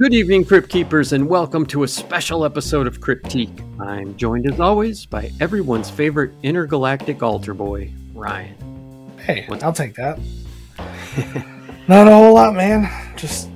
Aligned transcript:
Good 0.00 0.14
evening, 0.14 0.46
Crypt 0.46 0.70
Keepers, 0.70 1.12
and 1.12 1.28
welcome 1.28 1.66
to 1.66 1.82
a 1.82 1.88
special 1.88 2.46
episode 2.46 2.86
of 2.86 3.00
Cryptique. 3.00 3.60
I'm 3.78 4.16
joined 4.16 4.50
as 4.50 4.58
always 4.58 5.04
by 5.04 5.30
everyone's 5.40 5.90
favorite 5.90 6.32
intergalactic 6.42 7.22
altar 7.22 7.52
boy, 7.52 7.92
Ryan. 8.14 9.12
Hey, 9.18 9.46
I'll 9.60 9.74
take 9.74 9.94
that. 9.96 10.18
Not 11.86 12.08
a 12.08 12.12
whole 12.12 12.32
lot, 12.32 12.54
man. 12.54 12.90
Just 13.14 13.50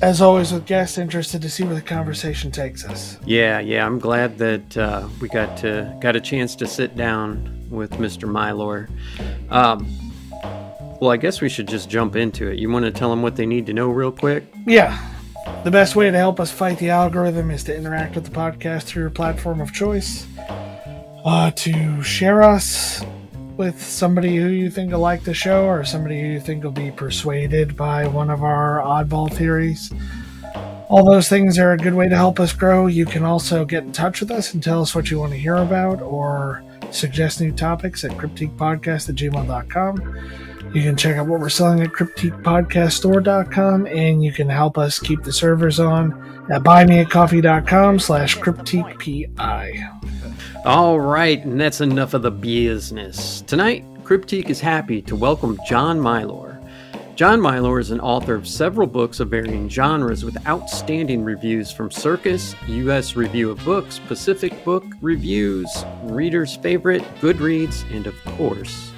as 0.00 0.22
always 0.22 0.52
with 0.52 0.64
guests, 0.64 0.96
interested 0.96 1.42
to 1.42 1.50
see 1.50 1.64
where 1.64 1.74
the 1.74 1.82
conversation 1.82 2.50
takes 2.50 2.82
us. 2.86 3.18
Yeah, 3.26 3.60
yeah, 3.60 3.84
I'm 3.84 3.98
glad 3.98 4.38
that 4.38 4.74
uh, 4.78 5.06
we 5.20 5.28
got 5.28 5.54
to 5.58 5.94
got 6.00 6.16
a 6.16 6.20
chance 6.20 6.56
to 6.56 6.66
sit 6.66 6.96
down 6.96 7.66
with 7.68 7.90
Mr. 7.90 8.26
Milor. 8.26 8.88
Um, 9.50 9.86
well, 11.00 11.10
I 11.10 11.16
guess 11.16 11.40
we 11.40 11.48
should 11.48 11.68
just 11.68 11.90
jump 11.90 12.16
into 12.16 12.48
it. 12.48 12.58
You 12.58 12.70
want 12.70 12.84
to 12.84 12.90
tell 12.90 13.10
them 13.10 13.22
what 13.22 13.36
they 13.36 13.46
need 13.46 13.66
to 13.66 13.72
know 13.72 13.88
real 13.88 14.12
quick? 14.12 14.44
Yeah. 14.66 14.98
The 15.64 15.70
best 15.70 15.96
way 15.96 16.10
to 16.10 16.16
help 16.16 16.40
us 16.40 16.50
fight 16.50 16.78
the 16.78 16.90
algorithm 16.90 17.50
is 17.50 17.64
to 17.64 17.76
interact 17.76 18.14
with 18.14 18.24
the 18.24 18.30
podcast 18.30 18.84
through 18.84 19.02
your 19.02 19.10
platform 19.10 19.60
of 19.60 19.72
choice. 19.72 20.26
Uh, 21.24 21.50
to 21.52 22.02
share 22.02 22.42
us 22.42 23.04
with 23.56 23.82
somebody 23.82 24.36
who 24.36 24.48
you 24.48 24.70
think 24.70 24.92
will 24.92 25.00
like 25.00 25.24
the 25.24 25.34
show 25.34 25.64
or 25.64 25.84
somebody 25.84 26.20
who 26.20 26.26
you 26.26 26.40
think 26.40 26.62
will 26.62 26.70
be 26.70 26.90
persuaded 26.90 27.76
by 27.76 28.06
one 28.06 28.30
of 28.30 28.42
our 28.42 28.80
oddball 28.80 29.32
theories. 29.32 29.92
All 30.88 31.04
those 31.04 31.28
things 31.28 31.58
are 31.58 31.72
a 31.72 31.76
good 31.76 31.94
way 31.94 32.08
to 32.08 32.16
help 32.16 32.38
us 32.38 32.52
grow. 32.52 32.86
You 32.86 33.06
can 33.06 33.24
also 33.24 33.64
get 33.64 33.82
in 33.82 33.92
touch 33.92 34.20
with 34.20 34.30
us 34.30 34.54
and 34.54 34.62
tell 34.62 34.82
us 34.82 34.94
what 34.94 35.10
you 35.10 35.18
want 35.18 35.32
to 35.32 35.38
hear 35.38 35.56
about 35.56 36.00
or 36.00 36.62
suggest 36.90 37.40
new 37.40 37.50
topics 37.50 38.04
at 38.04 38.12
cryptiquepodcast 38.12 39.08
at 39.08 39.14
gmail.com. 39.16 40.45
You 40.76 40.82
can 40.82 40.94
check 40.94 41.16
out 41.16 41.26
what 41.26 41.40
we're 41.40 41.48
selling 41.48 41.80
at 41.80 41.88
cryptiquepodcaststore.com 41.92 43.86
and 43.86 44.22
you 44.22 44.30
can 44.30 44.46
help 44.46 44.76
us 44.76 44.98
keep 44.98 45.22
the 45.22 45.32
servers 45.32 45.80
on 45.80 46.12
at 46.52 46.64
buymeacoffee.com 46.64 47.98
slash 47.98 48.36
cryptiquepi. 48.36 49.86
All 50.66 51.00
right, 51.00 51.42
and 51.42 51.58
that's 51.58 51.80
enough 51.80 52.12
of 52.12 52.20
the 52.20 52.30
business. 52.30 53.40
Tonight, 53.46 53.86
Cryptique 54.04 54.50
is 54.50 54.60
happy 54.60 55.00
to 55.00 55.16
welcome 55.16 55.58
John 55.66 55.98
Milor. 55.98 56.62
John 57.14 57.40
Milor 57.40 57.80
is 57.80 57.90
an 57.90 58.00
author 58.00 58.34
of 58.34 58.46
several 58.46 58.86
books 58.86 59.18
of 59.18 59.30
varying 59.30 59.70
genres 59.70 60.26
with 60.26 60.46
outstanding 60.46 61.24
reviews 61.24 61.72
from 61.72 61.88
Kirkus, 61.88 62.54
U.S. 62.68 63.16
Review 63.16 63.50
of 63.50 63.64
Books, 63.64 63.98
Pacific 64.08 64.62
Book 64.62 64.84
Reviews, 65.00 65.86
Reader's 66.02 66.54
Favorite, 66.54 67.00
Goodreads, 67.22 67.90
and 67.96 68.06
of 68.06 68.14
course, 68.26 68.92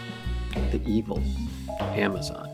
The 0.73 0.83
Evil 0.85 1.23
Amazon. 1.81 2.49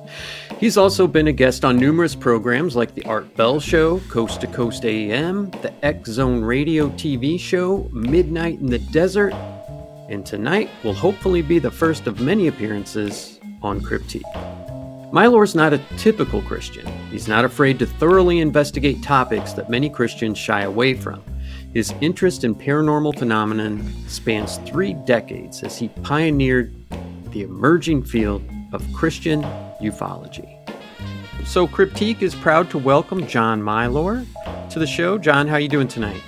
He's 0.59 0.77
also 0.77 1.07
been 1.07 1.29
a 1.29 1.33
guest 1.33 1.65
on 1.65 1.77
numerous 1.77 2.15
programs 2.15 2.77
like 2.77 2.95
The 2.95 3.05
Art 3.05 3.37
Bell 3.37 3.61
Show, 3.61 4.01
Coast 4.09 4.41
to 4.43 4.47
Coast 4.47 4.85
AM, 4.85 5.51
the 5.63 5.73
X 5.85 6.11
Zone 6.11 6.43
Radio 6.43 6.89
TV 6.91 7.39
show, 7.39 7.89
Midnight 7.93 8.61
in 8.61 8.67
the 8.67 8.79
Desert, 8.79 9.35
and 10.09 10.25
tonight 10.25 10.71
will 10.83 10.95
hopefully 10.95 11.43
be 11.43 11.59
the 11.59 11.71
first 11.71 12.07
of 12.07 12.21
many 12.21 12.47
appearances 12.47 13.41
on 13.63 13.81
Cryptique. 13.81 14.23
Milor's 15.13 15.55
not 15.55 15.73
a 15.73 15.79
typical 15.97 16.43
Christian. 16.43 16.87
He's 17.11 17.29
not 17.29 17.45
afraid 17.45 17.79
to 17.79 17.87
thoroughly 17.87 18.41
investigate 18.41 19.03
topics 19.03 19.53
that 19.53 19.71
many 19.71 19.89
Christians 19.89 20.39
shy 20.39 20.63
away 20.63 20.95
from. 20.95 21.23
His 21.73 21.95
interest 22.01 22.45
in 22.45 22.55
paranormal 22.55 23.19
phenomenon 23.19 23.85
spans 24.09 24.59
three 24.59 24.95
decades 24.95 25.63
as 25.63 25.79
he 25.79 25.89
pioneered 26.03 26.75
the 27.31 27.43
emerging 27.43 28.05
field 28.05 28.43
of 28.75 28.93
Christian 28.93 29.43
ufology. 29.81 30.59
So 31.47 31.69
Cryptique 31.69 32.23
is 32.23 32.35
proud 32.35 32.71
to 32.71 32.79
welcome 32.79 33.27
John 33.27 33.63
Milor 33.63 34.27
to 34.71 34.79
the 34.79 34.87
show. 34.87 35.19
John, 35.19 35.47
how 35.47 35.55
are 35.55 35.61
you 35.61 35.69
doing 35.69 35.89
tonight? 35.89 36.23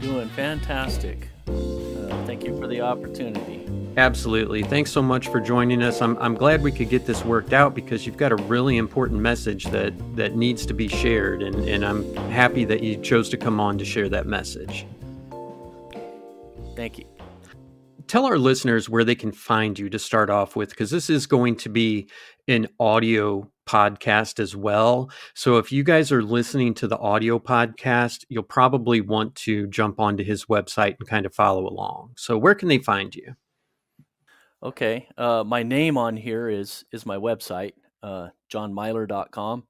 Doing 0.00 0.28
fantastic. 0.30 1.28
Uh, 1.46 2.24
thank 2.24 2.44
you 2.44 2.58
for 2.58 2.66
the 2.66 2.80
opportunity. 2.80 3.68
Absolutely. 3.96 4.62
Thanks 4.62 4.92
so 4.92 5.02
much 5.02 5.28
for 5.28 5.40
joining 5.40 5.82
us. 5.82 6.02
I'm, 6.02 6.18
I'm 6.18 6.34
glad 6.34 6.62
we 6.62 6.70
could 6.70 6.90
get 6.90 7.06
this 7.06 7.24
worked 7.24 7.52
out 7.52 7.74
because 7.74 8.06
you've 8.06 8.18
got 8.18 8.30
a 8.30 8.36
really 8.36 8.76
important 8.76 9.20
message 9.20 9.64
that, 9.66 9.94
that 10.16 10.36
needs 10.36 10.66
to 10.66 10.74
be 10.74 10.86
shared, 10.86 11.42
and, 11.42 11.56
and 11.68 11.84
I'm 11.84 12.14
happy 12.30 12.64
that 12.66 12.82
you 12.82 12.96
chose 12.98 13.28
to 13.30 13.36
come 13.36 13.58
on 13.58 13.78
to 13.78 13.84
share 13.84 14.08
that 14.10 14.26
message. 14.26 14.86
Thank 16.76 16.98
you 16.98 17.06
tell 18.06 18.26
our 18.26 18.38
listeners 18.38 18.88
where 18.88 19.04
they 19.04 19.14
can 19.14 19.32
find 19.32 19.78
you 19.78 19.88
to 19.90 19.98
start 19.98 20.30
off 20.30 20.56
with, 20.56 20.70
because 20.70 20.90
this 20.90 21.10
is 21.10 21.26
going 21.26 21.56
to 21.56 21.68
be 21.68 22.08
an 22.48 22.68
audio 22.78 23.50
podcast 23.66 24.38
as 24.38 24.54
well. 24.54 25.10
So 25.34 25.58
if 25.58 25.72
you 25.72 25.82
guys 25.82 26.12
are 26.12 26.22
listening 26.22 26.74
to 26.74 26.86
the 26.88 26.98
audio 26.98 27.38
podcast, 27.38 28.24
you'll 28.28 28.44
probably 28.44 29.00
want 29.00 29.34
to 29.36 29.66
jump 29.66 29.98
onto 29.98 30.24
his 30.24 30.46
website 30.46 30.96
and 30.98 31.08
kind 31.08 31.26
of 31.26 31.34
follow 31.34 31.66
along. 31.66 32.12
So 32.16 32.38
where 32.38 32.54
can 32.54 32.68
they 32.68 32.78
find 32.78 33.14
you? 33.14 33.34
Okay. 34.62 35.08
Uh, 35.18 35.44
my 35.44 35.62
name 35.62 35.98
on 35.98 36.16
here 36.16 36.48
is 36.48 36.84
is 36.92 37.04
my 37.04 37.16
website, 37.16 37.72
uh, 38.02 38.28
johnmilor.com. 38.52 39.64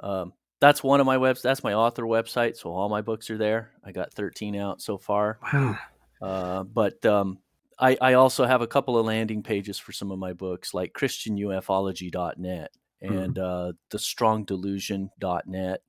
Um, 0.00 0.32
that's 0.60 0.82
one 0.82 1.00
of 1.00 1.06
my 1.06 1.18
webs. 1.18 1.42
That's 1.42 1.62
my 1.62 1.74
author 1.74 2.02
website. 2.02 2.56
So 2.56 2.70
all 2.70 2.88
my 2.88 3.02
books 3.02 3.30
are 3.30 3.38
there. 3.38 3.70
I 3.84 3.92
got 3.92 4.12
13 4.14 4.56
out 4.56 4.80
so 4.80 4.98
far. 4.98 5.38
Wow. 5.52 5.78
Uh, 6.20 6.62
but 6.64 7.04
um, 7.04 7.38
I, 7.78 7.96
I 8.00 8.12
also 8.14 8.46
have 8.46 8.62
a 8.62 8.66
couple 8.66 8.98
of 8.98 9.06
landing 9.06 9.42
pages 9.42 9.78
for 9.78 9.92
some 9.92 10.10
of 10.10 10.18
my 10.18 10.32
books, 10.32 10.72
like 10.72 10.94
ChristianUFology.net 10.94 12.70
mm-hmm. 13.02 13.18
and 13.18 13.34
mm-hmm. 13.34 13.68
uh, 13.68 13.72
TheStrongDelusion.net. 13.90 15.80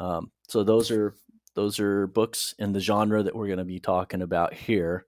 Um, 0.00 0.30
so 0.48 0.62
those 0.64 0.90
are 0.90 1.14
those 1.54 1.80
are 1.80 2.06
books 2.06 2.54
in 2.58 2.72
the 2.72 2.80
genre 2.80 3.22
that 3.22 3.34
we're 3.34 3.46
going 3.46 3.58
to 3.58 3.64
be 3.64 3.80
talking 3.80 4.22
about 4.22 4.54
here. 4.54 5.06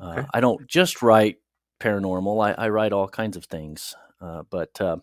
Uh, 0.00 0.10
okay. 0.10 0.26
I 0.32 0.40
don't 0.40 0.66
just 0.66 1.02
write 1.02 1.36
paranormal; 1.80 2.44
I, 2.44 2.64
I 2.64 2.68
write 2.70 2.92
all 2.92 3.08
kinds 3.08 3.36
of 3.36 3.44
things. 3.44 3.94
Uh, 4.20 4.42
but 4.50 4.80
uh, 4.80 4.98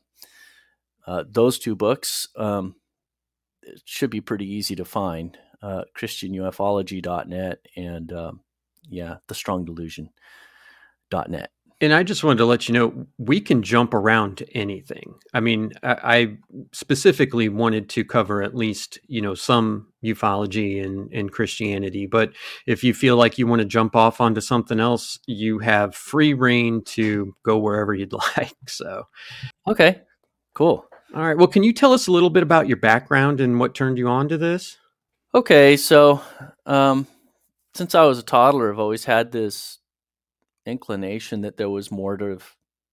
uh 1.06 1.26
those 1.30 1.60
two 1.60 1.76
books 1.76 2.28
um, 2.38 2.76
should 3.86 4.10
be 4.10 4.22
pretty 4.22 4.52
easy 4.52 4.76
to 4.76 4.86
find: 4.86 5.38
uh, 5.62 5.84
ChristianUFology.net 5.96 7.60
and 7.76 8.14
um, 8.14 8.40
yeah, 8.90 9.18
the 9.28 9.36
strong 9.36 9.66
delusion.net. 9.66 11.52
And 11.82 11.94
I 11.94 12.04
just 12.04 12.26
wanted 12.26 12.40
to 12.40 12.46
let 12.46 12.68
you 12.68 12.74
know 12.74 13.08
we 13.18 13.40
can 13.40 13.64
jump 13.64 13.94
around 13.94 14.38
to 14.38 14.58
anything. 14.58 15.16
I 15.34 15.40
mean, 15.40 15.72
I, 15.82 15.96
I 16.04 16.38
specifically 16.74 17.48
wanted 17.48 17.88
to 17.92 18.04
cover 18.04 18.44
at 18.44 18.54
least, 18.54 19.00
you 19.08 19.22
know, 19.22 19.34
some 19.34 19.88
ufology 20.04 20.84
and, 20.84 21.10
and 21.14 21.32
Christianity. 21.32 22.06
But 22.06 22.34
if 22.68 22.84
you 22.84 22.94
feel 22.94 23.16
like 23.16 23.38
you 23.38 23.48
want 23.48 23.62
to 23.62 23.66
jump 23.66 23.96
off 23.96 24.20
onto 24.20 24.42
something 24.42 24.78
else, 24.80 25.20
you 25.26 25.60
have 25.60 25.96
free 25.96 26.34
reign 26.34 26.84
to 26.88 27.34
go 27.44 27.58
wherever 27.58 27.94
you'd 27.94 28.14
like. 28.38 28.58
So, 28.68 29.04
okay, 29.66 30.02
cool. 30.54 30.86
All 31.16 31.26
right. 31.26 31.38
Well, 31.38 31.48
can 31.48 31.64
you 31.64 31.72
tell 31.72 31.94
us 31.94 32.08
a 32.08 32.12
little 32.12 32.30
bit 32.30 32.44
about 32.44 32.68
your 32.68 32.78
background 32.78 33.40
and 33.40 33.58
what 33.58 33.74
turned 33.74 33.98
you 33.98 34.10
on 34.10 34.28
to 34.30 34.38
this? 34.38 34.78
Okay. 35.34 35.78
So, 35.78 36.22
um, 36.66 37.08
since 37.80 37.96
I 37.96 38.04
was 38.04 38.20
a 38.20 38.24
toddler, 38.24 38.74
I've 38.74 38.78
always 38.78 39.06
had 39.06 39.32
this 39.32 39.78
inclination 40.66 41.42
that 41.42 41.56
there 41.56 41.70
was 41.70 41.92
more 41.92 42.18
to 42.18 42.40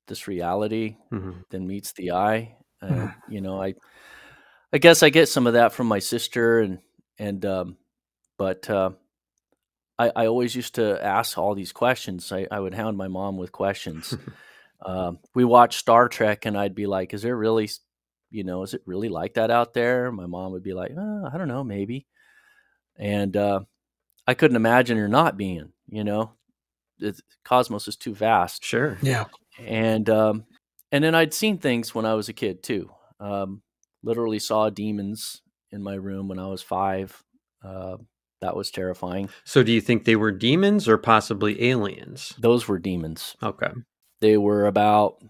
this 0.06 0.28
reality 0.28 0.96
mm-hmm. 1.12 1.40
than 1.50 1.66
meets 1.66 1.92
the 1.94 2.12
eye. 2.12 2.54
And, 2.80 2.94
mm-hmm. 2.94 3.32
you 3.32 3.40
know, 3.40 3.60
I, 3.60 3.74
I 4.72 4.78
guess 4.78 5.02
I 5.02 5.10
get 5.10 5.28
some 5.28 5.48
of 5.48 5.54
that 5.54 5.72
from 5.72 5.88
my 5.88 5.98
sister 5.98 6.60
and, 6.60 6.78
and, 7.18 7.44
um, 7.44 7.76
but, 8.38 8.70
uh, 8.70 8.90
I, 9.98 10.12
I 10.14 10.26
always 10.28 10.54
used 10.54 10.76
to 10.76 11.04
ask 11.04 11.36
all 11.36 11.56
these 11.56 11.72
questions. 11.72 12.30
I, 12.30 12.46
I 12.48 12.60
would 12.60 12.74
hound 12.74 12.96
my 12.96 13.08
mom 13.08 13.38
with 13.38 13.50
questions. 13.50 14.16
um, 14.86 15.18
we 15.34 15.44
watched 15.44 15.80
Star 15.80 16.08
Trek, 16.08 16.46
and 16.46 16.56
I'd 16.56 16.74
be 16.74 16.86
like, 16.86 17.14
"Is 17.14 17.22
there 17.22 17.34
really, 17.34 17.70
you 18.30 18.44
know, 18.44 18.62
is 18.62 18.74
it 18.74 18.82
really 18.84 19.08
like 19.08 19.34
that 19.34 19.50
out 19.50 19.72
there?" 19.72 20.12
My 20.12 20.26
mom 20.26 20.52
would 20.52 20.62
be 20.62 20.74
like, 20.74 20.92
oh, 20.94 21.30
"I 21.32 21.38
don't 21.38 21.48
know, 21.48 21.64
maybe." 21.64 22.06
And 22.98 23.34
uh, 23.38 23.60
I 24.26 24.34
couldn't 24.34 24.56
imagine 24.56 24.98
her 24.98 25.08
not 25.08 25.36
being. 25.36 25.72
You 25.88 26.04
know, 26.04 26.32
the 26.98 27.18
cosmos 27.44 27.88
is 27.88 27.96
too 27.96 28.14
vast. 28.14 28.64
Sure. 28.64 28.98
Yeah. 29.02 29.26
And 29.58 30.08
um, 30.10 30.44
and 30.92 31.02
then 31.02 31.14
I'd 31.14 31.34
seen 31.34 31.58
things 31.58 31.94
when 31.94 32.04
I 32.04 32.14
was 32.14 32.28
a 32.28 32.32
kid 32.32 32.62
too. 32.62 32.90
Um, 33.20 33.62
literally 34.02 34.38
saw 34.38 34.70
demons 34.70 35.42
in 35.70 35.82
my 35.82 35.94
room 35.94 36.28
when 36.28 36.38
I 36.38 36.46
was 36.46 36.62
five. 36.62 37.22
Uh, 37.64 37.96
that 38.40 38.56
was 38.56 38.70
terrifying. 38.70 39.30
So, 39.44 39.62
do 39.62 39.72
you 39.72 39.80
think 39.80 40.04
they 40.04 40.16
were 40.16 40.32
demons 40.32 40.88
or 40.88 40.98
possibly 40.98 41.70
aliens? 41.70 42.34
Those 42.38 42.68
were 42.68 42.78
demons. 42.78 43.36
Okay. 43.42 43.70
They 44.20 44.36
were 44.36 44.66
about 44.66 45.22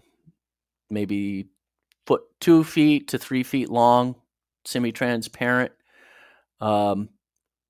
maybe 0.89 1.47
foot 2.05 2.23
two 2.39 2.63
feet 2.63 3.09
to 3.09 3.17
three 3.17 3.43
feet 3.43 3.69
long, 3.69 4.15
semi-transparent. 4.65 5.71
Um, 6.59 7.09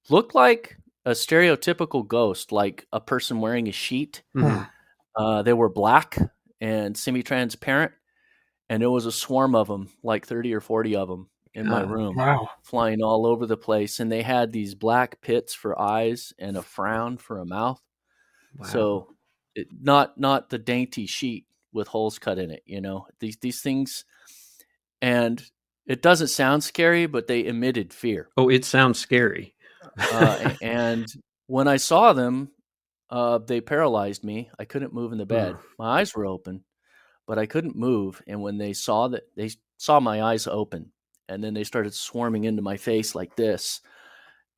looked 0.09 0.35
like 0.35 0.77
a 1.07 1.11
stereotypical 1.11 2.05
ghost, 2.05 2.51
like 2.51 2.85
a 2.91 2.99
person 2.99 3.39
wearing 3.39 3.67
a 3.69 3.71
sheet. 3.71 4.23
Mm-hmm. 4.35 4.63
Uh, 5.15 5.41
they 5.41 5.53
were 5.53 5.69
black 5.69 6.17
and 6.59 6.97
semi-transparent, 6.97 7.93
and 8.69 8.81
there 8.81 8.91
was 8.91 9.05
a 9.05 9.11
swarm 9.11 9.55
of 9.55 9.67
them, 9.67 9.89
like 10.03 10.27
thirty 10.27 10.53
or 10.53 10.59
forty 10.61 10.95
of 10.95 11.07
them, 11.07 11.29
in 11.53 11.67
my 11.67 11.81
room, 11.81 12.15
Wow. 12.15 12.49
flying 12.61 13.01
all 13.01 13.25
over 13.25 13.45
the 13.47 13.57
place, 13.57 13.99
and 13.99 14.11
they 14.11 14.21
had 14.21 14.51
these 14.51 14.75
black 14.75 15.21
pits 15.21 15.53
for 15.55 15.79
eyes 15.79 16.33
and 16.37 16.57
a 16.57 16.61
frown 16.61 17.17
for 17.17 17.39
a 17.39 17.45
mouth. 17.45 17.81
Wow. 18.57 18.67
So, 18.67 19.07
it, 19.55 19.67
not 19.81 20.19
not 20.19 20.49
the 20.49 20.59
dainty 20.59 21.05
sheet 21.05 21.45
with 21.73 21.87
holes 21.87 22.19
cut 22.19 22.37
in 22.37 22.51
it. 22.51 22.63
You 22.65 22.81
know 22.81 23.07
these 23.19 23.37
these 23.37 23.61
things, 23.61 24.03
and 25.01 25.41
it 25.87 26.01
doesn't 26.01 26.27
sound 26.27 26.63
scary, 26.63 27.05
but 27.07 27.27
they 27.27 27.45
emitted 27.45 27.93
fear. 27.93 28.29
oh, 28.37 28.49
it 28.49 28.65
sounds 28.65 28.99
scary. 28.99 29.55
Uh, 30.11 30.53
and 30.61 31.07
when 31.47 31.67
I 31.67 31.77
saw 31.77 32.13
them, 32.13 32.49
uh, 33.09 33.37
they 33.39 33.61
paralyzed 33.61 34.23
me. 34.23 34.49
I 34.59 34.65
couldn't 34.65 34.93
move 34.93 35.11
in 35.11 35.17
the 35.17 35.25
bed. 35.25 35.55
My 35.79 35.99
eyes 35.99 36.15
were 36.15 36.25
open, 36.25 36.63
but 37.25 37.39
I 37.39 37.45
couldn't 37.45 37.75
move. 37.75 38.21
And 38.27 38.41
when 38.41 38.57
they 38.57 38.73
saw 38.73 39.07
that, 39.09 39.23
they 39.35 39.51
saw 39.77 39.99
my 39.99 40.21
eyes 40.21 40.47
open, 40.47 40.91
and 41.29 41.43
then 41.43 41.53
they 41.53 41.63
started 41.63 41.93
swarming 41.93 42.43
into 42.45 42.61
my 42.61 42.77
face 42.77 43.15
like 43.15 43.35
this, 43.35 43.81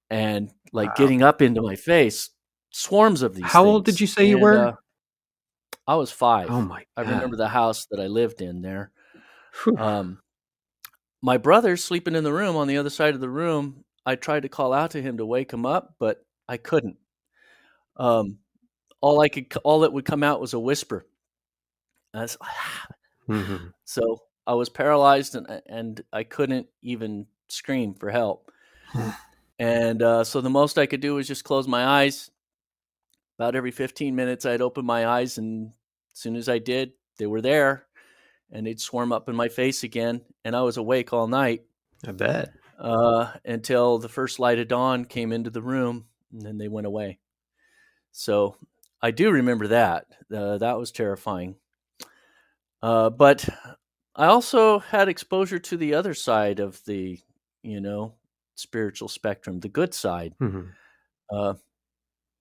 and 0.10 0.52
like 0.72 0.90
Wow. 0.90 0.96
getting 0.98 1.24
up 1.24 1.42
into 1.42 1.62
my 1.62 1.76
face. 1.76 2.30
Swarms 2.72 3.22
of 3.22 3.34
these. 3.36 3.46
How 3.46 3.66
old 3.66 3.86
did 3.86 4.00
you 4.00 4.08
say 4.08 4.28
you 4.28 4.38
were? 4.40 4.68
uh, 4.70 4.74
I 5.88 5.96
was 5.96 6.12
five. 6.12 6.50
Oh 6.50 6.62
my! 6.62 6.86
I 6.96 7.02
remember 7.02 7.36
the 7.36 7.48
house 7.48 7.88
that 7.92 8.00
I 8.00 8.06
lived 8.08 8.42
in 8.42 8.62
there. 8.62 8.92
Whew. 9.64 9.76
Um, 9.78 10.20
my 11.22 11.38
brother's 11.38 11.84
sleeping 11.84 12.16
in 12.16 12.24
the 12.24 12.32
room 12.34 12.56
on 12.56 12.68
the 12.68 12.78
other 12.78 12.90
side 12.92 13.16
of 13.16 13.22
the 13.22 13.30
room. 13.30 13.84
I 14.10 14.16
tried 14.16 14.42
to 14.44 14.50
call 14.50 14.74
out 14.74 14.92
to 14.92 15.02
him 15.02 15.18
to 15.18 15.26
wake 15.26 15.52
him 15.54 15.66
up, 15.66 15.94
but 16.00 16.26
I 16.48 16.58
couldn't. 16.58 16.98
Um, 17.98 18.40
all 19.02 19.22
I 19.22 19.30
could, 19.30 19.54
all 19.64 19.82
that 19.82 19.94
would 19.94 20.06
come 20.06 20.24
out 20.24 20.42
was 20.42 20.54
a 20.54 20.60
whisper. 20.60 21.06
Was- 22.14 22.38
Mhm. 23.30 23.74
so 23.86 24.18
I 24.48 24.56
was 24.56 24.70
paralyzed 24.70 25.36
and 25.36 25.62
and 25.68 26.02
I 26.12 26.24
couldn't 26.24 26.66
even 26.82 27.28
scream 27.48 27.94
for 27.94 28.10
help. 28.10 28.52
And 29.60 30.02
uh, 30.02 30.24
so 30.24 30.42
the 30.42 30.50
most 30.50 30.80
I 30.80 30.88
could 30.88 31.02
do 31.02 31.14
was 31.16 31.28
just 31.28 31.44
close 31.44 31.68
my 31.68 31.86
eyes. 31.86 32.32
About 33.38 33.56
every 33.56 33.72
15 33.72 34.16
minutes, 34.16 34.46
I'd 34.46 34.62
open 34.62 34.86
my 34.86 35.06
eyes, 35.06 35.38
and 35.38 35.72
as 36.14 36.20
soon 36.20 36.36
as 36.36 36.50
I 36.50 36.58
did, 36.60 36.94
they 37.20 37.28
were 37.28 37.42
there, 37.42 37.86
and 38.52 38.66
they'd 38.66 38.82
swarm 38.82 39.12
up 39.12 39.30
in 39.30 39.36
my 39.36 39.48
face 39.50 39.84
again. 39.84 40.22
And 40.44 40.56
I 40.56 40.62
was 40.64 40.78
awake 40.78 41.14
all 41.14 41.28
night 41.28 41.64
I 42.08 42.12
bet. 42.14 42.50
Uh, 42.80 43.34
until 43.46 44.00
the 44.00 44.10
first 44.10 44.40
light 44.40 44.60
of 44.60 44.68
dawn 44.70 45.06
came 45.06 45.32
into 45.34 45.50
the 45.50 45.62
room, 45.62 46.08
and 46.32 46.42
then 46.42 46.58
they 46.58 46.68
went 46.70 46.88
away. 46.88 47.20
So 48.12 48.56
I 49.02 49.12
do 49.12 49.32
remember 49.32 49.68
that. 49.68 50.08
Uh, 50.34 50.58
that 50.60 50.78
was 50.78 50.92
terrifying. 50.92 51.56
Uh, 52.82 53.10
but 53.10 53.48
I 54.16 54.28
also 54.28 54.80
had 54.80 55.10
exposure 55.10 55.60
to 55.60 55.78
the 55.78 55.94
other 55.94 56.14
side 56.14 56.60
of 56.60 56.84
the, 56.86 57.20
you 57.62 57.82
know, 57.82 58.16
spiritual 58.56 59.08
spectrum, 59.08 59.60
the 59.60 59.70
good 59.70 59.94
side. 59.94 60.36
Mhm. 60.42 60.74
Uh, 61.32 61.56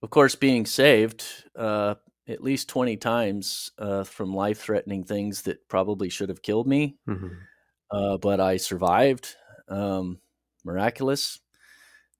of 0.03 0.11
course, 0.11 0.35
being 0.37 0.67
saved 0.67 1.25
uh, 1.57 1.97
at 2.29 2.43
least 2.43 2.69
20 2.69 2.97
times 2.97 3.73
uh, 3.79 4.05
from 4.05 4.35
life 4.35 4.61
threatening 4.61 5.05
things 5.05 5.43
that 5.43 5.69
probably 5.69 6.09
should 6.11 6.29
have 6.29 6.43
killed 6.43 6.69
me 6.69 6.99
Mhm. 7.09 7.39
uh, 7.91 8.19
but 8.19 8.41
I 8.41 8.57
survived. 8.59 9.37
Um, 9.69 10.21
miraculous. 10.65 11.41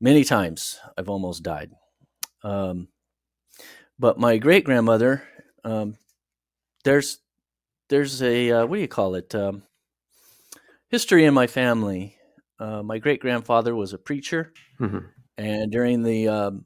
Many 0.01 0.25
times 0.25 0.79
I've 0.97 1.09
almost 1.09 1.43
died. 1.43 1.73
Um, 2.45 2.89
but 3.99 4.19
my 4.19 4.39
great 4.39 4.65
grandmother, 4.65 5.23
um, 5.65 5.97
there's 6.85 7.19
there's 7.89 8.23
a 8.23 8.51
uh, 8.53 8.67
what 8.67 8.77
do 8.77 8.83
you 8.83 8.89
call 8.89 9.15
it? 9.17 9.35
Um, 9.35 9.63
history 10.89 11.25
in 11.25 11.35
my 11.35 11.47
family. 11.47 12.17
Uh, 12.61 12.83
my 12.83 12.99
great 12.99 13.21
grandfather 13.21 13.75
was 13.75 13.93
a 13.93 13.99
preacher, 13.99 14.53
Mhm. 14.81 15.09
and 15.37 15.71
during 15.73 16.03
the 16.03 16.29
um, 16.29 16.65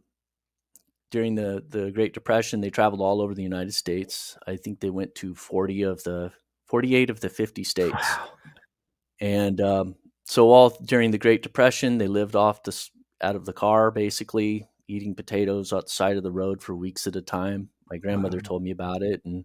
during 1.11 1.35
the 1.35 1.65
the 1.69 1.91
Great 1.91 2.15
Depression, 2.15 2.61
they 2.61 2.71
traveled 2.71 3.01
all 3.01 3.21
over 3.21 3.35
the 3.35 3.43
United 3.43 3.73
States. 3.75 4.37
I 4.47 4.57
think 4.57 4.81
they 4.81 4.91
went 4.91 5.15
to 5.17 5.35
forty 5.35 5.83
of 5.83 6.03
the 6.05 6.33
forty 6.67 6.95
eight 6.95 7.11
of 7.11 7.21
the 7.21 7.29
fifty 7.29 7.65
states 7.65 7.93
Wow. 7.95 8.29
and 9.21 9.61
um, 9.61 9.97
so 10.25 10.51
all 10.51 10.71
during 10.85 11.11
the 11.11 11.19
Great 11.19 11.43
Depression, 11.43 11.99
they 11.99 12.09
lived 12.09 12.37
off 12.37 12.63
the 12.63 12.89
out 13.23 13.37
of 13.37 13.45
the 13.47 13.53
car, 13.53 13.91
basically 13.91 14.67
eating 14.89 15.15
potatoes 15.15 15.73
on 15.73 15.83
the 15.85 15.89
side 15.91 16.17
of 16.17 16.23
the 16.23 16.33
road 16.33 16.63
for 16.63 16.75
weeks 16.77 17.07
at 17.07 17.17
a 17.17 17.23
time. 17.23 17.69
My 17.91 17.99
grandmother 17.99 18.41
Wow. 18.41 18.43
told 18.43 18.63
me 18.63 18.71
about 18.71 19.03
it, 19.03 19.23
and 19.25 19.45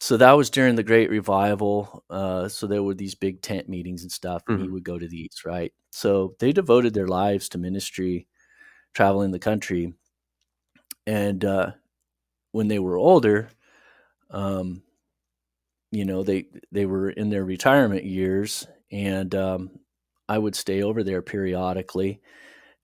so 0.00 0.16
that 0.18 0.32
was 0.32 0.50
during 0.50 0.76
the 0.76 0.82
Great 0.84 1.10
Revival. 1.10 2.04
Uh, 2.10 2.48
so 2.48 2.66
there 2.66 2.82
were 2.82 2.94
these 2.94 3.14
big 3.14 3.42
tent 3.42 3.68
meetings 3.68 4.02
and 4.02 4.12
stuff, 4.12 4.42
and 4.48 4.58
he 4.58 4.68
Mhm. 4.68 4.70
would 4.70 4.84
go 4.84 4.98
to 4.98 5.08
these, 5.08 5.42
right? 5.44 5.72
So 5.90 6.34
they 6.40 6.52
devoted 6.52 6.94
their 6.94 7.08
lives 7.08 7.48
to 7.50 7.58
ministry, 7.58 8.26
traveling 8.94 9.32
the 9.32 9.38
country, 9.40 9.94
and 11.06 11.44
uh, 11.44 11.72
when 12.52 12.68
they 12.68 12.78
were 12.78 12.96
older, 12.96 13.50
um, 14.30 14.82
you 15.90 16.04
know 16.04 16.22
they 16.22 16.46
they 16.72 16.86
were 16.86 17.10
in 17.10 17.30
their 17.30 17.44
retirement 17.44 18.04
years 18.04 18.66
and 18.92 19.34
um, 19.34 19.70
i 20.28 20.38
would 20.38 20.54
stay 20.54 20.82
over 20.82 21.02
there 21.02 21.22
periodically. 21.22 22.20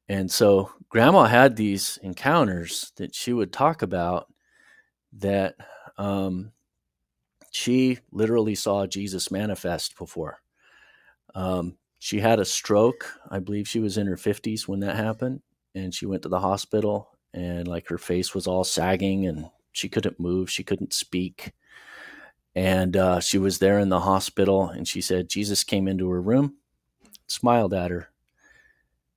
And 0.08 0.30
so 0.30 0.70
grandma 0.88 1.24
had 1.24 1.56
these 1.56 1.98
encounters 2.02 2.92
that 2.96 3.14
she 3.14 3.32
would 3.32 3.52
talk 3.52 3.82
about 3.82 4.26
that 5.14 5.54
um, 5.96 6.52
she 7.50 7.98
literally 8.12 8.54
saw 8.54 8.86
jesus 8.86 9.30
manifest 9.30 9.96
before. 9.96 10.40
Um, 11.34 11.76
she 11.98 12.20
had 12.20 12.38
a 12.38 12.44
stroke. 12.44 13.10
I 13.30 13.38
believe 13.38 13.66
she 13.66 13.80
was 13.80 13.96
in 13.96 14.06
her 14.06 14.16
50s 14.16 14.68
when 14.68 14.80
that 14.80 14.96
happened 14.96 15.40
and 15.74 15.94
she 15.94 16.06
went 16.06 16.22
to 16.22 16.28
the 16.28 16.40
hospital 16.40 17.08
and 17.32 17.66
like 17.66 17.88
her 17.88 17.98
face 17.98 18.34
was 18.34 18.46
all 18.46 18.62
sagging 18.64 19.26
and 19.26 19.48
she 19.72 19.88
couldn't 19.88 20.20
move 20.20 20.50
she 20.50 20.64
couldn't 20.64 20.92
speak. 20.92 21.52
And 22.56 22.96
uh, 22.96 23.18
she 23.18 23.38
was 23.38 23.58
there 23.58 23.80
in 23.80 23.88
the 23.88 24.00
hospital 24.00 24.68
and 24.68 24.86
she 24.86 25.00
said 25.00 25.28
jesus 25.28 25.64
came 25.64 25.88
into 25.88 26.10
her 26.10 26.20
room 26.20 26.56
smiled 27.34 27.74
at 27.74 27.90
her 27.90 28.08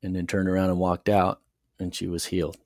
and 0.03 0.15
then 0.15 0.27
turned 0.27 0.49
around 0.49 0.69
and 0.69 0.79
walked 0.79 1.09
out 1.09 1.41
and 1.79 1.93
she 1.95 2.07
was 2.07 2.25
healed 2.25 2.57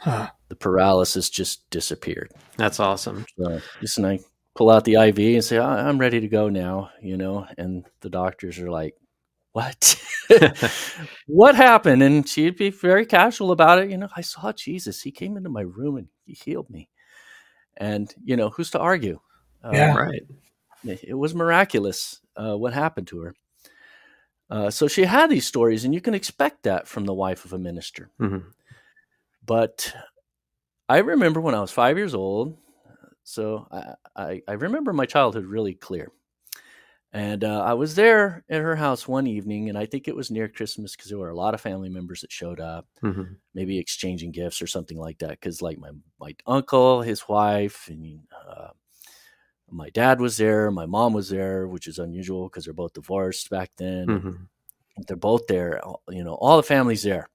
Huh. 0.00 0.28
the 0.48 0.56
paralysis 0.56 1.30
just 1.30 1.68
disappeared 1.70 2.32
That's 2.56 2.80
awesome. 2.80 3.24
so 3.38 3.60
just 3.80 3.98
and 3.98 4.06
i 4.06 4.18
pull 4.54 4.70
out 4.70 4.84
the 4.84 4.94
iv 4.96 5.18
and 5.18 5.44
say 5.44 5.58
"I- 5.58 5.88
i'm 5.88 5.98
ready 5.98 6.20
to 6.20 6.28
go 6.28 6.48
now 6.48 6.90
you 7.02 7.16
know 7.16 7.46
and 7.58 7.84
the 8.00 8.10
doctors 8.10 8.58
are 8.58 8.70
like 8.70 8.94
what 9.52 9.96
what 11.26 11.54
happened 11.54 12.02
and 12.02 12.28
she'd 12.28 12.56
be 12.56 12.70
very 12.70 13.06
casual 13.06 13.52
about 13.52 13.78
it 13.78 13.90
you 13.90 13.96
know 13.96 14.08
i 14.16 14.20
saw 14.20 14.52
jesus 14.52 15.00
he 15.02 15.10
came 15.10 15.36
into 15.36 15.48
my 15.48 15.62
room 15.62 15.96
and 15.96 16.08
he 16.26 16.34
healed 16.34 16.68
me 16.70 16.88
and 17.78 18.14
you 18.22 18.36
know 18.36 18.50
who's 18.50 18.70
to 18.70 18.78
argue 18.78 19.18
Uh, 19.64 19.70
Yeah. 19.72 19.94
Right. 19.96 20.22
it 20.84 21.14
was 21.16 21.34
miraculous 21.34 22.20
uh, 22.36 22.54
what 22.56 22.72
happened 22.74 23.06
to 23.08 23.20
her. 23.20 23.34
Uh, 24.50 24.70
so 24.70 24.86
she 24.88 25.04
had 25.04 25.30
these 25.30 25.46
stories, 25.46 25.84
and 25.84 25.94
you 25.94 26.00
can 26.00 26.14
expect 26.14 26.62
that 26.64 26.86
from 26.86 27.04
the 27.04 27.14
wife 27.14 27.44
of 27.44 27.52
a 27.52 27.58
minister. 27.58 28.10
Mhm. 28.20 28.52
But 29.44 29.94
I 30.88 30.98
remember 30.98 31.40
when 31.40 31.54
I 31.54 31.60
was 31.60 31.72
five 31.72 31.96
years 31.98 32.14
old, 32.14 32.58
so 33.24 33.66
I, 33.70 33.94
I, 34.16 34.42
I 34.48 34.52
remember 34.54 34.92
my 34.92 35.06
childhood 35.06 35.46
really 35.46 35.74
clear. 35.74 36.12
And 37.12 37.44
uh, 37.44 37.62
I 37.62 37.74
was 37.74 37.94
there 37.94 38.44
at 38.50 38.60
her 38.60 38.76
house 38.76 39.08
one 39.08 39.26
evening, 39.26 39.68
and 39.68 39.78
I 39.78 39.86
think 39.86 40.06
it 40.06 40.16
was 40.16 40.30
near 40.30 40.48
Christmas 40.48 40.94
because 40.94 41.08
there 41.08 41.18
were 41.18 41.30
a 41.30 41.36
lot 41.36 41.54
of 41.54 41.60
family 41.60 41.88
members 41.88 42.20
that 42.20 42.32
showed 42.32 42.60
up 42.60 42.86
Mhm. 43.02 43.36
maybe 43.54 43.78
exchanging 43.78 44.32
gifts 44.32 44.60
or 44.60 44.66
something 44.66 44.98
like 44.98 45.18
that. 45.18 45.30
Because 45.30 45.62
like 45.62 45.78
my 45.78 45.90
my 46.20 46.34
uncle, 46.46 47.02
his 47.02 47.26
wife, 47.28 47.88
and 47.88 48.20
uh, 48.46 48.70
my 49.70 49.90
dad 49.90 50.20
was 50.20 50.36
there, 50.36 50.70
my 50.70 50.86
mom 50.86 51.12
was 51.12 51.28
there, 51.28 51.66
which 51.66 51.86
is 51.88 51.98
unusual 51.98 52.44
because 52.48 52.64
they're 52.64 52.74
both 52.74 52.92
divorced 52.92 53.50
back 53.50 53.70
then. 53.76 54.06
Mhm. 54.06 54.48
They're 55.06 55.16
both 55.16 55.46
there, 55.46 55.80
you 56.08 56.24
know, 56.24 56.34
all 56.34 56.56
the 56.56 56.62
families 56.62 57.02
there. 57.02 57.28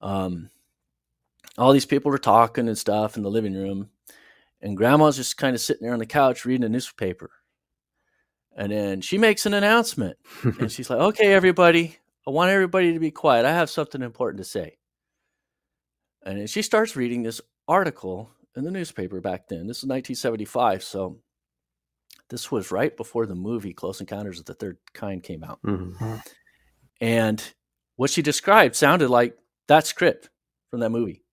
Um, 0.00 0.50
all 1.56 1.72
these 1.72 1.86
people 1.86 2.12
are 2.12 2.18
talking 2.18 2.68
and 2.68 2.76
stuff 2.78 3.16
in 3.16 3.22
the 3.22 3.30
living 3.30 3.54
room, 3.54 3.90
and 4.60 4.76
Grandma's 4.76 5.16
just 5.16 5.36
kind 5.36 5.54
of 5.54 5.60
sitting 5.60 5.82
there 5.84 5.92
on 5.92 5.98
the 5.98 6.06
couch 6.06 6.44
reading 6.44 6.64
a 6.64 6.68
newspaper. 6.68 7.30
And 8.56 8.72
then 8.72 9.00
she 9.00 9.18
makes 9.18 9.46
an 9.46 9.54
announcement 9.54 10.18
and 10.42 10.70
she's 10.70 10.90
like, 10.90 10.98
okay, 10.98 11.32
everybody, 11.32 11.96
I 12.26 12.30
want 12.30 12.50
everybody 12.50 12.92
to 12.92 12.98
be 12.98 13.10
quiet. 13.12 13.46
I 13.46 13.52
have 13.52 13.70
something 13.70 14.02
important 14.02 14.38
to 14.38 14.44
say. 14.44 14.76
And 16.24 16.38
then 16.40 16.46
she 16.48 16.62
starts 16.62 16.96
reading 16.96 17.22
this 17.22 17.40
article 17.68 18.30
in 18.56 18.64
the 18.64 18.70
newspaper 18.72 19.20
back 19.20 19.46
then. 19.48 19.66
This 19.68 19.78
is 19.78 19.84
1975. 19.84 20.82
So 20.82 21.18
this 22.30 22.50
was 22.50 22.70
right 22.70 22.96
before 22.96 23.26
the 23.26 23.34
movie 23.34 23.72
Close 23.72 24.00
Encounters 24.00 24.38
of 24.38 24.44
the 24.44 24.54
Third 24.54 24.78
Kind 24.92 25.22
came 25.22 25.42
out. 25.42 25.60
Mhm. 25.62 26.22
And 27.00 27.54
what 27.96 28.10
she 28.10 28.22
described 28.22 28.76
sounded 28.76 29.08
like 29.08 29.36
that 29.66 29.86
script 29.86 30.30
from 30.70 30.80
that 30.80 30.90
movie. 30.90 31.24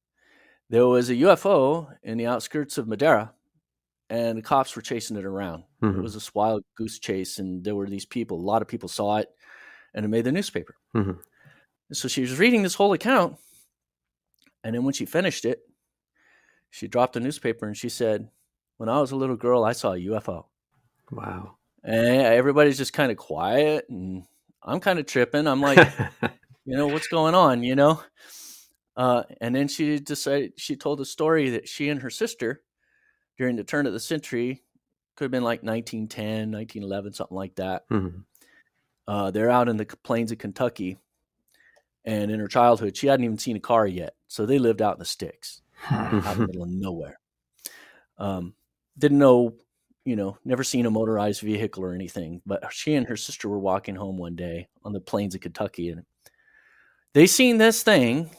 There 0.69 0.87
was 0.87 1.09
a 1.09 1.15
UFO 1.15 1.89
in 2.03 2.17
the 2.17 2.27
outskirts 2.27 2.77
of 2.77 2.87
Madeira, 2.87 3.33
and 4.09 4.37
the 4.37 4.41
cops 4.41 4.75
were 4.75 4.81
chasing 4.81 5.17
it 5.17 5.25
around. 5.25 5.63
It 5.81 5.85
Mhm. 5.85 6.01
was 6.01 6.13
this 6.13 6.33
wild 6.33 6.63
goose 6.75 6.99
chase, 6.99 7.39
and 7.39 7.63
there 7.63 7.75
were 7.75 7.87
these 7.87 8.05
people. 8.05 8.39
A 8.39 8.41
lot 8.41 8.61
of 8.61 8.67
people 8.67 8.89
saw 8.89 9.17
it, 9.17 9.29
and 9.93 10.05
it 10.05 10.09
made 10.09 10.25
the 10.25 10.31
newspaper. 10.31 10.75
Mm-hmm. 10.95 11.19
So 11.93 12.07
she 12.07 12.21
was 12.21 12.39
reading 12.39 12.63
this 12.63 12.75
whole 12.75 12.93
account, 12.93 13.37
and 14.63 14.73
then 14.73 14.83
when 14.83 14.93
she 14.93 15.05
finished 15.05 15.45
it, 15.45 15.69
she 16.71 16.87
dropped 16.87 17.13
the 17.13 17.19
newspaper 17.19 17.67
and 17.67 17.77
she 17.77 17.89
said, 17.89 18.29
"When 18.77 18.89
I 18.89 18.99
was 18.99 19.11
a 19.11 19.15
little 19.15 19.35
girl, 19.37 19.63
I 19.63 19.73
saw 19.73 19.93
a 19.93 19.97
UFO." 19.97 20.49
Wow! 21.11 21.57
And 21.83 22.21
everybody's 22.21 22.77
just 22.77 22.93
kind 22.93 23.11
of 23.11 23.17
quiet, 23.17 23.85
and 23.89 24.23
I'm 24.63 24.79
kind 24.79 24.99
of 24.99 25.05
tripping. 25.05 25.47
I'm 25.47 25.61
like, 25.61 25.77
you 26.65 26.75
know, 26.75 26.87
what's 26.87 27.07
going 27.07 27.35
on? 27.35 27.63
You 27.63 27.75
know. 27.75 28.01
Uh, 28.97 29.23
and 29.41 29.53
then 29.53 29.67
she 29.67 29.99
decided 29.99 30.53
she 30.57 30.75
told 30.75 31.01
a 31.01 31.05
story 31.05 31.49
that 31.51 31.67
she 31.67 31.89
and 31.89 32.01
her 32.01 32.09
sister, 32.09 32.61
during 33.37 33.57
the 33.57 33.63
turn 33.63 33.85
of 33.87 33.93
the 33.93 33.99
century, 33.99 34.63
could 35.15 35.25
have 35.25 35.31
been 35.31 35.43
like 35.43 35.63
1910, 35.63 36.51
1911, 36.51 37.13
something 37.13 37.35
like 37.35 37.55
that. 37.55 37.87
Mm-hmm. 37.89 38.19
Uh, 39.07 39.31
they're 39.31 39.49
out 39.49 39.69
in 39.69 39.77
the 39.77 39.85
plains 39.85 40.31
of 40.31 40.37
Kentucky, 40.37 40.97
and 42.05 42.31
in 42.31 42.39
her 42.39 42.47
childhood, 42.47 42.95
she 42.95 43.07
hadn't 43.07 43.25
even 43.25 43.37
seen 43.37 43.55
a 43.55 43.61
car 43.61 43.85
yet, 43.85 44.15
so 44.27 44.45
they 44.45 44.59
lived 44.59 44.81
out 44.81 44.95
in 44.95 44.99
the 44.99 45.05
sticks, 45.05 45.61
out 45.91 46.13
in 46.13 46.39
the 46.39 46.47
middle 46.47 46.63
of 46.63 46.69
nowhere. 46.69 47.19
Um, 48.17 48.53
didn't 48.97 49.19
know, 49.19 49.55
you 50.05 50.15
know, 50.15 50.37
never 50.45 50.63
seen 50.63 50.85
a 50.85 50.91
motorized 50.91 51.41
vehicle 51.41 51.83
or 51.83 51.93
anything. 51.93 52.41
But 52.45 52.71
she 52.71 52.93
and 52.93 53.07
her 53.07 53.17
sister 53.17 53.49
were 53.49 53.59
walking 53.59 53.95
home 53.95 54.17
one 54.17 54.35
day 54.35 54.67
on 54.83 54.93
the 54.93 55.01
plains 55.01 55.35
of 55.35 55.41
Kentucky, 55.41 55.89
and 55.89 56.05
they 57.13 57.27
seen 57.27 57.57
this 57.57 57.83
thing 57.83 58.29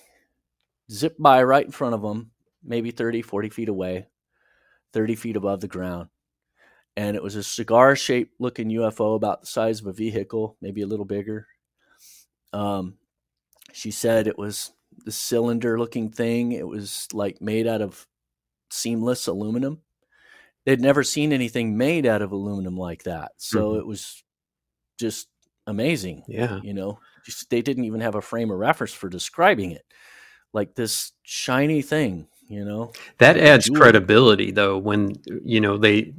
zip 0.90 1.16
by 1.18 1.42
right 1.42 1.66
in 1.66 1.72
front 1.72 1.94
of 1.94 2.02
them, 2.02 2.30
maybe 2.62 2.90
30, 2.90 3.22
40 3.22 3.48
feet 3.50 3.68
away, 3.68 4.06
30 4.92 5.14
feet 5.16 5.36
above 5.36 5.60
the 5.60 5.68
ground. 5.68 6.08
And 6.96 7.16
it 7.16 7.22
was 7.22 7.36
a 7.36 7.42
cigar 7.42 7.94
shaped 7.96 8.40
looking 8.40 8.70
UFO 8.70 9.16
about 9.16 9.42
the 9.42 9.46
size 9.46 9.80
of 9.80 9.86
a 9.86 9.92
vehicle, 9.92 10.56
maybe 10.62 10.82
a 10.82 10.86
little 10.86 11.04
bigger. 11.04 11.46
Um, 12.52 12.94
she 13.72 13.90
said 13.90 14.26
it 14.26 14.38
was 14.38 14.72
the 15.04 15.12
cylinder 15.12 15.78
looking 15.78 16.10
thing. 16.10 16.52
It 16.52 16.66
was 16.66 17.08
like 17.12 17.42
made 17.42 17.66
out 17.66 17.82
of 17.82 18.06
seamless 18.70 19.26
aluminum. 19.26 19.82
They'd 20.66 20.80
never 20.80 21.02
seen 21.02 21.32
anything 21.32 21.78
made 21.78 22.04
out 22.04 22.20
of 22.20 22.32
aluminum 22.32 22.76
like 22.76 23.04
that. 23.04 23.32
So 23.38 23.70
mm-hmm. 23.70 23.78
it 23.78 23.86
was 23.86 24.22
just 24.98 25.28
amazing. 25.66 26.24
Yeah. 26.28 26.60
You 26.62 26.74
know, 26.74 26.98
just, 27.24 27.48
they 27.48 27.62
didn't 27.62 27.84
even 27.84 28.00
have 28.00 28.16
a 28.16 28.20
frame 28.20 28.50
of 28.50 28.58
reference 28.58 28.92
for 28.92 29.08
describing 29.08 29.70
it 29.70 29.84
like 30.52 30.74
this 30.74 31.12
shiny 31.22 31.82
thing 31.82 32.26
you 32.48 32.64
know 32.64 32.92
that 33.18 33.36
adds 33.36 33.68
credibility 33.68 34.50
though 34.50 34.78
when 34.78 35.14
you 35.44 35.60
know 35.60 35.76
they 35.76 36.12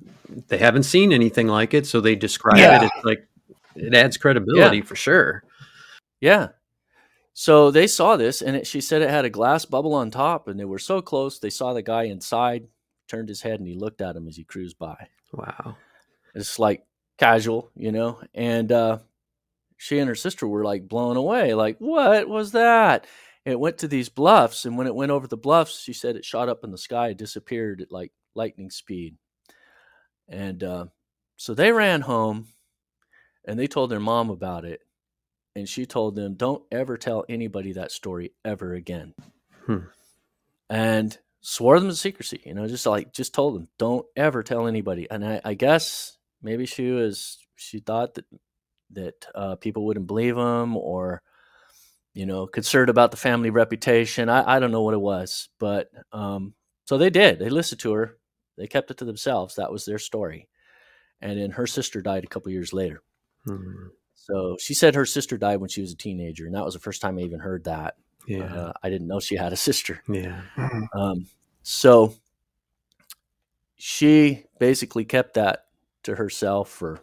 they 0.48 0.58
haven't 0.58 0.84
seen 0.84 1.14
anything 1.14 1.48
like 1.48 1.74
it 1.74 1.88
so 1.88 2.02
they 2.02 2.16
describe 2.16 2.58
yeah. 2.58 2.82
it 2.82 2.92
it's 2.94 3.06
like 3.06 3.28
it 3.76 3.94
adds 3.94 4.18
credibility 4.18 4.78
yeah. 4.78 4.84
for 4.84 4.96
sure 4.96 5.44
yeah 6.20 6.50
so 7.34 7.72
they 7.72 7.88
saw 7.88 8.18
this 8.18 8.42
and 8.42 8.58
it, 8.58 8.68
she 8.68 8.82
said 8.82 9.02
it 9.02 9.10
had 9.10 9.26
a 9.26 9.30
glass 9.30 9.66
bubble 9.66 9.94
on 9.94 10.12
top 10.12 10.48
and 10.48 10.60
they 10.60 10.66
were 10.66 10.80
so 10.80 11.02
close 11.02 11.40
they 11.40 11.50
saw 11.50 11.74
the 11.74 11.82
guy 11.82 12.04
inside 12.04 12.68
turned 13.08 13.30
his 13.30 13.42
head 13.42 13.60
and 13.60 13.68
he 13.68 13.74
looked 13.76 14.02
at 14.02 14.16
him 14.16 14.28
as 14.28 14.36
he 14.36 14.44
cruised 14.44 14.78
by. 14.78 15.08
Wow. 15.34 15.78
It's 16.36 16.60
like 16.60 16.86
casual 17.18 17.72
you 17.76 17.92
know? 17.92 18.20
And 18.34 18.72
uh 18.72 19.00
she 19.78 20.00
and 20.00 20.08
her 20.08 20.16
sister 20.16 20.48
were 20.48 20.64
like 20.64 20.88
blown 20.88 21.18
away 21.18 21.54
like 21.54 21.78
what 21.80 22.28
was 22.28 22.52
that? 22.54 23.06
It 23.46 23.60
went 23.60 23.78
to 23.80 23.88
these 23.88 24.10
bluffs 24.10 24.66
and 24.66 24.78
when 24.78 24.88
it 24.88 24.96
went 24.96 25.12
over 25.12 25.28
the 25.28 25.38
bluffs 25.38 25.80
she 25.80 25.94
said 25.94 26.16
it 26.16 26.26
shot 26.26 26.50
up 26.50 26.64
in 26.64 26.72
the 26.72 26.78
sky 26.78 27.14
disappeared 27.14 27.82
at 27.82 27.92
like 27.92 28.12
lightning 28.36 28.70
speed. 28.70 29.16
And 30.30 30.64
uh, 30.64 30.86
so 31.38 31.54
they 31.54 31.72
ran 31.72 32.02
home 32.02 32.48
and 33.46 33.58
they 33.58 33.68
told 33.68 33.90
their 33.90 34.00
mom 34.00 34.30
about 34.30 34.66
it 34.66 34.82
and 35.58 35.68
she 35.68 35.88
told 35.88 36.16
them 36.16 36.36
don't 36.36 36.64
ever 36.72 36.98
tell 36.98 37.26
anybody 37.28 37.74
that 37.74 37.92
story 37.92 38.32
ever 38.46 38.76
again. 38.76 39.16
Hmm. 39.66 39.80
and 40.70 41.18
swore 41.42 41.80
them 41.80 41.90
to 41.90 41.96
secrecy 41.96 42.42
you 42.46 42.54
know 42.54 42.68
just 42.68 42.86
like 42.86 43.14
just 43.14 43.34
told 43.34 43.56
them 43.56 43.68
don't 43.78 44.06
ever 44.16 44.44
tell 44.44 44.68
anybody 44.68 45.08
and 45.10 45.26
i, 45.26 45.40
I 45.44 45.54
guess 45.54 46.18
maybe 46.42 46.66
she 46.66 46.92
was 46.92 47.38
she 47.56 47.80
thought 47.80 48.16
that 48.16 48.26
that 48.92 49.26
uh, 49.36 49.56
people 49.56 49.86
wouldn't 49.86 50.08
believe 50.08 50.36
them 50.38 50.78
or 50.78 51.22
you 52.18 52.26
know, 52.26 52.48
concerned 52.48 52.90
about 52.90 53.12
the 53.12 53.18
family 53.18 53.52
reputation. 53.52 54.28
I, 54.28 54.56
I 54.56 54.60
don't 54.60 54.72
know 54.72 54.82
what 54.82 54.96
it 54.96 55.00
was, 55.00 55.50
but 55.60 55.92
um, 56.12 56.56
so 56.86 56.98
they 56.98 57.12
did. 57.12 57.38
They 57.38 57.50
listened 57.50 57.80
to 57.82 57.94
her. 57.94 58.18
They 58.58 58.66
kept 58.66 58.90
it 58.90 58.98
to 58.98 59.06
themselves. 59.06 59.54
That 59.56 59.72
was 59.72 59.86
their 59.86 60.00
story. 60.00 60.50
And 61.22 61.40
then 61.40 61.52
her 61.52 61.68
sister 61.68 62.02
died 62.02 62.24
a 62.24 62.28
couple 62.28 62.52
years 62.52 62.74
later. 62.74 63.04
Hmm. 63.46 63.90
So 64.16 64.58
she 64.60 64.74
said 64.74 64.96
her 64.96 65.06
sister 65.06 65.38
died 65.38 65.58
when 65.58 65.70
she 65.70 65.82
was 65.82 65.92
a 65.92 65.96
teenager, 65.96 66.48
and 66.48 66.56
that 66.56 66.66
was 66.66 66.74
the 66.74 66.80
first 66.80 67.04
time 67.04 67.20
I 67.20 67.22
even 67.22 67.40
heard 67.40 67.66
that. 67.66 67.98
Yeah, 68.28 68.44
uh, 68.44 68.74
I 68.84 68.90
didn't 68.90 69.08
know 69.08 69.20
she 69.20 69.36
had 69.38 69.54
a 69.54 69.58
sister. 69.58 70.04
Yeah. 70.10 70.42
Um, 70.94 71.28
so 71.64 72.14
she 73.78 74.44
basically 74.60 75.06
kept 75.06 75.36
that 75.36 75.66
to 76.04 76.16
herself 76.16 76.70
for 76.70 77.00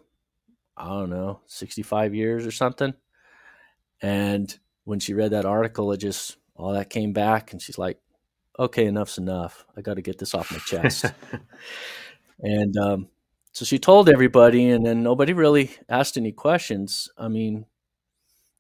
I 0.77 0.89
don't 0.89 1.11
know, 1.11 1.41
sixty-five 1.47 2.15
years 2.15 2.47
or 2.47 2.51
something, 2.51 2.95
and 4.03 4.57
when 4.85 5.01
she 5.01 5.15
read 5.15 5.31
that 5.31 5.45
article, 5.47 5.93
it 5.93 5.99
just 5.99 6.37
all 6.57 6.73
that 6.73 6.91
came 6.91 7.13
back, 7.13 7.53
and 7.53 7.63
she's 7.63 7.79
like, 7.79 7.99
"Okay, 8.59 8.87
enough's 8.87 9.19
enough. 9.19 9.65
I 9.77 9.81
got 9.81 9.95
to 9.95 10.03
get 10.03 10.19
this 10.19 10.35
off 10.35 10.53
my 10.53 10.59
chest." 10.59 11.07
and 12.41 12.77
um, 12.77 13.09
so 13.53 13.65
she 13.65 13.79
told 13.79 14.09
everybody, 14.09 14.69
and 14.71 14.85
then 14.85 15.03
nobody 15.03 15.33
really 15.33 15.71
asked 15.89 16.17
any 16.17 16.33
questions. 16.33 17.09
I 17.17 17.29
mean, 17.29 17.67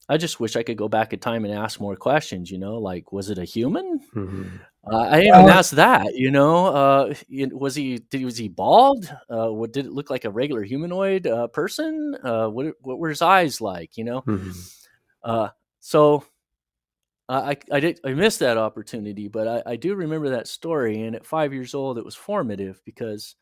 I 0.08 0.16
just 0.16 0.38
wish 0.38 0.56
I 0.56 0.62
could 0.62 0.76
go 0.76 0.88
back 0.88 1.12
in 1.12 1.18
time 1.18 1.44
and 1.44 1.54
ask 1.54 1.80
more 1.80 1.96
questions. 1.96 2.50
You 2.50 2.58
know, 2.58 2.78
like 2.78 3.12
was 3.12 3.30
it 3.30 3.38
a 3.38 3.44
human? 3.44 4.00
Mm-hmm. 4.14 4.44
Uh, 4.86 4.98
I 4.98 5.20
didn't 5.20 5.40
even 5.40 5.50
ask 5.50 5.72
that. 5.72 6.14
You 6.14 6.30
know, 6.30 6.66
uh, 6.66 7.14
was 7.52 7.74
he 7.74 7.98
did 7.98 8.24
was 8.24 8.36
he 8.36 8.48
bald? 8.48 9.10
Uh, 9.30 9.48
what 9.50 9.72
did 9.72 9.86
it 9.86 9.92
look 9.92 10.10
like 10.10 10.24
a 10.24 10.30
regular 10.30 10.62
humanoid 10.62 11.26
uh, 11.26 11.46
person? 11.48 12.16
Uh, 12.22 12.48
what 12.48 12.74
what 12.80 12.98
were 12.98 13.08
his 13.08 13.22
eyes 13.22 13.60
like? 13.60 13.96
You 13.96 14.04
know, 14.04 14.20
mm-hmm. 14.22 14.50
Uh, 15.24 15.48
so 15.80 16.24
I, 17.28 17.56
I 17.72 17.80
did 17.80 18.00
I 18.04 18.12
missed 18.12 18.40
that 18.40 18.58
opportunity, 18.58 19.28
but 19.28 19.48
I, 19.48 19.72
I 19.72 19.76
do 19.76 19.94
remember 19.94 20.28
that 20.30 20.46
story. 20.46 21.02
And 21.02 21.16
at 21.16 21.26
five 21.26 21.54
years 21.54 21.74
old, 21.74 21.96
it 21.96 22.04
was 22.04 22.14
formative 22.14 22.82
because 22.84 23.36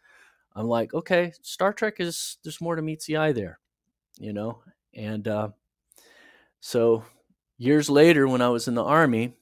I'm 0.54 0.68
like, 0.68 0.94
okay, 0.94 1.32
Star 1.42 1.72
Trek 1.72 1.96
is 1.98 2.38
there's 2.44 2.60
more 2.60 2.76
to 2.76 2.82
meets 2.82 3.06
the 3.06 3.16
eye 3.16 3.32
there, 3.32 3.58
you 4.18 4.32
know. 4.32 4.62
And 4.94 5.26
uh, 5.26 5.48
so 6.62 7.04
years 7.58 7.90
later, 7.90 8.26
when 8.26 8.40
I 8.40 8.48
was 8.48 8.66
in 8.66 8.74
the 8.74 8.82
army, 8.82 9.34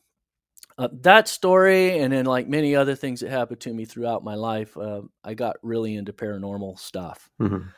uh, 0.76 0.88
that 1.02 1.28
story 1.28 2.00
and 2.00 2.12
then 2.12 2.24
like 2.24 2.48
many 2.48 2.74
other 2.74 2.96
things 2.96 3.20
that 3.20 3.30
happened 3.30 3.60
to 3.60 3.72
me 3.72 3.84
throughout 3.84 4.24
my 4.24 4.34
life, 4.34 4.76
uh, 4.76 5.02
I 5.22 5.34
got 5.34 5.56
really 5.62 5.94
into 5.94 6.12
paranormal 6.12 6.80
stuff. 6.80 7.30
Mm-hmm. 7.40 7.68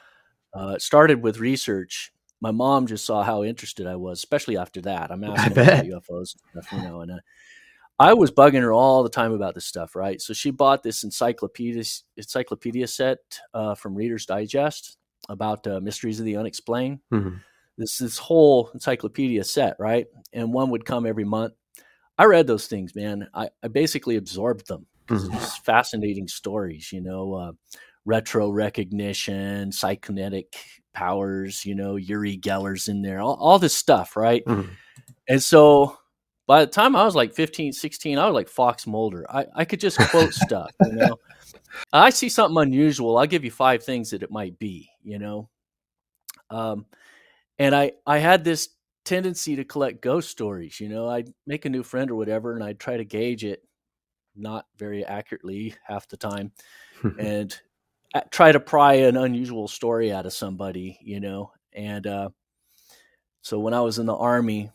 Uh, 0.59 0.73
it 0.77 0.83
started 0.83 1.23
with 1.23 1.39
research 1.39 2.13
my 2.43 2.51
mom 2.51 2.89
just 2.89 3.07
saw 3.07 3.23
how 3.23 3.45
interested 3.45 3.87
I 3.87 3.95
was, 3.95 4.19
especially 4.19 4.59
after 4.59 4.83
that. 4.83 5.13
I'm 5.13 5.23
asking 5.25 5.53
about 5.53 5.85
UFOs 5.85 6.35
and 6.35 6.65
stuff, 6.65 6.73
you 6.73 6.83
know, 6.83 7.01
and 7.01 7.13
uh, 7.13 7.19
I 7.99 8.13
was 8.15 8.33
bugging 8.33 8.63
her 8.63 8.73
all 8.73 9.05
the 9.05 9.09
time 9.09 9.33
about 9.33 9.55
this 9.55 9.65
stuff, 9.65 9.95
right? 9.95 10.21
So 10.21 10.35
she 10.35 10.51
bought 10.51 10.83
this 10.83 11.05
encyclopedia 11.05 11.85
encyclopedia 12.17 12.89
set 12.89 13.19
uh, 13.55 13.77
from 13.77 13.95
Reader's 13.95 14.27
Digest 14.27 14.99
about 15.29 15.65
uh, 15.69 15.79
mysteries 15.81 16.19
of 16.19 16.27
the 16.27 16.37
unexplained. 16.37 16.99
Mm-hmm. 17.13 17.37
This 17.83 17.99
this 17.99 18.19
whole 18.19 18.71
encyclopedia 18.73 19.45
set, 19.45 19.77
right? 19.79 20.07
And 20.33 20.53
one 20.53 20.71
would 20.71 20.87
come 20.87 21.05
every 21.05 21.25
month. 21.25 21.55
I 22.19 22.25
read 22.25 22.47
those 22.47 22.67
things, 22.67 22.95
man. 22.95 23.29
I, 23.35 23.49
I 23.63 23.69
basically 23.69 24.17
absorbed 24.17 24.69
them 24.69 24.87
because 25.07 25.29
mm-hmm. 25.29 25.37
it's 25.37 25.59
fascinating 25.59 26.29
stories, 26.29 26.93
you 26.93 27.01
know, 27.01 27.35
uh, 27.35 27.53
retro 28.05 28.51
recognition, 28.51 29.71
psychokinetic 29.71 30.47
powers, 30.93 31.65
you 31.65 31.75
know, 31.75 31.97
Uri 31.97 32.39
Geller's 32.39 32.89
in 32.89 33.03
there, 33.03 33.21
all, 33.21 33.35
all 33.35 33.59
this 33.59 33.75
stuff, 33.75 34.17
right? 34.17 34.45
Mm-hmm. 34.45 34.71
And 35.29 35.43
so 35.43 35.97
by 36.47 36.65
the 36.65 36.71
time 36.71 36.97
I 36.97 37.05
was 37.05 37.15
like 37.15 37.35
15, 37.35 37.73
16, 37.73 38.19
I 38.19 38.27
was 38.27 38.35
like 38.35 38.49
Fox 38.49 38.87
Mulder. 38.87 39.27
I, 39.31 39.47
I 39.55 39.65
could 39.65 39.81
just 39.81 39.99
quote 40.11 40.35
stuff, 40.35 40.71
you 40.85 40.93
know. 40.93 41.17
I 41.93 42.11
see 42.11 42.29
something 42.29 42.61
unusual, 42.61 43.17
I'll 43.17 43.27
give 43.27 43.45
you 43.45 43.51
five 43.51 43.83
things 43.83 44.11
that 44.11 44.23
it 44.23 44.31
might 44.31 44.59
be, 44.59 44.91
you 45.03 45.19
know. 45.19 45.49
Um, 46.51 46.87
and 47.59 47.75
I 47.75 47.93
I 48.07 48.19
had 48.19 48.45
this 48.45 48.71
tendency 49.05 49.57
to 49.57 49.65
collect 49.65 50.03
ghost 50.03 50.31
stories, 50.31 50.81
you 50.81 50.89
know. 50.89 51.09
I'd 51.09 51.33
make 51.47 51.65
a 51.65 51.71
new 51.71 51.83
friend 51.83 52.11
or 52.11 52.15
whatever, 52.15 52.55
and 52.55 52.63
I'd 52.63 52.81
try 52.81 52.97
to 52.97 53.05
gauge 53.05 53.45
it, 53.45 53.63
not 54.37 54.67
very 54.77 55.05
accurately 55.05 55.75
half 55.87 56.09
the 56.09 56.17
time, 56.17 56.53
and 57.19 57.57
try 58.31 58.53
to 58.53 58.61
pry 58.61 58.95
an 58.95 59.17
unusual 59.17 59.69
story 59.69 60.13
out 60.13 60.27
of 60.27 60.33
somebody, 60.33 60.99
you 61.03 61.21
know. 61.21 61.53
And 61.73 62.07
uh, 62.07 62.29
so 63.41 63.59
when 63.59 63.75
I 63.75 63.81
was 63.81 63.99
in 63.99 64.07
the 64.07 64.17
army, 64.17 64.71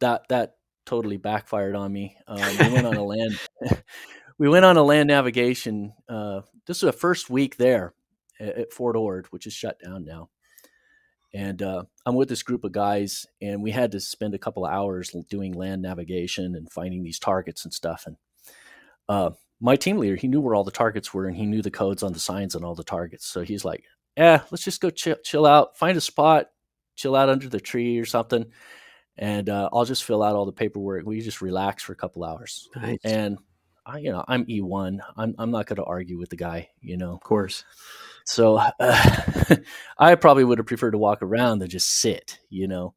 that 0.00 0.28
that 0.28 0.56
totally 0.86 1.16
backfired 1.16 1.76
on 1.76 1.92
me. 1.92 2.16
Um, 2.26 2.38
we 2.38 2.72
went 2.72 2.86
on 2.86 2.96
a 2.96 3.04
land 3.04 3.38
we 4.38 4.48
went 4.48 4.64
on 4.64 4.76
a 4.76 4.82
land 4.82 5.08
navigation. 5.08 5.92
Uh, 6.08 6.40
this 6.66 6.82
was 6.82 6.92
the 6.92 6.98
first 6.98 7.30
week 7.30 7.56
there 7.56 7.94
at, 8.40 8.56
at 8.56 8.72
Fort 8.72 8.96
Ord, 8.96 9.26
which 9.30 9.46
is 9.46 9.52
shut 9.52 9.78
down 9.78 10.04
now. 10.04 10.30
And 11.32 11.62
uh, 11.62 11.84
I'm 12.06 12.14
with 12.14 12.28
this 12.28 12.42
group 12.42 12.64
of 12.64 12.72
guys, 12.72 13.26
and 13.40 13.62
we 13.62 13.70
had 13.70 13.92
to 13.92 14.00
spend 14.00 14.34
a 14.34 14.38
couple 14.38 14.64
of 14.64 14.72
hours 14.72 15.14
doing 15.28 15.52
land 15.52 15.82
navigation 15.82 16.56
and 16.56 16.70
finding 16.70 17.02
these 17.02 17.18
targets 17.18 17.64
and 17.64 17.72
stuff. 17.72 18.04
And 18.06 18.16
uh, 19.08 19.30
my 19.60 19.76
team 19.76 19.98
leader, 19.98 20.16
he 20.16 20.28
knew 20.28 20.40
where 20.40 20.54
all 20.54 20.64
the 20.64 20.70
targets 20.70 21.14
were, 21.14 21.26
and 21.26 21.36
he 21.36 21.46
knew 21.46 21.62
the 21.62 21.70
codes 21.70 22.02
on 22.02 22.12
the 22.12 22.18
signs 22.18 22.54
on 22.54 22.64
all 22.64 22.74
the 22.74 22.84
targets. 22.84 23.26
So 23.26 23.42
he's 23.42 23.64
like, 23.64 23.84
"Yeah, 24.16 24.42
let's 24.50 24.64
just 24.64 24.80
go 24.80 24.90
chill, 24.90 25.16
chill 25.24 25.46
out, 25.46 25.76
find 25.76 25.96
a 25.96 26.00
spot, 26.00 26.46
chill 26.96 27.14
out 27.14 27.28
under 27.28 27.48
the 27.48 27.60
tree 27.60 27.98
or 27.98 28.06
something, 28.06 28.46
and 29.16 29.48
uh, 29.48 29.68
I'll 29.72 29.84
just 29.84 30.04
fill 30.04 30.22
out 30.22 30.34
all 30.34 30.46
the 30.46 30.52
paperwork. 30.52 31.04
We 31.06 31.20
just 31.20 31.42
relax 31.42 31.82
for 31.82 31.92
a 31.92 31.96
couple 31.96 32.24
hours." 32.24 32.68
Nice. 32.74 32.98
And 33.04 33.38
I, 33.86 33.98
you 33.98 34.10
know, 34.10 34.24
I'm 34.26 34.46
E1. 34.46 34.98
I'm 35.16 35.34
I'm 35.38 35.50
not 35.50 35.66
going 35.66 35.76
to 35.76 35.84
argue 35.84 36.18
with 36.18 36.30
the 36.30 36.36
guy, 36.36 36.68
you 36.80 36.96
know. 36.96 37.12
Of 37.12 37.20
course. 37.20 37.64
So 38.30 38.58
uh, 38.58 38.70
I 39.98 40.14
probably 40.14 40.44
would 40.44 40.58
have 40.58 40.66
preferred 40.66 40.92
to 40.92 40.98
walk 40.98 41.20
around 41.20 41.58
than 41.58 41.68
just 41.68 42.00
sit, 42.00 42.38
you 42.48 42.68
know. 42.68 42.94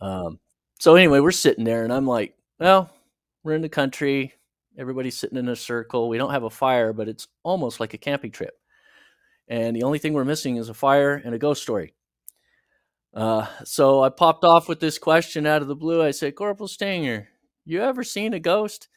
Um, 0.00 0.40
so 0.80 0.96
anyway, 0.96 1.20
we're 1.20 1.30
sitting 1.30 1.64
there, 1.64 1.84
and 1.84 1.92
I'm 1.92 2.08
like, 2.08 2.34
well, 2.58 2.90
we're 3.44 3.54
in 3.54 3.62
the 3.62 3.68
country. 3.68 4.34
Everybody's 4.76 5.16
sitting 5.16 5.38
in 5.38 5.48
a 5.48 5.54
circle. 5.54 6.08
We 6.08 6.18
don't 6.18 6.32
have 6.32 6.42
a 6.42 6.50
fire, 6.50 6.92
but 6.92 7.08
it's 7.08 7.28
almost 7.44 7.78
like 7.78 7.94
a 7.94 7.98
camping 7.98 8.32
trip. 8.32 8.54
And 9.46 9.76
the 9.76 9.84
only 9.84 10.00
thing 10.00 10.12
we're 10.12 10.24
missing 10.24 10.56
is 10.56 10.68
a 10.68 10.74
fire 10.74 11.14
and 11.24 11.32
a 11.32 11.38
ghost 11.38 11.62
story. 11.62 11.94
Uh, 13.14 13.46
so 13.64 14.02
I 14.02 14.08
popped 14.08 14.44
off 14.44 14.68
with 14.68 14.80
this 14.80 14.98
question 14.98 15.46
out 15.46 15.62
of 15.62 15.68
the 15.68 15.76
blue. 15.76 16.02
I 16.02 16.10
said, 16.10 16.34
Corporal 16.34 16.68
Stanger, 16.68 17.28
you 17.64 17.80
ever 17.80 18.02
seen 18.02 18.34
a 18.34 18.40
ghost? 18.40 18.88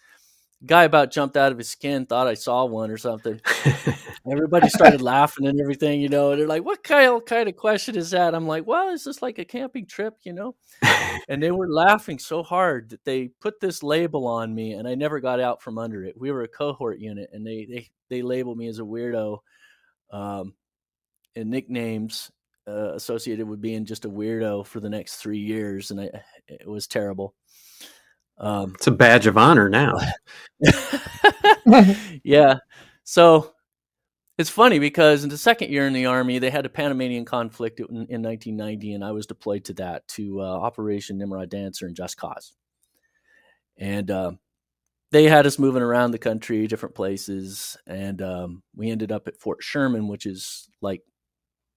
Guy 0.66 0.84
about 0.84 1.10
jumped 1.12 1.38
out 1.38 1.54
of 1.54 1.58
his 1.58 1.70
skin, 1.70 2.06
thought 2.06 2.28
I 2.28 2.34
saw 2.34 2.66
one 2.66 2.92
or 2.92 2.98
something. 2.98 3.39
Everybody 4.30 4.68
started 4.68 5.01
laughing 5.01 5.48
and 5.48 5.60
everything, 5.62 6.01
you 6.01 6.10
know. 6.10 6.32
And 6.32 6.42
They're 6.42 6.48
like, 6.50 6.66
"What 6.66 6.84
kind 6.84 7.10
of 7.13 7.24
kind 7.24 7.48
of 7.48 7.56
question 7.56 7.96
is 7.96 8.12
that?" 8.12 8.36
I'm 8.36 8.46
like, 8.46 8.68
"Well, 8.68 8.89
is 8.89 9.06
this 9.06 9.22
like 9.22 9.39
a 9.39 9.46
camping 9.46 9.86
trip, 9.88 10.16
you 10.24 10.34
know?" 10.34 10.56
and 11.30 11.42
they 11.42 11.51
were 11.51 11.70
laughing 11.70 12.20
so 12.20 12.44
hard 12.44 12.89
that 12.89 13.06
they 13.06 13.30
put 13.39 13.62
this 13.62 13.84
label 13.84 14.28
on 14.28 14.54
me, 14.54 14.74
and 14.74 14.86
I 14.86 14.96
never 14.96 15.22
got 15.22 15.39
out 15.39 15.62
from 15.62 15.78
under 15.78 16.04
it. 16.04 16.20
We 16.20 16.30
were 16.32 16.44
a 16.44 16.48
cohort 16.50 17.00
unit, 17.00 17.30
and 17.32 17.48
they 17.48 17.66
they 17.70 17.89
they 18.10 18.22
labeled 18.22 18.58
me 18.58 18.68
as 18.68 18.80
a 18.80 18.84
weirdo, 18.84 19.38
um, 20.12 20.54
and 21.36 21.50
nicknames 21.50 22.32
uh, 22.68 22.94
associated 22.94 23.48
with 23.48 23.62
being 23.62 23.86
just 23.86 24.06
a 24.06 24.10
weirdo 24.10 24.66
for 24.66 24.80
the 24.80 24.89
next 24.89 25.18
three 25.18 25.39
years, 25.39 25.92
and 25.92 26.01
I, 26.01 26.10
it 26.48 26.68
was 26.68 26.88
terrible. 26.88 27.36
Um, 28.39 28.74
it's 28.75 28.88
a 28.88 28.91
badge 28.91 29.27
of 29.27 29.38
honor 29.38 29.69
now. 29.69 29.96
yeah. 32.24 32.55
So 33.03 33.53
it's 34.38 34.50
funny 34.50 34.79
because 34.79 35.24
in 35.24 35.29
the 35.29 35.38
second 35.38 35.72
year 35.72 35.86
in 35.86 35.93
the 35.93 36.05
army, 36.05 36.39
they 36.39 36.50
had 36.50 36.65
a 36.65 36.69
Panamanian 36.69 37.25
conflict 37.25 37.79
in, 37.79 37.86
in 37.88 38.22
1990, 38.22 38.93
and 38.93 39.03
I 39.03 39.12
was 39.12 39.27
deployed 39.27 39.65
to 39.65 39.74
that 39.74 40.08
to 40.10 40.41
uh, 40.41 40.46
Operation 40.46 41.17
Nimrod 41.17 41.50
Dancer 41.50 41.86
and 41.86 41.96
Just 41.96 42.17
Cause. 42.17 42.53
And 43.77 44.10
uh, 44.10 44.31
they 45.12 45.25
had 45.25 45.46
us 45.46 45.60
moving 45.60 45.81
around 45.81 46.12
the 46.12 46.17
country, 46.17 46.67
different 46.67 46.96
places, 46.96 47.77
and 47.88 48.22
um, 48.22 48.63
we 48.75 48.89
ended 48.89 49.12
up 49.12 49.27
at 49.27 49.38
Fort 49.38 49.62
Sherman, 49.62 50.08
which 50.08 50.25
is 50.25 50.69
like 50.81 51.01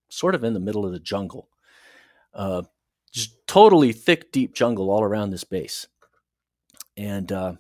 sort 0.09 0.35
of 0.35 0.45
in 0.45 0.55
the 0.55 0.61
middle 0.61 0.85
of 0.85 0.93
the 0.93 1.01
jungle. 1.01 1.49
Uh, 2.35 2.63
just 3.13 3.47
totally 3.47 3.93
thick, 3.93 4.33
deep 4.33 4.55
jungle 4.55 4.91
all 4.91 5.03
around 5.03 5.31
this 5.31 5.45
base 5.45 5.87
and 6.97 7.31
uh, 7.31 7.55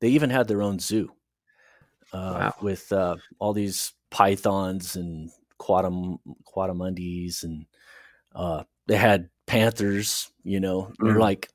they 0.00 0.08
even 0.08 0.30
had 0.30 0.48
their 0.48 0.62
own 0.62 0.78
zoo 0.78 1.10
uh, 2.12 2.36
wow. 2.38 2.54
with 2.60 2.90
uh, 2.92 3.16
all 3.38 3.52
these 3.52 3.92
pythons 4.10 4.96
and 4.96 5.30
quadam 5.58 6.18
coatimundis, 6.46 7.44
and 7.44 7.66
uh, 8.34 8.64
they 8.86 8.96
had 8.96 9.28
panthers. 9.46 10.30
You 10.42 10.60
know, 10.60 10.82
mm. 10.82 10.94
they're 11.00 11.18
like 11.18 11.48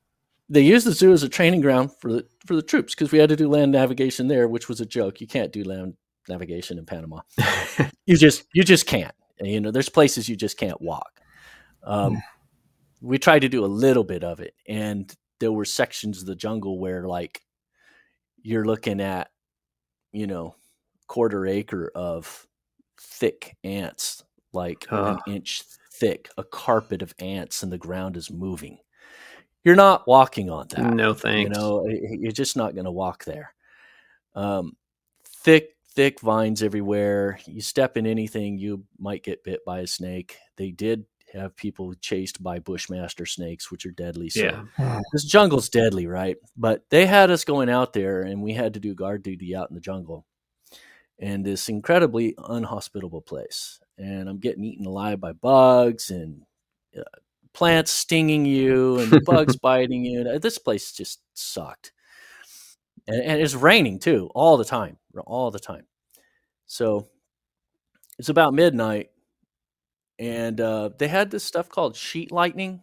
they 0.49 0.61
used 0.61 0.85
the 0.85 0.91
zoo 0.91 1.11
as 1.11 1.23
a 1.23 1.29
training 1.29 1.61
ground 1.61 1.91
for 1.99 2.11
the 2.11 2.27
for 2.45 2.55
the 2.55 2.61
troops 2.61 2.93
because 2.93 3.11
we 3.11 3.19
had 3.19 3.29
to 3.29 3.35
do 3.35 3.49
land 3.49 3.71
navigation 3.71 4.27
there, 4.27 4.47
which 4.47 4.69
was 4.69 4.79
a 4.81 4.85
joke. 4.85 5.19
You 5.21 5.27
can't 5.27 5.51
do 5.51 5.63
land 5.63 5.95
navigation 6.29 6.77
in 6.77 6.85
Panama. 6.85 7.21
you 8.05 8.17
just 8.17 8.45
you 8.53 8.63
just 8.63 8.85
can't. 8.85 9.15
You 9.41 9.59
know, 9.59 9.71
there's 9.71 9.89
places 9.89 10.29
you 10.29 10.35
just 10.35 10.57
can't 10.57 10.81
walk. 10.81 11.19
Um. 11.83 12.21
We 13.01 13.19
tried 13.19 13.39
to 13.39 13.49
do 13.49 13.63
a 13.63 13.67
little 13.67 14.05
bit 14.05 14.23
of 14.23 14.39
it, 14.39 14.55
and 14.67 15.13
there 15.45 15.51
were 15.51 15.63
sections 15.63 16.21
of 16.21 16.25
the 16.25 16.36
jungle 16.36 16.79
where 16.79 17.08
like 17.08 17.39
you're 18.41 18.65
looking 18.65 18.99
at 18.99 19.29
you 20.12 20.25
know 20.25 20.55
quarter 21.05 21.45
acre 21.45 21.91
of 21.93 22.47
thick 22.99 23.55
ants 23.63 24.23
like 24.53 24.88
an 24.89 25.19
inch 25.27 25.62
thick 25.91 26.29
a 26.39 26.43
carpet 26.43 27.03
of 27.03 27.13
ants 27.19 27.62
and 27.62 27.71
the 27.71 27.77
ground 27.77 28.17
is 28.17 28.31
moving. 28.31 28.79
You're 29.63 29.75
not 29.75 30.08
walking 30.08 30.49
on 30.49 30.67
that 30.69 30.95
no 30.95 31.13
thanks. 31.13 31.47
you 31.47 31.49
know 31.49 31.86
you're 31.88 32.31
just 32.31 32.58
not 32.58 32.73
going 32.73 32.86
to 32.86 32.91
walk 32.91 33.23
there. 33.23 33.53
Um, 34.34 34.75
thick 35.27 35.75
thick 35.89 36.21
vines 36.21 36.63
everywhere. 36.63 37.38
You 37.45 37.62
step 37.62 37.97
in 37.97 38.08
anything 38.08 38.58
you 38.58 38.84
might 38.97 39.21
get 39.21 39.43
bit 39.43 39.63
by 39.63 39.81
a 39.81 39.88
snake. 39.88 40.38
They 40.58 40.71
did 40.71 41.05
have 41.36 41.56
people 41.56 41.93
chased 41.95 42.41
by 42.41 42.60
bushmaster 42.60 43.26
snakes, 43.26 43.71
which 43.71 43.86
are 43.86 43.91
deadly. 43.91 44.30
So 44.30 44.65
yeah. 44.78 45.02
this 45.12 45.26
jungle's 45.26 45.69
deadly, 45.69 46.08
right? 46.08 46.38
But 46.58 46.84
they 46.89 47.06
had 47.06 47.32
us 47.32 47.43
going 47.43 47.69
out 47.69 47.93
there, 47.93 48.21
and 48.21 48.41
we 48.41 48.54
had 48.54 48.74
to 48.76 48.80
do 48.80 48.95
guard 48.95 49.24
duty 49.24 49.56
out 49.56 49.69
in 49.69 49.76
the 49.76 49.82
jungle, 49.82 50.26
and 51.19 51.45
this 51.45 51.69
incredibly 51.69 52.36
unhospitable 52.38 53.21
place. 53.21 53.80
And 53.98 54.30
I'm 54.30 54.39
getting 54.39 54.63
eaten 54.63 54.86
alive 54.86 55.19
by 55.19 55.34
bugs 55.34 56.10
and 56.10 56.41
uh, 56.98 57.04
plants 57.54 57.91
stinging 57.91 58.45
you 58.45 59.00
and 59.00 59.21
bugs 59.26 59.56
biting 59.56 60.04
you. 60.06 60.39
This 60.39 60.58
place 60.58 60.91
just 60.91 61.21
sucked, 61.34 61.91
and, 63.08 63.21
and 63.21 63.41
it's 63.41 63.56
raining 63.56 64.00
too 64.00 64.30
all 64.34 64.58
the 64.58 64.65
time, 64.65 64.98
all 65.26 65.52
the 65.52 65.60
time. 65.60 65.86
So 66.65 67.08
it's 68.17 68.30
about 68.30 68.54
midnight 68.54 69.10
and 70.19 70.60
uh, 70.62 70.89
they 70.97 71.08
had 71.08 71.32
this 71.32 71.43
stuff 71.43 71.69
called 71.69 71.95
sheet 71.95 72.32
lightning, 72.32 72.82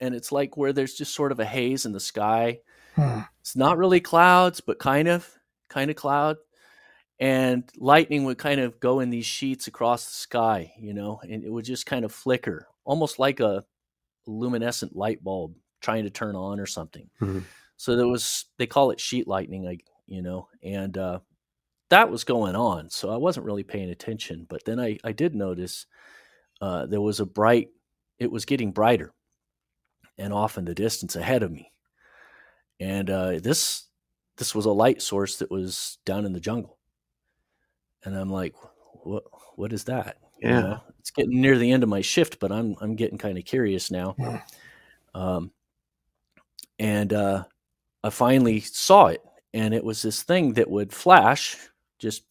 and 0.00 0.14
it's 0.14 0.32
like 0.32 0.56
where 0.56 0.72
there's 0.72 0.94
just 0.94 1.14
sort 1.14 1.32
of 1.32 1.40
a 1.40 1.44
haze 1.44 1.86
in 1.86 1.92
the 1.92 2.00
sky. 2.00 2.60
Hmm. 2.94 3.20
It's 3.40 3.56
not 3.56 3.78
really 3.78 4.00
clouds, 4.00 4.60
but 4.60 4.78
kind 4.78 5.08
of, 5.08 5.28
kind 5.68 5.90
of 5.90 5.96
cloud, 5.96 6.36
and 7.18 7.64
lightning 7.76 8.24
would 8.24 8.38
kind 8.38 8.60
of 8.60 8.80
go 8.80 9.00
in 9.00 9.10
these 9.10 9.26
sheets 9.26 9.66
across 9.66 10.04
the 10.06 10.14
sky, 10.14 10.72
you 10.78 10.94
know, 10.94 11.20
and 11.22 11.44
it 11.44 11.50
would 11.50 11.64
just 11.64 11.86
kind 11.86 12.04
of 12.04 12.12
flicker, 12.12 12.66
almost 12.84 13.18
like 13.18 13.40
a 13.40 13.64
luminescent 14.26 14.96
light 14.96 15.22
bulb 15.22 15.54
trying 15.80 16.04
to 16.04 16.10
turn 16.10 16.34
on 16.34 16.58
or 16.58 16.66
something. 16.66 17.08
Mm-hmm. 17.20 17.40
So 17.76 17.96
there 17.96 18.08
was, 18.08 18.46
they 18.58 18.66
call 18.66 18.90
it 18.90 19.00
sheet 19.00 19.28
lightning, 19.28 19.62
like 19.62 19.84
you 20.06 20.22
know, 20.22 20.48
and 20.62 20.96
uh, 20.96 21.18
that 21.90 22.10
was 22.10 22.24
going 22.24 22.56
on. 22.56 22.90
So 22.90 23.10
I 23.10 23.16
wasn't 23.16 23.46
really 23.46 23.64
paying 23.64 23.90
attention, 23.90 24.46
but 24.48 24.64
then 24.64 24.80
I 24.80 24.98
I 25.04 25.12
did 25.12 25.34
notice 25.34 25.86
uh, 26.60 26.86
there 26.86 27.00
was 27.00 27.20
a 27.20 27.26
bright, 27.26 27.68
it 28.18 28.30
was 28.30 28.44
getting 28.44 28.72
brighter 28.72 29.12
and 30.18 30.32
off 30.32 30.58
in 30.58 30.64
the 30.64 30.74
distance 30.74 31.16
ahead 31.16 31.42
of 31.42 31.50
me. 31.50 31.72
And 32.80 33.10
uh, 33.10 33.38
this 33.42 33.84
this 34.36 34.54
was 34.54 34.66
a 34.66 34.70
light 34.70 35.00
source 35.00 35.38
that 35.38 35.50
was 35.50 35.98
down 36.04 36.26
in 36.26 36.32
the 36.32 36.40
jungle. 36.40 36.78
And 38.04 38.16
I'm 38.16 38.30
like, 38.30 38.54
what 39.02 39.24
what 39.56 39.72
is 39.72 39.84
that? 39.84 40.18
Yeah. 40.40 40.48
You 40.48 40.62
know, 40.62 40.82
it's 41.00 41.10
getting 41.10 41.40
near 41.40 41.56
the 41.56 41.72
end 41.72 41.82
of 41.82 41.88
my 41.88 42.02
shift, 42.02 42.38
but 42.38 42.52
I'm 42.52 42.76
I'm 42.80 42.96
getting 42.96 43.18
kind 43.18 43.38
of 43.38 43.44
curious 43.44 43.90
now. 43.90 44.14
Yeah. 44.18 44.42
Um, 45.14 45.50
and 46.78 47.12
uh, 47.12 47.44
I 48.04 48.10
finally 48.10 48.60
saw 48.60 49.06
it, 49.06 49.22
and 49.54 49.72
it 49.72 49.82
was 49.82 50.02
this 50.02 50.22
thing 50.22 50.52
that 50.54 50.70
would 50.70 50.92
flash, 50.92 51.56
just, 51.98 52.24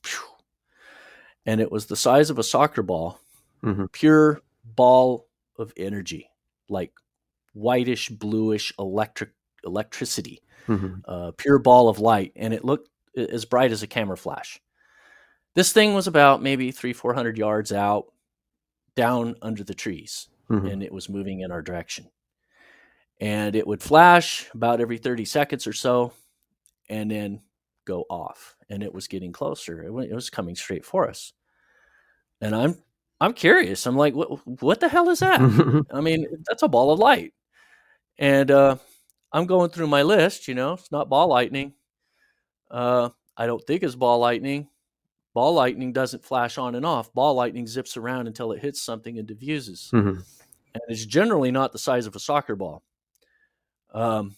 and 1.48 1.60
it 1.60 1.72
was 1.72 1.88
the 1.88 1.96
size 1.96 2.30
of 2.30 2.38
a 2.38 2.44
soccer 2.44 2.84
ball, 2.84 3.20
mm-hmm. 3.66 3.86
pure 3.92 4.42
ball 4.64 5.28
of 5.58 5.74
energy, 5.76 6.30
like 6.70 6.94
whitish, 7.54 8.10
bluish 8.10 8.72
electric 8.80 9.32
electricity, 9.64 10.42
mm-hmm. 10.68 11.00
uh, 11.08 11.32
pure 11.38 11.60
ball 11.60 11.90
of 11.90 12.00
light, 12.00 12.32
and 12.36 12.54
it 12.54 12.64
looked 12.64 12.90
as 13.18 13.46
bright 13.46 13.72
as 13.72 13.84
a 13.84 13.88
camera 13.88 14.18
flash. 14.18 14.62
This 15.56 15.72
thing 15.72 15.94
was 15.94 16.08
about 16.08 16.42
maybe 16.42 16.72
three, 16.72 16.94
four 16.94 17.14
hundred 17.14 17.38
yards 17.38 17.72
out, 17.72 18.14
down 18.96 19.36
under 19.42 19.64
the 19.64 19.74
trees, 19.74 20.28
mm-hmm. 20.50 20.68
and 20.68 20.84
it 20.84 20.92
was 20.92 21.10
moving 21.10 21.42
in 21.42 21.52
our 21.52 21.62
direction. 21.62 22.10
And 23.22 23.56
it 23.56 23.66
would 23.66 23.82
flash 23.82 24.50
about 24.54 24.82
every 24.82 24.98
thirty 24.98 25.24
seconds 25.26 25.66
or 25.66 25.74
so, 25.74 26.12
and 26.90 27.10
then 27.10 27.42
go 27.86 28.04
off. 28.10 28.58
And 28.70 28.84
it 28.84 28.94
was 28.94 29.08
getting 29.08 29.32
closer. 29.32 29.84
It 29.84 29.94
was 29.94 30.30
coming 30.30 30.56
straight 30.56 30.86
for 30.86 31.08
us. 31.10 31.32
And 32.42 32.54
I'm 32.54 32.78
I'm 33.22 33.34
curious. 33.34 33.86
I'm 33.86 33.96
like, 33.96 34.14
what, 34.14 34.46
what 34.62 34.80
the 34.80 34.90
hell 34.90 35.10
is 35.10 35.20
that? 35.20 35.40
I 35.94 36.02
mean, 36.02 36.28
that's 36.48 36.64
a 36.64 36.68
ball 36.68 36.92
of 36.92 37.00
light. 37.00 37.34
And 38.18 38.52
uh, 38.52 38.78
I'm 39.32 39.46
going 39.46 39.70
through 39.70 39.88
my 39.88 40.04
list, 40.04 40.48
you 40.48 40.56
know, 40.56 40.74
it's 40.74 40.92
not 40.92 41.10
ball 41.10 41.28
lightning. 41.28 41.74
Uh, 42.70 43.10
I 43.38 43.46
don't 43.46 43.66
think 43.66 43.84
it's 43.84 43.96
ball 43.96 44.20
lightning. 44.20 44.68
Ball 45.34 45.54
lightning 45.54 45.92
doesn't 45.92 46.24
flash 46.24 46.58
on 46.58 46.76
and 46.76 46.86
off. 46.86 47.14
Ball 47.14 47.34
lightning 47.34 47.68
zips 47.68 47.98
around 47.98 48.28
until 48.28 48.54
it 48.54 48.62
hits 48.62 48.82
something 48.82 49.20
and 49.20 49.28
diffuses. 49.28 49.90
Mm-hmm. 49.94 50.20
and 50.74 50.84
it's 50.88 51.06
generally 51.06 51.52
not 51.52 51.72
the 51.72 51.80
size 51.80 52.06
of 52.06 52.16
a 52.16 52.20
soccer 52.20 52.56
ball. 52.56 52.84
Um, 53.94 54.36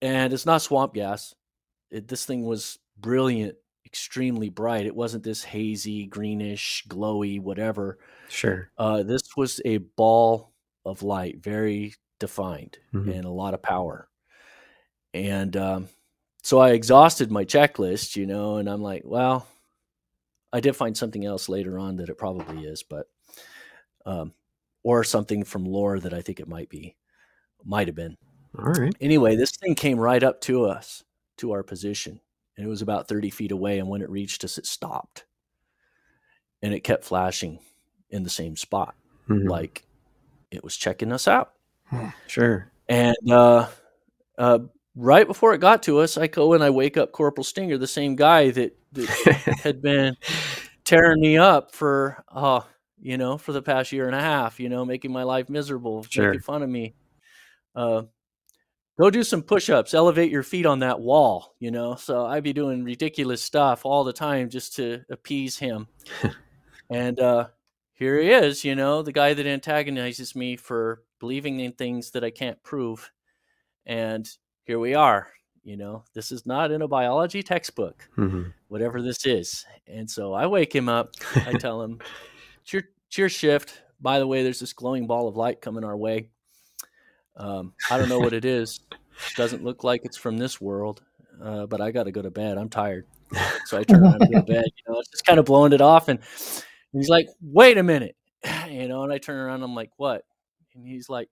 and 0.00 0.32
it's 0.32 0.46
not 0.46 0.62
swamp 0.62 0.94
gas. 0.94 1.34
It, 1.90 2.08
this 2.08 2.24
thing 2.24 2.44
was 2.44 2.78
brilliant, 2.98 3.56
extremely 3.86 4.50
bright. 4.50 4.84
It 4.84 4.94
wasn't 4.94 5.24
this 5.24 5.44
hazy, 5.44 6.06
greenish, 6.06 6.84
glowy, 6.88 7.40
whatever. 7.40 7.98
Sure. 8.28 8.70
Uh, 8.76 9.02
this 9.02 9.36
was 9.36 9.60
a 9.64 9.78
ball 9.78 10.52
of 10.84 11.02
light, 11.02 11.42
very 11.42 11.94
defined 12.18 12.78
Mhm. 12.92 13.14
and 13.14 13.24
a 13.24 13.30
lot 13.30 13.54
of 13.54 13.62
power. 13.62 14.08
And 15.14 15.56
um, 15.56 15.88
so 16.42 16.58
I 16.58 16.70
exhausted 16.70 17.30
my 17.30 17.44
checklist, 17.44 18.16
you 18.16 18.26
know, 18.26 18.56
and 18.56 18.68
I'm 18.68 18.82
like, 18.82 19.02
well, 19.04 19.46
I 20.52 20.60
did 20.60 20.76
find 20.76 20.96
something 20.96 21.24
else 21.24 21.48
later 21.48 21.78
on 21.78 21.96
that 21.96 22.08
it 22.08 22.18
probably 22.18 22.64
is, 22.64 22.82
but 22.82 23.08
um, 24.04 24.32
or 24.82 25.02
something 25.04 25.42
from 25.44 25.64
lore 25.64 25.98
that 26.00 26.14
I 26.14 26.22
think 26.22 26.38
it 26.38 26.48
might 26.48 26.68
be, 26.68 26.96
might 27.64 27.88
have 27.88 27.96
been. 27.96 28.16
All 28.58 28.66
right. 28.66 28.94
Anyway, 29.00 29.36
this 29.36 29.50
thing 29.56 29.74
came 29.74 29.98
right 29.98 30.22
up 30.22 30.40
to 30.42 30.64
us, 30.64 31.02
to 31.38 31.52
our 31.52 31.62
position, 31.62 32.20
and 32.56 32.66
it 32.66 32.68
was 32.68 32.82
about 32.82 33.08
30 33.08 33.30
feet 33.30 33.52
away. 33.52 33.78
And 33.78 33.88
when 33.88 34.02
it 34.02 34.10
reached 34.10 34.44
us, 34.44 34.58
it 34.58 34.66
stopped, 34.66 35.24
and 36.62 36.72
it 36.74 36.80
kept 36.80 37.04
flashing 37.04 37.58
in 38.10 38.22
the 38.22 38.30
same 38.30 38.56
spot, 38.56 38.94
Mhm. 39.28 39.48
like 39.48 39.84
it 40.50 40.62
was 40.64 40.76
checking 40.76 41.12
us 41.12 41.26
out. 41.28 41.52
Sure. 42.26 42.70
And 42.88 43.16
uh, 43.30 43.68
uh, 44.38 44.58
right 44.94 45.26
before 45.26 45.54
it 45.54 45.58
got 45.58 45.82
to 45.84 45.98
us, 46.00 46.16
I 46.16 46.26
go 46.28 46.52
and 46.52 46.62
I 46.62 46.70
wake 46.70 46.96
up 46.96 47.12
Corporal 47.12 47.44
Stinger, 47.44 47.78
the 47.78 47.86
same 47.86 48.16
guy 48.16 48.50
that, 48.50 48.76
that 48.92 49.06
had 49.62 49.82
been 49.82 50.16
tearing 50.84 51.20
me 51.20 51.36
up 51.36 51.74
for, 51.74 52.22
uh, 52.28 52.60
you 53.00 53.18
know, 53.18 53.36
for 53.38 53.52
the 53.52 53.62
past 53.62 53.92
year 53.92 54.06
and 54.06 54.14
a 54.14 54.20
half, 54.20 54.58
you 54.60 54.68
know, 54.68 54.84
making 54.84 55.12
my 55.12 55.24
life 55.24 55.48
miserable, 55.48 56.04
Sure. 56.04 56.28
making 56.28 56.40
fun 56.42 56.62
of 56.62 56.68
me. 56.68 56.94
Uh, 57.74 58.04
go 58.98 59.10
do 59.10 59.22
some 59.22 59.42
push-ups, 59.42 59.94
elevate 59.94 60.30
your 60.30 60.42
feet 60.42 60.66
on 60.66 60.78
that 60.80 61.00
wall, 61.00 61.54
you 61.58 61.70
know. 61.70 61.94
So 61.96 62.26
I'd 62.26 62.42
be 62.42 62.52
doing 62.52 62.84
ridiculous 62.84 63.42
stuff 63.42 63.84
all 63.84 64.04
the 64.04 64.12
time 64.12 64.48
just 64.48 64.74
to 64.76 65.02
appease 65.10 65.58
him. 65.58 65.86
and 66.90 67.20
uh, 67.20 67.48
here 67.92 68.20
he 68.20 68.30
is, 68.30 68.64
you 68.64 68.74
know, 68.74 69.02
the 69.02 69.12
guy 69.12 69.34
that 69.34 69.46
antagonizes 69.46 70.34
me 70.34 70.56
for 70.56 71.02
believing 71.20 71.60
in 71.60 71.72
things 71.72 72.10
that 72.12 72.24
I 72.24 72.30
can't 72.30 72.62
prove. 72.62 73.10
And 73.86 74.28
here 74.64 74.78
we 74.78 74.94
are, 74.94 75.28
you 75.62 75.76
know, 75.76 76.04
this 76.14 76.32
is 76.32 76.46
not 76.46 76.70
in 76.70 76.82
a 76.82 76.88
biology 76.88 77.42
textbook, 77.42 78.08
Mhm. 78.16 78.52
whatever 78.68 79.00
this 79.02 79.24
is. 79.26 79.64
And 79.86 80.10
so 80.10 80.32
I 80.32 80.46
wake 80.46 80.74
him 80.74 80.88
up. 80.88 81.14
I 81.34 81.52
tell 81.58 81.82
him, 81.82 82.00
it's 82.62 82.72
your, 82.72 82.82
it's 83.08 83.18
your 83.18 83.28
shift. 83.28 83.82
By 84.00 84.18
the 84.18 84.26
way, 84.26 84.42
there's 84.42 84.60
this 84.60 84.72
glowing 84.74 85.06
ball 85.06 85.28
of 85.28 85.36
light 85.36 85.60
coming 85.62 85.84
our 85.84 85.96
way. 85.96 86.30
Um, 87.36 87.74
I 87.90 87.98
don't 87.98 88.08
know 88.08 88.18
what 88.18 88.32
it 88.32 88.44
is. 88.44 88.80
Doesn't 89.36 89.64
look 89.64 89.84
like 89.84 90.04
it's 90.04 90.16
from 90.16 90.38
this 90.38 90.60
world, 90.60 91.02
uh, 91.42 91.66
but 91.66 91.80
I 91.80 91.90
got 91.90 92.04
to 92.04 92.12
go 92.12 92.22
to 92.22 92.30
bed. 92.30 92.58
I'm 92.58 92.68
tired. 92.68 93.06
So 93.66 93.78
I 93.78 93.84
turn 93.84 94.02
around 94.02 94.22
and 94.22 94.32
go 94.32 94.40
to 94.40 94.46
bed. 94.46 94.64
You 94.64 94.92
know, 94.92 95.00
it's 95.00 95.10
just 95.10 95.26
kind 95.26 95.38
of 95.38 95.44
blowing 95.44 95.72
it 95.72 95.80
off. 95.80 96.08
And, 96.08 96.18
and 96.18 97.00
he's 97.00 97.08
like, 97.08 97.28
wait 97.42 97.78
a 97.78 97.82
minute. 97.82 98.16
You 98.70 98.88
know, 98.88 99.04
and 99.04 99.12
I 99.12 99.18
turn 99.18 99.36
around. 99.36 99.62
I'm 99.62 99.74
like, 99.74 99.90
what? 99.96 100.24
And 100.74 100.86
he's 100.86 101.08
like, 101.08 101.28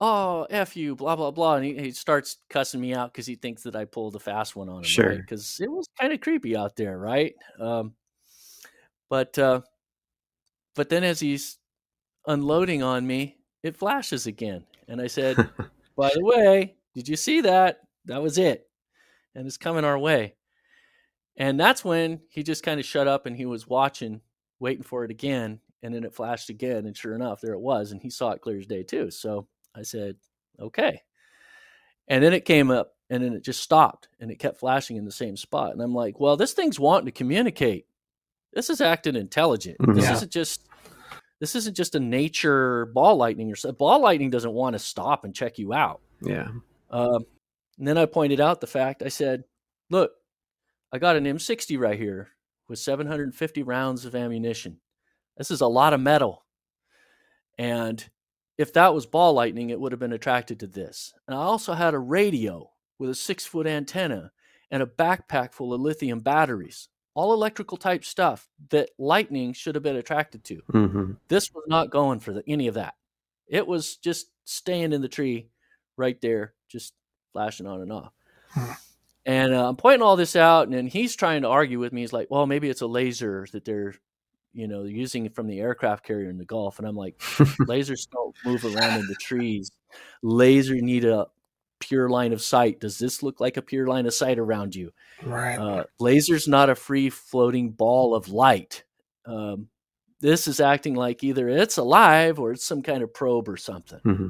oh, 0.00 0.46
F 0.50 0.76
you, 0.76 0.96
blah, 0.96 1.14
blah, 1.14 1.30
blah. 1.30 1.56
And 1.56 1.64
he, 1.64 1.74
he 1.74 1.90
starts 1.92 2.38
cussing 2.50 2.80
me 2.80 2.94
out 2.94 3.12
because 3.12 3.26
he 3.26 3.36
thinks 3.36 3.62
that 3.62 3.76
I 3.76 3.84
pulled 3.84 4.16
a 4.16 4.18
fast 4.18 4.56
one 4.56 4.68
on 4.68 4.78
him. 4.78 4.82
Sure. 4.82 5.16
Because 5.16 5.60
it 5.60 5.70
was 5.70 5.86
kind 5.98 6.12
of 6.12 6.20
creepy 6.20 6.56
out 6.56 6.74
there, 6.74 6.98
right? 6.98 7.34
Um, 7.60 7.94
but, 9.08 9.38
uh, 9.38 9.60
but 10.74 10.88
then 10.88 11.04
as 11.04 11.20
he's 11.20 11.58
unloading 12.26 12.82
on 12.82 13.06
me, 13.06 13.36
it 13.62 13.76
flashes 13.76 14.26
again. 14.26 14.64
And 14.92 15.00
I 15.00 15.06
said, 15.06 15.36
by 15.96 16.10
the 16.14 16.22
way, 16.22 16.74
did 16.94 17.08
you 17.08 17.16
see 17.16 17.40
that? 17.40 17.80
That 18.04 18.22
was 18.22 18.36
it. 18.36 18.68
And 19.34 19.46
it's 19.46 19.56
coming 19.56 19.84
our 19.84 19.98
way. 19.98 20.34
And 21.34 21.58
that's 21.58 21.82
when 21.82 22.20
he 22.28 22.42
just 22.42 22.62
kind 22.62 22.78
of 22.78 22.84
shut 22.84 23.08
up 23.08 23.24
and 23.24 23.34
he 23.34 23.46
was 23.46 23.66
watching, 23.66 24.20
waiting 24.60 24.84
for 24.84 25.02
it 25.02 25.10
again. 25.10 25.60
And 25.82 25.94
then 25.94 26.04
it 26.04 26.14
flashed 26.14 26.50
again. 26.50 26.84
And 26.84 26.94
sure 26.94 27.14
enough, 27.14 27.40
there 27.40 27.54
it 27.54 27.60
was. 27.60 27.90
And 27.90 28.02
he 28.02 28.10
saw 28.10 28.32
it 28.32 28.42
clear 28.42 28.58
as 28.58 28.66
day, 28.66 28.82
too. 28.82 29.10
So 29.10 29.48
I 29.74 29.80
said, 29.80 30.16
okay. 30.60 31.00
And 32.06 32.22
then 32.22 32.34
it 32.34 32.44
came 32.44 32.70
up 32.70 32.94
and 33.08 33.24
then 33.24 33.32
it 33.32 33.42
just 33.42 33.62
stopped 33.62 34.08
and 34.20 34.30
it 34.30 34.38
kept 34.38 34.60
flashing 34.60 34.98
in 34.98 35.06
the 35.06 35.10
same 35.10 35.38
spot. 35.38 35.72
And 35.72 35.80
I'm 35.80 35.94
like, 35.94 36.20
well, 36.20 36.36
this 36.36 36.52
thing's 36.52 36.78
wanting 36.78 37.06
to 37.06 37.12
communicate. 37.12 37.86
This 38.52 38.68
is 38.68 38.82
acting 38.82 39.16
intelligent. 39.16 39.78
This 39.78 39.88
mm-hmm. 39.88 39.98
Yeah. 40.00 40.12
isn't 40.12 40.32
just. 40.32 40.68
This 41.42 41.56
isn't 41.56 41.76
just 41.76 41.96
a 41.96 42.00
nature 42.00 42.86
ball 42.86 43.16
lightning 43.16 43.52
or. 43.52 43.72
Ball 43.72 44.00
lightning 44.00 44.30
doesn't 44.30 44.52
want 44.52 44.74
to 44.74 44.78
stop 44.78 45.24
and 45.24 45.34
check 45.34 45.58
you 45.58 45.72
out. 45.72 46.00
Yeah. 46.20 46.46
Um, 46.88 47.26
and 47.78 47.88
then 47.88 47.98
I 47.98 48.06
pointed 48.06 48.38
out 48.38 48.60
the 48.60 48.68
fact. 48.68 49.02
I 49.02 49.08
said, 49.08 49.42
"Look, 49.90 50.12
I 50.92 50.98
got 50.98 51.16
an 51.16 51.24
M60 51.24 51.80
right 51.80 51.98
here 51.98 52.28
with 52.68 52.78
750 52.78 53.64
rounds 53.64 54.04
of 54.04 54.14
ammunition. 54.14 54.78
This 55.36 55.50
is 55.50 55.62
a 55.62 55.66
lot 55.66 55.92
of 55.92 56.00
metal. 56.00 56.44
And 57.58 58.08
if 58.56 58.72
that 58.74 58.94
was 58.94 59.04
ball 59.04 59.32
lightning, 59.32 59.70
it 59.70 59.80
would 59.80 59.90
have 59.90 59.98
been 59.98 60.12
attracted 60.12 60.60
to 60.60 60.68
this. 60.68 61.12
And 61.26 61.36
I 61.36 61.40
also 61.40 61.72
had 61.72 61.94
a 61.94 61.98
radio 61.98 62.70
with 63.00 63.10
a 63.10 63.16
six 63.16 63.44
foot 63.44 63.66
antenna 63.66 64.30
and 64.70 64.80
a 64.80 64.86
backpack 64.86 65.54
full 65.54 65.74
of 65.74 65.80
lithium 65.80 66.20
batteries, 66.20 66.88
all 67.14 67.32
electrical 67.32 67.76
type 67.76 68.04
stuff 68.04 68.48
that 68.70 68.90
lightning 68.98 69.52
should 69.52 69.74
have 69.74 69.84
been 69.84 69.96
attracted 69.96 70.44
to. 70.44 70.56
hmm 70.70 71.12
This 71.28 71.52
was 71.54 71.64
not 71.66 71.90
going 71.90 72.20
for 72.20 72.32
the, 72.32 72.42
any 72.46 72.68
of 72.68 72.74
that. 72.74 72.94
It 73.48 73.66
was 73.66 73.96
just 73.96 74.28
staying 74.44 74.92
in 74.92 75.02
the 75.02 75.08
tree 75.08 75.48
right 75.96 76.20
there, 76.20 76.54
just 76.68 76.94
flashing 77.32 77.66
on 77.66 77.80
and 77.82 77.92
off. 77.92 78.12
And 79.24 79.54
uh, 79.54 79.68
I'm 79.68 79.76
pointing 79.76 80.02
all 80.02 80.16
this 80.16 80.34
out, 80.34 80.66
and 80.66 80.74
then 80.74 80.86
he's 80.86 81.14
trying 81.14 81.42
to 81.42 81.48
argue 81.48 81.78
with 81.78 81.92
me. 81.92 82.00
He's 82.00 82.12
like, 82.12 82.28
"Well, 82.30 82.46
maybe 82.46 82.68
it's 82.68 82.80
a 82.80 82.86
laser 82.88 83.46
that 83.52 83.64
they're, 83.64 83.94
you 84.52 84.66
know, 84.66 84.82
using 84.82 85.28
from 85.30 85.46
the 85.46 85.60
aircraft 85.60 86.04
carrier 86.04 86.28
in 86.28 86.38
the 86.38 86.44
Gulf." 86.44 86.78
And 86.78 86.88
I'm 86.88 86.96
like, 86.96 87.18
"Lasers 87.68 88.08
don't 88.10 88.34
move 88.44 88.64
around 88.64 88.98
in 88.98 89.06
the 89.06 89.14
trees. 89.14 89.70
Laser 90.22 90.74
need 90.74 91.04
a 91.04 91.26
pure 91.82 92.08
line 92.08 92.32
of 92.32 92.40
sight. 92.40 92.80
Does 92.80 92.98
this 92.98 93.22
look 93.22 93.40
like 93.40 93.56
a 93.56 93.62
pure 93.62 93.88
line 93.88 94.06
of 94.06 94.14
sight 94.14 94.38
around 94.38 94.74
you? 94.74 94.92
Right. 95.24 95.56
Uh, 95.58 95.84
laser's 95.98 96.46
not 96.46 96.70
a 96.70 96.74
free 96.74 97.10
floating 97.10 97.70
ball 97.70 98.14
of 98.14 98.28
light. 98.28 98.84
Um, 99.26 99.68
this 100.20 100.46
is 100.46 100.60
acting 100.60 100.94
like 100.94 101.24
either 101.24 101.48
it's 101.48 101.78
alive 101.78 102.38
or 102.38 102.52
it's 102.52 102.64
some 102.64 102.82
kind 102.82 103.02
of 103.02 103.12
probe 103.12 103.48
or 103.48 103.56
something. 103.56 103.98
hmm 104.04 104.28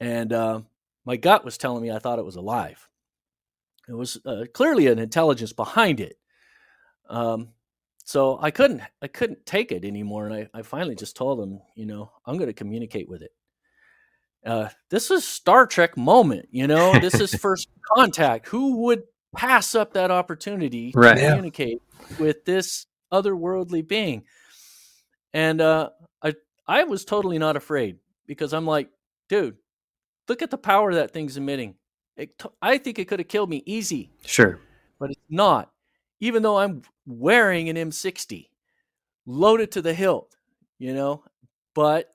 And 0.00 0.32
uh, 0.32 0.60
my 1.04 1.16
gut 1.16 1.44
was 1.44 1.58
telling 1.58 1.82
me 1.82 1.90
I 1.90 1.98
thought 1.98 2.18
it 2.18 2.24
was 2.24 2.36
alive. 2.36 2.88
It 3.88 3.92
was 3.92 4.18
uh, 4.24 4.46
clearly 4.54 4.86
an 4.86 4.98
intelligence 4.98 5.52
behind 5.52 6.00
it. 6.00 6.16
Um, 7.08 7.50
so 8.04 8.38
I 8.40 8.50
couldn't 8.50 8.82
I 9.02 9.08
couldn't 9.08 9.44
take 9.46 9.72
it 9.72 9.84
anymore, 9.84 10.26
and 10.26 10.34
I, 10.34 10.58
I 10.58 10.62
finally 10.62 10.94
just 10.94 11.16
told 11.16 11.40
him, 11.40 11.60
you 11.74 11.86
know, 11.86 12.10
I'm 12.24 12.36
going 12.36 12.48
to 12.48 12.54
communicate 12.54 13.08
with 13.08 13.22
it. 13.22 13.32
Uh, 14.46 14.68
this 14.90 15.10
is 15.10 15.24
Star 15.26 15.66
Trek 15.66 15.96
moment, 15.96 16.48
you 16.52 16.66
know. 16.66 16.98
This 17.00 17.14
is 17.20 17.34
first 17.40 17.68
contact. 17.94 18.46
Who 18.48 18.76
would 18.84 19.02
pass 19.34 19.74
up 19.74 19.92
that 19.94 20.10
opportunity 20.10 20.92
to 20.92 20.98
Right. 20.98 21.18
Yeah. 21.18 21.30
communicate 21.30 21.82
with 22.18 22.44
this 22.44 22.86
otherworldly 23.12 23.86
being? 23.86 24.24
And 25.34 25.60
uh, 25.60 25.90
I 26.22 26.34
I 26.66 26.84
was 26.84 27.04
totally 27.04 27.38
not 27.38 27.56
afraid 27.56 27.98
because 28.26 28.52
I'm 28.54 28.66
like, 28.66 28.88
dude, 29.28 29.56
look 30.28 30.42
at 30.42 30.50
the 30.50 30.58
power 30.58 30.94
that 30.94 31.10
thing's 31.12 31.36
emitting. 31.36 31.74
It, 32.16 32.38
t- 32.38 32.48
I 32.62 32.78
think 32.78 32.98
it 32.98 33.06
could 33.08 33.18
have 33.18 33.28
killed 33.28 33.50
me 33.50 33.62
easy, 33.66 34.10
Sure. 34.24 34.58
but 34.98 35.10
it's 35.10 35.20
not. 35.28 35.70
Even 36.20 36.42
though 36.42 36.56
I'm 36.56 36.80
wearing 37.04 37.68
an 37.68 37.76
M60, 37.76 38.48
loaded 39.26 39.70
to 39.72 39.82
the 39.82 39.92
hilt, 39.92 40.34
you 40.78 40.94
know, 40.94 41.24
but 41.74 42.14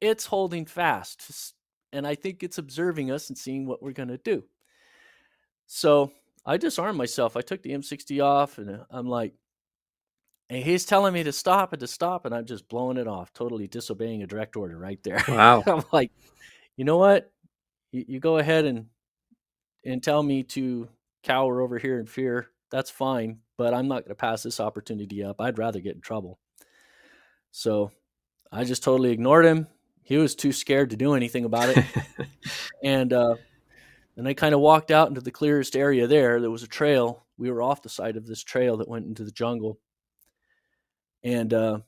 it's 0.00 0.24
holding 0.24 0.64
fast. 0.64 1.52
And 1.92 2.06
I 2.06 2.14
think 2.14 2.42
it's 2.42 2.58
observing 2.58 3.10
us 3.10 3.28
and 3.28 3.36
seeing 3.36 3.66
what 3.66 3.82
we're 3.82 3.92
going 3.92 4.08
to 4.08 4.18
do. 4.18 4.44
So 5.66 6.12
I 6.44 6.56
disarmed 6.56 6.98
myself. 6.98 7.36
I 7.36 7.42
took 7.42 7.62
the 7.62 7.70
M60 7.70 8.24
off 8.24 8.58
and 8.58 8.70
uh, 8.70 8.84
I'm 8.90 9.06
like, 9.06 9.34
and 10.52 10.62
he's 10.62 10.84
telling 10.84 11.14
me 11.14 11.22
to 11.22 11.32
stop 11.32 11.72
and 11.72 11.80
to 11.80 11.86
stop, 11.86 12.26
and 12.26 12.34
I'm 12.34 12.44
just 12.44 12.68
blowing 12.68 12.98
it 12.98 13.08
off, 13.08 13.32
totally 13.32 13.66
disobeying 13.66 14.22
a 14.22 14.26
direct 14.26 14.54
order 14.54 14.76
right 14.76 15.02
there. 15.02 15.22
Wow. 15.26 15.62
I'm 15.66 15.82
like, 15.92 16.12
you 16.76 16.84
know 16.84 16.98
what? 16.98 17.32
You, 17.90 18.04
you 18.06 18.20
go 18.20 18.36
ahead 18.36 18.66
and 18.66 18.86
and 19.84 20.02
tell 20.02 20.22
me 20.22 20.42
to 20.42 20.88
cower 21.22 21.62
over 21.62 21.78
here 21.78 21.98
in 21.98 22.06
fear. 22.06 22.50
That's 22.70 22.90
fine, 22.90 23.38
but 23.56 23.72
I'm 23.72 23.88
not 23.88 24.04
going 24.04 24.10
to 24.10 24.14
pass 24.14 24.42
this 24.42 24.60
opportunity 24.60 25.24
up. 25.24 25.40
I'd 25.40 25.58
rather 25.58 25.80
get 25.80 25.94
in 25.94 26.02
trouble. 26.02 26.38
So 27.50 27.90
I 28.50 28.64
just 28.64 28.82
totally 28.82 29.10
ignored 29.10 29.46
him. 29.46 29.66
He 30.02 30.16
was 30.16 30.34
too 30.34 30.52
scared 30.52 30.90
to 30.90 30.96
do 30.96 31.14
anything 31.14 31.44
about 31.44 31.70
it. 31.70 31.84
and 32.84 33.12
uh, 33.12 33.36
and 34.16 34.28
I 34.28 34.34
kind 34.34 34.54
of 34.54 34.60
walked 34.60 34.90
out 34.90 35.08
into 35.08 35.20
the 35.20 35.30
clearest 35.30 35.76
area 35.76 36.06
there. 36.06 36.40
There 36.40 36.50
was 36.50 36.62
a 36.62 36.68
trail. 36.68 37.24
We 37.38 37.50
were 37.50 37.62
off 37.62 37.82
the 37.82 37.88
side 37.88 38.16
of 38.16 38.26
this 38.26 38.42
trail 38.42 38.76
that 38.78 38.88
went 38.88 39.06
into 39.06 39.24
the 39.24 39.30
jungle. 39.30 39.78
And 41.24 41.54
uh, 41.54 41.78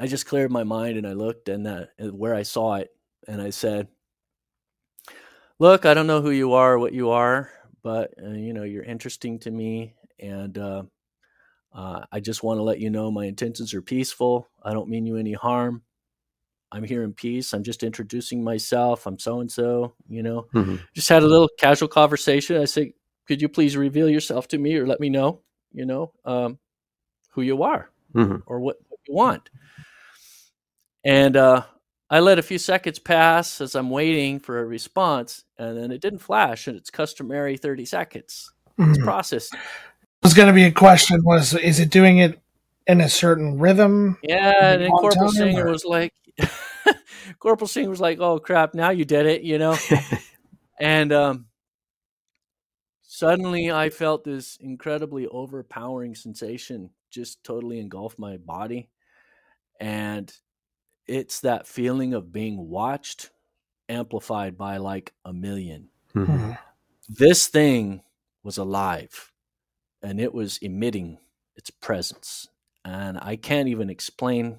I 0.00 0.06
just 0.06 0.26
cleared 0.26 0.50
my 0.50 0.64
mind 0.64 0.96
and 0.96 1.06
I 1.06 1.12
looked 1.12 1.48
and 1.48 1.66
uh, 1.66 1.84
where 1.98 2.34
I 2.34 2.44
saw 2.44 2.76
it 2.76 2.90
and 3.28 3.42
I 3.42 3.50
said, 3.50 3.88
"Look, 5.58 5.84
I 5.84 5.94
don't 5.94 6.06
know 6.06 6.22
who 6.22 6.30
you 6.30 6.54
are, 6.54 6.78
what 6.78 6.92
you 6.92 7.10
are, 7.10 7.50
but 7.82 8.14
uh, 8.22 8.30
you 8.30 8.52
know 8.52 8.62
you're 8.62 8.84
interesting 8.84 9.38
to 9.40 9.50
me, 9.50 9.94
and 10.18 10.56
uh, 10.56 10.82
uh, 11.74 12.04
I 12.10 12.20
just 12.20 12.42
want 12.42 12.58
to 12.58 12.62
let 12.62 12.80
you 12.80 12.90
know 12.90 13.10
my 13.10 13.26
intentions 13.26 13.74
are 13.74 13.82
peaceful. 13.82 14.48
I 14.62 14.72
don't 14.72 14.88
mean 14.88 15.06
you 15.06 15.16
any 15.16 15.32
harm. 15.32 15.82
I'm 16.72 16.84
here 16.84 17.02
in 17.02 17.12
peace. 17.12 17.52
I'm 17.52 17.62
just 17.62 17.82
introducing 17.82 18.42
myself. 18.42 19.06
I'm 19.06 19.18
so 19.18 19.40
and 19.40 19.50
so. 19.50 19.94
You 20.08 20.22
know, 20.22 20.46
mm-hmm. 20.54 20.76
just 20.94 21.08
had 21.08 21.22
a 21.22 21.26
little 21.26 21.50
casual 21.58 21.88
conversation. 21.88 22.60
I 22.60 22.64
said, 22.64 22.92
"Could 23.28 23.42
you 23.42 23.48
please 23.48 23.76
reveal 23.76 24.08
yourself 24.08 24.48
to 24.48 24.58
me 24.58 24.76
or 24.76 24.86
let 24.86 25.00
me 25.00 25.10
know? 25.10 25.40
You 25.72 25.84
know, 25.84 26.12
um, 26.24 26.58
who 27.30 27.42
you 27.42 27.62
are 27.62 27.90
mm-hmm. 28.14 28.38
or 28.46 28.60
what, 28.60 28.76
what 28.88 29.00
you 29.06 29.14
want." 29.14 29.50
And 31.04 31.36
uh, 31.36 31.64
I 32.08 32.20
let 32.20 32.38
a 32.38 32.42
few 32.42 32.58
seconds 32.58 32.98
pass 32.98 33.60
as 33.60 33.74
I'm 33.74 33.90
waiting 33.90 34.38
for 34.38 34.58
a 34.58 34.64
response, 34.64 35.44
and 35.58 35.76
then 35.76 35.90
it 35.90 36.00
didn't 36.00 36.20
flash, 36.20 36.66
and 36.66 36.76
it's 36.76 36.90
customary 36.90 37.56
30 37.56 37.84
seconds. 37.84 38.52
It's 38.78 38.98
mm-hmm. 38.98 39.04
processed. 39.04 39.54
Was 40.22 40.34
going 40.34 40.48
to 40.48 40.54
be 40.54 40.64
a 40.64 40.72
question: 40.72 41.20
Was 41.24 41.54
is 41.54 41.80
it 41.80 41.90
doing 41.90 42.18
it 42.18 42.40
in 42.86 43.00
a 43.00 43.08
certain 43.08 43.58
rhythm? 43.58 44.18
Yeah, 44.22 44.72
and 44.72 44.82
then 44.82 44.90
Corporal 44.90 45.30
Singer 45.30 45.70
was 45.70 45.84
like, 45.84 46.12
Corporal 47.38 47.68
Singh 47.68 47.88
was 47.88 48.00
like, 48.00 48.18
"Oh 48.20 48.38
crap! 48.38 48.74
Now 48.74 48.90
you 48.90 49.04
did 49.04 49.26
it," 49.26 49.42
you 49.42 49.58
know. 49.58 49.76
and 50.80 51.12
um, 51.12 51.46
suddenly, 53.02 53.70
I 53.70 53.90
felt 53.90 54.24
this 54.24 54.56
incredibly 54.60 55.26
overpowering 55.26 56.14
sensation 56.14 56.90
just 57.10 57.44
totally 57.44 57.78
engulf 57.78 58.18
my 58.18 58.36
body, 58.36 58.90
and 59.80 60.32
it's 61.06 61.40
that 61.40 61.66
feeling 61.66 62.14
of 62.14 62.32
being 62.32 62.68
watched 62.68 63.30
amplified 63.88 64.56
by 64.56 64.78
like 64.78 65.12
a 65.24 65.32
1000000 65.32 65.86
mm-hmm. 66.14 66.52
This 67.08 67.48
thing 67.48 68.02
was 68.42 68.56
alive 68.56 69.32
and 70.02 70.20
it 70.20 70.32
was 70.32 70.58
emitting 70.58 71.18
its 71.56 71.70
presence. 71.70 72.48
And 72.84 73.18
I 73.20 73.36
can't 73.36 73.68
even 73.68 73.90
explain 73.90 74.58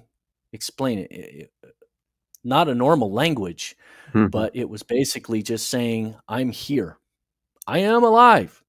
explain 0.52 1.06
it. 1.10 1.50
Not 2.44 2.68
a 2.68 2.74
normal 2.74 3.12
language, 3.12 3.76
mm-hmm. 4.08 4.26
but 4.26 4.54
it 4.54 4.68
was 4.68 4.82
basically 4.82 5.42
just 5.42 5.68
saying, 5.68 6.16
I'm 6.28 6.50
here. 6.50 6.98
I 7.66 7.78
am 7.78 8.04
alive. 8.04 8.62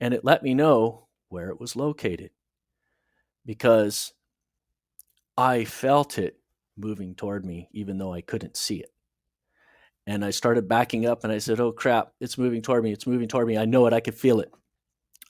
And 0.00 0.14
it 0.14 0.24
let 0.24 0.42
me 0.42 0.54
know 0.54 1.06
where 1.28 1.50
it 1.50 1.60
was 1.60 1.76
located 1.76 2.30
because 3.46 4.12
I 5.36 5.64
felt 5.64 6.18
it 6.18 6.38
moving 6.76 7.14
toward 7.14 7.44
me, 7.44 7.68
even 7.72 7.98
though 7.98 8.12
I 8.12 8.20
couldn't 8.20 8.56
see 8.56 8.76
it. 8.76 8.92
And 10.06 10.24
I 10.24 10.30
started 10.30 10.68
backing 10.68 11.06
up 11.06 11.22
and 11.22 11.32
I 11.32 11.38
said, 11.38 11.60
Oh 11.60 11.70
crap, 11.70 12.12
it's 12.20 12.36
moving 12.36 12.62
toward 12.62 12.82
me. 12.82 12.92
It's 12.92 13.06
moving 13.06 13.28
toward 13.28 13.46
me. 13.46 13.56
I 13.56 13.64
know 13.64 13.86
it. 13.86 13.92
I 13.92 14.00
could 14.00 14.16
feel 14.16 14.40
it. 14.40 14.52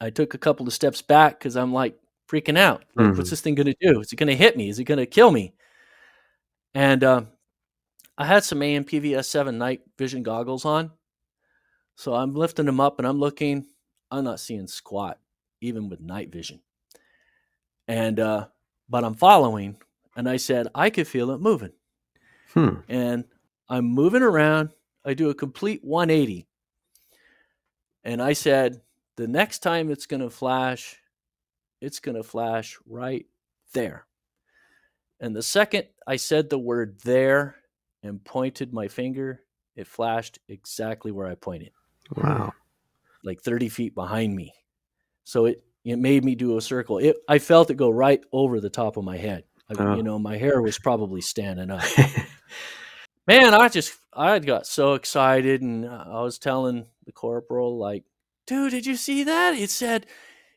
I 0.01 0.11
took 0.11 0.35
a 0.35 0.39
couple 0.39 0.67
of 0.67 0.73
steps 0.73 1.03
back 1.03 1.39
because 1.39 1.57
I'm 1.57 1.73
like 1.73 1.99
freaking 2.29 2.59
out. 2.59 2.85
Like, 2.95 3.09
mm-hmm. 3.09 3.19
What's 3.19 3.31
this 3.31 3.41
thing 3.41 3.55
going 3.55 3.67
to 3.67 3.77
do? 3.81 4.01
Is 4.01 4.13
it 4.13 4.17
going 4.17 4.29
to 4.29 4.37
hit 4.37 4.57
me? 4.57 4.69
Is 4.69 4.79
it 4.79 4.85
going 4.85 4.99
to 4.99 5.07
kill 5.07 5.31
me? 5.31 5.55
And 6.75 7.05
uh, 7.05 7.23
I 8.19 8.27
had 8.27 8.45
some 8.45 8.63
AN/PVS 8.63 9.25
7 9.25 9.57
night 9.57 9.83
vision 9.99 10.23
goggles 10.23 10.65
on. 10.65 10.91
So 11.95 12.15
I'm 12.15 12.35
lifting 12.35 12.67
them 12.67 12.81
up 12.81 12.99
and 12.99 13.07
I'm 13.07 13.19
looking. 13.19 13.67
I'm 14.11 14.25
not 14.25 14.41
seeing 14.41 14.67
squat, 14.67 15.19
even 15.61 15.89
with 15.89 16.01
night 16.01 16.31
vision. 16.31 16.61
And, 17.89 18.21
uh, 18.21 18.49
but 18.89 19.05
I'm 19.05 19.15
following 19.15 19.77
and 20.17 20.29
I 20.29 20.37
said, 20.37 20.69
I 20.75 20.91
could 20.91 21.09
feel 21.09 21.31
it 21.31 21.41
moving. 21.41 21.73
Hmm. 22.53 22.77
And 22.89 23.25
I'm 23.69 23.87
moving 23.87 24.23
around. 24.23 24.71
I 25.05 25.15
do 25.15 25.31
a 25.31 25.35
complete 25.35 25.83
180. 25.83 26.47
And 28.05 28.21
I 28.23 28.35
said, 28.35 28.81
the 29.17 29.27
next 29.27 29.61
time 29.61 29.91
it's 29.91 30.07
going 30.07 30.23
to 30.23 30.31
flash, 30.31 30.99
it's 31.81 32.01
going 32.01 32.17
to 32.17 32.23
flash 32.23 32.79
right 32.87 33.27
there. 33.73 34.07
And 35.21 35.35
the 35.35 35.43
second 35.43 35.87
I 36.07 36.17
said 36.17 36.51
the 36.51 36.59
word 36.59 37.01
there 37.05 37.57
and 38.03 38.23
pointed 38.25 38.73
my 38.73 38.89
finger, 38.89 39.43
it 39.77 39.87
flashed 39.87 40.39
exactly 40.49 41.13
where 41.13 41.27
I 41.27 41.35
pointed. 41.35 41.71
Wow. 42.17 42.53
Like 43.25 43.41
30 43.41 43.69
feet 43.69 43.95
behind 43.95 44.35
me. 44.35 44.53
So 45.25 45.47
it, 45.47 45.63
it 45.85 45.99
made 45.99 46.25
me 46.25 46.35
do 46.35 46.57
a 46.57 46.61
circle. 46.61 46.99
It, 46.99 47.17
I 47.29 47.39
felt 47.39 47.71
it 47.71 47.77
go 47.77 47.91
right 47.91 48.23
over 48.33 48.61
the 48.61 48.71
top 48.71 48.97
of 48.97 49.05
my 49.05 49.17
head. 49.17 49.45
I, 49.71 49.83
oh. 49.83 49.97
You 49.97 50.03
know, 50.03 50.19
my 50.19 50.37
hair 50.37 50.61
was 50.61 50.79
probably 50.79 51.21
standing 51.21 51.71
up. 51.71 51.83
Man, 53.27 53.55
I 53.55 53.69
just 53.69 53.95
I 54.13 54.39
got 54.41 54.67
so 54.67 54.95
excited, 54.95 55.63
and 55.63 55.89
I 55.89 56.23
was 56.23 56.39
telling 56.39 56.87
the 57.07 57.13
corporal, 57.13 57.79
like, 57.79 58.05
dude, 58.47 58.73
did 58.73 58.85
you 58.85 58.97
see 58.97 59.23
that? 59.25 59.55
It 59.55 59.71
said 59.71 60.07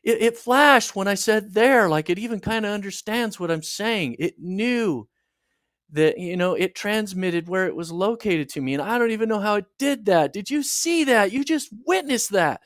it, 0.02 0.22
it 0.22 0.38
flashed 0.38 0.96
when 0.96 1.08
I 1.08 1.14
said 1.14 1.54
there. 1.54 1.88
Like 1.88 2.10
it 2.10 2.18
even 2.18 2.40
kind 2.40 2.66
of 2.66 2.72
understands 2.72 3.38
what 3.38 3.50
I'm 3.50 3.62
saying. 3.62 4.16
It 4.18 4.38
knew 4.38 5.08
that 5.90 6.18
you 6.18 6.36
know 6.36 6.54
it 6.54 6.74
transmitted 6.74 7.48
where 7.48 7.66
it 7.66 7.76
was 7.76 7.92
located 7.92 8.48
to 8.50 8.60
me, 8.60 8.74
and 8.74 8.82
I 8.82 8.98
don't 8.98 9.12
even 9.12 9.28
know 9.28 9.40
how 9.40 9.56
it 9.56 9.66
did 9.78 10.06
that. 10.06 10.32
Did 10.32 10.50
you 10.50 10.62
see 10.62 11.04
that? 11.04 11.32
You 11.32 11.44
just 11.44 11.70
witnessed 11.86 12.32
that. 12.32 12.60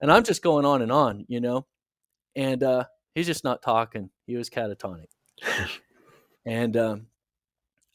And 0.00 0.10
I'm 0.10 0.24
just 0.24 0.42
going 0.42 0.64
on 0.64 0.82
and 0.82 0.90
on, 0.90 1.24
you 1.28 1.40
know. 1.40 1.66
And 2.34 2.62
uh, 2.62 2.84
he's 3.14 3.26
just 3.26 3.44
not 3.44 3.62
talking. 3.62 4.10
He 4.26 4.36
was 4.36 4.50
catatonic 4.50 5.06
and 6.44 6.76
um, 6.76 7.06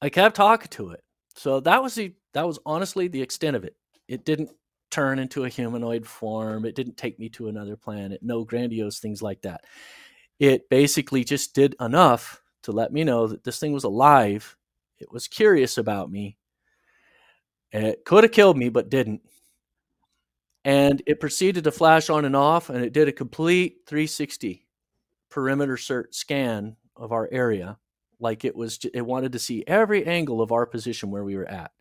I 0.01 0.10
kept 0.10 0.36
talking 0.36 0.69
to 0.71 0.91
it. 0.91 1.03
So 1.36 1.60
that 1.62 1.81
was 1.81 1.95
the 1.95 2.13
that 2.33 2.47
was 2.47 2.60
honestly 2.65 3.07
the 3.07 3.21
extent 3.21 3.55
of 3.55 3.63
it. 3.63 3.75
It 4.07 4.25
didn't 4.25 4.51
turn 4.89 5.19
into 5.19 5.45
a 5.45 5.49
humanoid 5.49 6.07
form. 6.07 6.65
It 6.65 6.75
didn't 6.75 6.97
take 6.97 7.19
me 7.19 7.29
to 7.29 7.49
another 7.49 7.75
planet. 7.75 8.21
No 8.23 8.43
grandiose 8.43 8.99
things 8.99 9.21
like 9.21 9.41
that. 9.41 9.62
It 10.39 10.69
basically 10.69 11.23
just 11.23 11.53
did 11.53 11.75
enough 11.79 12.41
to 12.67 12.73
let 12.73 12.91
me 12.91 13.06
know 13.06 13.27
that 13.27 13.45
this 13.45 13.60
thing 13.60 13.71
was 13.71 13.86
alive. 13.86 14.58
It 14.99 15.10
was 15.10 15.30
curious 15.30 15.77
about 15.77 16.12
me. 16.12 16.38
It 17.71 18.03
could 18.03 18.25
have 18.25 18.34
killed 18.34 18.58
me, 18.58 18.67
but 18.67 18.89
didn't. 18.89 19.21
And 20.65 21.01
it 21.08 21.21
proceeded 21.21 21.63
to 21.63 21.71
flash 21.71 22.10
on 22.10 22.25
and 22.25 22.36
off, 22.36 22.69
and 22.69 22.84
it 22.84 22.91
did 22.91 23.08
a 23.08 23.13
complete 23.13 23.84
360 23.88 24.65
perimeter 25.30 25.77
scan 26.12 26.75
of 26.97 27.13
our 27.13 27.30
area 27.32 27.77
like 28.19 28.43
it 28.43 28.56
was 28.56 28.80
it 28.93 29.06
wanted 29.06 29.32
to 29.32 29.39
see 29.39 29.63
every 29.67 30.06
angle 30.06 30.41
of 30.41 30.51
our 30.51 30.65
position 30.65 31.12
where 31.12 31.23
we 31.23 31.36
were 31.36 31.47
at 31.47 31.71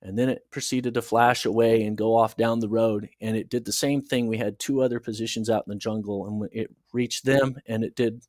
and 0.00 0.18
then 0.18 0.28
it 0.28 0.48
proceeded 0.50 0.94
to 0.94 1.02
flash 1.02 1.44
away 1.44 1.82
and 1.84 1.96
go 1.96 2.14
off 2.14 2.36
down 2.36 2.60
the 2.60 2.68
road 2.68 3.08
and 3.20 3.36
it 3.36 3.48
did 3.48 3.64
the 3.64 3.72
same 3.72 4.00
thing 4.00 4.26
we 4.26 4.38
had 4.38 4.58
two 4.58 4.80
other 4.80 5.00
positions 5.00 5.50
out 5.50 5.64
in 5.66 5.70
the 5.70 5.78
jungle 5.78 6.28
and 6.28 6.48
it 6.52 6.70
reached 6.92 7.24
them 7.24 7.56
and 7.66 7.82
it 7.82 7.96
did 7.96 8.22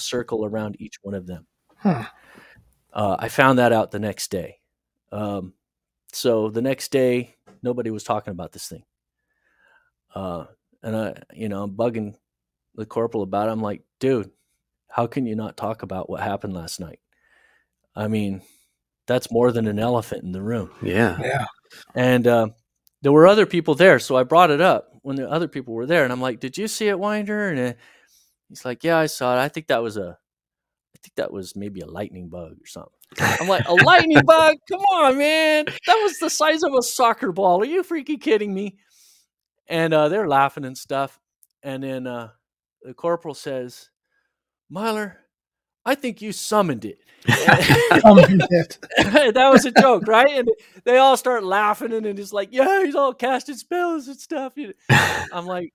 a 0.00 0.02
circle 0.02 0.44
around 0.44 0.76
each 0.78 0.96
one 1.02 1.14
of 1.14 1.26
them 1.26 1.46
huh. 1.76 2.04
uh, 2.92 3.16
i 3.18 3.28
found 3.28 3.58
that 3.58 3.72
out 3.72 3.90
the 3.90 3.98
next 3.98 4.30
day 4.30 4.56
um, 5.12 5.54
so 6.12 6.48
the 6.50 6.62
next 6.62 6.92
day 6.92 7.34
nobody 7.62 7.90
was 7.90 8.04
talking 8.04 8.32
about 8.32 8.52
this 8.52 8.68
thing 8.68 8.84
uh, 10.14 10.44
and 10.82 10.96
i 10.96 11.14
you 11.32 11.48
know 11.48 11.62
i'm 11.62 11.72
bugging 11.72 12.14
the 12.76 12.86
corporal 12.86 13.22
about 13.22 13.48
it 13.48 13.52
i'm 13.52 13.62
like 13.62 13.82
dude 13.98 14.30
how 14.90 15.06
can 15.06 15.24
you 15.24 15.36
not 15.36 15.56
talk 15.56 15.82
about 15.82 16.10
what 16.10 16.20
happened 16.20 16.52
last 16.52 16.80
night? 16.80 16.98
I 17.94 18.08
mean, 18.08 18.42
that's 19.06 19.30
more 19.30 19.52
than 19.52 19.66
an 19.66 19.78
elephant 19.78 20.24
in 20.24 20.32
the 20.32 20.42
room. 20.42 20.70
Yeah. 20.82 21.16
Yeah. 21.20 21.46
And 21.94 22.26
uh, 22.26 22.48
there 23.02 23.12
were 23.12 23.26
other 23.26 23.46
people 23.46 23.74
there. 23.74 23.98
So 23.98 24.16
I 24.16 24.24
brought 24.24 24.50
it 24.50 24.60
up 24.60 24.92
when 25.02 25.16
the 25.16 25.30
other 25.30 25.48
people 25.48 25.74
were 25.74 25.86
there. 25.86 26.04
And 26.04 26.12
I'm 26.12 26.20
like, 26.20 26.40
Did 26.40 26.58
you 26.58 26.68
see 26.68 26.88
it, 26.88 26.98
Winder? 26.98 27.48
And 27.48 27.60
uh, 27.60 27.72
he's 28.50 28.64
like, 28.64 28.84
Yeah, 28.84 28.98
I 28.98 29.06
saw 29.06 29.36
it. 29.36 29.40
I 29.40 29.48
think 29.48 29.68
that 29.68 29.82
was 29.82 29.96
a, 29.96 30.18
I 30.94 30.98
think 31.02 31.14
that 31.16 31.32
was 31.32 31.56
maybe 31.56 31.80
a 31.80 31.86
lightning 31.86 32.28
bug 32.28 32.52
or 32.60 32.66
something. 32.66 32.92
I'm 33.18 33.48
like, 33.48 33.66
A 33.66 33.74
lightning 33.74 34.20
bug? 34.26 34.56
Come 34.70 34.80
on, 34.80 35.16
man. 35.16 35.64
That 35.64 36.00
was 36.02 36.18
the 36.18 36.28
size 36.28 36.62
of 36.62 36.74
a 36.74 36.82
soccer 36.82 37.32
ball. 37.32 37.62
Are 37.62 37.66
you 37.66 37.82
freaking 37.82 38.20
kidding 38.20 38.52
me? 38.52 38.76
And 39.68 39.94
uh, 39.94 40.08
they're 40.08 40.28
laughing 40.28 40.64
and 40.64 40.76
stuff. 40.76 41.18
And 41.62 41.82
then 41.82 42.06
uh, 42.06 42.30
the 42.82 42.92
corporal 42.94 43.34
says, 43.34 43.90
Milor, 44.72 45.14
I 45.84 45.94
think 45.94 46.22
you 46.22 46.32
summoned 46.32 46.84
it. 46.84 46.98
summoned 48.00 48.46
it. 48.50 48.78
that 48.98 49.50
was 49.50 49.64
a 49.64 49.72
joke, 49.72 50.06
right? 50.06 50.38
And 50.38 50.48
they 50.84 50.96
all 50.96 51.16
start 51.16 51.44
laughing, 51.44 51.92
and 51.92 52.06
it's 52.06 52.32
like, 52.32 52.48
yeah, 52.52 52.84
he's 52.84 52.94
all 52.94 53.14
casting 53.14 53.56
spells 53.56 54.08
and 54.08 54.18
stuff. 54.18 54.54
I'm 55.32 55.46
like, 55.46 55.72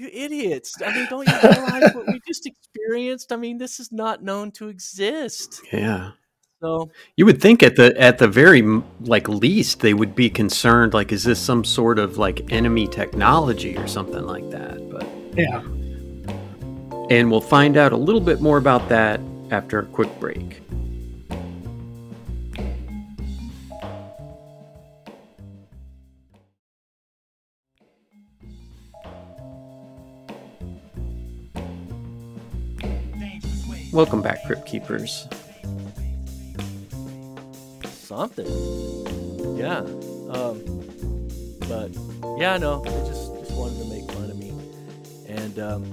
you 0.00 0.10
idiots! 0.12 0.74
I 0.84 0.94
mean, 0.94 1.06
don't 1.08 1.26
you 1.26 1.34
realize 1.42 1.94
what 1.94 2.06
we 2.06 2.20
just 2.26 2.46
experienced? 2.46 3.32
I 3.32 3.36
mean, 3.36 3.58
this 3.58 3.80
is 3.80 3.92
not 3.92 4.22
known 4.22 4.50
to 4.52 4.68
exist. 4.68 5.60
Yeah. 5.72 6.12
So 6.60 6.90
you 7.16 7.24
would 7.24 7.40
think 7.40 7.62
at 7.62 7.76
the 7.76 7.98
at 7.98 8.18
the 8.18 8.28
very 8.28 8.62
like 9.00 9.28
least 9.28 9.80
they 9.80 9.94
would 9.94 10.14
be 10.14 10.28
concerned 10.28 10.92
like 10.92 11.10
is 11.10 11.24
this 11.24 11.40
some 11.40 11.64
sort 11.64 11.98
of 11.98 12.18
like 12.18 12.52
enemy 12.52 12.86
technology 12.86 13.78
or 13.78 13.86
something 13.86 14.26
like 14.26 14.50
that 14.50 14.90
but 14.90 15.06
yeah 15.34 15.62
and 17.10 17.30
we'll 17.30 17.40
find 17.40 17.76
out 17.76 17.92
a 17.92 17.96
little 17.96 18.20
bit 18.20 18.40
more 18.40 18.56
about 18.56 18.88
that 18.88 19.20
after 19.50 19.80
a 19.80 19.86
quick 19.86 20.08
break. 20.20 20.62
Welcome 33.92 34.22
back, 34.22 34.44
Crypt 34.46 34.66
Keepers. 34.66 35.26
Something. 37.86 38.46
Yeah. 39.56 39.78
Um, 40.30 40.62
but 41.68 41.90
yeah, 42.38 42.56
no, 42.56 42.84
they 42.84 42.90
just 43.08 43.34
just 43.40 43.52
wanted 43.52 43.78
to 43.80 43.84
make 43.86 44.08
fun 44.12 44.30
of 44.30 44.36
me, 44.36 44.52
and 45.26 45.58
um, 45.58 45.92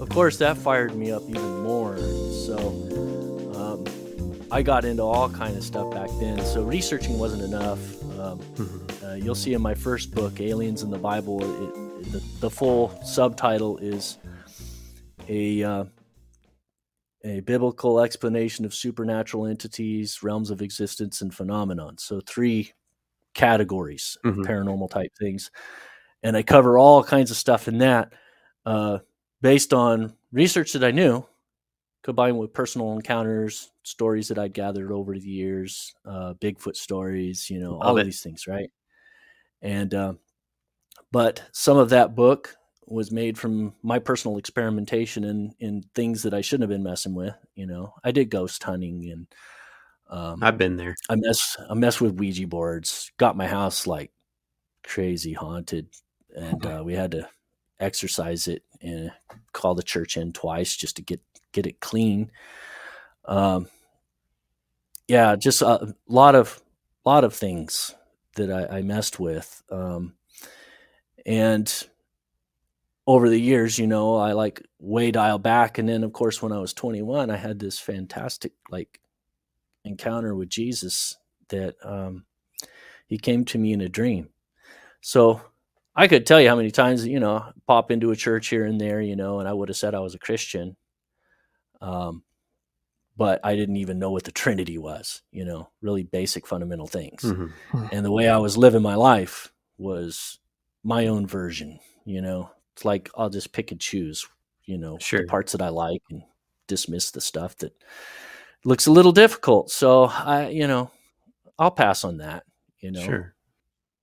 of 0.00 0.08
course 0.08 0.38
that 0.38 0.56
fired 0.56 0.96
me 0.96 1.10
up 1.12 1.22
even 1.28 1.62
more. 1.62 1.98
So 1.98 2.56
um, 3.54 3.84
I 4.50 4.62
got 4.62 4.86
into 4.86 5.02
all 5.02 5.28
kind 5.28 5.58
of 5.58 5.62
stuff 5.62 5.92
back 5.92 6.08
then. 6.18 6.42
So 6.42 6.62
researching 6.62 7.18
wasn't 7.18 7.42
enough. 7.42 8.02
Um, 8.18 8.38
mm-hmm. 8.38 9.04
uh, 9.04 9.14
you'll 9.14 9.34
see 9.34 9.52
in 9.52 9.60
my 9.60 9.74
first 9.74 10.14
book, 10.14 10.40
Aliens 10.40 10.82
in 10.82 10.88
the 10.90 10.98
Bible, 10.98 11.42
it, 11.42 12.12
the, 12.12 12.22
the 12.40 12.50
full 12.50 12.98
subtitle 13.04 13.76
is 13.76 14.16
a 15.28 15.62
uh, 15.62 15.84
a 17.26 17.40
biblical 17.40 18.00
explanation 18.00 18.64
of 18.64 18.74
supernatural 18.74 19.46
entities, 19.46 20.22
realms 20.22 20.50
of 20.50 20.62
existence, 20.62 21.20
and 21.20 21.34
phenomenon. 21.34 21.98
So 21.98 22.20
three 22.20 22.72
categories, 23.34 24.16
mm-hmm. 24.24 24.42
paranormal 24.42 24.90
type 24.90 25.12
things, 25.18 25.50
and 26.22 26.36
I 26.36 26.42
cover 26.42 26.78
all 26.78 27.02
kinds 27.02 27.30
of 27.30 27.36
stuff 27.36 27.68
in 27.68 27.78
that, 27.78 28.12
uh, 28.64 28.98
based 29.42 29.72
on 29.72 30.14
research 30.32 30.72
that 30.72 30.84
I 30.84 30.90
knew, 30.90 31.24
combined 32.02 32.38
with 32.38 32.52
personal 32.52 32.92
encounters, 32.92 33.70
stories 33.82 34.28
that 34.28 34.38
I'd 34.38 34.52
gathered 34.52 34.92
over 34.92 35.18
the 35.18 35.28
years, 35.28 35.94
uh, 36.04 36.34
Bigfoot 36.34 36.76
stories, 36.76 37.50
you 37.50 37.58
know, 37.58 37.72
Love 37.72 37.82
all 37.82 37.96
it. 37.96 38.00
of 38.00 38.06
these 38.06 38.22
things, 38.22 38.46
right? 38.46 38.70
And 39.62 39.94
uh, 39.94 40.14
but 41.12 41.42
some 41.52 41.76
of 41.76 41.90
that 41.90 42.14
book 42.14 42.56
was 42.86 43.10
made 43.10 43.36
from 43.36 43.74
my 43.82 43.98
personal 43.98 44.38
experimentation 44.38 45.24
in 45.24 45.54
in 45.58 45.82
things 45.94 46.22
that 46.22 46.34
I 46.34 46.40
shouldn't 46.40 46.70
have 46.70 46.76
been 46.76 46.88
messing 46.88 47.14
with. 47.14 47.34
You 47.54 47.66
know, 47.66 47.94
I 48.04 48.12
did 48.12 48.30
ghost 48.30 48.62
hunting 48.62 49.10
and 49.10 49.26
um, 50.08 50.42
I've 50.42 50.58
been 50.58 50.76
there. 50.76 50.94
I 51.08 51.16
mess 51.16 51.56
I 51.68 51.74
mess 51.74 52.00
with 52.00 52.14
Ouija 52.14 52.46
boards. 52.46 53.10
Got 53.16 53.36
my 53.36 53.46
house 53.46 53.86
like 53.86 54.12
crazy 54.84 55.32
haunted, 55.32 55.88
and 56.34 56.64
uh, 56.64 56.82
we 56.84 56.94
had 56.94 57.10
to 57.12 57.28
exercise 57.80 58.46
it 58.46 58.62
and 58.80 59.10
call 59.52 59.74
the 59.74 59.82
church 59.82 60.16
in 60.16 60.32
twice 60.32 60.76
just 60.76 60.96
to 60.96 61.02
get 61.02 61.20
get 61.52 61.66
it 61.66 61.80
clean. 61.80 62.30
Um, 63.24 63.68
yeah, 65.08 65.34
just 65.36 65.62
a 65.62 65.94
lot 66.08 66.34
of 66.34 66.62
lot 67.04 67.24
of 67.24 67.34
things 67.34 67.94
that 68.36 68.50
I, 68.50 68.78
I 68.78 68.82
messed 68.82 69.18
with, 69.18 69.62
um, 69.70 70.14
and 71.24 71.86
over 73.06 73.28
the 73.28 73.40
years, 73.40 73.78
you 73.78 73.86
know, 73.86 74.16
I 74.16 74.32
like 74.32 74.62
way 74.78 75.10
dial 75.10 75.38
back. 75.38 75.78
And 75.78 75.88
then, 75.88 76.02
of 76.02 76.12
course, 76.12 76.42
when 76.42 76.52
I 76.52 76.58
was 76.58 76.72
21, 76.72 77.30
I 77.30 77.36
had 77.36 77.58
this 77.58 77.78
fantastic 77.78 78.52
like 78.70 79.00
encounter 79.84 80.34
with 80.34 80.48
Jesus 80.48 81.16
that 81.48 81.76
um, 81.84 82.24
he 83.06 83.18
came 83.18 83.44
to 83.46 83.58
me 83.58 83.72
in 83.72 83.80
a 83.80 83.88
dream. 83.88 84.30
So 85.00 85.40
I 85.94 86.08
could 86.08 86.26
tell 86.26 86.40
you 86.40 86.48
how 86.48 86.56
many 86.56 86.72
times, 86.72 87.06
you 87.06 87.20
know, 87.20 87.44
pop 87.66 87.90
into 87.92 88.10
a 88.10 88.16
church 88.16 88.48
here 88.48 88.64
and 88.64 88.80
there, 88.80 89.00
you 89.00 89.14
know, 89.14 89.38
and 89.38 89.48
I 89.48 89.52
would 89.52 89.68
have 89.68 89.76
said 89.76 89.94
I 89.94 90.00
was 90.00 90.14
a 90.14 90.18
Christian. 90.18 90.76
Um, 91.80 92.24
but 93.16 93.40
I 93.44 93.56
didn't 93.56 93.76
even 93.76 93.98
know 93.98 94.10
what 94.10 94.24
the 94.24 94.32
Trinity 94.32 94.76
was, 94.76 95.22
you 95.30 95.44
know, 95.44 95.70
really 95.80 96.02
basic 96.02 96.46
fundamental 96.46 96.86
things. 96.86 97.22
Mm-hmm. 97.22 97.86
And 97.92 98.04
the 98.04 98.12
way 98.12 98.28
I 98.28 98.38
was 98.38 98.58
living 98.58 98.82
my 98.82 98.94
life 98.94 99.52
was 99.78 100.38
my 100.84 101.06
own 101.06 101.26
version, 101.26 101.78
you 102.04 102.20
know, 102.20 102.50
it's 102.76 102.84
like 102.84 103.08
I'll 103.16 103.30
just 103.30 103.52
pick 103.52 103.72
and 103.72 103.80
choose, 103.80 104.26
you 104.66 104.76
know, 104.76 104.98
sure. 104.98 105.20
the 105.20 105.26
parts 105.26 105.52
that 105.52 105.62
I 105.62 105.70
like 105.70 106.02
and 106.10 106.22
dismiss 106.66 107.10
the 107.10 107.22
stuff 107.22 107.56
that 107.58 107.72
looks 108.64 108.86
a 108.86 108.92
little 108.92 109.12
difficult. 109.12 109.70
So 109.70 110.04
I, 110.04 110.48
you 110.48 110.66
know, 110.66 110.90
I'll 111.58 111.70
pass 111.70 112.04
on 112.04 112.18
that, 112.18 112.42
you 112.80 112.90
know, 112.90 113.02
sure. 113.02 113.34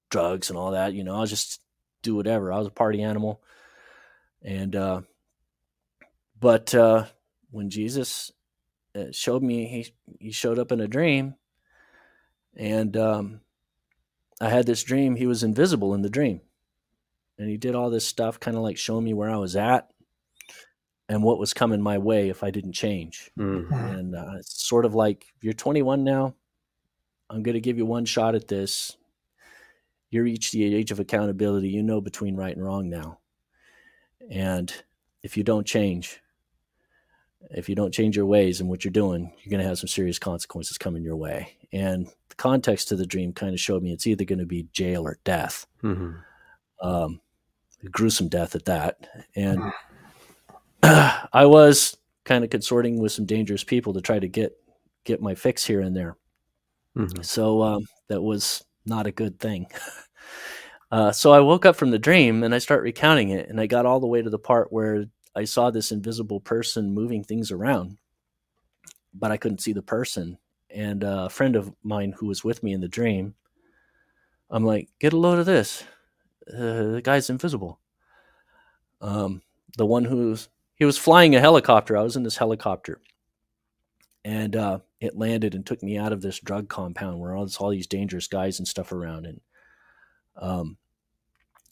drugs 0.09 0.49
and 0.49 0.57
all 0.57 0.71
that, 0.71 0.93
you 0.93 1.03
know, 1.03 1.13
I'll 1.15 1.27
just 1.27 1.61
do 2.01 2.15
whatever. 2.15 2.51
I 2.51 2.57
was 2.57 2.65
a 2.65 2.71
party 2.71 3.03
animal. 3.03 3.43
And, 4.41 4.75
uh, 4.75 5.01
but, 6.39 6.73
uh, 6.73 7.05
when 7.51 7.69
Jesus 7.69 8.31
uh, 8.95 9.11
showed 9.11 9.43
me, 9.43 9.67
he, 9.67 9.93
he 10.19 10.31
showed 10.31 10.57
up 10.57 10.71
in 10.71 10.81
a 10.81 10.87
dream 10.87 11.35
and, 12.55 12.97
um, 12.97 13.41
I 14.41 14.49
had 14.49 14.65
this 14.65 14.83
dream. 14.83 15.15
He 15.15 15.27
was 15.27 15.43
invisible 15.43 15.93
in 15.93 16.01
the 16.01 16.09
dream 16.09 16.41
and 17.37 17.49
he 17.49 17.57
did 17.57 17.75
all 17.75 17.89
this 17.89 18.05
stuff, 18.05 18.39
kind 18.39 18.55
of 18.57 18.63
like 18.63 18.77
showing 18.77 19.03
me 19.03 19.13
where 19.13 19.29
I 19.29 19.37
was 19.37 19.55
at 19.55 19.89
and 21.09 21.23
what 21.23 21.39
was 21.39 21.53
coming 21.53 21.81
my 21.81 21.97
way 21.97 22.29
if 22.29 22.43
I 22.43 22.51
didn't 22.51 22.73
change. 22.73 23.31
Mm-hmm. 23.37 23.73
And 23.73 24.15
uh, 24.15 24.37
it's 24.39 24.65
sort 24.65 24.85
of 24.85 24.95
like 24.95 25.25
you're 25.41 25.53
21 25.53 26.03
now. 26.03 26.35
I'm 27.29 27.43
going 27.43 27.55
to 27.55 27.61
give 27.61 27.77
you 27.77 27.85
one 27.85 28.05
shot 28.05 28.35
at 28.35 28.47
this. 28.47 28.95
You 30.09 30.23
reach 30.23 30.51
the 30.51 30.75
age 30.75 30.91
of 30.91 30.99
accountability. 30.99 31.69
You 31.69 31.81
know 31.81 32.01
between 32.01 32.35
right 32.35 32.55
and 32.55 32.63
wrong 32.63 32.89
now. 32.89 33.19
And 34.29 34.73
if 35.23 35.35
you 35.35 35.43
don't 35.43 35.65
change, 35.65 36.21
if 37.51 37.67
you 37.67 37.75
don't 37.75 37.93
change 37.93 38.15
your 38.15 38.25
ways 38.25 38.59
and 38.59 38.69
what 38.69 38.85
you're 38.85 38.91
doing, 38.91 39.33
you're 39.41 39.49
going 39.49 39.61
to 39.61 39.67
have 39.67 39.79
some 39.79 39.87
serious 39.87 40.19
consequences 40.19 40.77
coming 40.77 41.03
your 41.03 41.15
way. 41.15 41.57
And 41.71 42.07
the 42.29 42.35
context 42.35 42.87
to 42.89 42.95
the 42.95 43.05
dream 43.05 43.33
kind 43.33 43.53
of 43.53 43.59
showed 43.59 43.83
me 43.83 43.91
it's 43.91 44.07
either 44.07 44.25
going 44.25 44.39
to 44.39 44.45
be 44.45 44.67
jail 44.71 45.07
or 45.07 45.17
death. 45.23 45.65
Mm-hmm. 45.83 46.17
Um, 46.87 47.21
gruesome 47.91 48.27
death 48.27 48.55
at 48.55 48.65
that. 48.65 49.07
And 49.35 49.61
I 50.83 51.45
was 51.45 51.97
kind 52.25 52.43
of 52.43 52.49
consorting 52.49 52.99
with 52.99 53.11
some 53.11 53.25
dangerous 53.25 53.63
people 53.63 53.93
to 53.93 54.01
try 54.01 54.19
to 54.19 54.27
get 54.27 54.53
get 55.05 55.21
my 55.21 55.35
fix 55.35 55.65
here 55.65 55.81
and 55.81 55.95
there. 55.95 56.17
Mm-hmm. 56.97 57.21
So 57.23 57.61
um, 57.61 57.85
that 58.07 58.21
was 58.21 58.63
not 58.85 59.07
a 59.07 59.11
good 59.11 59.39
thing. 59.39 59.67
uh, 60.91 61.11
so 61.11 61.33
I 61.33 61.39
woke 61.39 61.65
up 61.65 61.75
from 61.75 61.91
the 61.91 61.99
dream 61.99 62.43
and 62.43 62.55
I 62.55 62.59
start 62.59 62.83
recounting 62.83 63.29
it, 63.29 63.49
and 63.49 63.59
I 63.59 63.67
got 63.67 63.85
all 63.85 63.99
the 63.99 64.07
way 64.07 64.21
to 64.21 64.29
the 64.29 64.39
part 64.39 64.71
where 64.71 65.05
I 65.35 65.45
saw 65.45 65.71
this 65.71 65.91
invisible 65.91 66.39
person 66.39 66.93
moving 66.93 67.23
things 67.23 67.51
around, 67.51 67.97
but 69.13 69.31
I 69.31 69.37
couldn't 69.37 69.61
see 69.61 69.73
the 69.73 69.81
person. 69.81 70.37
And 70.69 71.03
a 71.03 71.29
friend 71.29 71.55
of 71.55 71.73
mine 71.83 72.13
who 72.17 72.27
was 72.27 72.43
with 72.43 72.63
me 72.63 72.73
in 72.73 72.81
the 72.81 72.87
dream, 72.87 73.35
I'm 74.49 74.65
like, 74.65 74.89
"Get 74.99 75.13
a 75.13 75.17
load 75.17 75.39
of 75.39 75.45
this." 75.45 75.83
Uh, 76.51 76.91
the 76.93 77.01
guy's 77.03 77.29
invisible. 77.29 77.79
Um, 79.01 79.41
the 79.77 79.85
one 79.85 80.05
who's 80.05 80.49
he 80.75 80.85
was 80.85 80.97
flying 80.97 81.35
a 81.35 81.39
helicopter. 81.39 81.97
I 81.97 82.03
was 82.03 82.15
in 82.15 82.23
this 82.23 82.37
helicopter, 82.37 83.01
and 84.23 84.55
uh, 84.55 84.79
it 84.99 85.17
landed 85.17 85.55
and 85.55 85.65
took 85.65 85.83
me 85.83 85.97
out 85.97 86.13
of 86.13 86.21
this 86.21 86.39
drug 86.39 86.69
compound 86.69 87.19
where 87.19 87.35
all, 87.35 87.47
all 87.59 87.69
these 87.69 87.87
dangerous 87.87 88.27
guys 88.27 88.59
and 88.59 88.67
stuff 88.67 88.91
around. 88.91 89.25
And 89.25 89.41
um, 90.35 90.77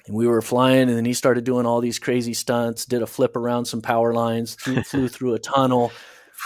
and 0.08 0.16
we 0.16 0.28
were 0.28 0.42
flying, 0.42 0.90
and 0.90 0.98
then 0.98 1.06
he 1.06 1.14
started 1.14 1.44
doing 1.44 1.66
all 1.66 1.82
these 1.82 2.00
crazy 2.00 2.34
stunts. 2.34 2.86
Did 2.86 3.02
a 3.02 3.08
flip 3.08 3.36
around 3.36 3.66
some 3.66 3.82
power 3.82 4.14
lines, 4.14 4.56
flew, 4.56 4.84
flew 4.84 5.08
through 5.08 5.34
a 5.34 5.40
tunnel. 5.40 5.92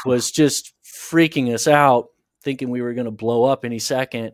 Was 0.05 0.29
just 0.29 0.73
freaking 0.83 1.53
us 1.53 1.67
out, 1.67 2.09
thinking 2.43 2.69
we 2.69 2.81
were 2.81 2.93
going 2.93 3.05
to 3.05 3.11
blow 3.11 3.45
up 3.45 3.63
any 3.63 3.79
second. 3.79 4.33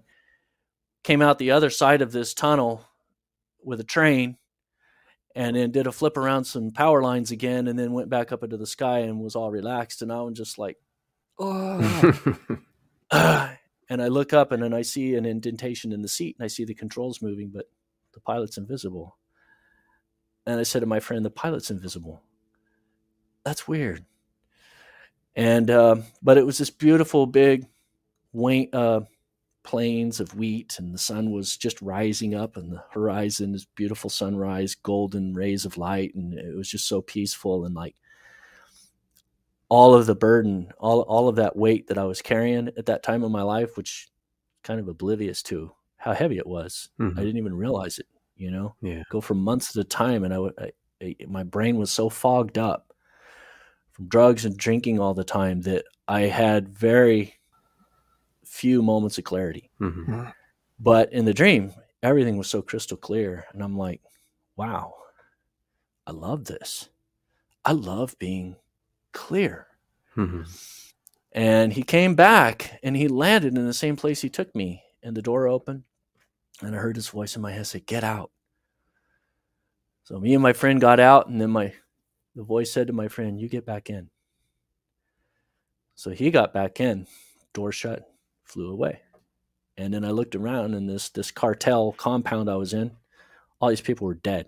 Came 1.03 1.21
out 1.21 1.39
the 1.39 1.51
other 1.51 1.69
side 1.69 2.01
of 2.01 2.11
this 2.11 2.33
tunnel 2.33 2.85
with 3.63 3.79
a 3.79 3.85
train 3.85 4.37
and 5.35 5.55
then 5.55 5.71
did 5.71 5.87
a 5.87 5.91
flip 5.91 6.17
around 6.17 6.43
some 6.43 6.71
power 6.71 7.01
lines 7.01 7.31
again 7.31 7.67
and 7.67 7.77
then 7.77 7.93
went 7.93 8.09
back 8.09 8.31
up 8.31 8.43
into 8.43 8.57
the 8.57 8.67
sky 8.67 8.99
and 8.99 9.19
was 9.19 9.35
all 9.35 9.51
relaxed. 9.51 10.01
And 10.01 10.11
I 10.11 10.21
was 10.21 10.37
just 10.37 10.57
like 10.57 10.77
oh 11.39 12.37
and 13.11 14.01
I 14.01 14.07
look 14.07 14.33
up 14.33 14.51
and 14.51 14.63
then 14.63 14.73
I 14.73 14.81
see 14.81 15.15
an 15.15 15.25
indentation 15.25 15.91
in 15.91 16.01
the 16.01 16.07
seat 16.07 16.35
and 16.37 16.45
I 16.45 16.47
see 16.47 16.65
the 16.65 16.73
controls 16.73 17.21
moving 17.21 17.51
but 17.53 17.65
the 18.13 18.19
pilot's 18.19 18.57
invisible. 18.57 19.17
And 20.45 20.59
I 20.59 20.63
said 20.63 20.79
to 20.79 20.85
my 20.85 20.99
friend 20.99 21.23
the 21.23 21.29
pilot's 21.29 21.71
invisible. 21.71 22.23
That's 23.43 23.67
weird. 23.67 24.05
And 25.35 25.69
uh, 25.71 25.97
but 26.21 26.37
it 26.37 26.45
was 26.45 26.57
this 26.57 26.69
beautiful 26.69 27.25
big 27.25 27.65
wing 28.33 28.69
uh, 28.73 29.01
plains 29.63 30.19
of 30.19 30.35
wheat 30.35 30.77
and 30.79 30.93
the 30.93 30.97
sun 30.99 31.31
was 31.31 31.55
just 31.55 31.81
rising 31.81 32.33
up 32.33 32.57
and 32.57 32.71
the 32.71 32.83
horizon 32.89 33.53
is 33.53 33.65
beautiful 33.75 34.09
sunrise 34.09 34.73
golden 34.75 35.33
rays 35.33 35.65
of 35.65 35.77
light 35.77 36.13
and 36.15 36.33
it 36.33 36.55
was 36.55 36.69
just 36.69 36.87
so 36.87 37.01
peaceful 37.01 37.65
and 37.65 37.75
like 37.75 37.95
all 39.69 39.93
of 39.93 40.07
the 40.07 40.15
burden 40.15 40.71
all 40.79 41.01
all 41.01 41.27
of 41.27 41.35
that 41.35 41.55
weight 41.55 41.87
that 41.87 41.97
I 41.97 42.05
was 42.05 42.21
carrying 42.21 42.69
at 42.69 42.87
that 42.87 43.03
time 43.03 43.23
of 43.23 43.31
my 43.31 43.43
life 43.43 43.77
which 43.77 44.09
kind 44.63 44.79
of 44.79 44.87
oblivious 44.87 45.43
to 45.43 45.71
how 45.97 46.13
heavy 46.13 46.37
it 46.37 46.47
was 46.47 46.89
mm-hmm. 46.99 47.17
I 47.17 47.21
didn't 47.21 47.37
even 47.37 47.55
realize 47.55 47.99
it 47.99 48.07
you 48.35 48.49
know 48.49 48.75
yeah 48.81 49.03
go 49.11 49.21
for 49.21 49.35
months 49.35 49.75
at 49.75 49.81
a 49.81 49.87
time 49.87 50.23
and 50.23 50.33
I, 50.33 50.37
I, 50.57 50.71
I 51.03 51.15
my 51.27 51.43
brain 51.43 51.77
was 51.77 51.91
so 51.91 52.09
fogged 52.09 52.57
up 52.57 52.93
from 53.91 54.07
drugs 54.07 54.43
and 54.45 54.57
drinking 54.57 54.99
all 54.99 55.13
the 55.13 55.23
time 55.23 55.61
that 55.61 55.85
I 56.07 56.21
had 56.21 56.67
very 56.69 57.35
few 58.51 58.81
moments 58.81 59.17
of 59.17 59.23
clarity. 59.23 59.71
Mm-hmm. 59.79 60.25
But 60.77 61.13
in 61.13 61.23
the 61.23 61.33
dream, 61.33 61.71
everything 62.03 62.37
was 62.37 62.49
so 62.49 62.61
crystal 62.61 62.97
clear. 62.97 63.45
And 63.53 63.63
I'm 63.63 63.77
like, 63.77 64.01
wow, 64.57 64.93
I 66.05 66.11
love 66.11 66.43
this. 66.43 66.89
I 67.63 67.71
love 67.71 68.19
being 68.19 68.57
clear. 69.13 69.67
Mm-hmm. 70.17 70.41
And 71.31 71.71
he 71.71 71.81
came 71.81 72.13
back 72.15 72.77
and 72.83 72.95
he 72.95 73.07
landed 73.07 73.57
in 73.57 73.65
the 73.65 73.73
same 73.73 73.95
place 73.95 74.19
he 74.19 74.29
took 74.29 74.53
me. 74.53 74.83
And 75.01 75.15
the 75.15 75.21
door 75.21 75.47
opened. 75.47 75.83
And 76.61 76.75
I 76.75 76.79
heard 76.79 76.97
his 76.97 77.07
voice 77.07 77.37
in 77.37 77.41
my 77.41 77.53
head 77.53 77.65
say, 77.65 77.79
Get 77.79 78.03
out. 78.03 78.31
So 80.03 80.19
me 80.19 80.33
and 80.33 80.43
my 80.43 80.53
friend 80.53 80.81
got 80.81 80.99
out, 80.99 81.27
and 81.27 81.39
then 81.39 81.49
my 81.49 81.73
the 82.35 82.43
voice 82.43 82.71
said 82.71 82.87
to 82.87 82.93
my 82.93 83.07
friend, 83.07 83.39
You 83.39 83.49
get 83.49 83.65
back 83.65 83.89
in. 83.89 84.09
So 85.95 86.11
he 86.11 86.29
got 86.29 86.53
back 86.53 86.79
in, 86.79 87.07
door 87.53 87.71
shut, 87.71 88.10
flew 88.51 88.69
away. 88.69 89.01
And 89.77 89.93
then 89.93 90.05
I 90.05 90.11
looked 90.11 90.35
around 90.35 90.73
and 90.73 90.89
this 90.89 91.09
this 91.09 91.31
cartel 91.31 91.93
compound 91.93 92.49
I 92.49 92.55
was 92.55 92.73
in, 92.73 92.91
all 93.59 93.69
these 93.69 93.81
people 93.81 94.07
were 94.07 94.15
dead. 94.15 94.47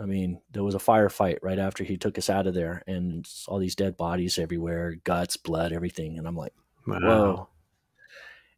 I 0.00 0.06
mean, 0.06 0.40
there 0.50 0.64
was 0.64 0.74
a 0.74 0.78
firefight 0.78 1.38
right 1.42 1.58
after 1.58 1.84
he 1.84 1.96
took 1.96 2.18
us 2.18 2.28
out 2.28 2.46
of 2.46 2.54
there, 2.54 2.82
and 2.86 3.28
all 3.46 3.58
these 3.58 3.76
dead 3.76 3.96
bodies 3.96 4.38
everywhere, 4.38 4.96
guts, 5.04 5.36
blood, 5.36 5.72
everything. 5.72 6.18
And 6.18 6.26
I'm 6.26 6.36
like, 6.36 6.52
wow. 6.86 6.98
whoa. 7.00 7.48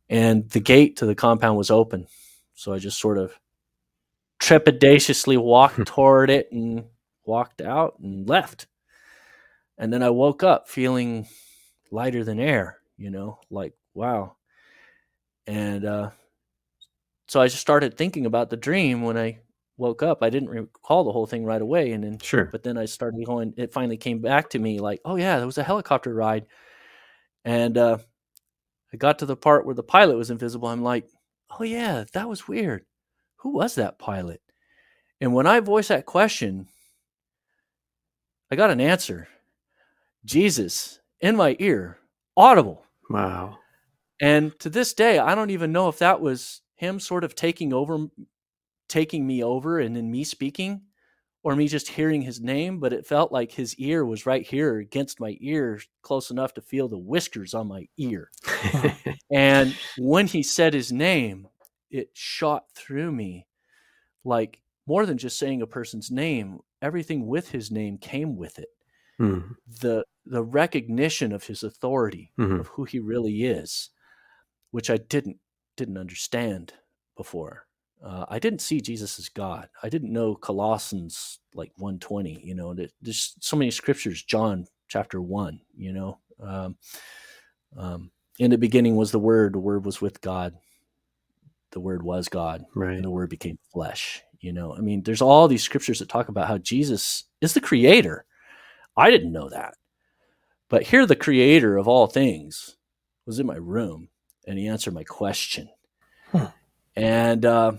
And 0.08 0.48
the 0.50 0.60
gate 0.60 0.96
to 0.96 1.06
the 1.06 1.14
compound 1.14 1.58
was 1.58 1.70
open. 1.70 2.06
So 2.54 2.72
I 2.72 2.78
just 2.78 2.98
sort 2.98 3.18
of 3.18 3.38
trepidatiously 4.40 5.36
walked 5.36 5.84
toward 5.86 6.30
it 6.30 6.50
and 6.52 6.84
walked 7.24 7.60
out 7.60 7.98
and 7.98 8.28
left. 8.28 8.66
And 9.76 9.92
then 9.92 10.02
I 10.02 10.10
woke 10.10 10.42
up 10.42 10.68
feeling 10.68 11.28
lighter 11.90 12.24
than 12.24 12.40
air, 12.40 12.78
you 12.96 13.10
know, 13.10 13.40
like, 13.50 13.74
wow. 13.92 14.36
And 15.46 15.84
uh, 15.84 16.10
so 17.28 17.40
I 17.40 17.46
just 17.46 17.60
started 17.60 17.96
thinking 17.96 18.26
about 18.26 18.50
the 18.50 18.56
dream 18.56 19.02
when 19.02 19.16
I 19.16 19.38
woke 19.76 20.02
up. 20.02 20.22
I 20.22 20.30
didn't 20.30 20.48
recall 20.48 21.04
the 21.04 21.12
whole 21.12 21.26
thing 21.26 21.44
right 21.44 21.60
away. 21.60 21.92
And 21.92 22.02
then, 22.02 22.18
sure. 22.18 22.46
But 22.46 22.62
then 22.62 22.78
I 22.78 22.84
started 22.84 23.24
going, 23.24 23.54
it 23.56 23.72
finally 23.72 23.96
came 23.96 24.20
back 24.20 24.50
to 24.50 24.58
me 24.58 24.80
like, 24.80 25.00
oh, 25.04 25.16
yeah, 25.16 25.36
there 25.36 25.46
was 25.46 25.58
a 25.58 25.62
helicopter 25.62 26.14
ride. 26.14 26.46
And 27.44 27.78
uh, 27.78 27.98
I 28.92 28.96
got 28.96 29.18
to 29.20 29.26
the 29.26 29.36
part 29.36 29.66
where 29.66 29.74
the 29.74 29.82
pilot 29.82 30.16
was 30.16 30.30
invisible. 30.30 30.68
I'm 30.68 30.82
like, 30.82 31.06
oh, 31.58 31.64
yeah, 31.64 32.04
that 32.12 32.28
was 32.28 32.48
weird. 32.48 32.84
Who 33.36 33.50
was 33.50 33.74
that 33.76 33.98
pilot? 33.98 34.40
And 35.20 35.32
when 35.32 35.46
I 35.46 35.60
voiced 35.60 35.88
that 35.90 36.06
question, 36.06 36.66
I 38.50 38.56
got 38.56 38.70
an 38.70 38.80
answer 38.80 39.28
Jesus 40.24 41.00
in 41.20 41.36
my 41.36 41.56
ear, 41.58 41.98
audible. 42.36 42.84
Wow. 43.08 43.58
And 44.20 44.58
to 44.60 44.70
this 44.70 44.94
day, 44.94 45.18
I 45.18 45.34
don't 45.34 45.50
even 45.50 45.72
know 45.72 45.88
if 45.88 45.98
that 45.98 46.20
was 46.20 46.62
him 46.74 47.00
sort 47.00 47.24
of 47.24 47.34
taking 47.34 47.72
over, 47.72 48.06
taking 48.88 49.26
me 49.26 49.42
over 49.42 49.78
and 49.78 49.94
then 49.96 50.10
me 50.10 50.24
speaking 50.24 50.82
or 51.42 51.54
me 51.54 51.68
just 51.68 51.88
hearing 51.88 52.22
his 52.22 52.40
name, 52.40 52.80
but 52.80 52.92
it 52.92 53.06
felt 53.06 53.30
like 53.30 53.52
his 53.52 53.74
ear 53.76 54.04
was 54.04 54.26
right 54.26 54.44
here 54.44 54.78
against 54.78 55.20
my 55.20 55.36
ear, 55.40 55.80
close 56.02 56.30
enough 56.30 56.54
to 56.54 56.60
feel 56.60 56.88
the 56.88 56.98
whiskers 56.98 57.54
on 57.54 57.68
my 57.68 57.86
ear. 57.98 58.30
and 59.30 59.76
when 59.96 60.26
he 60.26 60.42
said 60.42 60.74
his 60.74 60.92
name, 60.92 61.46
it 61.90 62.10
shot 62.14 62.64
through 62.74 63.12
me 63.12 63.46
like 64.24 64.60
more 64.86 65.06
than 65.06 65.18
just 65.18 65.38
saying 65.38 65.62
a 65.62 65.66
person's 65.66 66.10
name, 66.10 66.60
everything 66.82 67.26
with 67.26 67.50
his 67.50 67.70
name 67.70 67.98
came 67.98 68.36
with 68.36 68.58
it. 68.58 68.68
Mm. 69.20 69.54
The 69.80 70.04
the 70.26 70.42
recognition 70.42 71.32
of 71.32 71.44
his 71.44 71.62
authority, 71.62 72.32
mm-hmm. 72.38 72.60
of 72.60 72.66
who 72.66 72.84
he 72.84 72.98
really 72.98 73.44
is, 73.44 73.90
which 74.70 74.90
I 74.90 74.96
didn't 74.96 75.38
didn't 75.76 75.98
understand 75.98 76.72
before. 77.16 77.66
Uh, 78.02 78.26
I 78.28 78.38
didn't 78.38 78.60
see 78.60 78.80
Jesus 78.80 79.18
as 79.18 79.28
God. 79.28 79.68
I 79.82 79.88
didn't 79.88 80.12
know 80.12 80.34
Colossians 80.34 81.40
like 81.54 81.72
120. 81.76 82.40
You 82.44 82.54
know, 82.54 82.74
there's 82.74 83.36
so 83.40 83.56
many 83.56 83.70
scriptures. 83.70 84.22
John 84.22 84.66
chapter 84.88 85.20
one. 85.20 85.60
You 85.76 85.92
know, 85.92 86.18
um, 86.40 86.76
um, 87.76 88.10
in 88.38 88.50
the 88.50 88.58
beginning 88.58 88.96
was 88.96 89.12
the 89.12 89.18
Word. 89.18 89.54
The 89.54 89.58
Word 89.58 89.84
was 89.84 90.00
with 90.00 90.20
God. 90.20 90.54
The 91.72 91.80
Word 91.80 92.02
was 92.02 92.28
God. 92.28 92.64
Right. 92.74 92.94
And 92.94 93.04
the 93.04 93.10
Word 93.10 93.30
became 93.30 93.58
flesh. 93.72 94.22
You 94.40 94.52
know, 94.52 94.76
I 94.76 94.80
mean, 94.80 95.02
there's 95.02 95.22
all 95.22 95.48
these 95.48 95.62
scriptures 95.62 95.98
that 95.98 96.08
talk 96.08 96.28
about 96.28 96.48
how 96.48 96.58
Jesus 96.58 97.24
is 97.40 97.54
the 97.54 97.60
Creator. 97.60 98.26
I 98.96 99.10
didn't 99.10 99.32
know 99.32 99.48
that, 99.48 99.74
but 100.68 100.84
here, 100.84 101.06
the 101.06 101.16
Creator 101.16 101.76
of 101.76 101.88
all 101.88 102.06
things 102.06 102.76
was 103.26 103.38
in 103.38 103.46
my 103.46 103.56
room, 103.56 104.08
and 104.46 104.58
He 104.58 104.68
answered 104.68 104.94
my 104.94 105.04
question. 105.04 105.68
Huh. 106.32 106.50
And 106.96 107.44
uh, 107.44 107.72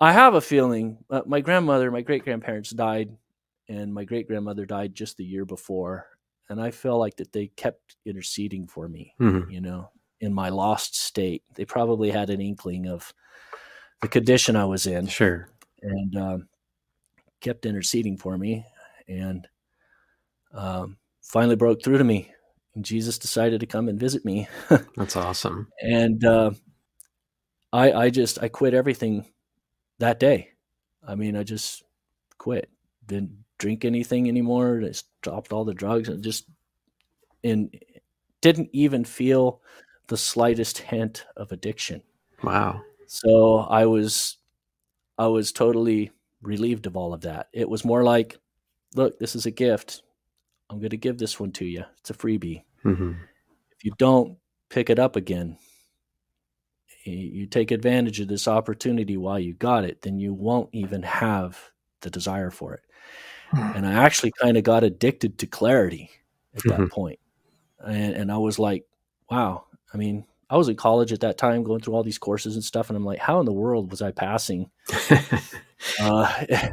I 0.00 0.12
have 0.12 0.34
a 0.34 0.40
feeling 0.40 0.98
uh, 1.10 1.22
my 1.26 1.40
grandmother, 1.40 1.90
my 1.90 2.02
great 2.02 2.24
grandparents 2.24 2.70
died, 2.70 3.16
and 3.68 3.92
my 3.92 4.04
great 4.04 4.26
grandmother 4.26 4.64
died 4.66 4.94
just 4.94 5.16
the 5.16 5.24
year 5.24 5.44
before. 5.44 6.06
And 6.48 6.60
I 6.60 6.70
feel 6.70 6.98
like 6.98 7.16
that 7.16 7.32
they 7.32 7.48
kept 7.48 7.96
interceding 8.04 8.66
for 8.66 8.88
me, 8.88 9.14
mm-hmm. 9.20 9.50
you 9.50 9.60
know, 9.60 9.90
in 10.20 10.34
my 10.34 10.48
lost 10.48 10.96
state. 10.96 11.44
They 11.54 11.64
probably 11.64 12.10
had 12.10 12.30
an 12.30 12.40
inkling 12.40 12.88
of 12.88 13.12
the 14.00 14.08
condition 14.08 14.56
I 14.56 14.64
was 14.64 14.86
in. 14.86 15.06
Sure. 15.06 15.48
And 15.82 16.16
uh, 16.16 16.38
kept 17.40 17.66
interceding 17.66 18.16
for 18.16 18.36
me. 18.36 18.66
And 19.06 19.46
um, 20.52 20.96
finally 21.22 21.56
broke 21.56 21.82
through 21.84 21.98
to 21.98 22.04
me. 22.04 22.32
And 22.74 22.84
Jesus 22.84 23.18
decided 23.18 23.60
to 23.60 23.66
come 23.66 23.88
and 23.88 23.98
visit 23.98 24.24
me. 24.24 24.48
That's 24.96 25.16
awesome. 25.16 25.68
And 25.80 26.24
uh, 26.24 26.52
I, 27.72 27.92
I 27.92 28.10
just, 28.10 28.42
I 28.42 28.48
quit 28.48 28.74
everything 28.74 29.26
that 29.98 30.20
day. 30.20 30.50
I 31.06 31.14
mean, 31.14 31.36
I 31.36 31.42
just 31.42 31.82
quit. 32.38 32.70
Didn't 33.06 33.44
drink 33.58 33.84
anything 33.84 34.28
anymore. 34.28 34.80
Just 34.80 35.06
dropped 35.20 35.52
all 35.52 35.64
the 35.64 35.74
drugs 35.74 36.08
and 36.08 36.22
just 36.22 36.46
and 37.42 37.74
didn't 38.40 38.70
even 38.72 39.04
feel 39.04 39.60
the 40.08 40.16
slightest 40.16 40.78
hint 40.78 41.24
of 41.36 41.52
addiction. 41.52 42.02
Wow. 42.42 42.82
So 43.06 43.58
I 43.58 43.86
was 43.86 44.38
I 45.18 45.26
was 45.26 45.52
totally 45.52 46.10
relieved 46.42 46.86
of 46.86 46.96
all 46.96 47.12
of 47.12 47.22
that. 47.22 47.48
It 47.52 47.68
was 47.68 47.84
more 47.84 48.02
like, 48.02 48.38
look, 48.94 49.18
this 49.18 49.36
is 49.36 49.46
a 49.46 49.50
gift. 49.50 50.02
I'm 50.70 50.78
going 50.78 50.90
to 50.90 50.96
give 50.96 51.18
this 51.18 51.40
one 51.40 51.52
to 51.52 51.64
you. 51.64 51.84
It's 51.98 52.10
a 52.10 52.14
freebie. 52.14 52.62
Mm-hmm. 52.84 53.12
If 53.72 53.84
you 53.84 53.92
don't 53.98 54.38
pick 54.68 54.88
it 54.88 54.98
up 54.98 55.16
again, 55.16 55.58
you 57.04 57.46
take 57.46 57.70
advantage 57.70 58.20
of 58.20 58.28
this 58.28 58.46
opportunity 58.46 59.16
while 59.16 59.38
you 59.38 59.54
got 59.54 59.84
it, 59.84 60.02
then 60.02 60.18
you 60.18 60.32
won't 60.32 60.68
even 60.72 61.02
have 61.02 61.70
the 62.02 62.10
desire 62.10 62.50
for 62.50 62.74
it. 62.74 62.82
Hmm. 63.50 63.76
And 63.76 63.86
I 63.86 63.92
actually 63.92 64.32
kind 64.40 64.56
of 64.56 64.64
got 64.64 64.84
addicted 64.84 65.38
to 65.38 65.46
clarity 65.46 66.10
at 66.54 66.62
that 66.64 66.72
mm-hmm. 66.72 66.86
point. 66.86 67.18
And, 67.84 68.14
and 68.14 68.32
I 68.32 68.38
was 68.38 68.58
like, 68.58 68.84
wow. 69.30 69.64
I 69.92 69.96
mean, 69.96 70.24
I 70.48 70.56
was 70.56 70.68
in 70.68 70.76
college 70.76 71.12
at 71.12 71.20
that 71.20 71.38
time 71.38 71.62
going 71.62 71.80
through 71.80 71.94
all 71.94 72.02
these 72.02 72.18
courses 72.18 72.54
and 72.54 72.62
stuff. 72.62 72.90
And 72.90 72.96
I'm 72.96 73.04
like, 73.04 73.18
how 73.18 73.40
in 73.40 73.46
the 73.46 73.52
world 73.52 73.90
was 73.90 74.02
I 74.02 74.12
passing? 74.12 74.70
uh, 76.00 76.44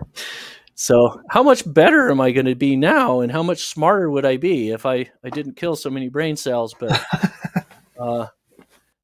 so 0.79 1.19
how 1.27 1.41
much 1.41 1.63
better 1.65 2.11
am 2.11 2.21
I 2.21 2.31
going 2.31 2.45
to 2.45 2.53
be 2.53 2.75
now? 2.75 3.21
And 3.21 3.31
how 3.31 3.41
much 3.41 3.65
smarter 3.65 4.11
would 4.11 4.25
I 4.25 4.37
be 4.37 4.69
if 4.69 4.85
I, 4.85 5.09
I 5.23 5.31
didn't 5.31 5.55
kill 5.55 5.75
so 5.75 5.89
many 5.89 6.07
brain 6.07 6.35
cells? 6.35 6.75
But, 6.79 7.03
uh, 7.99 8.27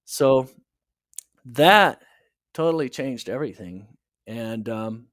so 0.06 0.48
that 1.46 2.04
totally 2.54 2.90
changed 2.90 3.28
everything. 3.28 3.88
And 4.28 4.70
um, 4.70 5.08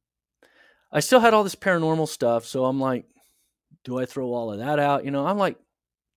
I 0.93 1.01
still 1.01 1.21
had 1.21 1.33
all 1.33 1.45
this 1.45 1.55
paranormal 1.55 2.09
stuff. 2.09 2.45
So 2.45 2.67
I'm 2.67 2.79
like, 2.79 3.07
do 3.83 3.99
I 3.99 4.05
throw 4.05 4.27
all 4.35 4.53
of 4.53 4.59
that 4.59 4.79
out? 4.79 5.07
You 5.07 5.13
know, 5.13 5.27
I'm 5.27 5.39
like 5.39 5.57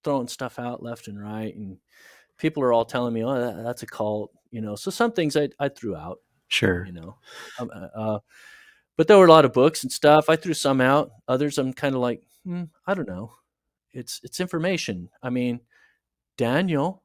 throwing 0.04 0.28
stuff 0.28 0.60
out 0.60 0.84
left 0.84 1.08
and 1.08 1.24
right. 1.24 1.56
And 1.56 1.78
people 2.38 2.64
are 2.64 2.74
all 2.74 2.84
telling 2.84 3.14
me, 3.14 3.24
oh, 3.24 3.39
that, 3.39 3.64
that's 3.64 3.84
a 3.84 3.88
cult. 3.88 4.34
You 4.52 4.60
know, 4.60 4.76
so 4.76 4.91
some 4.91 5.14
things 5.14 5.38
I, 5.38 5.48
I 5.58 5.70
threw 5.70 5.96
out. 5.96 6.20
Sure. 6.50 6.86
You 6.86 6.91
know, 6.91 7.16
um, 7.60 7.72
uh, 7.74 7.88
uh, 7.98 8.20
but 8.98 9.08
there 9.08 9.18
were 9.18 9.26
a 9.26 9.32
lot 9.32 9.46
of 9.46 9.54
books 9.54 9.84
and 9.84 9.91
stuff. 9.91 10.30
I 10.30 10.36
threw 10.36 10.54
some 10.54 10.82
out. 10.82 11.12
Others, 11.28 11.58
I'm 11.58 11.74
kind 11.74 11.96
of 11.96 12.02
like, 12.02 12.24
hmm, 12.46 12.64
I 12.88 12.94
don't 12.94 13.08
know. 13.08 13.34
It's 13.91 14.20
it's 14.24 14.39
information. 14.39 15.10
I 15.22 15.30
mean, 15.30 15.60
Daniel 16.38 17.04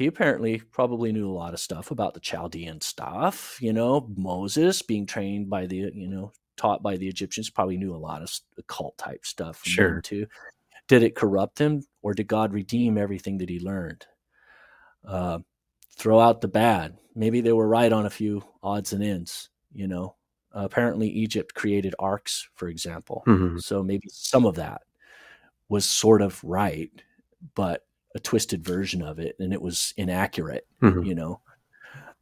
he 0.00 0.06
apparently 0.06 0.58
probably 0.58 1.12
knew 1.12 1.28
a 1.28 1.32
lot 1.32 1.52
of 1.52 1.60
stuff 1.60 1.90
about 1.90 2.14
the 2.14 2.20
Chaldean 2.20 2.80
stuff. 2.80 3.58
You 3.60 3.74
know, 3.74 4.08
Moses 4.16 4.80
being 4.80 5.04
trained 5.04 5.50
by 5.50 5.66
the, 5.66 5.90
you 5.92 6.08
know, 6.08 6.32
taught 6.56 6.82
by 6.82 6.96
the 6.96 7.06
Egyptians 7.06 7.50
probably 7.50 7.76
knew 7.76 7.94
a 7.94 7.98
lot 7.98 8.22
of 8.22 8.34
occult 8.56 8.96
type 8.96 9.26
stuff. 9.26 9.60
Sure. 9.62 10.00
Too. 10.00 10.26
Did 10.88 11.02
it 11.02 11.14
corrupt 11.14 11.58
him 11.58 11.82
or 12.00 12.14
did 12.14 12.28
God 12.28 12.54
redeem 12.54 12.96
everything 12.96 13.36
that 13.38 13.50
he 13.50 13.60
learned? 13.60 14.06
Uh, 15.06 15.40
throw 15.96 16.18
out 16.18 16.40
the 16.40 16.48
bad. 16.48 16.96
Maybe 17.14 17.42
they 17.42 17.52
were 17.52 17.68
right 17.68 17.92
on 17.92 18.06
a 18.06 18.10
few 18.10 18.42
odds 18.62 18.94
and 18.94 19.04
ends, 19.04 19.50
you 19.70 19.86
know. 19.86 20.16
Uh, 20.54 20.64
apparently, 20.64 21.08
Egypt 21.08 21.54
created 21.54 21.94
arks, 21.98 22.48
for 22.54 22.68
example. 22.68 23.22
Mm-hmm. 23.26 23.58
So 23.58 23.82
maybe 23.82 24.08
some 24.10 24.44
of 24.44 24.56
that 24.56 24.82
was 25.68 25.84
sort 25.84 26.22
of 26.22 26.42
right, 26.42 26.90
but 27.54 27.86
a 28.14 28.20
twisted 28.20 28.64
version 28.64 29.02
of 29.02 29.18
it, 29.18 29.36
and 29.38 29.52
it 29.52 29.62
was 29.62 29.94
inaccurate. 29.96 30.66
Mm-hmm. 30.82 31.04
You 31.04 31.14
know, 31.14 31.40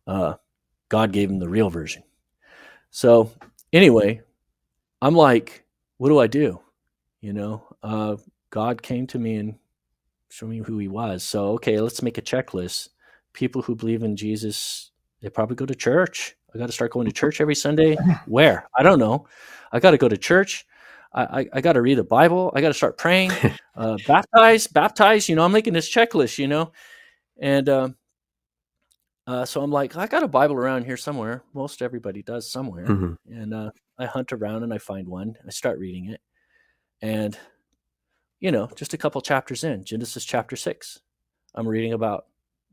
uh, 0.06 0.34
God 0.88 1.12
gave 1.12 1.30
him 1.30 1.38
the 1.38 1.48
real 1.48 1.70
version. 1.70 2.02
So 2.90 3.30
anyway, 3.72 4.20
I'm 5.00 5.14
like, 5.14 5.64
what 5.98 6.08
do 6.08 6.18
I 6.18 6.26
do? 6.26 6.60
You 7.20 7.32
know, 7.32 7.76
uh, 7.82 8.16
God 8.50 8.82
came 8.82 9.06
to 9.08 9.18
me 9.18 9.36
and 9.36 9.56
showed 10.30 10.50
me 10.50 10.58
who 10.58 10.78
He 10.78 10.88
was. 10.88 11.22
So 11.22 11.52
okay, 11.52 11.80
let's 11.80 12.02
make 12.02 12.18
a 12.18 12.22
checklist. 12.22 12.88
People 13.32 13.62
who 13.62 13.74
believe 13.74 14.02
in 14.02 14.16
Jesus, 14.16 14.90
they 15.20 15.28
probably 15.28 15.56
go 15.56 15.66
to 15.66 15.74
church. 15.74 16.36
I 16.54 16.58
got 16.58 16.66
to 16.66 16.72
start 16.72 16.92
going 16.92 17.06
to 17.06 17.12
church 17.12 17.40
every 17.40 17.54
Sunday. 17.54 17.96
Where? 18.26 18.68
I 18.76 18.82
don't 18.82 18.98
know. 18.98 19.26
I 19.72 19.80
got 19.80 19.90
to 19.90 19.98
go 19.98 20.08
to 20.08 20.16
church. 20.16 20.66
I, 21.12 21.40
I, 21.40 21.48
I 21.54 21.60
got 21.60 21.74
to 21.74 21.82
read 21.82 21.98
the 21.98 22.04
Bible. 22.04 22.52
I 22.54 22.60
got 22.60 22.68
to 22.68 22.74
start 22.74 22.98
praying. 22.98 23.32
Uh, 23.78 23.96
baptize, 24.08 24.66
baptize. 24.66 25.28
You 25.28 25.36
know, 25.36 25.44
I'm 25.44 25.52
making 25.52 25.72
this 25.72 25.88
checklist. 25.88 26.36
You 26.36 26.48
know, 26.48 26.72
and 27.40 27.68
um, 27.68 27.96
uh, 29.24 29.44
so 29.44 29.62
I'm 29.62 29.70
like, 29.70 29.96
I 29.96 30.08
got 30.08 30.24
a 30.24 30.28
Bible 30.28 30.56
around 30.56 30.84
here 30.84 30.96
somewhere. 30.96 31.44
Most 31.54 31.80
everybody 31.80 32.20
does 32.20 32.50
somewhere, 32.50 32.86
mm-hmm. 32.86 33.12
and 33.32 33.54
uh, 33.54 33.70
I 33.96 34.06
hunt 34.06 34.32
around 34.32 34.64
and 34.64 34.74
I 34.74 34.78
find 34.78 35.06
one. 35.06 35.36
I 35.46 35.50
start 35.50 35.78
reading 35.78 36.06
it, 36.06 36.20
and 37.02 37.38
you 38.40 38.50
know, 38.50 38.68
just 38.74 38.94
a 38.94 38.98
couple 38.98 39.20
chapters 39.20 39.62
in 39.62 39.84
Genesis 39.84 40.24
chapter 40.24 40.56
six, 40.56 40.98
I'm 41.54 41.68
reading 41.68 41.92
about 41.92 42.26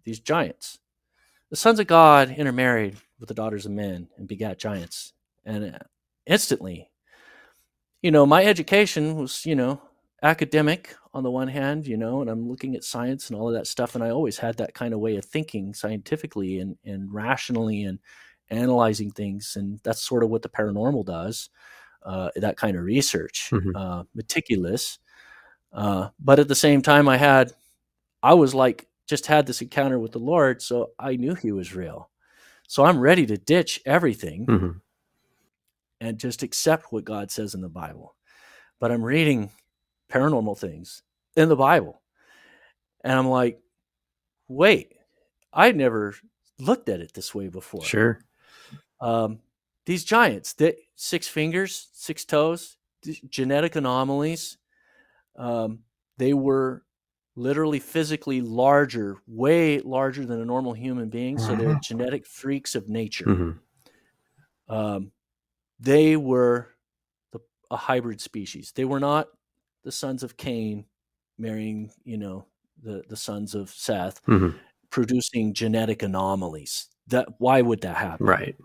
these 0.05 0.19
giants. 0.19 0.79
The 1.51 1.55
sons 1.55 1.79
of 1.79 1.85
God 1.85 2.31
intermarried 2.31 2.97
with 3.19 3.29
the 3.29 3.35
daughters 3.35 3.65
of 3.65 3.71
men 3.71 4.07
and 4.17 4.27
begat 4.27 4.59
giants, 4.59 5.13
and 5.45 5.75
uh, 5.75 5.79
instantly 6.25 6.89
you 8.05 8.11
know, 8.11 8.23
my 8.23 8.45
education 8.45 9.15
was, 9.15 9.47
you 9.47 9.55
know, 9.55 9.81
academic 10.21 10.95
on 11.15 11.23
the 11.23 11.31
one 11.31 11.47
hand, 11.47 11.87
you 11.87 11.97
know, 11.97 12.21
and 12.21 12.29
I'm 12.29 12.47
looking 12.47 12.75
at 12.75 12.83
science 12.83 13.31
and 13.31 13.39
all 13.39 13.47
of 13.47 13.55
that 13.55 13.65
stuff. 13.65 13.95
And 13.95 14.03
I 14.03 14.11
always 14.11 14.37
had 14.37 14.57
that 14.57 14.75
kind 14.75 14.93
of 14.93 14.99
way 14.99 15.15
of 15.15 15.25
thinking 15.25 15.73
scientifically 15.73 16.59
and, 16.59 16.77
and 16.85 17.11
rationally 17.11 17.83
and 17.83 17.97
analyzing 18.51 19.09
things. 19.09 19.55
And 19.55 19.79
that's 19.83 20.03
sort 20.03 20.23
of 20.23 20.29
what 20.29 20.43
the 20.43 20.49
paranormal 20.49 21.03
does, 21.07 21.49
uh, 22.03 22.29
that 22.35 22.57
kind 22.57 22.77
of 22.77 22.83
research, 22.83 23.49
mm-hmm. 23.51 23.75
uh, 23.75 24.03
meticulous. 24.13 24.99
Uh, 25.73 26.09
but 26.19 26.37
at 26.37 26.47
the 26.47 26.53
same 26.53 26.83
time, 26.83 27.09
I 27.09 27.17
had, 27.17 27.53
I 28.21 28.35
was 28.35 28.53
like, 28.53 28.87
just 29.07 29.25
had 29.25 29.47
this 29.47 29.63
encounter 29.63 29.97
with 29.97 30.11
the 30.11 30.19
Lord. 30.19 30.61
So 30.61 30.91
I 30.99 31.15
knew 31.15 31.33
he 31.33 31.51
was 31.51 31.73
real. 31.73 32.11
So 32.67 32.83
I'm 32.83 32.99
ready 32.99 33.25
to 33.27 33.37
ditch 33.37 33.81
everything. 33.85 34.45
Mm-hmm 34.45 34.77
and 36.01 36.17
just 36.17 36.43
accept 36.43 36.91
what 36.91 37.05
God 37.05 37.31
says 37.31 37.53
in 37.53 37.61
the 37.61 37.69
Bible. 37.69 38.15
But 38.79 38.91
I'm 38.91 39.03
reading 39.03 39.49
paranormal 40.11 40.57
things 40.57 41.01
in 41.35 41.49
the 41.49 41.55
Bible. 41.55 42.01
And 43.03 43.13
I'm 43.13 43.27
like, 43.27 43.59
wait, 44.47 44.93
I 45.53 45.71
never 45.71 46.15
looked 46.59 46.89
at 46.89 46.99
it 46.99 47.13
this 47.13 47.33
way 47.33 47.47
before. 47.47 47.83
Sure. 47.83 48.19
Um, 48.99 49.39
these 49.85 50.03
giants, 50.03 50.53
they, 50.53 50.75
six 50.95 51.27
fingers, 51.27 51.89
six 51.93 52.25
toes, 52.25 52.77
genetic 53.29 53.75
anomalies. 53.75 54.57
Um, 55.37 55.79
they 56.17 56.33
were 56.33 56.83
literally 57.35 57.79
physically 57.79 58.41
larger, 58.41 59.17
way 59.27 59.79
larger 59.79 60.25
than 60.25 60.41
a 60.41 60.45
normal 60.45 60.73
human 60.73 61.09
being. 61.09 61.37
So 61.37 61.55
they're 61.55 61.69
mm-hmm. 61.69 61.79
genetic 61.81 62.25
freaks 62.25 62.75
of 62.75 62.87
nature. 62.87 63.25
Mm-hmm. 63.25 64.73
Um, 64.73 65.11
they 65.79 66.15
were 66.15 66.69
the, 67.31 67.39
a 67.69 67.77
hybrid 67.77 68.21
species. 68.21 68.71
They 68.73 68.85
were 68.85 68.99
not 68.99 69.27
the 69.83 69.91
sons 69.91 70.23
of 70.23 70.37
Cain 70.37 70.85
marrying, 71.37 71.91
you 72.03 72.17
know, 72.17 72.45
the, 72.81 73.03
the 73.09 73.17
sons 73.17 73.53
of 73.53 73.69
Seth, 73.69 74.23
mm-hmm. 74.25 74.57
producing 74.89 75.53
genetic 75.53 76.03
anomalies. 76.03 76.87
That 77.07 77.27
why 77.37 77.61
would 77.61 77.81
that 77.81 77.97
happen? 77.97 78.25
Right. 78.25 78.55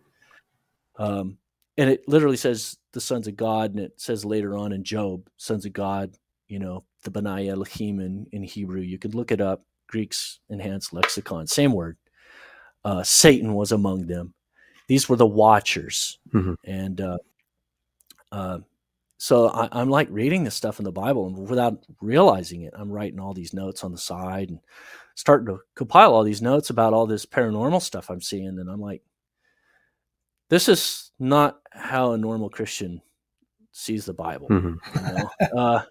Um, 0.96 1.38
and 1.76 1.90
it 1.90 2.08
literally 2.08 2.36
says 2.36 2.76
the 2.92 3.00
sons 3.00 3.26
of 3.26 3.36
God, 3.36 3.72
and 3.72 3.80
it 3.80 4.00
says 4.00 4.24
later 4.24 4.56
on 4.56 4.72
in 4.72 4.84
Job, 4.84 5.28
sons 5.36 5.66
of 5.66 5.72
God. 5.72 6.14
You 6.46 6.58
know, 6.58 6.84
the 7.02 7.10
B'nai 7.10 7.48
Elohim 7.48 8.00
in, 8.00 8.26
in 8.32 8.42
Hebrew. 8.42 8.80
You 8.80 8.98
could 8.98 9.14
look 9.14 9.32
it 9.32 9.40
up. 9.40 9.64
Greek's 9.88 10.40
enhanced 10.48 10.92
lexicon, 10.92 11.46
same 11.46 11.72
word. 11.72 11.96
Uh, 12.84 13.02
Satan 13.02 13.54
was 13.54 13.72
among 13.72 14.06
them 14.06 14.34
these 14.90 15.08
were 15.08 15.14
the 15.14 15.24
watchers, 15.24 16.18
mm-hmm. 16.34 16.54
and 16.64 17.00
uh, 17.00 17.18
uh, 18.32 18.58
so 19.18 19.46
I, 19.46 19.80
am 19.80 19.88
like 19.88 20.08
reading 20.10 20.42
this 20.42 20.56
stuff 20.56 20.80
in 20.80 20.84
the 20.84 20.90
Bible, 20.90 21.28
and 21.28 21.48
without 21.48 21.86
realizing 22.00 22.62
it, 22.62 22.74
I'm 22.76 22.90
writing 22.90 23.20
all 23.20 23.32
these 23.32 23.54
notes 23.54 23.84
on 23.84 23.92
the 23.92 23.98
side 23.98 24.48
and 24.48 24.58
starting 25.14 25.46
to 25.46 25.60
compile 25.76 26.12
all 26.12 26.24
these 26.24 26.42
notes 26.42 26.70
about 26.70 26.92
all 26.92 27.06
this 27.06 27.24
paranormal 27.24 27.80
stuff 27.82 28.10
I'm 28.10 28.20
seeing, 28.20 28.58
and 28.58 28.68
I'm 28.68 28.80
like, 28.80 29.02
this 30.48 30.68
is 30.68 31.12
not 31.20 31.60
how 31.70 32.10
a 32.10 32.18
normal 32.18 32.50
Christian 32.50 33.00
sees 33.72 34.04
the 34.04 34.14
Bible. 34.14 34.48
Mm-hmm. 34.48 35.06
You 35.06 35.24
know? 35.56 35.84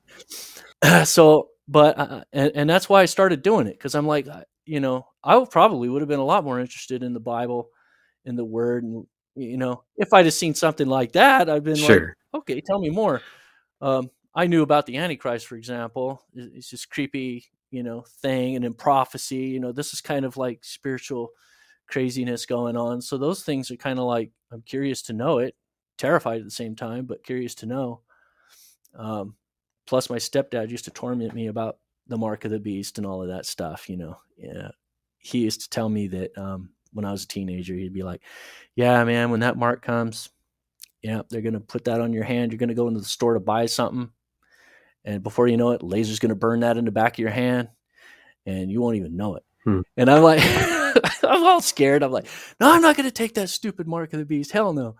uh, 0.83 1.03
so, 1.05 1.49
but 1.67 1.97
uh, 1.99 2.23
and, 2.33 2.51
and 2.55 2.69
that's 2.69 2.89
why 2.89 3.01
I 3.01 3.05
started 3.05 3.41
doing 3.41 3.67
it 3.67 3.77
because 3.77 3.95
I'm 3.95 4.07
like, 4.07 4.27
you 4.65 4.79
know, 4.79 5.07
I 5.23 5.43
probably 5.49 5.89
would 5.89 6.01
have 6.01 6.09
been 6.09 6.19
a 6.19 6.25
lot 6.25 6.43
more 6.43 6.59
interested 6.59 7.03
in 7.03 7.13
the 7.13 7.19
Bible 7.19 7.69
in 8.25 8.35
the 8.35 8.45
word. 8.45 8.83
And, 8.83 9.05
you 9.35 9.57
know, 9.57 9.83
if 9.97 10.13
I'd 10.13 10.25
have 10.25 10.33
seen 10.33 10.53
something 10.53 10.87
like 10.87 11.13
that, 11.13 11.49
I've 11.49 11.63
been 11.63 11.75
sure. 11.75 12.15
like, 12.33 12.41
okay, 12.41 12.61
tell 12.61 12.79
me 12.79 12.89
more. 12.89 13.21
Um, 13.81 14.09
I 14.35 14.47
knew 14.47 14.61
about 14.61 14.85
the 14.85 14.97
Antichrist, 14.97 15.47
for 15.47 15.55
example. 15.55 16.23
It's 16.35 16.69
just 16.69 16.89
creepy, 16.89 17.45
you 17.71 17.83
know, 17.83 18.03
thing. 18.21 18.55
And 18.55 18.63
in 18.63 18.73
prophecy, 18.73 19.37
you 19.37 19.59
know, 19.59 19.71
this 19.71 19.93
is 19.93 20.01
kind 20.01 20.25
of 20.25 20.37
like 20.37 20.63
spiritual 20.63 21.29
craziness 21.87 22.45
going 22.45 22.77
on. 22.77 23.01
So 23.01 23.17
those 23.17 23.43
things 23.43 23.71
are 23.71 23.75
kind 23.75 23.99
of 23.99 24.05
like, 24.05 24.31
I'm 24.51 24.61
curious 24.61 25.01
to 25.03 25.13
know 25.13 25.39
it, 25.39 25.55
terrified 25.99 26.39
at 26.39 26.45
the 26.45 26.51
same 26.51 26.75
time, 26.75 27.05
but 27.05 27.23
curious 27.23 27.53
to 27.55 27.67
know. 27.67 28.01
Um, 28.95 29.35
plus, 29.85 30.09
my 30.09 30.17
stepdad 30.17 30.71
used 30.71 30.85
to 30.85 30.91
torment 30.91 31.35
me 31.35 31.47
about 31.47 31.77
the 32.07 32.17
mark 32.17 32.45
of 32.45 32.51
the 32.51 32.59
beast 32.59 32.97
and 32.97 33.05
all 33.05 33.21
of 33.21 33.27
that 33.27 33.45
stuff, 33.45 33.87
you 33.87 33.97
know. 33.97 34.17
Yeah. 34.37 34.69
He 35.19 35.39
used 35.39 35.61
to 35.61 35.69
tell 35.69 35.89
me 35.89 36.07
that 36.07 36.35
um, 36.37 36.69
when 36.93 37.05
I 37.05 37.11
was 37.11 37.25
a 37.25 37.27
teenager, 37.27 37.75
he'd 37.75 37.93
be 37.93 38.03
like, 38.03 38.21
"Yeah, 38.75 39.03
man, 39.03 39.29
when 39.29 39.41
that 39.41 39.57
mark 39.57 39.81
comes, 39.81 40.29
yeah, 41.03 41.21
they're 41.29 41.41
gonna 41.41 41.59
put 41.59 41.85
that 41.85 42.01
on 42.01 42.13
your 42.13 42.23
hand. 42.23 42.51
You're 42.51 42.59
gonna 42.59 42.73
go 42.73 42.87
into 42.87 43.01
the 43.01 43.05
store 43.05 43.33
to 43.33 43.39
buy 43.39 43.65
something, 43.65 44.09
and 45.03 45.21
before 45.21 45.47
you 45.47 45.57
know 45.57 45.71
it, 45.71 45.83
laser's 45.83 46.19
gonna 46.19 46.35
burn 46.35 46.61
that 46.61 46.77
in 46.77 46.85
the 46.85 46.91
back 46.91 47.15
of 47.15 47.19
your 47.19 47.29
hand, 47.29 47.67
and 48.45 48.71
you 48.71 48.81
won't 48.81 48.95
even 48.95 49.17
know 49.17 49.35
it." 49.35 49.43
Hmm. 49.65 49.81
And 49.97 50.09
I'm 50.09 50.23
like, 50.23 50.39
I'm 51.23 51.43
all 51.43 51.61
scared. 51.61 52.01
I'm 52.01 52.11
like, 52.11 52.27
"No, 52.61 52.71
I'm 52.71 52.81
not 52.81 52.95
gonna 52.95 53.11
take 53.11 53.35
that 53.35 53.49
stupid 53.49 53.87
mark 53.87 54.13
of 54.13 54.19
the 54.19 54.25
beast. 54.25 54.51
Hell 54.51 54.71
no." 54.71 54.95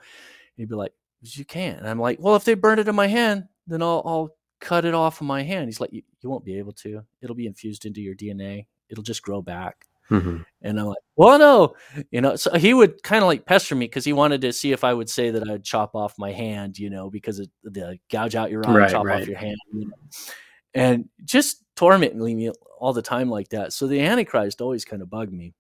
He'd 0.60 0.70
be 0.70 0.76
like, 0.76 0.94
"You 1.22 1.46
can't." 1.46 1.80
And 1.80 1.88
I'm 1.88 2.00
like, 2.00 2.20
"Well, 2.20 2.36
if 2.36 2.44
they 2.44 2.54
burn 2.54 2.80
it 2.80 2.88
in 2.88 2.96
my 2.96 3.08
hand, 3.08 3.48
then 3.68 3.82
I'll, 3.82 4.02
I'll 4.06 4.36
cut 4.60 4.86
it 4.86 4.94
off 4.94 5.22
of 5.22 5.28
my 5.28 5.44
hand." 5.44 5.68
He's 5.68 5.80
like, 5.80 5.94
you, 5.94 6.04
"You 6.22 6.30
won't 6.30 6.46
be 6.46 6.58
able 6.58 6.74
to. 6.74 7.04
It'll 7.22 7.36
be 7.36 7.48
infused 7.48 7.86
into 7.86 8.02
your 8.02 8.16
DNA. 8.16 8.68
It'll 8.90 9.04
just 9.04 9.22
grow 9.22 9.42
back." 9.42 9.86
Mm-hmm. 10.10 10.38
And 10.62 10.80
I'm 10.80 10.88
like, 10.88 10.98
well, 11.16 11.38
no, 11.38 11.76
you 12.12 12.22
know. 12.22 12.36
So 12.36 12.58
he 12.58 12.74
would 12.74 13.04
kind 13.04 13.24
of 13.24 13.28
like 13.28 13.46
pester 13.46 13.76
me 13.76 13.86
because 13.86 14.06
he 14.06 14.14
wanted 14.14 14.42
to 14.42 14.54
see 14.54 14.72
if 14.72 14.84
I 14.84 14.94
would 14.94 15.10
say 15.10 15.30
that 15.30 15.48
I'd 15.48 15.64
chop 15.64 15.96
off 15.96 16.16
my 16.18 16.32
hand, 16.32 16.80
you 16.80 16.90
know, 16.90 17.10
because 17.10 17.40
of 17.40 17.48
the 17.64 18.00
gouge 18.12 18.36
out 18.36 18.52
your 18.52 18.68
eye, 18.68 18.74
right, 18.74 18.92
chop 18.92 19.06
right. 19.06 19.22
off 19.22 19.28
your 19.28 19.38
hand, 19.38 19.58
you 19.74 19.86
know? 19.86 19.96
and 20.74 21.10
just 21.24 21.64
torment 21.76 22.16
me 22.16 22.50
all 22.80 22.94
the 22.94 23.02
time 23.02 23.30
like 23.30 23.50
that. 23.50 23.74
So 23.74 23.88
the 23.88 24.02
Antichrist 24.02 24.62
always 24.62 24.86
kind 24.86 25.02
of 25.02 25.10
bugged 25.10 25.34
me, 25.34 25.54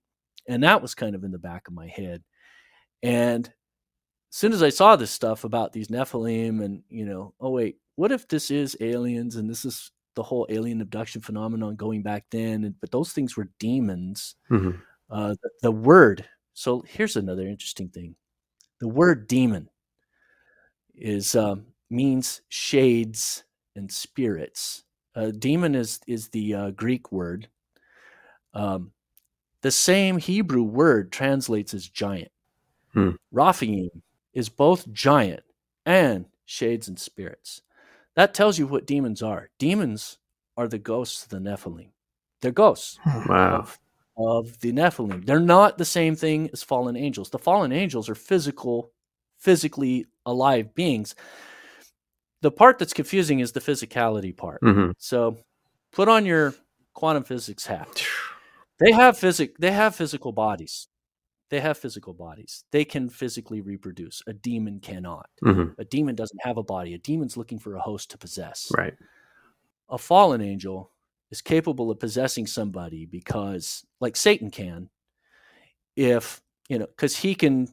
and 0.47 0.63
that 0.63 0.81
was 0.81 0.95
kind 0.95 1.15
of 1.15 1.23
in 1.23 1.31
the 1.31 1.39
back 1.39 1.67
of 1.67 1.73
my 1.73 1.87
head. 1.87 2.23
And 3.03 3.51
as 4.31 4.35
soon 4.35 4.53
as 4.53 4.61
I 4.61 4.69
saw 4.69 4.95
this 4.95 5.11
stuff 5.11 5.43
about 5.43 5.73
these 5.73 5.87
Nephilim, 5.87 6.63
and 6.63 6.83
you 6.89 7.05
know, 7.05 7.33
oh 7.39 7.49
wait, 7.49 7.77
what 7.95 8.11
if 8.11 8.27
this 8.27 8.51
is 8.51 8.77
aliens 8.79 9.35
and 9.35 9.49
this 9.49 9.65
is 9.65 9.91
the 10.15 10.23
whole 10.23 10.45
alien 10.49 10.81
abduction 10.81 11.21
phenomenon 11.21 11.75
going 11.75 12.03
back 12.03 12.25
then, 12.29 12.75
but 12.79 12.91
those 12.91 13.11
things 13.11 13.35
were 13.35 13.49
demons. 13.59 14.35
Mm-hmm. 14.51 14.77
Uh, 15.09 15.35
the, 15.41 15.49
the, 15.63 15.71
word. 15.71 16.25
So 16.53 16.83
here's 16.87 17.15
another 17.15 17.47
interesting 17.47 17.89
thing: 17.89 18.15
the 18.79 18.87
word 18.87 19.27
demon 19.27 19.69
is 20.93 21.35
um, 21.35 21.65
means 21.89 22.41
shades 22.49 23.43
and 23.75 23.91
spirits. 23.91 24.83
Uh, 25.15 25.31
demon 25.31 25.73
is 25.73 25.99
is 26.05 26.29
the 26.29 26.53
uh, 26.53 26.71
Greek 26.71 27.11
word. 27.11 27.47
Um, 28.53 28.91
the 29.61 29.71
same 29.71 30.17
Hebrew 30.17 30.63
word 30.63 31.11
translates 31.11 31.73
as 31.73 31.87
giant. 31.87 32.31
Hmm. 32.93 33.11
Rephaim 33.31 33.89
is 34.33 34.49
both 34.49 34.91
giant 34.91 35.43
and 35.85 36.25
shades 36.45 36.87
and 36.87 36.99
spirits. 36.99 37.61
That 38.15 38.33
tells 38.33 38.59
you 38.59 38.67
what 38.67 38.87
demons 38.87 39.21
are. 39.21 39.49
Demons 39.59 40.17
are 40.57 40.67
the 40.67 40.79
ghosts 40.79 41.23
of 41.23 41.29
the 41.29 41.37
Nephilim. 41.37 41.89
They're 42.41 42.51
ghosts 42.51 42.99
wow. 43.05 43.59
of, 43.59 43.79
of 44.17 44.59
the 44.59 44.71
Nephilim. 44.71 45.25
They're 45.25 45.39
not 45.39 45.77
the 45.77 45.85
same 45.85 46.15
thing 46.15 46.49
as 46.51 46.63
fallen 46.63 46.95
angels. 46.95 47.29
The 47.29 47.39
fallen 47.39 47.71
angels 47.71 48.09
are 48.09 48.15
physical, 48.15 48.91
physically 49.37 50.05
alive 50.25 50.73
beings. 50.75 51.15
The 52.41 52.51
part 52.51 52.79
that's 52.79 52.93
confusing 52.93 53.39
is 53.39 53.51
the 53.51 53.59
physicality 53.59 54.35
part. 54.35 54.61
Mm-hmm. 54.61 54.91
So 54.97 55.37
put 55.91 56.07
on 56.07 56.25
your 56.25 56.53
quantum 56.93 57.23
physics 57.23 57.65
hat. 57.65 58.05
They 58.81 58.93
have 58.93 59.17
physic. 59.17 59.57
They 59.57 59.71
have 59.71 59.93
physical 59.93 60.31
bodies. 60.31 60.87
They 61.49 61.59
have 61.59 61.77
physical 61.77 62.13
bodies. 62.13 62.63
They 62.71 62.85
can 62.85 63.09
physically 63.09 63.61
reproduce. 63.61 64.21
A 64.27 64.33
demon 64.33 64.79
cannot. 64.79 65.29
Mm-hmm. 65.43 65.81
A 65.81 65.85
demon 65.85 66.15
doesn't 66.15 66.41
have 66.43 66.57
a 66.57 66.63
body. 66.63 66.93
A 66.93 66.99
demon's 66.99 67.37
looking 67.37 67.57
for 67.57 67.75
a 67.75 67.81
host 67.81 68.11
to 68.11 68.17
possess. 68.17 68.71
Right. 68.75 68.93
A 69.89 69.97
fallen 69.97 70.41
angel 70.41 70.91
is 71.31 71.41
capable 71.41 71.89
of 71.89 71.99
possessing 71.99 72.45
somebody 72.45 73.05
because, 73.05 73.85
like 73.99 74.15
Satan 74.15 74.51
can, 74.51 74.89
if 75.95 76.41
you 76.69 76.77
know, 76.77 76.85
because 76.85 77.17
he 77.17 77.33
can 77.33 77.67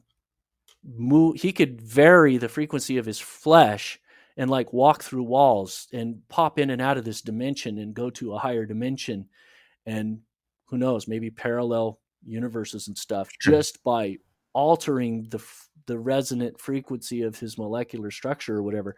move, 0.83 1.35
he 1.35 1.51
could 1.51 1.79
vary 1.79 2.37
the 2.37 2.49
frequency 2.49 2.97
of 2.97 3.05
his 3.05 3.19
flesh 3.19 3.99
and 4.37 4.49
like 4.49 4.73
walk 4.73 5.03
through 5.03 5.23
walls 5.23 5.87
and 5.93 6.21
pop 6.29 6.59
in 6.59 6.71
and 6.71 6.81
out 6.81 6.97
of 6.97 7.05
this 7.05 7.21
dimension 7.21 7.77
and 7.79 7.93
go 7.93 8.09
to 8.09 8.33
a 8.33 8.39
higher 8.39 8.65
dimension 8.65 9.27
and 9.85 10.19
who 10.65 10.77
knows 10.77 11.07
maybe 11.07 11.29
parallel 11.29 11.99
universes 12.27 12.87
and 12.87 12.97
stuff 12.97 13.29
Sure. 13.39 13.53
just 13.55 13.83
by 13.83 14.17
altering 14.53 15.27
the 15.29 15.39
the 15.85 15.97
resonant 15.97 16.59
frequency 16.59 17.21
of 17.21 17.39
his 17.39 17.57
molecular 17.57 18.11
structure 18.11 18.57
or 18.57 18.63
whatever 18.63 18.95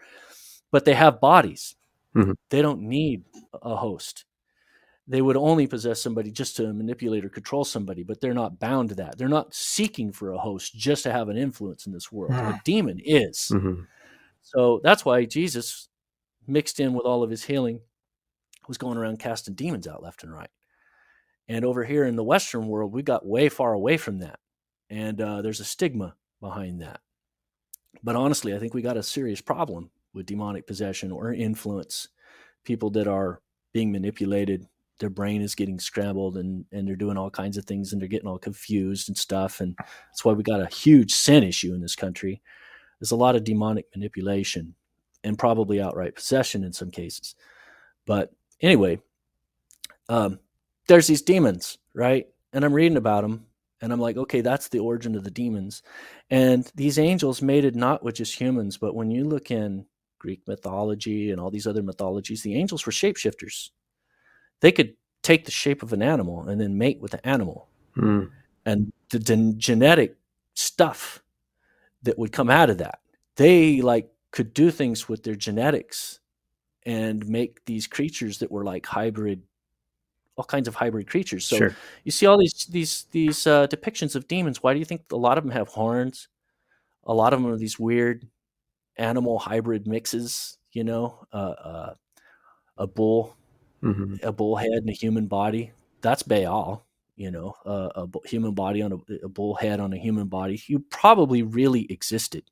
but 0.72 0.86
they 0.86 0.94
have 0.94 1.20
bodies 1.22 1.76
Mhm. 2.16 2.36
they 2.50 2.62
don't 2.62 2.82
need 2.82 3.24
a 3.62 3.76
host 3.76 4.26
they 5.08 5.22
would 5.22 5.38
only 5.38 5.66
possess 5.68 6.02
somebody 6.02 6.32
just 6.32 6.56
to 6.58 6.72
manipulate 6.74 7.26
or 7.26 7.30
control 7.30 7.64
somebody 7.66 8.04
but 8.04 8.20
they're 8.22 8.34
not 8.34 8.60
bound 8.60 8.90
to 8.90 8.96
that 8.96 9.18
they're 9.18 9.28
not 9.28 9.54
seeking 9.54 10.12
for 10.12 10.32
a 10.32 10.38
host 10.38 10.74
just 10.76 11.04
to 11.04 11.12
have 11.12 11.30
an 11.30 11.38
influence 11.38 11.86
in 11.88 11.94
this 11.94 12.12
world 12.12 12.32
a 12.32 12.36
Mhm. 12.36 12.64
demon 12.64 13.00
is 13.04 13.52
Mm-hmm. 13.54 13.84
so 14.42 14.80
that's 14.84 15.04
why 15.06 15.26
Jesus, 15.26 15.90
mixed 16.48 16.80
in 16.80 16.94
with 16.94 17.06
all 17.06 17.22
of 17.22 17.30
his 17.30 17.44
healing, 17.44 17.82
was 18.68 18.78
going 18.78 18.98
around 18.98 19.20
casting 19.20 19.54
demons 19.54 19.88
out 19.88 20.02
left 20.02 20.24
and 20.24 20.34
right. 20.34 20.50
And 21.50 21.66
over 21.66 21.84
here 21.84 22.06
in 22.06 22.16
the 22.16 22.24
Western 22.24 22.68
world, 22.68 22.94
we 22.94 23.04
got 23.04 23.26
way 23.26 23.50
far 23.50 23.74
away 23.74 23.98
from 23.98 24.20
that. 24.20 24.40
And 24.90 25.20
uh, 25.20 25.42
there's 25.42 25.60
a 25.60 25.66
stigma 25.66 26.16
behind 26.40 26.82
that. 26.82 27.02
But 28.02 28.16
honestly, 28.16 28.56
I 28.56 28.60
think 28.60 28.74
we 28.74 28.82
got 28.82 28.96
a 28.96 29.04
serious 29.04 29.42
problem 29.42 29.90
with 30.14 30.26
demonic 30.26 30.66
possession 30.66 31.12
or 31.12 31.34
influence. 31.34 32.08
People 32.64 32.90
that 32.92 33.08
are 33.08 33.42
being 33.74 33.92
manipulated, 33.92 34.68
their 35.00 35.10
brain 35.10 35.42
is 35.42 35.56
getting 35.56 35.80
scrambled 35.80 36.38
and, 36.38 36.64
and 36.72 36.88
they're 36.88 36.96
doing 36.96 37.18
all 37.18 37.30
kinds 37.30 37.58
of 37.58 37.66
things 37.66 37.92
and 37.92 38.02
they're 38.02 38.08
getting 38.08 38.30
all 38.30 38.40
confused 38.40 39.10
and 39.10 39.18
stuff. 39.18 39.60
And 39.60 39.76
that's 39.78 40.24
why 40.24 40.32
we 40.34 40.44
got 40.44 40.62
a 40.62 40.74
huge 40.74 41.14
sin 41.14 41.44
issue 41.44 41.74
in 41.74 41.82
this 41.82 41.96
country 41.96 42.42
there's 43.00 43.12
a 43.12 43.16
lot 43.16 43.36
of 43.36 43.44
demonic 43.44 43.86
manipulation 43.96 44.76
and 45.24 45.38
probably 45.38 45.82
outright 45.82 46.16
possession 46.16 46.64
in 46.64 46.74
some 46.74 46.92
cases. 46.92 47.36
But 48.06 48.32
anyway, 48.62 49.00
um, 50.10 50.40
there's 50.90 51.08
these 51.08 51.22
demons, 51.22 51.78
right? 51.94 52.28
And 52.52 52.66
I'm 52.66 52.74
reading 52.74 52.98
about 52.98 53.22
them, 53.22 53.46
and 53.82 53.94
I'm 53.94 54.00
like, 54.00 54.18
okay, 54.18 54.42
that's 54.42 54.68
the 54.68 54.80
origin 54.80 55.16
of 55.16 55.24
the 55.24 55.32
demons. 55.32 55.84
And 56.30 56.70
these 56.76 57.00
angels 57.00 57.42
mated 57.42 57.76
not 57.76 58.04
with 58.04 58.16
just 58.16 58.40
humans, 58.40 58.78
but 58.78 58.96
when 58.96 59.10
you 59.12 59.24
look 59.24 59.52
in 59.52 59.86
Greek 60.18 60.42
mythology 60.48 61.32
and 61.32 61.40
all 61.40 61.52
these 61.52 61.68
other 61.68 61.84
mythologies, 61.84 62.42
the 62.44 62.56
angels 62.56 62.86
were 62.86 62.92
shapeshifters. 62.92 63.70
They 64.62 64.72
could 64.72 64.96
take 65.22 65.46
the 65.46 65.52
shape 65.52 65.84
of 65.84 65.94
an 65.94 66.02
animal 66.02 66.50
and 66.50 66.60
then 66.60 66.78
mate 66.78 67.00
with 67.00 67.12
the 67.12 67.26
animal 67.26 67.70
Mm. 67.96 68.30
and 68.66 68.92
the 69.10 69.20
gen- 69.20 69.60
genetic 69.60 70.18
stuff 70.54 71.24
that 72.04 72.18
would 72.18 72.32
come 72.32 72.50
out 72.50 72.70
of 72.70 72.78
that. 72.78 73.00
They 73.36 73.82
like 73.82 74.10
could 74.32 74.54
do 74.54 74.72
things 74.72 75.10
with 75.10 75.24
their 75.24 75.36
genetics 75.36 76.20
and 76.86 77.28
make 77.28 77.66
these 77.66 77.88
creatures 77.88 78.40
that 78.40 78.52
were 78.52 78.64
like 78.64 78.86
hybrid, 78.86 79.44
all 80.40 80.46
kinds 80.46 80.70
of 80.70 80.76
hybrid 80.76 81.06
creatures. 81.06 81.46
So 81.46 81.58
sure. 81.58 81.76
you 82.06 82.12
see 82.14 82.26
all 82.26 82.38
these 82.38 82.66
these 82.72 83.06
these 83.12 83.46
uh, 83.46 83.68
depictions 83.68 84.16
of 84.16 84.26
demons. 84.30 84.64
Why 84.64 84.72
do 84.72 84.80
you 84.80 84.86
think 84.86 85.02
a 85.12 85.18
lot 85.18 85.38
of 85.38 85.44
them 85.44 85.52
have 85.52 85.68
horns? 85.68 86.30
A 87.04 87.14
lot 87.14 87.34
of 87.34 87.42
them 87.42 87.52
are 87.52 87.58
these 87.58 87.78
weird 87.78 88.26
animal 88.96 89.38
hybrid 89.38 89.86
mixes. 89.86 90.58
You 90.72 90.86
know, 90.86 91.28
uh, 91.34 91.56
uh, 91.72 91.94
a 92.78 92.88
bull 92.88 93.36
hmm 93.82 94.16
a 94.24 94.32
bull 94.32 94.56
head 94.56 94.72
and 94.72 94.90
a 94.90 94.94
human 94.94 95.28
body. 95.28 95.74
That's 96.02 96.24
Baal, 96.24 96.86
you 97.18 97.32
know, 97.32 97.56
uh, 97.66 97.90
a 98.08 98.28
human 98.28 98.54
body 98.54 98.82
on 98.82 98.94
a, 98.94 99.26
a 99.26 99.28
bull 99.28 99.56
head 99.56 99.82
on 99.82 99.92
a 99.92 99.98
human 99.98 100.28
body. 100.28 100.62
You 100.68 100.80
probably 100.90 101.44
really 101.44 101.86
existed. 101.92 102.44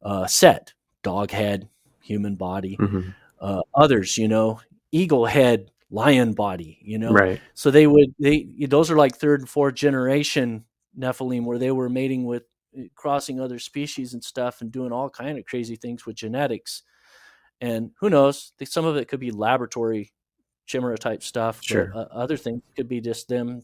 Uh, 0.00 0.26
Set, 0.26 0.72
dog 1.02 1.30
head, 1.32 1.68
human 2.00 2.36
body. 2.36 2.76
hmm 2.76 3.10
Uh, 3.40 3.62
others, 3.74 4.18
you 4.18 4.26
know, 4.26 4.60
eagle 4.90 5.26
head, 5.26 5.70
lion 5.90 6.32
body, 6.32 6.78
you 6.82 6.98
know. 6.98 7.12
Right. 7.12 7.40
So 7.54 7.70
they 7.70 7.86
would 7.86 8.14
they 8.18 8.46
those 8.68 8.90
are 8.90 8.96
like 8.96 9.16
third 9.16 9.40
and 9.40 9.48
fourth 9.48 9.74
generation 9.74 10.64
Nephilim 10.98 11.44
where 11.44 11.58
they 11.58 11.70
were 11.70 11.88
mating 11.88 12.24
with 12.24 12.44
eh, 12.76 12.88
crossing 12.94 13.40
other 13.40 13.58
species 13.58 14.14
and 14.14 14.22
stuff 14.22 14.60
and 14.60 14.70
doing 14.72 14.92
all 14.92 15.08
kind 15.10 15.38
of 15.38 15.44
crazy 15.46 15.76
things 15.76 16.04
with 16.06 16.16
genetics. 16.16 16.82
And 17.60 17.90
who 18.00 18.10
knows? 18.10 18.52
Some 18.64 18.84
of 18.84 18.96
it 18.96 19.08
could 19.08 19.20
be 19.20 19.30
laboratory 19.30 20.12
chimera 20.66 20.98
type 20.98 21.22
stuff. 21.22 21.56
but, 21.58 21.64
Sure. 21.64 21.92
uh, 21.94 22.06
other 22.12 22.36
things 22.36 22.62
could 22.76 22.88
be 22.88 23.00
just 23.00 23.28
them 23.28 23.62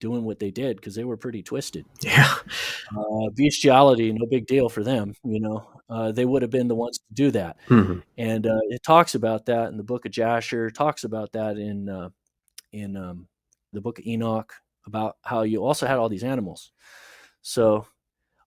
doing 0.00 0.24
what 0.24 0.38
they 0.38 0.50
did 0.50 0.76
because 0.76 0.94
they 0.94 1.04
were 1.04 1.16
pretty 1.16 1.42
twisted. 1.42 1.84
Yeah. 2.02 2.34
Uh, 2.96 3.30
bestiality, 3.36 4.12
no 4.12 4.26
big 4.26 4.46
deal 4.46 4.68
for 4.68 4.82
them. 4.82 5.14
You 5.24 5.40
know, 5.40 5.70
uh, 5.88 6.12
they 6.12 6.24
would 6.24 6.42
have 6.42 6.50
been 6.50 6.68
the 6.68 6.74
ones 6.74 6.98
to 6.98 7.04
do 7.14 7.30
that 7.32 7.56
hmm 7.68 7.98
and 8.18 8.46
uh, 8.46 8.58
it 8.68 8.82
talks 8.82 9.14
about 9.14 9.46
that 9.46 9.68
in 9.70 9.76
the 9.76 9.82
book 9.84 10.04
of 10.06 10.12
Jasher. 10.12 10.70
Talks 10.70 11.04
about 11.04 11.32
that 11.32 11.56
in 11.56 11.88
uh, 11.88 12.10
in 12.72 12.96
um, 12.96 13.28
the 13.72 13.80
book 13.80 13.98
of 13.98 14.06
Enoch 14.06 14.52
about 14.86 15.16
how 15.22 15.42
you 15.42 15.64
also 15.64 15.86
had 15.86 15.98
all 15.98 16.08
these 16.08 16.24
animals. 16.24 16.72
So 17.42 17.86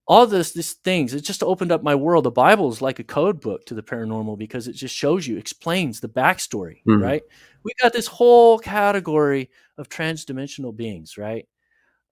all 0.08 0.28
this 0.28 0.52
these 0.52 0.74
things 0.74 1.14
it 1.14 1.22
just 1.22 1.44
opened 1.44 1.72
up 1.72 1.84
my 1.84 1.96
world. 1.96 2.26
The 2.26 2.32
Bible 2.32 2.70
is 2.72 2.82
like 2.82 3.00
a 3.00 3.04
code 3.04 3.40
book 3.42 3.66
to 3.68 3.74
the 3.74 3.84
paranormal 3.84 4.38
because 4.38 4.68
it 4.68 4.74
just 4.74 4.96
shows 4.96 5.28
you, 5.28 5.38
explains 5.38 6.00
the 6.02 6.10
backstory. 6.10 6.82
Mhm. 6.88 7.02
Right? 7.02 7.24
We 7.64 7.72
got 7.82 7.94
this 7.94 8.08
whole 8.08 8.60
category 8.60 9.50
of 9.78 9.90
transdimensional 9.90 10.76
beings. 10.76 11.18
Right? 11.18 11.48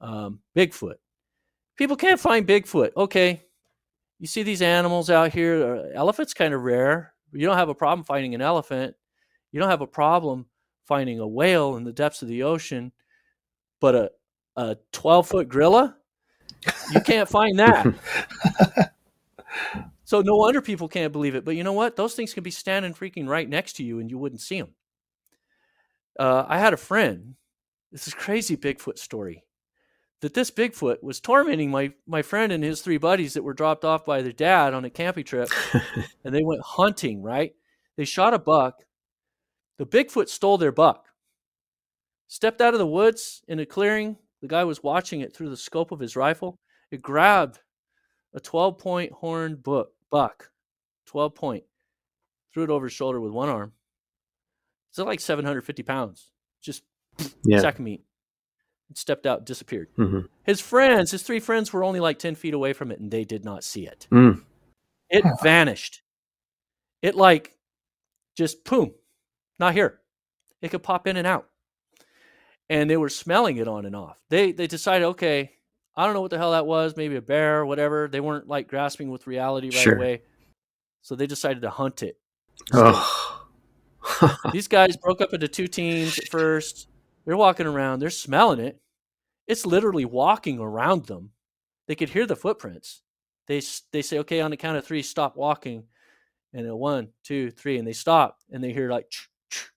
Um, 0.01 0.39
Bigfoot. 0.55 0.95
People 1.77 1.95
can't 1.95 2.19
find 2.19 2.47
Bigfoot. 2.47 2.91
Okay, 2.97 3.43
you 4.19 4.27
see 4.27 4.43
these 4.43 4.61
animals 4.61 5.09
out 5.09 5.33
here. 5.33 5.63
uh, 5.65 5.97
Elephant's 5.97 6.33
kind 6.33 6.53
of 6.53 6.61
rare. 6.61 7.13
You 7.33 7.45
don't 7.47 7.57
have 7.57 7.69
a 7.69 7.75
problem 7.75 8.03
finding 8.05 8.35
an 8.35 8.41
elephant. 8.41 8.95
You 9.51 9.59
don't 9.59 9.69
have 9.69 9.81
a 9.81 9.87
problem 9.87 10.45
finding 10.85 11.19
a 11.19 11.27
whale 11.27 11.75
in 11.77 11.83
the 11.83 11.93
depths 11.93 12.21
of 12.21 12.27
the 12.27 12.43
ocean, 12.43 12.91
but 13.79 13.95
a 13.95 14.11
a 14.57 14.77
twelve 14.91 15.27
foot 15.27 15.49
gorilla, 15.49 15.95
you 16.91 17.01
can't 17.01 17.29
find 17.29 17.57
that. 17.59 17.87
so 20.03 20.21
no 20.21 20.35
wonder 20.35 20.61
people 20.61 20.87
can't 20.87 21.13
believe 21.13 21.35
it. 21.35 21.45
But 21.45 21.55
you 21.55 21.63
know 21.63 21.73
what? 21.73 21.95
Those 21.95 22.13
things 22.13 22.33
can 22.33 22.43
be 22.43 22.51
standing 22.51 22.93
freaking 22.93 23.27
right 23.27 23.47
next 23.47 23.73
to 23.77 23.83
you, 23.83 23.99
and 23.99 24.09
you 24.09 24.17
wouldn't 24.17 24.41
see 24.41 24.59
them. 24.59 24.75
Uh, 26.21 26.45
I 26.47 26.59
had 26.59 26.71
a 26.71 26.77
friend. 26.77 27.33
This 27.91 28.07
is 28.07 28.13
crazy 28.13 28.55
Bigfoot 28.55 28.99
story. 28.99 29.43
That 30.19 30.35
this 30.35 30.51
Bigfoot 30.51 31.01
was 31.01 31.19
tormenting 31.19 31.71
my 31.71 31.93
my 32.05 32.21
friend 32.21 32.51
and 32.51 32.63
his 32.63 32.81
three 32.81 32.99
buddies 32.99 33.33
that 33.33 33.41
were 33.41 33.55
dropped 33.55 33.83
off 33.83 34.05
by 34.05 34.21
their 34.21 34.31
dad 34.31 34.75
on 34.75 34.85
a 34.85 34.91
camping 34.91 35.23
trip 35.23 35.49
and 36.23 36.35
they 36.35 36.43
went 36.43 36.61
hunting, 36.61 37.23
right? 37.23 37.55
They 37.97 38.05
shot 38.05 38.35
a 38.35 38.37
buck. 38.37 38.83
The 39.79 39.87
Bigfoot 39.87 40.29
stole 40.29 40.59
their 40.59 40.71
buck. 40.71 41.07
Stepped 42.27 42.61
out 42.61 42.75
of 42.75 42.79
the 42.79 42.85
woods 42.85 43.41
in 43.47 43.57
a 43.57 43.65
clearing. 43.65 44.15
The 44.41 44.47
guy 44.47 44.63
was 44.63 44.83
watching 44.83 45.21
it 45.21 45.35
through 45.35 45.49
the 45.49 45.57
scope 45.57 45.91
of 45.91 45.99
his 45.99 46.15
rifle. 46.15 46.59
It 46.91 47.01
grabbed 47.01 47.61
a 48.35 48.39
12 48.39 48.77
point 48.77 49.11
horned 49.11 49.63
buck, 49.63 49.87
buck, 50.11 50.51
12 51.07 51.33
point, 51.33 51.63
threw 52.53 52.65
it 52.65 52.69
over 52.69 52.85
his 52.85 52.93
shoulder 52.93 53.19
with 53.19 53.31
one 53.31 53.49
arm. 53.49 53.73
It's 54.91 54.99
like 54.99 55.19
750 55.19 55.83
pounds. 55.83 56.31
Just 56.61 56.83
Yeah. 57.43 57.59
sack 57.61 57.75
of 57.75 57.81
meat. 57.81 58.03
It 58.89 58.97
stepped 58.97 59.25
out, 59.25 59.45
disappeared. 59.45 59.87
hmm 59.95 60.21
His 60.43 60.59
friends, 60.59 61.11
his 61.11 61.23
three 61.23 61.39
friends, 61.39 61.71
were 61.71 61.83
only 61.83 61.99
like 61.99 62.19
10 62.19 62.35
feet 62.35 62.53
away 62.53 62.73
from 62.73 62.91
it 62.91 62.99
and 62.99 63.09
they 63.09 63.23
did 63.23 63.45
not 63.45 63.63
see 63.63 63.87
it. 63.87 64.07
Mm. 64.11 64.43
It 65.09 65.23
Huh. 65.23 65.35
vanished. 65.41 66.01
It 67.01 67.15
like 67.15 67.57
just 68.35 68.63
boom, 68.65 68.93
not 69.59 69.73
here. 69.73 70.01
It 70.61 70.69
could 70.71 70.83
pop 70.83 71.07
in 71.07 71.15
and 71.17 71.25
out. 71.27 71.47
And 72.69 72.89
they 72.89 72.97
were 72.97 73.09
smelling 73.09 73.57
it 73.57 73.67
on 73.67 73.85
and 73.85 73.95
off. 73.95 74.17
They 74.29 74.51
they 74.51 74.67
decided, 74.67 75.05
okay, 75.05 75.51
I 75.95 76.05
don't 76.05 76.13
know 76.13 76.21
what 76.21 76.31
the 76.31 76.37
hell 76.37 76.51
that 76.51 76.65
was, 76.65 76.95
maybe 76.95 77.15
a 77.15 77.21
bear, 77.21 77.59
or 77.59 77.65
whatever. 77.65 78.07
They 78.07 78.19
weren't 78.21 78.47
like 78.47 78.67
grasping 78.67 79.09
with 79.09 79.27
reality 79.27 79.67
right 79.67 79.83
Sure. 79.83 79.95
away. 79.95 80.21
So 81.01 81.15
they 81.15 81.27
decided 81.27 81.61
to 81.63 81.69
hunt 81.69 82.03
it. 82.03 82.17
Oh. 82.73 83.40
These 84.51 84.67
guys 84.67 84.97
broke 84.97 85.21
up 85.21 85.33
into 85.33 85.47
two 85.47 85.67
teams 85.67 86.17
at 86.17 86.29
first. 86.29 86.87
They're 87.25 87.37
walking 87.37 87.67
around, 87.67 87.99
they're 87.99 88.09
smelling 88.09 88.59
it. 88.59 88.79
It's 89.47 89.65
literally 89.65 90.05
walking 90.05 90.59
around 90.59 91.05
them. 91.05 91.31
They 91.87 91.95
could 91.95 92.09
hear 92.09 92.25
the 92.25 92.35
footprints. 92.35 93.01
They 93.47 93.61
they 93.91 94.01
say, 94.01 94.19
okay, 94.19 94.41
on 94.41 94.51
the 94.51 94.57
count 94.57 94.77
of 94.77 94.85
three, 94.85 95.01
stop 95.01 95.35
walking. 95.35 95.83
And 96.53 96.67
a 96.67 96.75
one, 96.75 97.09
two, 97.23 97.49
three, 97.51 97.77
and 97.77 97.87
they 97.87 97.93
stop 97.93 98.39
and 98.51 98.61
they 98.61 98.73
hear 98.73 98.89
like, 98.89 99.09
"Ch, 99.09 99.29
ch." 99.49 99.71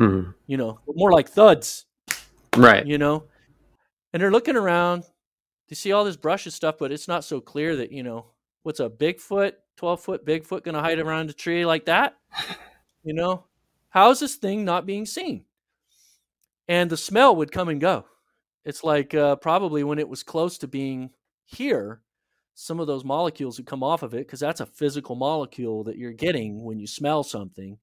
mm-hmm. 0.00 0.30
you 0.46 0.56
know, 0.56 0.80
more 0.86 1.12
like 1.12 1.28
thuds, 1.28 1.84
right? 2.56 2.84
You 2.84 2.98
know, 2.98 3.24
and 4.12 4.20
they're 4.20 4.32
looking 4.32 4.56
around. 4.56 5.04
They 5.68 5.74
see 5.76 5.92
all 5.92 6.04
this 6.04 6.16
brush 6.16 6.46
and 6.46 6.52
stuff, 6.52 6.76
but 6.78 6.90
it's 6.90 7.08
not 7.08 7.24
so 7.24 7.40
clear 7.40 7.76
that 7.76 7.92
you 7.92 8.02
know 8.02 8.26
what's 8.64 8.80
a 8.80 8.90
Bigfoot, 8.90 9.52
twelve 9.76 10.00
foot 10.00 10.26
Bigfoot, 10.26 10.64
going 10.64 10.74
to 10.74 10.80
hide 10.80 10.98
around 10.98 11.30
a 11.30 11.32
tree 11.32 11.64
like 11.64 11.84
that. 11.84 12.16
You 13.04 13.14
know, 13.14 13.44
how 13.98 14.12
is 14.12 14.20
this 14.20 14.36
thing 14.36 14.64
not 14.64 14.86
being 14.86 15.04
seen? 15.04 15.44
And 16.68 16.88
the 16.88 16.96
smell 16.96 17.34
would 17.34 17.50
come 17.50 17.68
and 17.68 17.80
go. 17.80 18.04
It's 18.64 18.84
like 18.84 19.12
uh, 19.12 19.34
probably 19.34 19.82
when 19.82 19.98
it 19.98 20.08
was 20.08 20.22
close 20.22 20.56
to 20.58 20.68
being 20.68 21.10
here, 21.46 22.00
some 22.54 22.78
of 22.78 22.86
those 22.86 23.04
molecules 23.04 23.58
would 23.58 23.66
come 23.66 23.82
off 23.82 24.04
of 24.04 24.14
it 24.14 24.18
because 24.18 24.38
that's 24.38 24.60
a 24.60 24.66
physical 24.66 25.16
molecule 25.16 25.82
that 25.82 25.96
you're 25.96 26.12
getting 26.12 26.62
when 26.62 26.78
you 26.78 26.86
smell 26.86 27.24
something. 27.24 27.76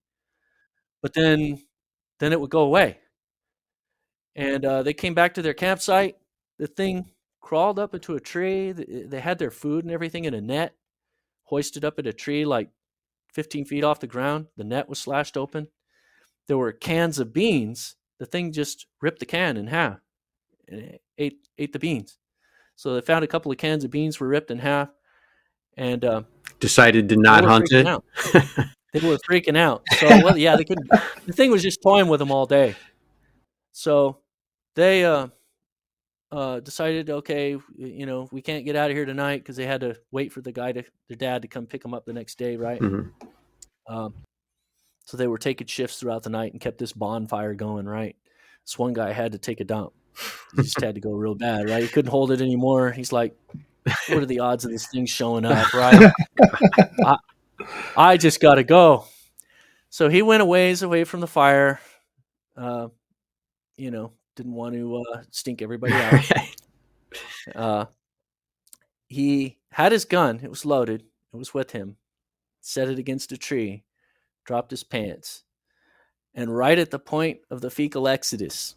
But 1.02 1.14
then, 1.14 1.62
then 2.20 2.32
it 2.32 2.40
would 2.40 2.50
go 2.50 2.62
away. 2.62 3.00
And 4.38 4.64
uh, 4.64 4.84
they 4.84 4.94
came 4.94 5.16
back 5.16 5.34
to 5.34 5.42
their 5.42 5.54
campsite. 5.54 6.16
The 6.60 6.68
thing 6.68 7.12
crawled 7.42 7.78
up 7.78 7.94
into 7.94 8.16
a 8.16 8.22
tree. 8.22 8.72
They 8.72 9.20
had 9.20 9.38
their 9.38 9.52
food 9.52 9.84
and 9.84 9.94
everything 9.94 10.24
in 10.24 10.34
a 10.34 10.40
net, 10.40 10.76
hoisted 11.44 11.84
up 11.84 12.00
in 12.00 12.08
a 12.08 12.14
tree 12.14 12.46
like 12.46 12.70
15 13.34 13.66
feet 13.66 13.84
off 13.84 14.00
the 14.00 14.08
ground. 14.08 14.46
The 14.56 14.64
net 14.64 14.88
was 14.88 15.00
slashed 15.00 15.36
open. 15.36 15.68
There 16.48 16.58
were 16.58 16.72
cans 16.72 17.20
of 17.20 17.34
beans. 17.34 17.96
The 18.20 18.26
thing 18.26 18.52
just 18.52 18.86
ripped 19.02 19.20
the 19.20 19.26
can 19.26 19.58
in 19.58 19.68
half 19.68 20.00
and 20.68 20.98
ate 21.18 21.48
ate 21.58 21.74
the 21.74 21.80
beans. 21.80 22.18
So 22.76 22.94
they 22.94 23.02
found 23.02 23.24
a 23.24 23.28
couple 23.28 23.52
of 23.52 23.58
cans 23.58 23.84
of 23.84 23.92
beans 23.92 24.20
were 24.20 24.28
ripped 24.28 24.52
in 24.52 24.60
half, 24.60 24.90
and 25.78 26.04
uh, 26.04 26.24
decided 26.60 27.10
to 27.10 27.16
not 27.16 27.44
hunt 27.44 27.68
it. 27.72 27.86
they 28.94 29.08
were 29.08 29.18
freaking 29.30 29.58
out. 29.58 29.84
So 29.98 30.08
well, 30.08 30.38
yeah, 30.38 30.56
they 30.56 30.66
could. 30.66 30.80
the 31.26 31.34
thing 31.34 31.52
was 31.52 31.64
just 31.64 31.82
toying 31.82 32.08
with 32.08 32.20
them 32.20 32.32
all 32.32 32.46
day. 32.46 32.76
So 33.72 34.20
they 34.76 35.06
uh, 35.06 35.28
uh, 36.32 36.60
decided, 36.60 37.10
okay, 37.10 37.58
you 37.78 38.06
know, 38.06 38.28
we 38.32 38.42
can't 38.42 38.66
get 38.66 38.76
out 38.76 38.90
of 38.90 38.96
here 38.96 39.06
tonight 39.06 39.38
because 39.38 39.56
they 39.56 39.66
had 39.66 39.82
to 39.82 39.98
wait 40.12 40.32
for 40.32 40.42
the 40.42 40.52
guy 40.52 40.72
to 40.72 40.84
their 41.08 41.18
dad 41.18 41.42
to 41.42 41.48
come 41.48 41.66
pick 41.66 41.82
them 41.82 41.94
up 41.94 42.06
the 42.06 42.14
next 42.14 42.38
day, 42.38 42.58
right? 42.58 42.80
Mm-hmm. 42.82 43.94
Um, 43.94 44.14
so 45.06 45.18
they 45.18 45.28
were 45.28 45.38
taking 45.38 45.68
shifts 45.68 46.00
throughout 46.00 46.24
the 46.24 46.30
night 46.30 46.52
and 46.52 46.62
kept 46.62 46.78
this 46.78 46.92
bonfire 46.92 47.54
going, 47.54 47.86
right? 47.86 48.16
This 48.66 48.78
one 48.78 48.94
guy 48.94 49.12
had 49.12 49.32
to 49.32 49.38
take 49.38 49.60
a 49.60 49.64
dump. 49.64 49.94
He 50.56 50.64
just 50.64 50.82
had 50.82 50.96
to 50.96 51.02
go 51.02 51.12
real 51.12 51.36
bad, 51.36 51.70
right? 51.70 51.84
He 51.84 51.90
couldn't 51.90 52.12
hold 52.12 52.32
it 52.32 52.42
anymore. 52.42 52.92
He's 52.92 53.12
like, 53.12 53.36
what 54.08 54.24
are 54.24 54.26
the 54.26 54.40
odds 54.40 54.66
of 54.66 54.72
this 54.72 54.88
thing 54.88 55.06
showing 55.06 55.46
up, 55.46 55.74
right? 55.74 56.12
I, 57.06 57.18
I 57.96 58.18
just 58.18 58.40
got 58.40 58.56
to 58.56 58.64
go. 58.64 59.06
So 59.90 60.10
he 60.10 60.22
went 60.22 60.42
a 60.42 60.46
ways 60.46 60.82
away 60.82 61.04
from 61.04 61.20
the 61.20 61.28
fire. 61.28 61.80
Uh, 62.58 62.88
you 63.78 63.92
know, 63.92 64.12
didn't 64.36 64.54
want 64.54 64.74
to 64.76 64.98
uh, 64.98 65.22
stink 65.32 65.62
everybody 65.62 65.94
out. 65.94 66.32
uh, 67.56 67.86
he 69.08 69.58
had 69.72 69.92
his 69.92 70.06
gun. 70.06 70.40
It 70.42 70.50
was 70.50 70.66
loaded. 70.66 71.04
It 71.34 71.38
was 71.38 71.54
with 71.54 71.72
him. 71.72 71.98
Set 72.62 72.90
it 72.90 72.98
against 72.98 73.32
a 73.32 73.38
tree. 73.38 73.84
Dropped 74.46 74.72
his 74.72 74.84
pants 74.84 75.44
and 76.36 76.56
right 76.56 76.78
at 76.78 76.92
the 76.92 77.00
point 77.00 77.40
of 77.50 77.62
the 77.62 77.72
fecal 77.72 78.08
exodus. 78.08 78.76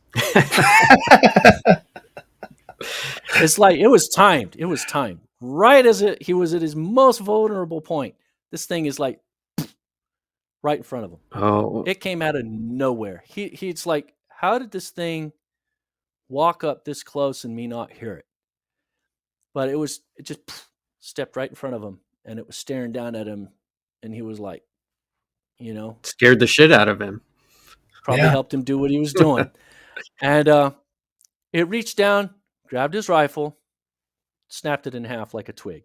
it's 3.36 3.58
like 3.58 3.78
it 3.78 3.88
was 3.88 4.08
timed. 4.08 4.56
It 4.56 4.66
was 4.66 4.84
timed. 4.84 5.20
Right 5.40 5.84
as 5.84 6.00
it 6.02 6.22
he 6.22 6.32
was 6.32 6.54
at 6.54 6.62
his 6.62 6.76
most 6.76 7.18
vulnerable 7.18 7.80
point. 7.80 8.14
This 8.50 8.66
thing 8.66 8.86
is 8.86 8.98
like 8.98 9.20
right 10.62 10.78
in 10.78 10.84
front 10.84 11.04
of 11.04 11.10
him. 11.12 11.18
Oh. 11.32 11.82
It 11.84 12.00
came 12.00 12.22
out 12.22 12.36
of 12.36 12.44
nowhere. 12.44 13.24
He 13.26 13.48
he's 13.48 13.84
like, 13.84 14.14
how 14.28 14.58
did 14.58 14.70
this 14.70 14.90
thing 14.90 15.32
walk 16.28 16.62
up 16.62 16.84
this 16.84 17.02
close 17.02 17.44
and 17.44 17.54
me 17.54 17.66
not 17.66 17.92
hear 17.92 18.14
it? 18.14 18.26
But 19.52 19.68
it 19.68 19.76
was 19.76 20.00
it 20.16 20.22
just 20.22 20.40
stepped 21.00 21.36
right 21.36 21.50
in 21.50 21.56
front 21.56 21.74
of 21.74 21.82
him 21.82 21.98
and 22.24 22.38
it 22.38 22.46
was 22.46 22.56
staring 22.56 22.92
down 22.92 23.16
at 23.16 23.26
him 23.26 23.48
and 24.02 24.14
he 24.14 24.22
was 24.22 24.38
like, 24.38 24.62
you 25.58 25.74
know, 25.74 25.98
scared 26.02 26.40
the 26.40 26.46
shit 26.46 26.72
out 26.72 26.88
of 26.88 27.00
him 27.00 27.22
probably 28.08 28.24
yeah. 28.24 28.30
helped 28.30 28.54
him 28.54 28.62
do 28.62 28.78
what 28.78 28.90
he 28.90 28.98
was 28.98 29.12
doing. 29.24 29.50
and 30.22 30.48
uh, 30.48 30.70
it 31.52 31.68
reached 31.68 31.98
down, 31.98 32.30
grabbed 32.66 32.94
his 32.94 33.06
rifle, 33.06 33.58
snapped 34.48 34.86
it 34.86 34.94
in 34.94 35.04
half 35.04 35.34
like 35.34 35.50
a 35.50 35.52
twig, 35.52 35.84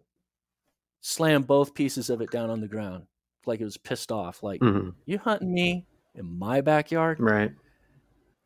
slammed 1.02 1.46
both 1.46 1.74
pieces 1.74 2.08
of 2.08 2.22
it 2.22 2.30
down 2.30 2.48
on 2.48 2.60
the 2.60 2.68
ground 2.68 3.04
like 3.44 3.60
it 3.60 3.64
was 3.64 3.76
pissed 3.76 4.10
off. 4.10 4.42
Like, 4.42 4.62
mm-hmm. 4.62 4.90
you 5.04 5.18
hunting 5.18 5.52
me 5.52 5.84
in 6.14 6.38
my 6.38 6.62
backyard? 6.62 7.20
Right. 7.20 7.52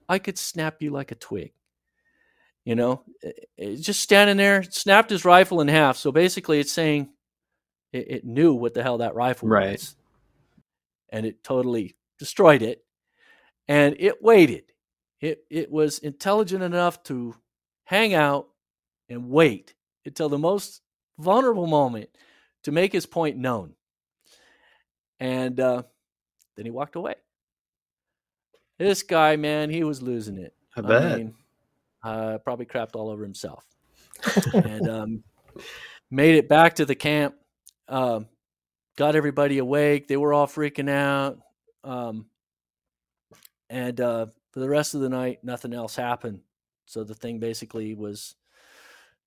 I 0.08 0.18
could 0.18 0.38
snap 0.38 0.82
you 0.82 0.90
like 0.90 1.12
a 1.12 1.14
twig. 1.14 1.52
You 2.64 2.74
know, 2.74 3.04
it, 3.22 3.48
it 3.56 3.76
just 3.76 4.00
standing 4.00 4.38
there, 4.38 4.64
snapped 4.64 5.10
his 5.10 5.24
rifle 5.24 5.60
in 5.60 5.68
half. 5.68 5.96
So 5.96 6.10
basically, 6.10 6.58
it's 6.58 6.72
saying 6.72 7.10
it, 7.92 8.10
it 8.10 8.24
knew 8.24 8.54
what 8.54 8.74
the 8.74 8.82
hell 8.82 8.98
that 8.98 9.14
rifle 9.14 9.48
right. 9.48 9.72
was. 9.72 9.94
And 11.10 11.24
it 11.26 11.42
totally 11.42 11.96
destroyed 12.18 12.62
it 12.62 12.84
and 13.68 13.94
it 13.98 14.22
waited. 14.22 14.64
It 15.20 15.44
it 15.50 15.70
was 15.70 15.98
intelligent 15.98 16.62
enough 16.62 17.02
to 17.04 17.34
hang 17.84 18.14
out 18.14 18.48
and 19.08 19.28
wait 19.30 19.74
until 20.04 20.28
the 20.28 20.38
most 20.38 20.80
vulnerable 21.18 21.66
moment 21.66 22.10
to 22.62 22.72
make 22.72 22.92
his 22.92 23.06
point 23.06 23.36
known. 23.36 23.74
And 25.20 25.58
uh, 25.58 25.82
then 26.56 26.64
he 26.64 26.70
walked 26.70 26.96
away. 26.96 27.14
This 28.78 29.02
guy, 29.02 29.36
man, 29.36 29.70
he 29.70 29.82
was 29.82 30.02
losing 30.02 30.38
it. 30.38 30.54
I 30.76 30.80
bet. 30.82 31.12
I 31.12 31.16
mean, 31.16 31.34
uh, 32.04 32.38
probably 32.38 32.66
crapped 32.66 32.94
all 32.94 33.10
over 33.10 33.24
himself. 33.24 33.64
and 34.54 34.88
um, 34.88 35.24
made 36.10 36.36
it 36.36 36.48
back 36.48 36.76
to 36.76 36.84
the 36.84 36.94
camp. 36.94 37.34
Um, 37.88 38.26
got 38.98 39.14
everybody 39.14 39.58
awake. 39.58 40.08
They 40.08 40.16
were 40.16 40.34
all 40.34 40.48
freaking 40.48 40.90
out. 40.90 41.38
Um, 41.84 42.26
and 43.70 43.98
uh, 44.00 44.26
for 44.50 44.58
the 44.58 44.68
rest 44.68 44.94
of 44.94 45.00
the 45.00 45.08
night, 45.08 45.38
nothing 45.44 45.72
else 45.72 45.94
happened. 45.94 46.40
So 46.86 47.04
the 47.04 47.14
thing 47.14 47.38
basically 47.38 47.94
was 47.94 48.34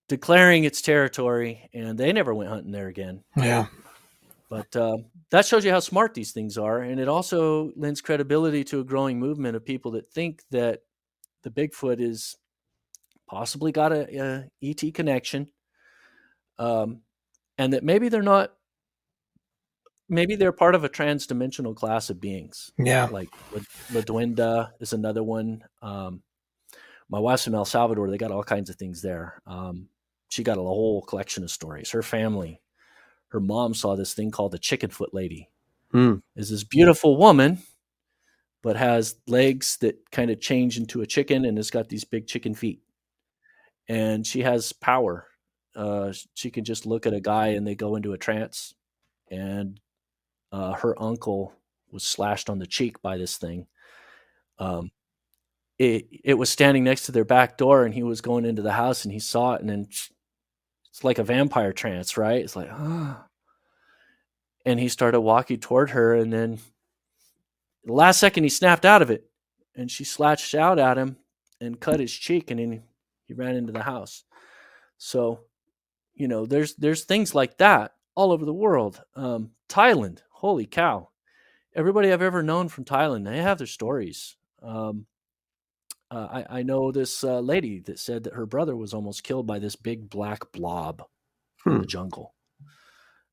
declaring 0.10 0.66
its 0.66 0.82
territory, 0.82 1.70
and 1.74 1.98
they 1.98 2.12
never 2.12 2.34
went 2.34 2.50
hunting 2.50 2.74
there 2.74 2.90
again. 2.90 3.24
Yeah. 3.38 3.68
But 4.50 4.76
uh, 4.76 4.98
that 5.30 5.46
shows 5.46 5.64
you 5.64 5.72
how 5.72 5.80
smart 5.80 6.14
these 6.14 6.34
things 6.34 6.58
are, 6.58 6.82
and 6.82 7.00
it 7.00 7.08
also 7.08 7.72
lends 7.78 8.02
credibility 8.02 8.66
to 8.66 8.82
a 8.82 8.84
growing 8.84 9.20
movement 9.20 9.56
of 9.56 9.64
people 9.64 9.92
that 9.92 10.12
think 10.12 10.44
that 10.52 10.82
the 11.44 11.50
Bigfoot 11.50 12.02
is 12.02 12.36
possibly 13.30 13.72
got 13.72 13.94
a, 13.94 14.20
a 14.20 14.50
ET 14.62 14.94
connection, 14.94 15.48
um, 16.60 17.04
and 17.58 17.72
that 17.72 17.86
maybe 17.86 18.10
they're 18.10 18.22
not 18.22 18.52
maybe 20.12 20.36
they're 20.36 20.52
part 20.52 20.76
of 20.76 20.84
a 20.84 20.90
trans-dimensional 20.90 21.74
class 21.74 22.10
of 22.10 22.22
beings. 22.22 22.72
Yeah, 22.78 23.06
like 23.06 23.30
La, 23.94 24.02
Duenda 24.02 24.72
is 24.80 24.94
another 24.94 25.24
one. 25.24 25.64
Um, 25.82 26.22
my 27.10 27.18
wife's 27.18 27.46
from 27.46 27.56
El 27.56 27.66
Salvador. 27.66 28.10
They 28.10 28.18
got 28.18 28.32
all 28.32 28.44
kinds 28.44 28.70
of 28.70 28.76
things 28.76 29.02
there. 29.02 29.42
Um, 29.48 29.88
she 30.30 30.44
got 30.44 30.58
a 30.58 30.62
whole 30.62 31.02
collection 31.02 31.44
of 31.44 31.50
stories. 31.50 31.92
Her 31.92 32.04
family, 32.04 32.62
her 33.30 33.40
mom 33.40 33.74
saw 33.74 33.96
this 33.96 34.14
thing 34.14 34.32
called 34.32 34.52
the 34.52 34.60
chicken 34.60 34.90
foot 34.90 35.14
lady. 35.14 35.50
Mm. 35.94 36.22
Is 36.36 36.50
this 36.50 36.64
beautiful 36.64 37.18
woman, 37.18 37.60
but 38.62 38.76
has 38.76 39.16
legs 39.28 39.78
that 39.78 40.12
kind 40.12 40.30
of 40.30 40.40
change 40.40 40.78
into 40.78 41.02
a 41.02 41.08
chicken 41.08 41.46
and 41.46 41.58
has 41.58 41.72
got 41.72 41.90
these 41.90 42.04
big 42.04 42.28
chicken 42.28 42.54
feet. 42.54 42.82
And 43.88 44.26
she 44.28 44.42
has 44.42 44.72
power. 44.72 45.28
Uh, 45.76 46.14
she 46.34 46.52
can 46.52 46.64
just 46.64 46.86
look 46.86 47.06
at 47.06 47.14
a 47.14 47.22
guy 47.22 47.48
and 47.48 47.66
they 47.66 47.76
go 47.76 47.96
into 47.96 48.14
a 48.14 48.18
trance 48.18 48.74
and 49.30 49.80
uh, 50.52 50.74
her 50.74 51.02
uncle 51.02 51.54
was 51.92 52.04
slashed 52.04 52.50
on 52.50 52.60
the 52.60 52.68
cheek 52.68 53.02
by 53.02 53.18
this 53.18 53.38
thing. 53.38 53.68
Um, 54.60 54.92
it 55.78 56.08
it 56.24 56.34
was 56.36 56.50
standing 56.50 56.84
next 56.84 57.06
to 57.06 57.12
their 57.12 57.26
back 57.26 57.58
door, 57.58 57.86
and 57.86 57.94
he 57.94 58.04
was 58.04 58.22
going 58.22 58.46
into 58.46 58.62
the 58.62 58.72
house, 58.72 59.04
and 59.04 59.14
he 59.14 59.20
saw 59.20 59.54
it, 59.56 59.62
and 59.62 59.70
then 59.70 59.88
it's 60.90 61.04
like 61.04 61.18
a 61.18 61.24
vampire 61.24 61.74
trance, 61.74 62.18
right? 62.18 62.42
It's 62.42 62.56
like 62.56 62.70
ah, 62.72 63.26
and 64.66 64.80
he 64.80 64.90
started 64.90 65.22
walking 65.22 65.60
toward 65.60 65.92
her, 65.92 66.16
and 66.16 66.32
then 66.32 66.60
the 67.84 67.94
last 67.94 68.20
second 68.20 68.44
he 68.44 68.50
snapped 68.50 68.86
out 68.86 69.02
of 69.02 69.10
it, 69.10 69.30
and 69.76 69.90
she 69.90 70.04
slashed 70.04 70.54
out 70.54 70.80
at 70.80 70.98
him 70.98 71.18
and 71.60 71.80
cut 71.80 72.00
his 72.00 72.14
cheek, 72.14 72.52
and 72.52 72.60
then 72.60 72.84
he 73.26 73.34
ran 73.34 73.56
into 73.56 73.72
the 73.72 73.82
house. 73.82 74.24
So, 74.98 75.40
you 76.14 76.28
know, 76.28 76.46
there's 76.46 76.76
there's 76.76 77.06
things 77.06 77.34
like 77.34 77.58
that 77.58 77.94
all 78.16 78.32
over 78.32 78.46
the 78.46 78.54
world. 78.54 79.02
Um, 79.16 79.52
Thailand, 79.68 80.20
holy 80.42 80.66
cow. 80.66 81.08
Everybody 81.76 82.12
I've 82.12 82.24
ever 82.24 82.42
known 82.42 82.68
from 82.68 82.84
Thailand, 82.84 83.26
they 83.26 83.38
have 83.38 83.60
their 83.60 83.68
stories. 83.68 84.36
Um, 84.64 85.06
uh, 86.10 86.44
I, 86.50 86.60
I, 86.60 86.64
know 86.64 86.92
this 86.92 87.24
uh, 87.24 87.40
lady 87.40 87.80
that 87.82 88.00
said 88.00 88.24
that 88.24 88.34
her 88.34 88.48
brother 88.48 88.76
was 88.76 88.94
almost 88.94 89.24
killed 89.24 89.46
by 89.46 89.60
this 89.60 89.76
big 89.76 90.10
black 90.10 90.52
blob 90.52 91.04
hmm. 91.64 91.74
in 91.74 91.82
the 91.82 91.86
jungle. 91.86 92.34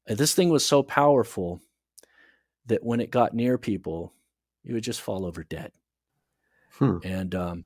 And 0.06 0.18
this 0.18 0.34
thing 0.34 0.50
was 0.50 0.66
so 0.66 0.82
powerful 0.82 1.62
that 2.66 2.84
when 2.84 3.00
it 3.00 3.10
got 3.10 3.34
near 3.34 3.56
people, 3.56 4.12
it 4.62 4.74
would 4.74 4.84
just 4.84 5.00
fall 5.00 5.24
over 5.24 5.42
dead. 5.42 5.72
hmm. 6.72 6.98
and 7.02 7.34
um, 7.34 7.64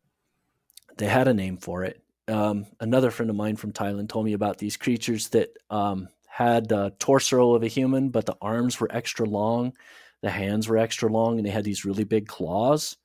they 0.98 1.06
had 1.06 1.26
a 1.26 1.34
name 1.34 1.56
for 1.56 1.82
it. 1.82 2.00
Um, 2.28 2.66
another 2.78 3.10
friend 3.10 3.28
of 3.28 3.36
mine 3.36 3.56
from 3.56 3.72
Thailand 3.72 4.08
told 4.08 4.24
me 4.24 4.34
about 4.34 4.58
these 4.58 4.76
creatures 4.76 5.30
that 5.30 5.50
um, 5.68 6.08
had 6.32 6.66
the 6.66 6.94
torso 6.98 7.52
of 7.54 7.62
a 7.62 7.68
human, 7.68 8.08
but 8.08 8.24
the 8.24 8.36
arms 8.40 8.80
were 8.80 8.88
extra 8.90 9.26
long, 9.26 9.74
the 10.22 10.30
hands 10.30 10.66
were 10.66 10.78
extra 10.78 11.12
long, 11.12 11.36
and 11.36 11.46
they 11.46 11.50
had 11.50 11.62
these 11.62 11.84
really 11.84 12.04
big 12.04 12.26
claws 12.26 12.96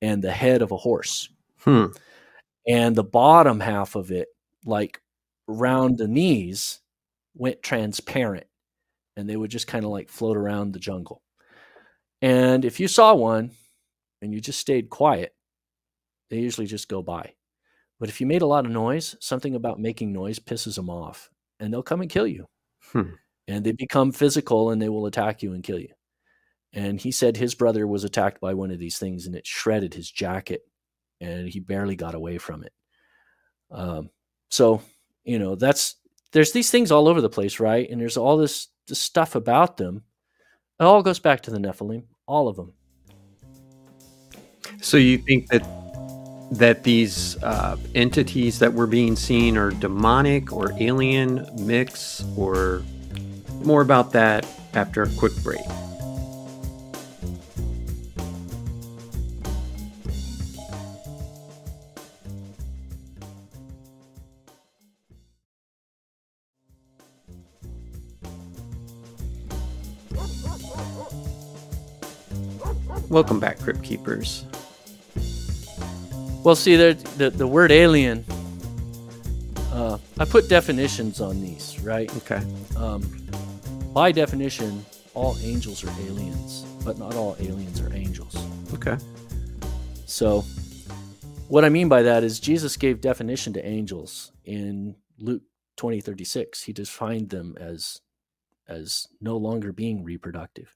and 0.00 0.22
the 0.22 0.30
head 0.30 0.62
of 0.62 0.70
a 0.70 0.76
horse. 0.76 1.28
Hmm. 1.62 1.86
And 2.68 2.94
the 2.94 3.02
bottom 3.02 3.58
half 3.58 3.96
of 3.96 4.12
it, 4.12 4.28
like 4.64 5.00
around 5.48 5.98
the 5.98 6.06
knees, 6.06 6.78
went 7.34 7.64
transparent 7.64 8.46
and 9.16 9.28
they 9.28 9.36
would 9.36 9.50
just 9.50 9.66
kind 9.66 9.84
of 9.84 9.90
like 9.90 10.08
float 10.08 10.36
around 10.36 10.72
the 10.72 10.78
jungle. 10.78 11.20
And 12.22 12.64
if 12.64 12.78
you 12.78 12.86
saw 12.86 13.12
one 13.12 13.50
and 14.22 14.32
you 14.32 14.40
just 14.40 14.60
stayed 14.60 14.88
quiet, 14.88 15.34
they 16.30 16.38
usually 16.38 16.68
just 16.68 16.88
go 16.88 17.02
by. 17.02 17.32
But 17.98 18.08
if 18.08 18.20
you 18.20 18.26
made 18.28 18.42
a 18.42 18.46
lot 18.46 18.66
of 18.66 18.70
noise, 18.70 19.16
something 19.18 19.56
about 19.56 19.80
making 19.80 20.12
noise 20.12 20.38
pisses 20.38 20.76
them 20.76 20.88
off 20.88 21.28
and 21.58 21.72
they'll 21.72 21.82
come 21.82 22.02
and 22.02 22.10
kill 22.10 22.28
you. 22.28 22.46
Hmm. 22.92 23.10
And 23.46 23.64
they 23.64 23.72
become 23.72 24.12
physical 24.12 24.70
and 24.70 24.80
they 24.80 24.88
will 24.88 25.06
attack 25.06 25.42
you 25.42 25.52
and 25.54 25.62
kill 25.64 25.78
you. 25.78 25.88
And 26.72 27.00
he 27.00 27.10
said 27.10 27.36
his 27.36 27.54
brother 27.54 27.86
was 27.86 28.04
attacked 28.04 28.40
by 28.40 28.54
one 28.54 28.70
of 28.70 28.78
these 28.78 28.98
things 28.98 29.26
and 29.26 29.34
it 29.34 29.46
shredded 29.46 29.94
his 29.94 30.10
jacket 30.10 30.62
and 31.20 31.48
he 31.48 31.60
barely 31.60 31.96
got 31.96 32.14
away 32.14 32.38
from 32.38 32.62
it. 32.62 32.72
Um, 33.70 34.10
so, 34.50 34.82
you 35.24 35.38
know, 35.38 35.54
that's 35.54 35.96
there's 36.32 36.52
these 36.52 36.70
things 36.70 36.92
all 36.92 37.08
over 37.08 37.20
the 37.20 37.30
place, 37.30 37.58
right? 37.58 37.88
And 37.88 38.00
there's 38.00 38.16
all 38.16 38.36
this, 38.36 38.68
this 38.86 38.98
stuff 38.98 39.34
about 39.34 39.78
them. 39.78 40.02
It 40.78 40.84
all 40.84 41.02
goes 41.02 41.18
back 41.18 41.42
to 41.42 41.50
the 41.50 41.58
Nephilim, 41.58 42.04
all 42.26 42.48
of 42.48 42.56
them. 42.56 42.74
So 44.80 44.96
you 44.96 45.18
think 45.18 45.48
that 45.48 45.62
that 46.50 46.82
these 46.82 47.36
uh, 47.42 47.76
entities 47.94 48.58
that 48.58 48.72
we're 48.72 48.86
being 48.86 49.16
seen 49.16 49.56
are 49.58 49.70
demonic 49.70 50.52
or 50.52 50.72
alien 50.80 51.46
mix, 51.58 52.24
or 52.36 52.82
more 53.64 53.82
about 53.82 54.12
that 54.12 54.46
after 54.74 55.02
a 55.02 55.08
quick 55.10 55.32
break. 55.42 55.60
Welcome 73.10 73.40
back, 73.40 73.58
Crypt 73.58 73.82
Keepers. 73.82 74.44
Well, 76.44 76.56
see, 76.56 76.76
the, 76.76 76.94
the, 77.16 77.30
the 77.30 77.46
word 77.46 77.72
alien, 77.72 78.24
uh, 79.72 79.98
I 80.18 80.24
put 80.24 80.48
definitions 80.48 81.20
on 81.20 81.40
these, 81.40 81.78
right? 81.80 82.14
Okay. 82.18 82.42
Um, 82.76 83.02
by 83.92 84.12
definition, 84.12 84.84
all 85.14 85.36
angels 85.42 85.84
are 85.84 85.90
aliens, 86.02 86.62
but 86.84 86.98
not 86.98 87.16
all 87.16 87.36
aliens 87.40 87.80
are 87.80 87.92
angels. 87.92 88.36
Okay. 88.72 88.96
So, 90.06 90.44
what 91.48 91.64
I 91.64 91.68
mean 91.68 91.88
by 91.88 92.02
that 92.02 92.22
is 92.22 92.38
Jesus 92.38 92.76
gave 92.76 93.00
definition 93.00 93.52
to 93.54 93.66
angels 93.66 94.32
in 94.44 94.94
Luke 95.18 95.42
20 95.76 96.00
36. 96.00 96.62
He 96.62 96.72
defined 96.72 97.30
them 97.30 97.56
as 97.58 98.00
as 98.68 99.08
no 99.20 99.36
longer 99.36 99.72
being 99.72 100.04
reproductive. 100.04 100.74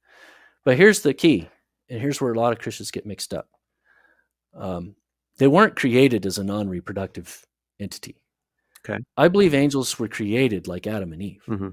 But 0.65 0.77
here's 0.77 1.03
the 1.03 1.15
key 1.15 1.49
and 1.89 2.01
here's 2.01 2.21
where 2.21 2.33
a 2.33 2.39
lot 2.39 2.53
of 2.53 2.59
Christians 2.59 2.91
get 2.91 3.07
mixed 3.07 3.35
up. 3.35 3.49
Um, 4.55 4.97
they 5.39 5.47
weren't 5.47 5.77
created 5.77 6.27
as 6.27 6.39
a 6.39 6.45
non-reproductive 6.45 7.45
entity. 7.81 8.17
Okay. 8.85 9.03
I 9.17 9.29
believe 9.29 9.55
angels 9.55 9.99
were 9.99 10.09
created 10.09 10.67
like 10.67 10.87
Adam 10.87 11.13
and 11.13 11.23
Eve. 11.23 11.45
Mm-hmm. 11.49 11.69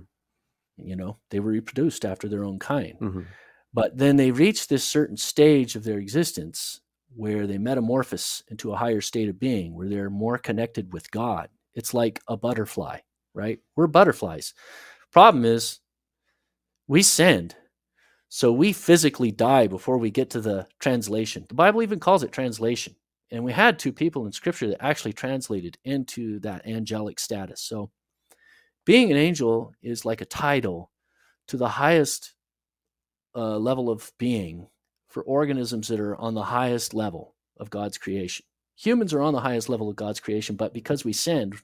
You 0.78 0.96
know, 0.96 1.18
they 1.32 1.40
were 1.40 1.52
reproduced 1.52 2.06
after 2.06 2.30
their 2.30 2.44
own 2.44 2.60
kind. 2.60 2.98
Mm-hmm. 3.00 3.22
But 3.74 3.98
then 3.98 4.16
they 4.16 4.32
reach 4.32 4.68
this 4.68 4.84
certain 4.84 5.18
stage 5.18 5.76
of 5.76 5.84
their 5.84 5.98
existence 5.98 6.82
where 7.16 7.48
they 7.48 7.58
metamorphose 7.58 8.44
into 8.50 8.72
a 8.72 8.78
higher 8.78 9.02
state 9.02 9.30
of 9.30 9.40
being, 9.40 9.74
where 9.74 9.90
they're 9.90 10.10
more 10.10 10.38
connected 10.38 10.94
with 10.94 11.10
God. 11.12 11.50
It's 11.74 11.94
like 11.94 12.22
a 12.28 12.38
butterfly, 12.38 13.00
right? 13.34 13.60
We're 13.76 13.88
butterflies. 13.88 14.54
Problem 15.12 15.44
is, 15.44 15.80
we 16.88 17.02
sinned 17.02 17.56
so 18.30 18.52
we 18.52 18.74
physically 18.74 19.32
die 19.32 19.66
before 19.66 19.98
we 19.98 20.12
get 20.12 20.30
to 20.32 20.42
the 20.42 20.68
translation. 20.80 21.46
The 21.50 21.56
Bible 21.56 21.82
even 21.82 22.00
calls 22.00 22.24
it 22.24 22.32
translation. 22.32 22.96
And 23.32 23.44
we 23.44 23.52
had 23.52 23.78
two 23.78 23.94
people 23.94 24.26
in 24.26 24.32
scripture 24.32 24.68
that 24.68 24.84
actually 24.84 25.14
translated 25.14 25.78
into 25.84 26.40
that 26.40 26.66
angelic 26.68 27.20
status. 27.20 27.62
So 27.62 27.92
being 28.86 29.12
an 29.12 29.18
angel 29.18 29.74
is 29.84 30.06
like 30.06 30.22
a 30.22 30.26
title 30.26 30.92
to 31.48 31.58
the 31.58 31.68
highest 31.68 32.34
uh, 33.36 33.58
level 33.58 33.90
of 33.90 34.12
being 34.18 34.68
for 35.10 35.24
organisms 35.24 35.88
that 35.88 36.00
are 36.00 36.16
on 36.16 36.34
the 36.34 36.44
highest 36.44 36.94
level 36.94 37.36
of 37.58 37.70
God's 37.70 37.98
creation. 37.98 38.46
Humans 38.78 39.14
are 39.14 39.22
on 39.22 39.34
the 39.34 39.42
highest 39.42 39.70
level 39.70 39.90
of 39.90 39.96
God's 39.96 40.20
creation, 40.20 40.56
but 40.56 40.74
because 40.74 41.04
we 41.04 41.14
sinned, 41.14 41.56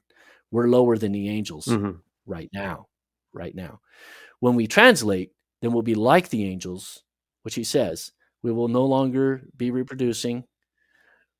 we're 0.51 0.67
lower 0.67 0.97
than 0.97 1.11
the 1.11 1.29
angels 1.29 1.65
mm-hmm. 1.65 1.97
right 2.25 2.49
now. 2.53 2.87
Right 3.33 3.55
now. 3.55 3.79
When 4.39 4.55
we 4.55 4.67
translate, 4.67 5.31
then 5.61 5.71
we'll 5.73 5.81
be 5.81 5.95
like 5.95 6.29
the 6.29 6.45
angels, 6.45 7.03
which 7.43 7.55
he 7.55 7.63
says. 7.63 8.11
We 8.43 8.51
will 8.51 8.67
no 8.67 8.85
longer 8.85 9.41
be 9.55 9.71
reproducing. 9.71 10.43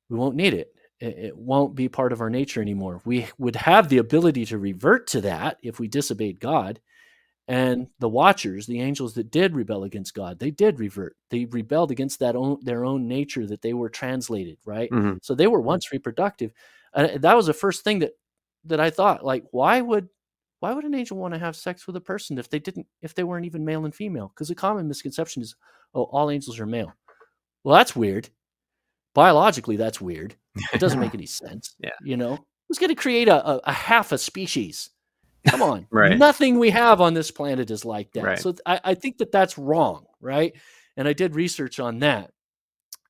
We 0.08 0.16
won't 0.16 0.36
need 0.36 0.54
it. 0.54 0.72
It 0.98 1.36
won't 1.36 1.74
be 1.74 1.88
part 1.88 2.12
of 2.12 2.22
our 2.22 2.30
nature 2.30 2.62
anymore. 2.62 3.02
We 3.04 3.26
would 3.36 3.56
have 3.56 3.88
the 3.88 3.98
ability 3.98 4.46
to 4.46 4.58
revert 4.58 5.06
to 5.08 5.20
that 5.22 5.58
if 5.62 5.78
we 5.78 5.88
disobeyed 5.88 6.40
God. 6.40 6.80
And 7.48 7.88
the 8.00 8.08
watchers, 8.08 8.66
the 8.66 8.80
angels 8.80 9.14
that 9.14 9.30
did 9.30 9.54
rebel 9.54 9.84
against 9.84 10.14
God, 10.14 10.38
they 10.38 10.50
did 10.50 10.80
revert. 10.80 11.16
They 11.30 11.44
rebelled 11.44 11.90
against 11.90 12.18
that 12.20 12.34
own 12.34 12.58
their 12.62 12.84
own 12.84 13.06
nature 13.06 13.46
that 13.46 13.62
they 13.62 13.72
were 13.72 13.90
translated, 13.90 14.58
right? 14.64 14.90
Mm-hmm. 14.90 15.18
So 15.22 15.34
they 15.34 15.46
were 15.46 15.60
once 15.60 15.92
reproductive. 15.92 16.52
And 16.94 17.22
that 17.22 17.36
was 17.36 17.46
the 17.46 17.52
first 17.52 17.84
thing 17.84 18.00
that 18.00 18.12
that 18.64 18.80
I 18.80 18.90
thought, 18.90 19.24
like, 19.24 19.44
why 19.52 19.80
would 19.80 20.08
why 20.60 20.72
would 20.72 20.84
an 20.84 20.94
angel 20.94 21.16
want 21.16 21.34
to 21.34 21.38
have 21.38 21.54
sex 21.56 21.86
with 21.86 21.96
a 21.96 22.00
person 22.00 22.38
if 22.38 22.48
they 22.48 22.58
didn't 22.58 22.86
if 23.02 23.14
they 23.14 23.24
weren't 23.24 23.46
even 23.46 23.64
male 23.64 23.84
and 23.84 23.94
female 23.94 24.28
because 24.34 24.50
a 24.50 24.54
common 24.54 24.88
misconception 24.88 25.42
is 25.42 25.54
oh 25.94 26.04
all 26.04 26.30
angels 26.30 26.58
are 26.58 26.66
male 26.66 26.92
well 27.62 27.76
that's 27.76 27.94
weird 27.94 28.28
biologically 29.16 29.76
that's 29.76 30.00
weird. 30.00 30.36
It 30.72 30.78
doesn't 30.78 31.00
make 31.00 31.14
any 31.14 31.26
sense 31.26 31.74
yeah. 31.80 31.90
you 32.04 32.16
know? 32.16 32.38
Who's 32.68 32.78
going 32.78 32.90
to 32.90 32.94
create 32.94 33.28
a, 33.28 33.48
a, 33.48 33.60
a, 33.64 33.72
half 33.72 34.12
a 34.12 34.18
species? 34.18 34.90
Come 35.48 35.62
on. 35.62 35.86
Right. 35.92 36.18
Nothing 36.18 36.58
we 36.58 36.70
have 36.70 37.00
on 37.00 37.14
this 37.14 37.30
planet 37.30 37.70
is 37.70 37.84
like 37.84 38.12
that. 38.12 38.24
Right. 38.24 38.38
so 38.38 38.54
I, 38.66 38.80
I 38.84 38.94
think 38.94 39.18
that 39.18 39.32
that's 39.32 39.58
wrong 39.58 40.06
right? 40.20 40.54
And 40.96 41.06
i 41.06 41.12
did 41.12 41.34
research 41.34 41.80
on 41.80 42.00
that. 42.00 42.32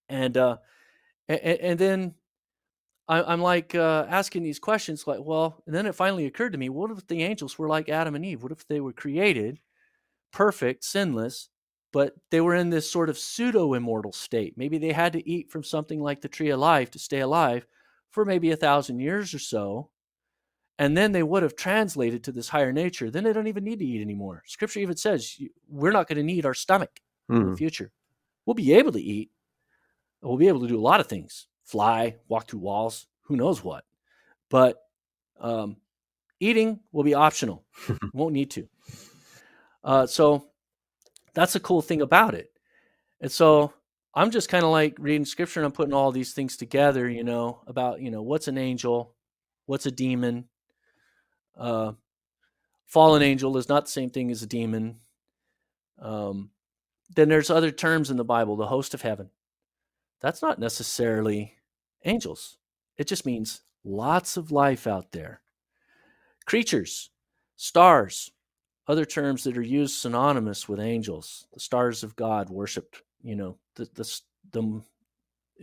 And 0.08 0.36
uh 0.36 0.58
and, 1.28 1.40
and 1.40 1.78
then 1.78 2.14
I, 3.08 3.32
am 3.32 3.40
like 3.40 3.74
uh, 3.74 4.04
asking 4.08 4.42
these 4.42 4.58
questions, 4.58 5.06
like, 5.06 5.20
well, 5.20 5.62
and 5.66 5.74
then 5.74 5.86
it 5.86 5.94
finally 5.94 6.26
occurred 6.26 6.52
to 6.52 6.58
me: 6.58 6.68
what 6.68 6.90
if 6.90 7.06
the 7.06 7.22
angels 7.22 7.56
were 7.56 7.68
like 7.68 7.88
Adam 7.88 8.16
and 8.16 8.24
Eve? 8.24 8.42
What 8.42 8.50
if 8.50 8.66
they 8.66 8.80
were 8.80 8.92
created 8.92 9.60
perfect, 10.32 10.84
sinless, 10.84 11.48
but 11.96 12.12
they 12.30 12.42
were 12.42 12.54
in 12.54 12.68
this 12.68 12.90
sort 12.90 13.08
of 13.08 13.16
pseudo 13.16 13.72
immortal 13.72 14.12
state? 14.12 14.52
Maybe 14.58 14.76
they 14.76 14.92
had 14.92 15.14
to 15.14 15.26
eat 15.26 15.50
from 15.50 15.64
something 15.64 15.98
like 15.98 16.20
the 16.20 16.28
tree 16.28 16.50
of 16.50 16.60
life 16.60 16.90
to 16.90 16.98
stay 16.98 17.20
alive 17.20 17.66
for 18.10 18.26
maybe 18.26 18.50
a 18.50 18.56
thousand 18.56 19.00
years 19.00 19.32
or 19.32 19.38
so, 19.38 19.88
and 20.78 20.94
then 20.94 21.12
they 21.12 21.22
would 21.22 21.42
have 21.42 21.56
translated 21.56 22.22
to 22.24 22.32
this 22.32 22.50
higher 22.50 22.70
nature. 22.70 23.10
Then 23.10 23.24
they 23.24 23.32
don't 23.32 23.46
even 23.46 23.64
need 23.64 23.78
to 23.78 23.86
eat 23.86 24.02
anymore. 24.02 24.42
Scripture 24.44 24.80
even 24.80 24.98
says 24.98 25.40
we're 25.70 25.90
not 25.90 26.06
going 26.06 26.18
to 26.18 26.22
need 26.22 26.44
our 26.44 26.52
stomach 26.52 27.00
mm. 27.30 27.36
in 27.36 27.42
the 27.44 27.48
hmm. 27.52 27.54
future. 27.54 27.90
We'll 28.44 28.52
be 28.52 28.74
able 28.74 28.92
to 28.92 29.00
eat. 29.00 29.30
We'll 30.20 30.36
be 30.36 30.48
able 30.48 30.60
to 30.60 30.68
do 30.68 30.78
a 30.78 30.88
lot 30.90 31.00
of 31.00 31.06
things 31.06 31.46
fly, 31.64 32.16
walk 32.28 32.46
through 32.46 32.60
walls, 32.60 33.06
who 33.22 33.36
knows 33.36 33.64
what. 33.64 33.84
But 34.50 34.76
um, 35.40 35.78
eating 36.40 36.80
will 36.92 37.04
be 37.04 37.14
optional. 37.14 37.64
Won't 38.12 38.34
need 38.34 38.50
to. 38.50 38.68
Uh, 39.82 40.06
so 40.06 40.50
that's 41.36 41.54
a 41.54 41.60
cool 41.60 41.82
thing 41.82 42.00
about 42.00 42.34
it. 42.34 42.50
And 43.20 43.30
so 43.30 43.74
I'm 44.14 44.30
just 44.30 44.48
kind 44.48 44.64
of 44.64 44.70
like 44.70 44.96
reading 44.98 45.26
scripture 45.26 45.60
and 45.60 45.66
I'm 45.66 45.72
putting 45.72 45.92
all 45.92 46.10
these 46.10 46.32
things 46.32 46.56
together, 46.56 47.08
you 47.08 47.22
know, 47.22 47.60
about, 47.66 48.00
you 48.00 48.10
know, 48.10 48.22
what's 48.22 48.48
an 48.48 48.56
angel, 48.56 49.14
what's 49.66 49.84
a 49.84 49.90
demon. 49.90 50.46
Uh, 51.54 51.92
fallen 52.86 53.20
angel 53.20 53.58
is 53.58 53.68
not 53.68 53.84
the 53.84 53.90
same 53.90 54.08
thing 54.08 54.30
as 54.30 54.42
a 54.42 54.46
demon. 54.46 55.00
Um, 56.00 56.50
then 57.14 57.28
there's 57.28 57.50
other 57.50 57.70
terms 57.70 58.10
in 58.10 58.16
the 58.16 58.24
Bible, 58.24 58.56
the 58.56 58.66
host 58.66 58.94
of 58.94 59.02
heaven. 59.02 59.28
That's 60.22 60.40
not 60.40 60.58
necessarily 60.58 61.52
angels. 62.06 62.56
It 62.96 63.06
just 63.06 63.26
means 63.26 63.60
lots 63.84 64.38
of 64.38 64.50
life 64.50 64.86
out 64.86 65.12
there. 65.12 65.42
Creatures, 66.46 67.10
stars, 67.56 68.30
other 68.88 69.04
terms 69.04 69.44
that 69.44 69.58
are 69.58 69.62
used 69.62 69.96
synonymous 69.96 70.68
with 70.68 70.80
angels. 70.80 71.46
The 71.52 71.60
stars 71.60 72.02
of 72.02 72.16
God 72.16 72.50
worshipped, 72.50 73.02
you 73.22 73.36
know, 73.36 73.58
the 73.74 73.88
the 73.94 74.20
the, 74.52 74.82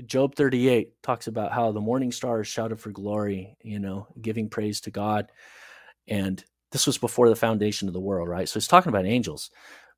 Job 0.06 0.36
38 0.36 1.02
talks 1.04 1.28
about 1.28 1.52
how 1.52 1.72
the 1.72 1.80
morning 1.80 2.12
stars 2.12 2.48
shouted 2.48 2.80
for 2.80 2.90
glory, 2.90 3.56
you 3.62 3.80
know, 3.80 4.08
giving 4.22 4.50
praise 4.50 4.82
to 4.82 4.92
God. 4.92 5.32
And 6.08 6.44
this 6.72 6.88
was 6.88 6.98
before 6.98 7.30
the 7.30 7.36
foundation 7.36 7.88
of 7.88 7.94
the 7.94 8.00
world, 8.00 8.28
right? 8.28 8.50
So 8.50 8.56
he's 8.56 8.68
talking 8.68 8.90
about 8.90 9.06
angels. 9.06 9.52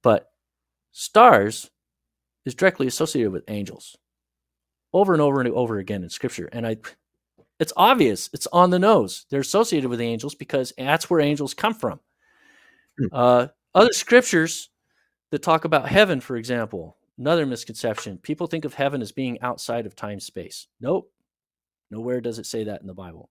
But 0.03 0.29
stars 0.91 1.71
is 2.45 2.55
directly 2.55 2.87
associated 2.87 3.31
with 3.31 3.45
angels 3.47 3.97
over 4.93 5.13
and 5.13 5.21
over 5.21 5.39
and 5.41 5.49
over 5.49 5.77
again 5.77 6.03
in 6.03 6.09
scripture. 6.09 6.49
And 6.51 6.67
I 6.67 6.77
it's 7.59 7.73
obvious, 7.77 8.29
it's 8.33 8.47
on 8.47 8.69
the 8.69 8.79
nose. 8.79 9.25
They're 9.29 9.39
associated 9.39 9.89
with 9.89 10.01
angels 10.01 10.35
because 10.35 10.73
that's 10.77 11.09
where 11.09 11.21
angels 11.21 11.53
come 11.53 11.73
from. 11.73 12.01
Hmm. 12.97 13.05
Uh, 13.11 13.47
other 13.73 13.93
scriptures 13.93 14.69
that 15.31 15.43
talk 15.43 15.65
about 15.65 15.89
heaven, 15.89 16.21
for 16.21 16.37
example, 16.37 16.97
Another 17.17 17.45
misconception 17.45 18.17
people 18.17 18.47
think 18.47 18.65
of 18.65 18.73
heaven 18.73 19.01
as 19.01 19.11
being 19.11 19.41
outside 19.41 19.85
of 19.85 19.95
time 19.95 20.19
space. 20.19 20.67
Nope. 20.81 21.11
Nowhere 21.89 22.19
does 22.19 22.39
it 22.39 22.45
say 22.45 22.65
that 22.65 22.81
in 22.81 22.87
the 22.87 22.93
Bible. 22.93 23.29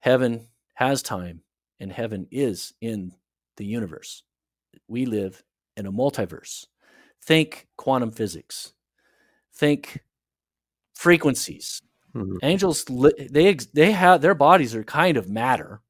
Heaven 0.00 0.46
has 0.74 1.02
time, 1.02 1.42
and 1.80 1.90
heaven 1.90 2.28
is 2.30 2.74
in 2.80 3.12
the 3.56 3.64
universe. 3.64 4.22
We 4.86 5.06
live 5.06 5.42
in 5.76 5.86
a 5.86 5.92
multiverse. 5.92 6.66
Think 7.24 7.66
quantum 7.76 8.12
physics. 8.12 8.74
Think 9.52 10.04
frequencies. 10.94 11.82
Mm-hmm. 12.14 12.36
Angels, 12.42 12.84
they 12.84 13.54
they 13.74 13.90
have 13.90 14.20
their 14.20 14.34
bodies 14.34 14.74
are 14.76 14.84
kind 14.84 15.16
of 15.16 15.28
matter. 15.28 15.80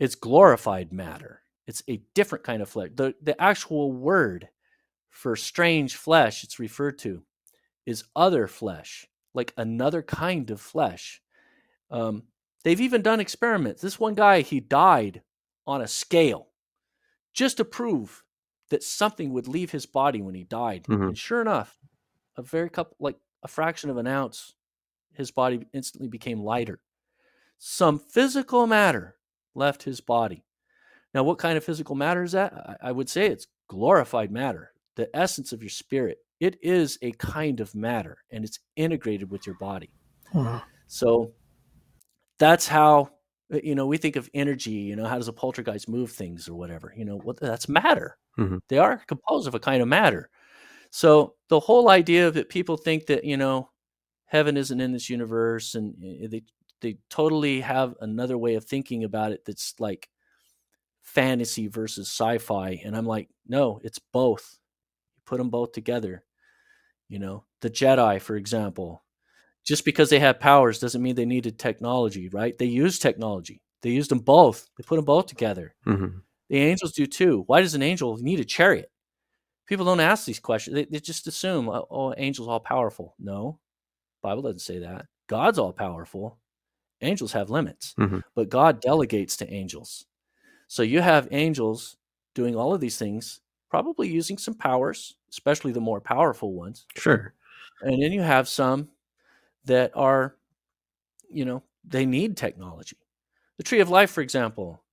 It's 0.00 0.16
glorified 0.16 0.92
matter. 0.92 1.42
It's 1.66 1.82
a 1.88 2.02
different 2.14 2.44
kind 2.44 2.62
of 2.62 2.68
flesh. 2.68 2.90
The 2.94 3.14
the 3.22 3.40
actual 3.40 3.92
word 3.92 4.48
for 5.10 5.36
strange 5.36 5.96
flesh, 5.96 6.44
it's 6.44 6.58
referred 6.58 6.98
to, 7.00 7.22
is 7.86 8.04
other 8.14 8.46
flesh, 8.46 9.06
like 9.34 9.52
another 9.56 10.02
kind 10.02 10.50
of 10.50 10.60
flesh. 10.60 11.20
Um, 11.90 12.24
they've 12.64 12.80
even 12.80 13.02
done 13.02 13.20
experiments. 13.20 13.82
This 13.82 13.98
one 13.98 14.14
guy, 14.14 14.42
he 14.42 14.60
died 14.60 15.22
on 15.66 15.82
a 15.82 15.88
scale 15.88 16.48
just 17.32 17.58
to 17.58 17.64
prove 17.64 18.22
that 18.70 18.82
something 18.82 19.32
would 19.32 19.48
leave 19.48 19.70
his 19.70 19.86
body 19.86 20.22
when 20.22 20.34
he 20.34 20.44
died. 20.44 20.84
Mm-hmm. 20.84 21.08
And 21.08 21.18
sure 21.18 21.40
enough, 21.40 21.76
a 22.36 22.42
very 22.42 22.70
couple, 22.70 22.96
like 23.00 23.16
a 23.42 23.48
fraction 23.48 23.90
of 23.90 23.96
an 23.96 24.06
ounce, 24.06 24.54
his 25.12 25.30
body 25.30 25.66
instantly 25.72 26.08
became 26.08 26.40
lighter. 26.40 26.80
Some 27.58 27.98
physical 27.98 28.66
matter 28.66 29.16
left 29.54 29.82
his 29.82 30.00
body. 30.00 30.44
Now, 31.14 31.24
what 31.24 31.38
kind 31.38 31.56
of 31.56 31.64
physical 31.64 31.94
matter 31.94 32.22
is 32.22 32.32
that? 32.32 32.78
I 32.82 32.92
would 32.92 33.08
say 33.08 33.26
it's 33.26 33.46
glorified 33.68 34.30
matter 34.30 34.72
the 34.96 35.16
essence 35.16 35.52
of 35.52 35.62
your 35.62 35.70
spirit, 35.70 36.18
it 36.40 36.58
is 36.62 36.98
a 37.02 37.12
kind 37.12 37.60
of 37.60 37.74
matter 37.74 38.18
and 38.30 38.44
it's 38.44 38.58
integrated 38.76 39.30
with 39.30 39.46
your 39.46 39.56
body. 39.56 39.90
So 40.88 41.32
that's 42.38 42.66
how 42.68 43.10
uh, 43.52 43.58
you 43.62 43.74
know 43.74 43.86
we 43.86 43.96
think 43.96 44.16
of 44.16 44.28
energy 44.34 44.70
you 44.70 44.96
know 44.96 45.06
how 45.06 45.16
does 45.16 45.28
a 45.28 45.32
poltergeist 45.32 45.88
move 45.88 46.10
things 46.10 46.48
or 46.48 46.54
whatever 46.54 46.92
you 46.96 47.04
know 47.04 47.18
what 47.18 47.38
that's 47.38 47.68
matter 47.68 48.16
mm-hmm. 48.38 48.58
they 48.68 48.78
are 48.78 49.02
composed 49.06 49.46
of 49.46 49.54
a 49.54 49.60
kind 49.60 49.82
of 49.82 49.88
matter 49.88 50.30
so 50.90 51.34
the 51.48 51.60
whole 51.60 51.90
idea 51.90 52.30
that 52.30 52.48
people 52.48 52.76
think 52.76 53.06
that 53.06 53.24
you 53.24 53.36
know 53.36 53.68
heaven 54.24 54.56
isn't 54.56 54.80
in 54.80 54.92
this 54.92 55.10
universe 55.10 55.74
and 55.74 55.94
eh, 56.02 56.26
they 56.28 56.42
they 56.80 56.96
totally 57.10 57.60
have 57.60 57.94
another 58.00 58.38
way 58.38 58.54
of 58.54 58.64
thinking 58.64 59.04
about 59.04 59.32
it 59.32 59.44
that's 59.44 59.74
like 59.78 60.08
fantasy 61.02 61.66
versus 61.66 62.08
sci-fi 62.08 62.80
and 62.84 62.96
i'm 62.96 63.06
like 63.06 63.28
no 63.48 63.80
it's 63.82 63.98
both 64.12 64.58
You 65.16 65.22
put 65.26 65.38
them 65.38 65.50
both 65.50 65.72
together. 65.72 66.24
You 67.08 67.18
know, 67.18 67.44
the 67.60 67.70
Jedi, 67.70 68.20
for 68.20 68.36
example, 68.36 69.02
just 69.64 69.84
because 69.84 70.10
they 70.10 70.20
had 70.20 70.38
powers 70.38 70.78
doesn't 70.78 71.02
mean 71.02 71.16
they 71.16 71.24
needed 71.26 71.58
technology, 71.58 72.28
right? 72.28 72.56
They 72.56 72.66
used 72.66 73.02
technology. 73.02 73.60
They 73.82 73.90
used 73.90 74.10
them 74.10 74.20
both. 74.20 74.68
They 74.76 74.84
put 74.84 74.96
them 74.96 75.04
both 75.04 75.26
together. 75.26 75.74
Mm-hmm. 75.86 76.18
The 76.50 76.56
angels 76.56 76.92
do 76.92 77.06
too. 77.06 77.42
Why 77.46 77.60
does 77.60 77.74
an 77.74 77.82
angel 77.82 78.16
need 78.18 78.40
a 78.40 78.44
chariot? 78.44 78.90
People 79.66 79.84
don't 79.84 80.00
ask 80.00 80.24
these 80.24 80.40
questions. 80.40 80.74
They, 80.74 80.84
they 80.84 81.00
just 81.00 81.26
assume, 81.26 81.68
oh, 81.68 81.86
oh, 81.90 82.14
angels 82.16 82.48
all 82.48 82.60
powerful. 82.60 83.14
No, 83.18 83.58
Bible 84.22 84.42
doesn't 84.42 84.60
say 84.60 84.78
that. 84.80 85.06
God's 85.28 85.58
all 85.58 85.72
powerful. 85.72 86.38
Angels 87.02 87.32
have 87.32 87.50
limits, 87.50 87.94
mm-hmm. 87.98 88.18
but 88.34 88.50
God 88.50 88.80
delegates 88.80 89.36
to 89.38 89.52
angels. 89.52 90.06
So 90.70 90.84
you 90.84 91.00
have 91.00 91.26
angels 91.32 91.96
doing 92.32 92.54
all 92.54 92.72
of 92.72 92.80
these 92.80 92.96
things 92.96 93.40
probably 93.70 94.08
using 94.08 94.38
some 94.38 94.54
powers, 94.54 95.16
especially 95.28 95.72
the 95.72 95.80
more 95.80 96.00
powerful 96.00 96.52
ones. 96.52 96.86
Sure. 96.96 97.34
And 97.82 98.00
then 98.00 98.12
you 98.12 98.22
have 98.22 98.48
some 98.48 98.88
that 99.64 99.90
are, 99.96 100.36
you 101.28 101.44
know, 101.44 101.64
they 101.84 102.06
need 102.06 102.36
technology. 102.36 102.96
The 103.56 103.64
tree 103.64 103.80
of 103.80 103.90
life, 103.90 104.12
for 104.12 104.20
example, 104.20 104.84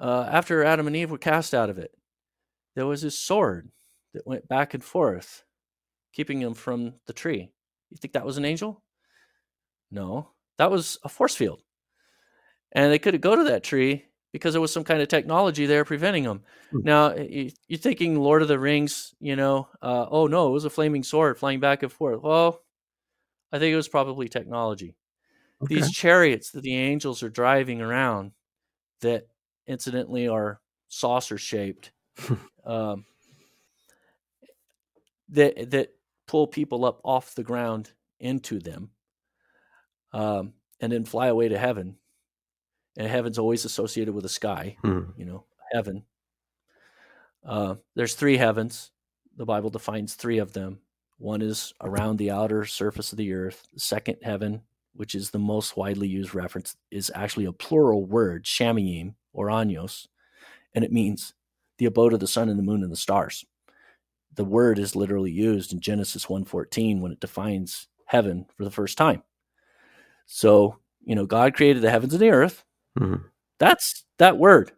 uh, 0.00 0.28
after 0.28 0.64
Adam 0.64 0.88
and 0.88 0.96
Eve 0.96 1.12
were 1.12 1.18
cast 1.18 1.54
out 1.54 1.70
of 1.70 1.78
it, 1.78 1.92
there 2.74 2.86
was 2.86 3.02
this 3.02 3.16
sword 3.16 3.70
that 4.12 4.26
went 4.26 4.48
back 4.48 4.74
and 4.74 4.82
forth, 4.82 5.44
keeping 6.14 6.40
them 6.40 6.54
from 6.54 6.94
the 7.06 7.12
tree. 7.12 7.48
You 7.90 7.96
think 7.96 8.14
that 8.14 8.26
was 8.26 8.38
an 8.38 8.44
angel? 8.44 8.82
No, 9.92 10.30
that 10.58 10.68
was 10.72 10.98
a 11.04 11.08
force 11.08 11.36
field. 11.36 11.62
And 12.72 12.90
they 12.90 12.98
could 12.98 13.20
go 13.20 13.36
to 13.36 13.44
that 13.44 13.62
tree 13.62 14.06
because 14.36 14.52
there 14.52 14.60
was 14.60 14.72
some 14.72 14.84
kind 14.84 15.00
of 15.00 15.08
technology 15.08 15.64
there 15.64 15.82
preventing 15.82 16.24
them. 16.24 16.42
Hmm. 16.70 16.80
Now 16.82 17.14
you're 17.14 17.78
thinking 17.78 18.20
Lord 18.20 18.42
of 18.42 18.48
the 18.48 18.58
Rings, 18.58 19.14
you 19.18 19.34
know, 19.34 19.68
uh, 19.80 20.04
oh 20.10 20.26
no, 20.26 20.48
it 20.48 20.52
was 20.52 20.66
a 20.66 20.70
flaming 20.70 21.02
sword 21.02 21.38
flying 21.38 21.58
back 21.58 21.82
and 21.82 21.90
forth. 21.90 22.20
Well, 22.20 22.60
I 23.50 23.58
think 23.58 23.72
it 23.72 23.76
was 23.76 23.88
probably 23.88 24.28
technology. 24.28 24.94
Okay. 25.62 25.76
These 25.76 25.90
chariots 25.90 26.50
that 26.50 26.62
the 26.62 26.76
angels 26.76 27.22
are 27.22 27.30
driving 27.30 27.80
around, 27.80 28.32
that 29.00 29.26
incidentally 29.66 30.28
are 30.28 30.60
saucer 30.88 31.38
shaped, 31.38 31.92
um, 32.66 33.06
that 35.30 35.70
that 35.70 35.94
pull 36.26 36.46
people 36.46 36.84
up 36.84 37.00
off 37.04 37.34
the 37.34 37.42
ground 37.42 37.92
into 38.20 38.58
them, 38.58 38.90
um, 40.12 40.52
and 40.78 40.92
then 40.92 41.06
fly 41.06 41.28
away 41.28 41.48
to 41.48 41.56
heaven 41.56 41.96
and 42.96 43.06
heaven's 43.06 43.38
always 43.38 43.64
associated 43.64 44.14
with 44.14 44.22
the 44.22 44.28
sky. 44.28 44.76
Hmm. 44.82 45.10
You 45.16 45.24
know, 45.24 45.44
heaven. 45.72 46.04
Uh, 47.44 47.76
there's 47.94 48.14
three 48.14 48.36
heavens. 48.36 48.90
The 49.36 49.44
Bible 49.44 49.70
defines 49.70 50.14
three 50.14 50.38
of 50.38 50.52
them. 50.52 50.80
One 51.18 51.42
is 51.42 51.72
around 51.80 52.16
the 52.16 52.30
outer 52.30 52.64
surface 52.64 53.12
of 53.12 53.18
the 53.18 53.32
earth. 53.32 53.66
The 53.72 53.80
second 53.80 54.18
heaven, 54.22 54.62
which 54.94 55.14
is 55.14 55.30
the 55.30 55.38
most 55.38 55.76
widely 55.76 56.08
used 56.08 56.34
reference, 56.34 56.76
is 56.90 57.10
actually 57.14 57.46
a 57.46 57.52
plural 57.52 58.04
word, 58.04 58.44
shamayim 58.44 59.14
or 59.32 59.48
anyos, 59.48 60.08
and 60.74 60.84
it 60.84 60.92
means 60.92 61.34
the 61.78 61.86
abode 61.86 62.12
of 62.12 62.20
the 62.20 62.26
sun 62.26 62.48
and 62.48 62.58
the 62.58 62.62
moon 62.62 62.82
and 62.82 62.92
the 62.92 62.96
stars. 62.96 63.44
The 64.34 64.44
word 64.44 64.78
is 64.78 64.96
literally 64.96 65.30
used 65.30 65.72
in 65.72 65.80
Genesis 65.80 66.28
1:14 66.28 67.00
when 67.00 67.12
it 67.12 67.20
defines 67.20 67.88
heaven 68.06 68.46
for 68.56 68.64
the 68.64 68.70
first 68.70 68.98
time. 68.98 69.22
So, 70.26 70.78
you 71.04 71.14
know, 71.14 71.26
God 71.26 71.54
created 71.54 71.82
the 71.82 71.90
heavens 71.90 72.12
and 72.12 72.20
the 72.20 72.30
earth, 72.30 72.64
Mm-hmm. 72.98 73.26
That's 73.58 74.04
that 74.18 74.38
word. 74.38 74.72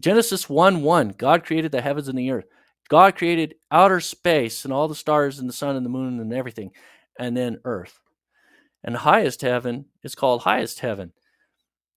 Genesis 0.00 0.48
1 0.48 0.82
1, 0.82 1.14
God 1.18 1.44
created 1.44 1.72
the 1.72 1.82
heavens 1.82 2.08
and 2.08 2.18
the 2.18 2.30
earth. 2.30 2.46
God 2.88 3.16
created 3.16 3.54
outer 3.70 4.00
space 4.00 4.64
and 4.64 4.72
all 4.72 4.88
the 4.88 4.94
stars 4.94 5.38
and 5.38 5.48
the 5.48 5.52
sun 5.54 5.76
and 5.76 5.84
the 5.84 5.90
moon 5.90 6.20
and 6.20 6.32
everything, 6.32 6.72
and 7.18 7.36
then 7.36 7.60
earth. 7.64 8.00
And 8.82 8.96
highest 8.96 9.42
heaven 9.42 9.86
is 10.02 10.14
called 10.14 10.42
highest 10.42 10.80
heaven. 10.80 11.12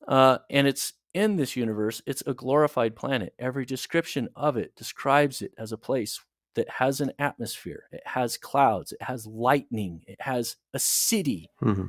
Uh, 0.08 0.40
and 0.50 0.68
it's 0.68 0.94
in 1.14 1.36
this 1.36 1.56
universe, 1.56 2.02
it's 2.06 2.24
a 2.26 2.34
glorified 2.34 2.96
planet. 2.96 3.34
Every 3.40 3.66
description 3.66 4.30
of 4.36 4.58
it 4.58 4.76
describes 4.76 5.42
it 5.42 5.54
as 5.58 5.72
a 5.72 5.78
place 5.78 6.20
that 6.56 6.70
has 6.70 7.02
an 7.02 7.12
atmosphere, 7.18 7.86
it 7.92 8.04
has 8.06 8.38
clouds, 8.38 8.92
it 8.92 9.02
has 9.02 9.26
lightning, 9.26 10.04
it 10.06 10.22
has 10.22 10.58
a 10.74 10.80
city. 10.80 11.50
Mm-hmm. 11.62 11.86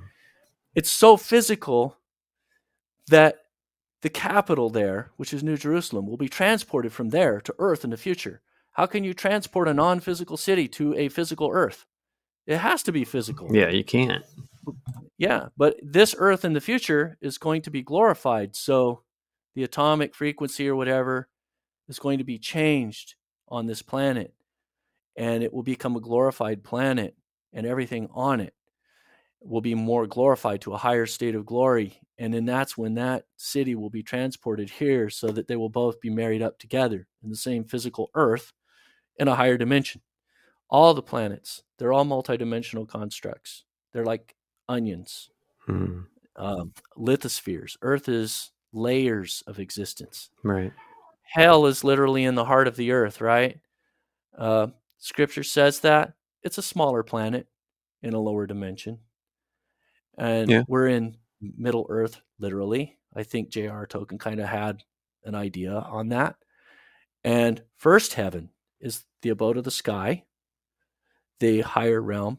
It's 0.75 0.91
so 0.91 1.17
physical 1.17 1.99
that 3.09 3.37
the 4.03 4.11
capital 4.11 4.71
there, 4.71 5.11
which 5.17 5.33
is 5.33 5.43
New 5.43 5.57
Jerusalem, 5.57 6.07
will 6.07 6.17
be 6.17 6.29
transported 6.29 6.93
from 6.93 7.11
there 7.11 7.41
to 7.41 7.55
earth 7.59 7.85
in 7.85 7.91
the 7.91 7.97
future. 7.97 8.43
How 8.73 8.87
can 8.87 9.05
you 9.05 9.15
transport 9.15 9.69
a 9.69 9.75
non 9.75 10.01
physical 10.01 10.37
city 10.37 10.69
to 10.69 10.95
a 10.95 11.09
physical 11.09 11.51
earth? 11.53 11.87
It 12.47 12.59
has 12.59 12.83
to 12.85 12.93
be 12.93 13.05
physical. 13.05 13.55
Yeah, 13.55 13.69
you 13.69 13.85
can't. 13.85 14.25
Yeah, 15.17 15.47
but 15.57 15.77
this 15.83 16.15
earth 16.19 16.45
in 16.45 16.53
the 16.53 16.61
future 16.61 17.17
is 17.21 17.39
going 17.39 17.63
to 17.63 17.71
be 17.71 17.83
glorified. 17.83 18.57
So 18.57 19.03
the 19.55 19.63
atomic 19.63 20.15
frequency 20.15 20.69
or 20.69 20.77
whatever 20.77 21.29
is 21.89 21.99
going 21.99 22.19
to 22.19 22.25
be 22.25 22.39
changed 22.39 23.15
on 23.49 23.67
this 23.67 23.83
planet 23.83 24.35
and 25.17 25.43
it 25.43 25.53
will 25.53 25.63
become 25.63 25.97
a 25.97 26.01
glorified 26.01 26.65
planet 26.65 27.15
and 27.53 27.67
everything 27.67 28.09
on 28.13 28.41
it 28.41 28.55
will 29.45 29.61
be 29.61 29.75
more 29.75 30.07
glorified 30.07 30.61
to 30.63 30.73
a 30.73 30.79
higher 30.79 31.07
state 31.07 31.35
of 31.35 31.47
glory. 31.47 32.01
And 32.19 32.33
then 32.33 32.45
that's 32.45 32.79
when 32.79 32.95
that 32.95 33.25
city 33.37 33.75
will 33.75 33.91
be 33.91 34.03
transported 34.03 34.71
here 34.71 35.11
so 35.11 35.29
that 35.29 35.49
they 35.49 35.57
will 35.57 35.69
both 35.69 36.01
be 36.01 36.11
married 36.11 36.43
up 36.43 36.59
together 36.59 37.07
in 37.23 37.31
the 37.31 37.37
same 37.37 37.65
physical 37.65 38.11
earth 38.15 38.53
in 39.19 39.29
a 39.29 39.35
higher 39.35 39.59
dimension. 39.59 40.01
All 40.71 40.95
the 40.95 41.03
planets, 41.03 41.63
they're 41.79 41.93
all 41.93 42.05
multidimensional 42.05 42.89
constructs. 42.89 43.65
They're 43.93 44.05
like 44.05 44.35
onions, 44.69 45.31
mm-hmm. 45.69 46.01
um, 46.43 46.73
lithospheres. 46.97 47.77
Earth 47.83 48.09
is 48.09 48.51
layers 48.73 49.43
of 49.47 49.59
existence. 49.59 50.31
Right. 50.43 50.73
Hell 51.23 51.67
is 51.67 51.85
literally 51.85 52.25
in 52.25 52.35
the 52.35 52.45
heart 52.45 52.67
of 52.67 52.77
the 52.77 52.93
earth, 52.93 53.21
right? 53.21 53.59
Uh, 54.37 54.69
scripture 54.99 55.43
says 55.43 55.81
that 55.81 56.15
it's 56.43 56.59
a 56.59 56.63
smaller 56.63 57.03
planet 57.03 57.47
in 58.03 58.15
a 58.15 58.21
lower 58.21 58.47
dimension. 58.47 58.99
And 60.19 60.51
yeah. 60.51 60.63
we're 60.69 60.89
in 60.89 61.17
Middle 61.41 61.87
Earth, 61.89 62.21
literally. 62.39 62.99
I 63.15 63.23
think 63.23 63.51
J.R. 63.51 63.87
Tolkien 63.87 64.19
kind 64.19 64.41
of 64.41 64.49
had 64.49 64.83
an 65.25 65.35
idea 65.35 65.73
on 65.73 66.09
that. 66.09 66.37
And 67.23 67.63
first 67.79 68.15
heaven 68.15 68.51
is 68.81 69.05
the 69.23 69.31
abode 69.31 69.57
of 69.57 69.65
the 69.65 69.71
sky, 69.71 70.25
the 71.41 71.63
higher 71.63 72.01
realm. 72.01 72.39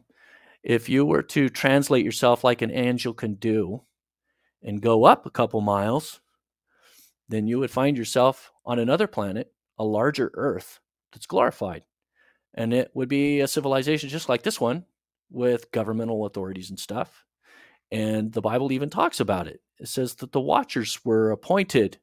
If 0.62 0.88
you 0.88 1.04
were 1.04 1.22
to 1.22 1.48
translate 1.48 2.04
yourself 2.04 2.44
like 2.44 2.62
an 2.62 2.70
angel 2.70 3.14
can 3.14 3.34
do 3.34 3.82
and 4.62 4.80
go 4.80 5.04
up 5.04 5.26
a 5.26 5.30
couple 5.30 5.60
miles, 5.60 6.20
then 7.28 7.46
you 7.46 7.58
would 7.58 7.70
find 7.70 7.96
yourself 7.96 8.52
on 8.64 8.78
another 8.78 9.06
planet, 9.06 9.52
a 9.78 9.84
larger 9.84 10.30
Earth 10.34 10.80
that's 11.12 11.26
glorified. 11.26 11.82
And 12.54 12.72
it 12.72 12.90
would 12.94 13.08
be 13.08 13.40
a 13.40 13.48
civilization 13.48 14.08
just 14.08 14.28
like 14.28 14.42
this 14.42 14.60
one 14.60 14.84
with 15.30 15.70
governmental 15.72 16.26
authorities 16.26 16.70
and 16.70 16.78
stuff. 16.78 17.24
And 17.92 18.32
the 18.32 18.40
Bible 18.40 18.72
even 18.72 18.90
talks 18.90 19.20
about 19.20 19.46
it. 19.46 19.60
It 19.78 19.88
says 19.88 20.14
that 20.16 20.32
the 20.32 20.40
watchers 20.40 21.04
were 21.04 21.30
appointed 21.30 21.98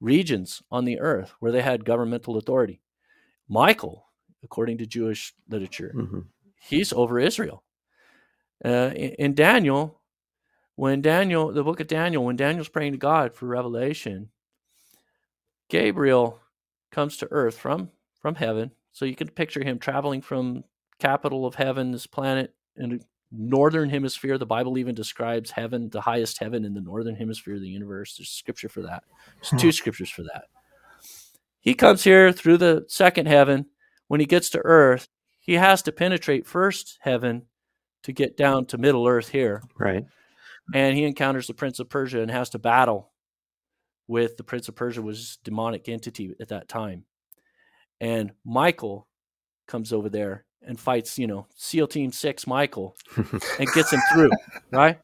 regions 0.00 0.62
on 0.70 0.84
the 0.84 0.98
earth 0.98 1.34
where 1.40 1.52
they 1.52 1.62
had 1.62 1.84
governmental 1.84 2.36
authority. 2.36 2.80
Michael, 3.48 4.06
according 4.42 4.78
to 4.78 4.86
Jewish 4.86 5.34
literature, 5.48 5.92
mm-hmm. 5.94 6.20
he's 6.60 6.92
over 6.92 7.18
Israel. 7.18 7.62
Uh, 8.64 8.90
in, 8.94 9.10
in 9.10 9.34
Daniel, 9.34 10.00
when 10.76 11.02
Daniel, 11.02 11.52
the 11.52 11.64
book 11.64 11.80
of 11.80 11.86
Daniel, 11.86 12.24
when 12.24 12.36
Daniel's 12.36 12.68
praying 12.68 12.92
to 12.92 12.98
God 12.98 13.34
for 13.34 13.46
revelation, 13.46 14.30
Gabriel 15.68 16.40
comes 16.90 17.16
to 17.18 17.28
earth 17.30 17.58
from 17.58 17.90
from 18.20 18.34
heaven. 18.34 18.72
So 18.92 19.04
you 19.04 19.14
can 19.14 19.28
picture 19.28 19.62
him 19.62 19.78
traveling 19.78 20.20
from 20.20 20.64
capital 20.98 21.46
of 21.46 21.54
heaven, 21.54 21.92
this 21.92 22.06
planet, 22.06 22.54
in 22.76 23.00
northern 23.32 23.88
hemisphere. 23.88 24.38
The 24.38 24.46
Bible 24.46 24.78
even 24.78 24.94
describes 24.94 25.50
heaven, 25.50 25.88
the 25.90 26.00
highest 26.00 26.38
heaven 26.38 26.64
in 26.64 26.74
the 26.74 26.80
northern 26.80 27.14
hemisphere 27.14 27.54
of 27.54 27.60
the 27.60 27.68
universe. 27.68 28.16
There's 28.16 28.30
scripture 28.30 28.68
for 28.68 28.82
that. 28.82 29.04
There's 29.36 29.50
hmm. 29.50 29.56
two 29.56 29.72
scriptures 29.72 30.10
for 30.10 30.22
that. 30.22 30.44
He 31.60 31.74
comes 31.74 32.02
here 32.02 32.32
through 32.32 32.58
the 32.58 32.84
second 32.88 33.26
heaven. 33.26 33.66
When 34.08 34.20
he 34.20 34.26
gets 34.26 34.50
to 34.50 34.62
earth, 34.64 35.08
he 35.38 35.54
has 35.54 35.82
to 35.82 35.92
penetrate 35.92 36.46
first 36.46 36.98
heaven 37.00 37.42
to 38.02 38.12
get 38.12 38.36
down 38.36 38.66
to 38.66 38.78
middle 38.78 39.06
earth 39.06 39.28
here. 39.28 39.62
Right. 39.78 40.04
And 40.74 40.96
he 40.96 41.04
encounters 41.04 41.46
the 41.46 41.54
prince 41.54 41.78
of 41.78 41.88
Persia 41.88 42.20
and 42.20 42.30
has 42.30 42.50
to 42.50 42.58
battle 42.58 43.12
with 44.08 44.36
the 44.36 44.44
prince 44.44 44.68
of 44.68 44.74
Persia 44.74 45.02
was 45.02 45.38
demonic 45.44 45.88
entity 45.88 46.34
at 46.40 46.48
that 46.48 46.68
time. 46.68 47.04
And 48.00 48.32
Michael 48.44 49.06
comes 49.68 49.92
over 49.92 50.08
there 50.08 50.44
and 50.62 50.78
fights, 50.78 51.18
you 51.18 51.26
know, 51.26 51.46
SEAL 51.56 51.88
Team 51.88 52.12
Six 52.12 52.46
Michael 52.46 52.96
and 53.16 53.68
gets 53.74 53.92
him 53.92 54.00
through, 54.12 54.30
right? 54.70 54.98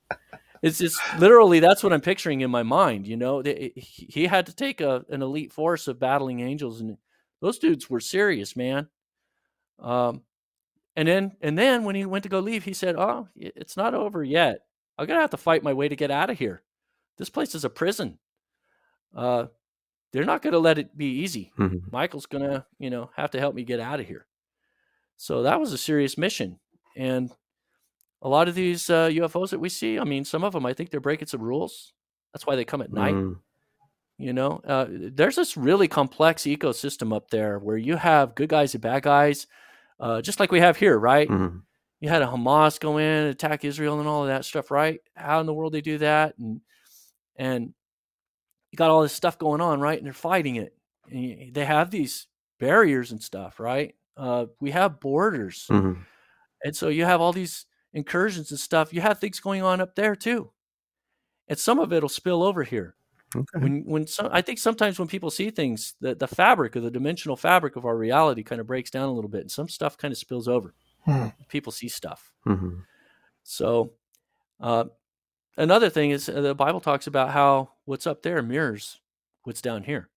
It's 0.62 0.78
just 0.78 1.00
literally 1.18 1.60
that's 1.60 1.82
what 1.82 1.92
I'm 1.92 2.00
picturing 2.00 2.40
in 2.40 2.50
my 2.50 2.62
mind. 2.62 3.06
You 3.06 3.16
know, 3.16 3.42
he 3.42 4.26
had 4.26 4.46
to 4.46 4.54
take 4.54 4.80
a, 4.80 5.04
an 5.08 5.22
elite 5.22 5.52
force 5.52 5.88
of 5.88 6.00
battling 6.00 6.40
angels, 6.40 6.80
and 6.80 6.96
those 7.40 7.58
dudes 7.58 7.88
were 7.88 8.00
serious, 8.00 8.56
man. 8.56 8.88
Um, 9.78 10.22
and 10.96 11.06
then 11.06 11.36
and 11.40 11.58
then 11.58 11.84
when 11.84 11.94
he 11.94 12.06
went 12.06 12.22
to 12.24 12.28
go 12.28 12.40
leave, 12.40 12.64
he 12.64 12.72
said, 12.72 12.96
"Oh, 12.96 13.28
it's 13.36 13.76
not 13.76 13.94
over 13.94 14.24
yet. 14.24 14.62
I'm 14.98 15.06
gonna 15.06 15.20
have 15.20 15.30
to 15.30 15.36
fight 15.36 15.62
my 15.62 15.74
way 15.74 15.88
to 15.88 15.96
get 15.96 16.10
out 16.10 16.30
of 16.30 16.38
here. 16.38 16.62
This 17.18 17.30
place 17.30 17.54
is 17.54 17.64
a 17.64 17.70
prison. 17.70 18.18
Uh, 19.14 19.46
they're 20.12 20.24
not 20.24 20.42
gonna 20.42 20.58
let 20.58 20.78
it 20.78 20.96
be 20.96 21.20
easy. 21.20 21.52
Mm-hmm. 21.58 21.90
Michael's 21.92 22.26
gonna, 22.26 22.66
you 22.78 22.88
know, 22.90 23.10
have 23.14 23.30
to 23.32 23.38
help 23.38 23.54
me 23.54 23.62
get 23.62 23.80
out 23.80 24.00
of 24.00 24.06
here." 24.06 24.26
So 25.16 25.42
that 25.42 25.60
was 25.60 25.72
a 25.72 25.78
serious 25.78 26.18
mission. 26.18 26.58
And 26.96 27.30
a 28.22 28.28
lot 28.28 28.48
of 28.48 28.54
these 28.54 28.88
uh, 28.90 29.08
UFOs 29.08 29.50
that 29.50 29.58
we 29.58 29.68
see, 29.68 29.98
I 29.98 30.04
mean, 30.04 30.24
some 30.24 30.44
of 30.44 30.52
them, 30.52 30.66
I 30.66 30.72
think 30.72 30.90
they're 30.90 31.00
breaking 31.00 31.28
some 31.28 31.42
rules. 31.42 31.92
That's 32.32 32.46
why 32.46 32.56
they 32.56 32.64
come 32.64 32.82
at 32.82 32.92
night. 32.92 33.14
Mm. 33.14 33.36
You 34.18 34.32
know, 34.32 34.60
uh, 34.66 34.86
there's 34.88 35.36
this 35.36 35.56
really 35.56 35.88
complex 35.88 36.42
ecosystem 36.42 37.14
up 37.14 37.30
there 37.30 37.58
where 37.58 37.76
you 37.76 37.96
have 37.96 38.34
good 38.34 38.48
guys 38.48 38.74
and 38.74 38.82
bad 38.82 39.02
guys, 39.02 39.46
uh, 40.00 40.22
just 40.22 40.40
like 40.40 40.50
we 40.50 40.60
have 40.60 40.76
here, 40.76 40.98
right? 40.98 41.28
Mm. 41.28 41.62
You 42.00 42.08
had 42.08 42.22
a 42.22 42.26
Hamas 42.26 42.80
go 42.80 42.98
in, 42.98 43.26
attack 43.26 43.64
Israel, 43.64 43.98
and 44.00 44.08
all 44.08 44.22
of 44.22 44.28
that 44.28 44.44
stuff, 44.44 44.70
right? 44.70 45.00
How 45.14 45.40
in 45.40 45.46
the 45.46 45.54
world 45.54 45.72
they 45.72 45.80
do 45.80 45.98
that, 45.98 46.36
and 46.38 46.60
and 47.36 47.74
you 48.70 48.76
got 48.76 48.90
all 48.90 49.02
this 49.02 49.12
stuff 49.12 49.38
going 49.38 49.60
on, 49.60 49.80
right? 49.80 49.98
And 49.98 50.06
they're 50.06 50.12
fighting 50.12 50.56
it. 50.56 50.74
And 51.10 51.54
they 51.54 51.64
have 51.64 51.90
these 51.90 52.26
barriers 52.58 53.12
and 53.12 53.22
stuff, 53.22 53.60
right? 53.60 53.94
Uh, 54.16 54.46
we 54.60 54.70
have 54.70 55.00
borders, 55.00 55.66
mm-hmm. 55.70 56.00
and 56.64 56.74
so 56.74 56.88
you 56.88 57.04
have 57.04 57.20
all 57.20 57.32
these 57.32 57.66
incursions 57.92 58.50
and 58.50 58.60
stuff. 58.60 58.92
You 58.92 59.00
have 59.00 59.18
things 59.18 59.40
going 59.40 59.62
on 59.62 59.80
up 59.80 59.94
there 59.94 60.16
too, 60.16 60.50
and 61.48 61.58
some 61.58 61.78
of 61.78 61.92
it'll 61.92 62.08
spill 62.08 62.42
over 62.42 62.62
here. 62.62 62.94
Okay. 63.34 63.58
When 63.58 63.84
when 63.84 64.06
some, 64.06 64.28
I 64.30 64.40
think 64.40 64.58
sometimes 64.58 64.98
when 64.98 65.08
people 65.08 65.30
see 65.30 65.50
things, 65.50 65.94
the 66.00 66.14
the 66.14 66.28
fabric 66.28 66.76
or 66.76 66.80
the 66.80 66.90
dimensional 66.90 67.36
fabric 67.36 67.76
of 67.76 67.84
our 67.84 67.96
reality 67.96 68.42
kind 68.42 68.60
of 68.60 68.66
breaks 68.66 68.90
down 68.90 69.08
a 69.08 69.12
little 69.12 69.30
bit, 69.30 69.42
and 69.42 69.50
some 69.50 69.68
stuff 69.68 69.98
kind 69.98 70.12
of 70.12 70.18
spills 70.18 70.48
over. 70.48 70.74
Hmm. 71.04 71.28
People 71.48 71.72
see 71.72 71.88
stuff. 71.88 72.32
Mm-hmm. 72.46 72.80
So, 73.42 73.92
uh, 74.60 74.84
another 75.56 75.90
thing 75.90 76.10
is 76.10 76.28
uh, 76.28 76.40
the 76.40 76.54
Bible 76.54 76.80
talks 76.80 77.06
about 77.06 77.30
how 77.30 77.70
what's 77.84 78.06
up 78.06 78.22
there 78.22 78.42
mirrors 78.42 79.00
what's 79.42 79.60
down 79.60 79.82
here, 79.82 80.08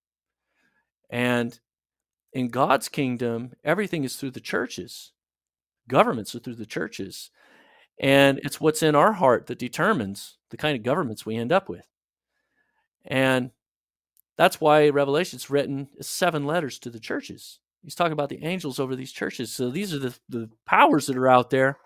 and 1.10 1.60
in 2.34 2.50
God's 2.50 2.90
kingdom, 2.90 3.54
everything 3.64 4.04
is 4.04 4.16
through 4.16 4.32
the 4.32 4.40
churches. 4.40 5.12
Governments 5.88 6.36
are 6.36 6.40
through 6.40 6.56
the 6.56 6.66
churches. 6.66 7.32
And 8.00 8.40
it's 8.44 8.62
what's 8.62 8.84
in 8.84 8.96
our 8.96 9.14
heart 9.14 9.48
that 9.48 9.60
determines 9.60 10.38
the 10.52 10.58
kind 10.58 10.78
of 10.78 10.84
governments 10.84 11.26
we 11.26 11.36
end 11.36 11.52
up 11.52 11.68
with. 11.68 11.88
And 13.06 13.52
that's 14.38 14.62
why 14.62 14.90
Revelation's 14.90 15.50
written 15.50 15.90
seven 16.00 16.46
letters 16.46 16.80
to 16.80 16.90
the 16.90 17.00
churches. 17.00 17.60
He's 17.84 17.96
talking 17.96 18.14
about 18.14 18.30
the 18.30 18.44
angels 18.44 18.80
over 18.80 18.96
these 18.96 19.12
churches. 19.12 19.52
So 19.52 19.70
these 19.70 19.94
are 19.94 20.00
the, 20.00 20.16
the 20.30 20.50
powers 20.66 21.08
that 21.08 21.18
are 21.18 21.30
out 21.30 21.50
there. 21.50 21.78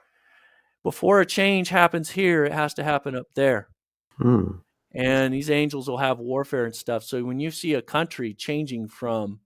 Before 0.83 1.21
a 1.21 1.25
change 1.25 1.69
happens 1.69 2.11
here, 2.11 2.45
it 2.45 2.51
has 2.51 2.73
to 2.75 2.83
happen 2.83 3.15
up 3.15 3.27
there. 3.35 3.69
Hmm. 4.17 4.57
And 4.93 5.33
these 5.33 5.49
angels 5.49 5.87
will 5.87 5.97
have 5.97 6.19
warfare 6.19 6.65
and 6.65 6.75
stuff. 6.75 7.03
So 7.03 7.23
when 7.23 7.39
you 7.39 7.49
see 7.49 7.73
a 7.73 7.81
country 7.81 8.33
changing 8.33 8.89
from 8.89 9.39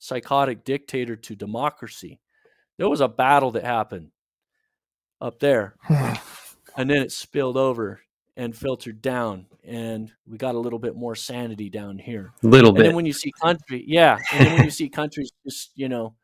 psychotic 0.00 0.64
dictator 0.64 1.14
to 1.14 1.36
democracy. 1.36 2.18
There 2.76 2.88
was 2.88 3.00
a 3.00 3.08
battle 3.08 3.52
that 3.52 3.64
happened 3.64 4.10
up 5.20 5.38
there. 5.38 5.76
and 5.88 6.90
then 6.90 7.02
it 7.02 7.12
spilled 7.12 7.56
over 7.56 8.00
and 8.36 8.56
filtered 8.56 9.00
down 9.00 9.46
and 9.64 10.10
we 10.26 10.38
got 10.38 10.54
a 10.54 10.58
little 10.58 10.78
bit 10.78 10.96
more 10.96 11.14
sanity 11.14 11.68
down 11.68 11.98
here. 11.98 12.32
A 12.42 12.46
little 12.46 12.72
bit. 12.72 12.86
and 12.86 12.96
when 12.96 13.06
you 13.06 13.12
see 13.12 13.32
country, 13.40 13.84
yeah, 13.86 14.18
and 14.32 14.46
then 14.46 14.54
when 14.56 14.64
you 14.64 14.70
see 14.70 14.88
countries 14.88 15.30
just, 15.46 15.70
you 15.74 15.88
know, 15.88 16.14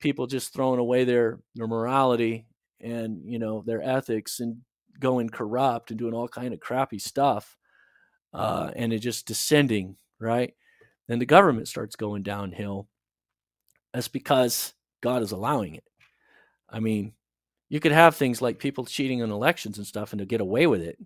people 0.00 0.26
just 0.26 0.52
throwing 0.52 0.80
away 0.80 1.04
their 1.04 1.38
their 1.54 1.66
morality 1.66 2.46
and, 2.80 3.22
you 3.24 3.38
know, 3.38 3.62
their 3.66 3.82
ethics 3.82 4.40
and 4.40 4.58
going 4.98 5.28
corrupt 5.28 5.90
and 5.90 5.98
doing 5.98 6.14
all 6.14 6.28
kind 6.28 6.54
of 6.54 6.60
crappy 6.60 6.98
stuff. 6.98 7.56
Uh, 8.32 8.70
and 8.76 8.92
it 8.92 9.00
just 9.00 9.26
descending, 9.26 9.96
right? 10.18 10.54
Then 11.08 11.18
the 11.18 11.26
government 11.26 11.68
starts 11.68 11.96
going 11.96 12.22
downhill 12.22 12.88
that's 13.92 14.08
because 14.08 14.74
God 15.02 15.22
is 15.22 15.32
allowing 15.32 15.74
it. 15.74 15.84
I 16.68 16.80
mean, 16.80 17.12
you 17.68 17.80
could 17.80 17.92
have 17.92 18.16
things 18.16 18.42
like 18.42 18.58
people 18.58 18.84
cheating 18.84 19.20
in 19.20 19.30
elections 19.30 19.78
and 19.78 19.86
stuff 19.86 20.12
and 20.12 20.18
to 20.20 20.26
get 20.26 20.40
away 20.40 20.66
with 20.66 20.82
it 20.82 20.98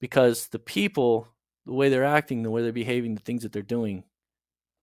because 0.00 0.48
the 0.48 0.58
people, 0.58 1.28
the 1.66 1.72
way 1.72 1.88
they're 1.88 2.04
acting, 2.04 2.42
the 2.42 2.50
way 2.50 2.62
they're 2.62 2.72
behaving, 2.72 3.14
the 3.14 3.22
things 3.22 3.42
that 3.42 3.52
they're 3.52 3.62
doing, 3.62 4.04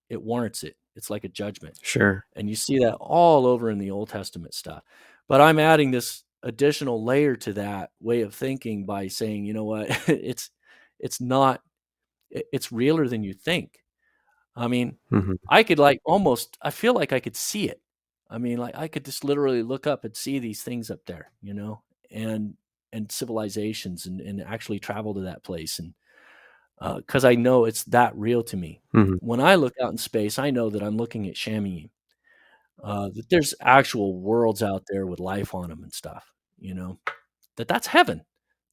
it 0.10 0.22
warrants 0.22 0.64
it. 0.64 0.76
It's 0.96 1.10
like 1.10 1.24
a 1.24 1.30
judgment. 1.30 1.78
Sure. 1.82 2.26
And 2.36 2.50
you 2.50 2.56
see 2.56 2.80
that 2.80 2.96
all 2.96 3.46
over 3.46 3.70
in 3.70 3.78
the 3.78 3.92
Old 3.92 4.10
Testament 4.10 4.54
stuff. 4.54 4.84
But 5.28 5.42
I'm 5.42 5.60
adding 5.60 5.92
this 5.92 6.24
additional 6.44 7.04
layer 7.04 7.36
to 7.38 7.54
that 7.54 7.92
way 8.02 8.22
of 8.22 8.34
thinking 8.34 8.86
by 8.86 9.08
saying, 9.08 9.46
you 9.46 9.54
know 9.54 9.64
what, 9.64 9.88
it's 10.08 10.50
it's 11.00 11.22
not 11.22 11.62
it's 12.30 12.72
realer 12.72 13.08
than 13.08 13.24
you 13.24 13.34
think. 13.34 13.81
I 14.56 14.68
mean, 14.68 14.98
mm-hmm. 15.12 15.34
I 15.50 15.64
could 15.64 15.80
like 15.80 16.02
almost, 16.06 16.58
I 16.62 16.72
feel 16.72 16.94
like 16.94 17.14
I 17.14 17.20
could 17.20 17.36
see 17.36 17.70
it. 17.70 17.82
I 18.30 18.38
mean, 18.38 18.58
like 18.58 18.76
I 18.78 18.88
could 18.88 19.06
just 19.06 19.24
literally 19.24 19.64
look 19.64 19.88
up 19.88 20.04
and 20.06 20.16
see 20.16 20.40
these 20.40 20.64
things 20.64 20.90
up 20.92 21.00
there, 21.06 21.32
you 21.42 21.54
know, 21.54 21.82
and 22.12 22.56
and 22.94 23.12
civilizations 23.12 24.06
and, 24.06 24.22
and 24.22 24.42
actually 24.42 24.80
travel 24.80 25.14
to 25.16 25.22
that 25.22 25.44
place 25.44 25.80
and 25.80 25.94
because 26.98 27.24
uh, 27.26 27.30
I 27.30 27.36
know 27.36 27.66
it's 27.66 27.84
that 27.86 28.16
real 28.18 28.44
to 28.44 28.58
me. 28.58 28.82
Mm-hmm. 28.96 29.16
When 29.20 29.40
I 29.40 29.56
look 29.56 29.74
out 29.82 29.92
in 29.92 29.98
space, 29.98 30.40
I 30.40 30.50
know 30.52 30.70
that 30.72 30.82
I'm 30.84 30.98
looking 30.98 31.28
at 31.28 31.36
Shamayim. 31.36 31.90
uh, 32.84 33.10
that 33.14 33.30
there's 33.30 33.54
actual 33.62 34.20
worlds 34.20 34.64
out 34.64 34.84
there 34.90 35.06
with 35.06 35.20
life 35.20 35.54
on 35.54 35.70
them 35.70 35.84
and 35.84 35.94
stuff. 35.94 36.32
You 36.60 36.74
know, 36.74 37.00
that 37.58 37.68
that's 37.68 37.88
heaven. 37.88 38.24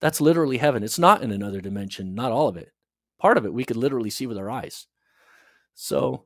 That's 0.01 0.21
literally 0.21 0.59
heaven. 0.59 0.83
It's 0.83 0.99
not 0.99 1.23
in 1.23 1.33
another 1.33 1.61
dimension. 1.61 2.15
Not 2.15 2.33
all 2.33 2.49
of 2.49 2.57
it. 2.57 2.73
Part 3.19 3.37
of 3.39 3.45
it 3.47 3.53
we 3.55 3.65
could 3.65 3.77
literally 3.77 4.11
see 4.11 4.27
with 4.27 4.39
our 4.39 4.51
eyes. 4.51 4.87
So 5.81 6.25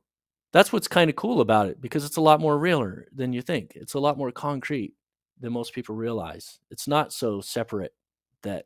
that's 0.51 0.73
what's 0.73 0.87
kind 0.87 1.11
of 1.11 1.15
cool 1.15 1.39
about 1.39 1.67
it 1.67 1.79
because 1.79 2.05
it's 2.05 2.17
a 2.17 2.21
lot 2.21 2.39
more 2.39 2.57
realer 2.57 3.05
than 3.13 3.33
you 3.33 3.43
think. 3.43 3.73
It's 3.75 3.93
a 3.93 3.99
lot 3.99 4.17
more 4.17 4.31
concrete 4.31 4.95
than 5.39 5.53
most 5.53 5.73
people 5.73 5.93
realize. 5.93 6.59
It's 6.71 6.87
not 6.87 7.13
so 7.13 7.39
separate 7.39 7.93
that, 8.41 8.65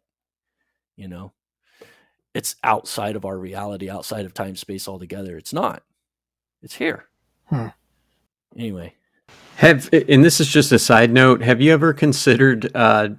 you 0.95 1.09
know, 1.09 1.33
it's 2.33 2.55
outside 2.63 3.17
of 3.17 3.25
our 3.25 3.37
reality, 3.37 3.89
outside 3.89 4.25
of 4.25 4.33
time 4.33 4.55
space 4.55 4.87
altogether. 4.87 5.35
It's 5.35 5.51
not. 5.51 5.83
It's 6.61 6.75
here. 6.75 7.03
Hmm. 7.47 7.67
Anyway. 8.55 8.93
Have 9.57 9.89
and 9.91 10.23
this 10.23 10.39
is 10.39 10.47
just 10.47 10.71
a 10.71 10.79
side 10.79 11.11
note. 11.11 11.41
Have 11.41 11.59
you 11.59 11.73
ever 11.73 11.91
considered 11.91 12.71
uh, 12.73 13.09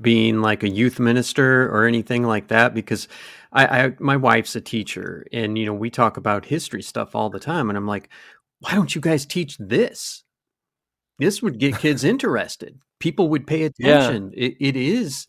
being 0.00 0.40
like 0.40 0.64
a 0.64 0.68
youth 0.68 0.98
minister 0.98 1.68
or 1.72 1.86
anything 1.86 2.24
like 2.24 2.48
that? 2.48 2.74
Because 2.74 3.06
I, 3.52 3.84
I, 3.84 3.92
my 3.98 4.16
wife's 4.16 4.56
a 4.56 4.60
teacher, 4.60 5.26
and 5.32 5.58
you 5.58 5.66
know 5.66 5.74
we 5.74 5.90
talk 5.90 6.16
about 6.16 6.46
history 6.46 6.82
stuff 6.82 7.14
all 7.14 7.30
the 7.30 7.40
time, 7.40 7.68
and 7.68 7.76
I'm 7.76 7.86
like, 7.86 8.08
why 8.60 8.74
don't 8.74 8.94
you 8.94 9.00
guys 9.00 9.26
teach 9.26 9.58
this? 9.58 10.24
This 11.18 11.42
would 11.42 11.58
get 11.58 11.78
kids 11.78 12.04
interested. 12.14 12.78
People 12.98 13.28
would 13.28 13.46
pay 13.46 13.64
attention. 13.64 14.32
Yeah. 14.34 14.46
It, 14.46 14.56
it 14.60 14.76
is. 14.76 15.26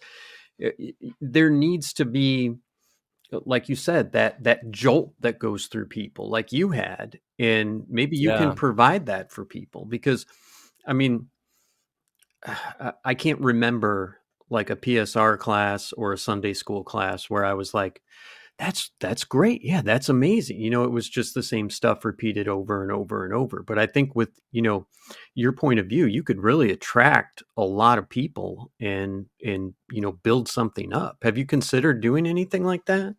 It, 0.60 0.96
there 1.20 1.50
needs 1.50 1.94
to 1.94 2.06
be, 2.06 2.54
like 3.32 3.68
you 3.68 3.76
said, 3.76 4.14
that 4.14 4.44
that 4.44 4.72
jolt 4.72 5.14
that 5.20 5.40
goes 5.40 5.68
through 5.68 5.88
people, 5.88 6.30
like 6.30 6.54
you 6.54 6.70
had, 6.70 7.20
and 7.40 7.84
maybe 7.90 8.16
you 8.16 8.30
yeah. 8.30 8.38
can 8.38 8.56
provide 8.56 9.08
that 9.08 9.32
for 9.32 9.44
people 9.44 9.86
because, 9.86 10.26
I 10.88 10.94
mean, 10.94 11.28
I 13.04 13.16
can't 13.16 13.42
remember 13.42 14.20
like 14.54 14.70
a 14.70 14.76
PSR 14.76 15.38
class 15.38 15.92
or 15.94 16.14
a 16.14 16.18
Sunday 16.18 16.54
school 16.54 16.84
class 16.84 17.30
where 17.30 17.44
I 17.44 17.54
was 17.54 17.74
like, 17.74 18.02
that's 18.60 18.92
that's 19.00 19.24
great. 19.24 19.64
Yeah, 19.64 19.82
that's 19.82 20.10
amazing. 20.10 20.60
You 20.60 20.70
know, 20.70 20.84
it 20.84 20.92
was 20.92 21.10
just 21.10 21.34
the 21.34 21.44
same 21.44 21.70
stuff 21.70 22.06
repeated 22.06 22.48
over 22.48 22.84
and 22.84 22.92
over 22.92 23.26
and 23.26 23.34
over. 23.34 23.64
But 23.64 23.80
I 23.80 23.88
think 23.88 24.16
with, 24.16 24.30
you 24.52 24.62
know, 24.62 24.86
your 25.34 25.54
point 25.54 25.80
of 25.80 25.88
view, 25.88 26.06
you 26.06 26.24
could 26.24 26.40
really 26.40 26.72
attract 26.72 27.42
a 27.58 27.64
lot 27.64 27.98
of 27.98 28.08
people 28.08 28.72
and 28.80 29.26
and 29.44 29.74
you 29.92 30.02
know, 30.02 30.12
build 30.12 30.48
something 30.48 30.94
up. 30.94 31.18
Have 31.24 31.38
you 31.38 31.46
considered 31.46 32.02
doing 32.02 32.28
anything 32.28 32.64
like 32.64 32.86
that? 32.86 33.16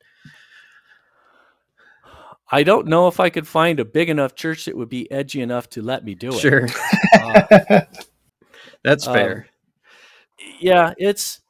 I 2.52 2.62
don't 2.62 2.86
know 2.86 3.09
if 3.09 3.19
I 3.19 3.31
could 3.31 3.48
find 3.48 3.81
a 3.81 3.85
big 3.85 4.09
enough 4.09 4.36
church 4.36 4.66
that 4.66 4.77
would 4.77 4.89
be 4.89 5.11
edgy 5.11 5.40
enough 5.40 5.69
to 5.70 5.82
let 5.82 6.05
me 6.05 6.15
do 6.15 6.28
it. 6.28 6.39
Sure. 6.39 6.69
Uh, 7.12 7.81
that's 8.85 9.06
fair. 9.06 9.48
Um, 9.48 9.53
yeah, 10.60 10.94
it's 10.98 11.40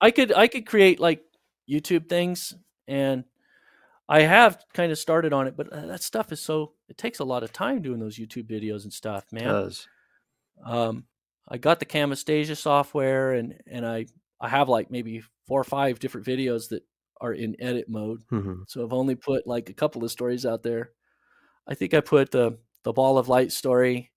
I 0.00 0.10
could 0.10 0.32
I 0.32 0.46
could 0.48 0.66
create 0.66 1.00
like 1.00 1.22
YouTube 1.68 2.08
things 2.08 2.54
and 2.88 3.24
I 4.08 4.22
have 4.22 4.62
kind 4.74 4.92
of 4.92 4.98
started 4.98 5.32
on 5.32 5.46
it, 5.46 5.56
but 5.56 5.72
uh, 5.72 5.86
that 5.86 6.02
stuff 6.02 6.32
is 6.32 6.40
so 6.40 6.72
it 6.88 6.98
takes 6.98 7.20
a 7.20 7.24
lot 7.24 7.42
of 7.42 7.52
time 7.52 7.82
doing 7.82 7.98
those 7.98 8.18
YouTube 8.18 8.50
videos 8.50 8.82
and 8.84 8.92
stuff, 8.92 9.24
man. 9.32 9.44
It 9.44 9.46
does. 9.46 9.88
Um, 10.64 11.04
I 11.48 11.58
got 11.58 11.80
the 11.80 11.86
Camtasia 11.86 12.56
software 12.56 13.32
and 13.32 13.54
and 13.66 13.86
I 13.86 14.06
I 14.40 14.48
have 14.48 14.68
like 14.68 14.90
maybe 14.90 15.22
four 15.46 15.60
or 15.60 15.64
five 15.64 15.98
different 15.98 16.26
videos 16.26 16.68
that 16.68 16.82
are 17.20 17.32
in 17.32 17.56
edit 17.60 17.88
mode. 17.88 18.22
Mm-hmm. 18.30 18.62
So 18.66 18.84
I've 18.84 18.92
only 18.92 19.14
put 19.14 19.46
like 19.46 19.70
a 19.70 19.74
couple 19.74 20.04
of 20.04 20.10
stories 20.10 20.44
out 20.44 20.62
there. 20.62 20.90
I 21.66 21.74
think 21.74 21.94
I 21.94 22.00
put 22.00 22.30
the 22.30 22.58
the 22.82 22.92
ball 22.92 23.18
of 23.18 23.28
light 23.28 23.52
story 23.52 24.11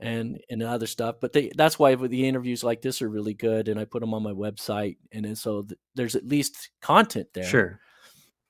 and 0.00 0.40
and 0.50 0.62
other 0.62 0.86
stuff. 0.86 1.16
But 1.20 1.32
they, 1.32 1.50
that's 1.54 1.78
why 1.78 1.94
the 1.94 2.26
interviews 2.26 2.64
like 2.64 2.82
this 2.82 3.02
are 3.02 3.08
really 3.08 3.34
good, 3.34 3.68
and 3.68 3.78
I 3.78 3.84
put 3.84 4.00
them 4.00 4.14
on 4.14 4.22
my 4.22 4.32
website, 4.32 4.96
and 5.12 5.24
then 5.24 5.36
so 5.36 5.62
th- 5.62 5.78
there's 5.94 6.16
at 6.16 6.26
least 6.26 6.70
content 6.80 7.28
there. 7.32 7.44
Sure. 7.44 7.80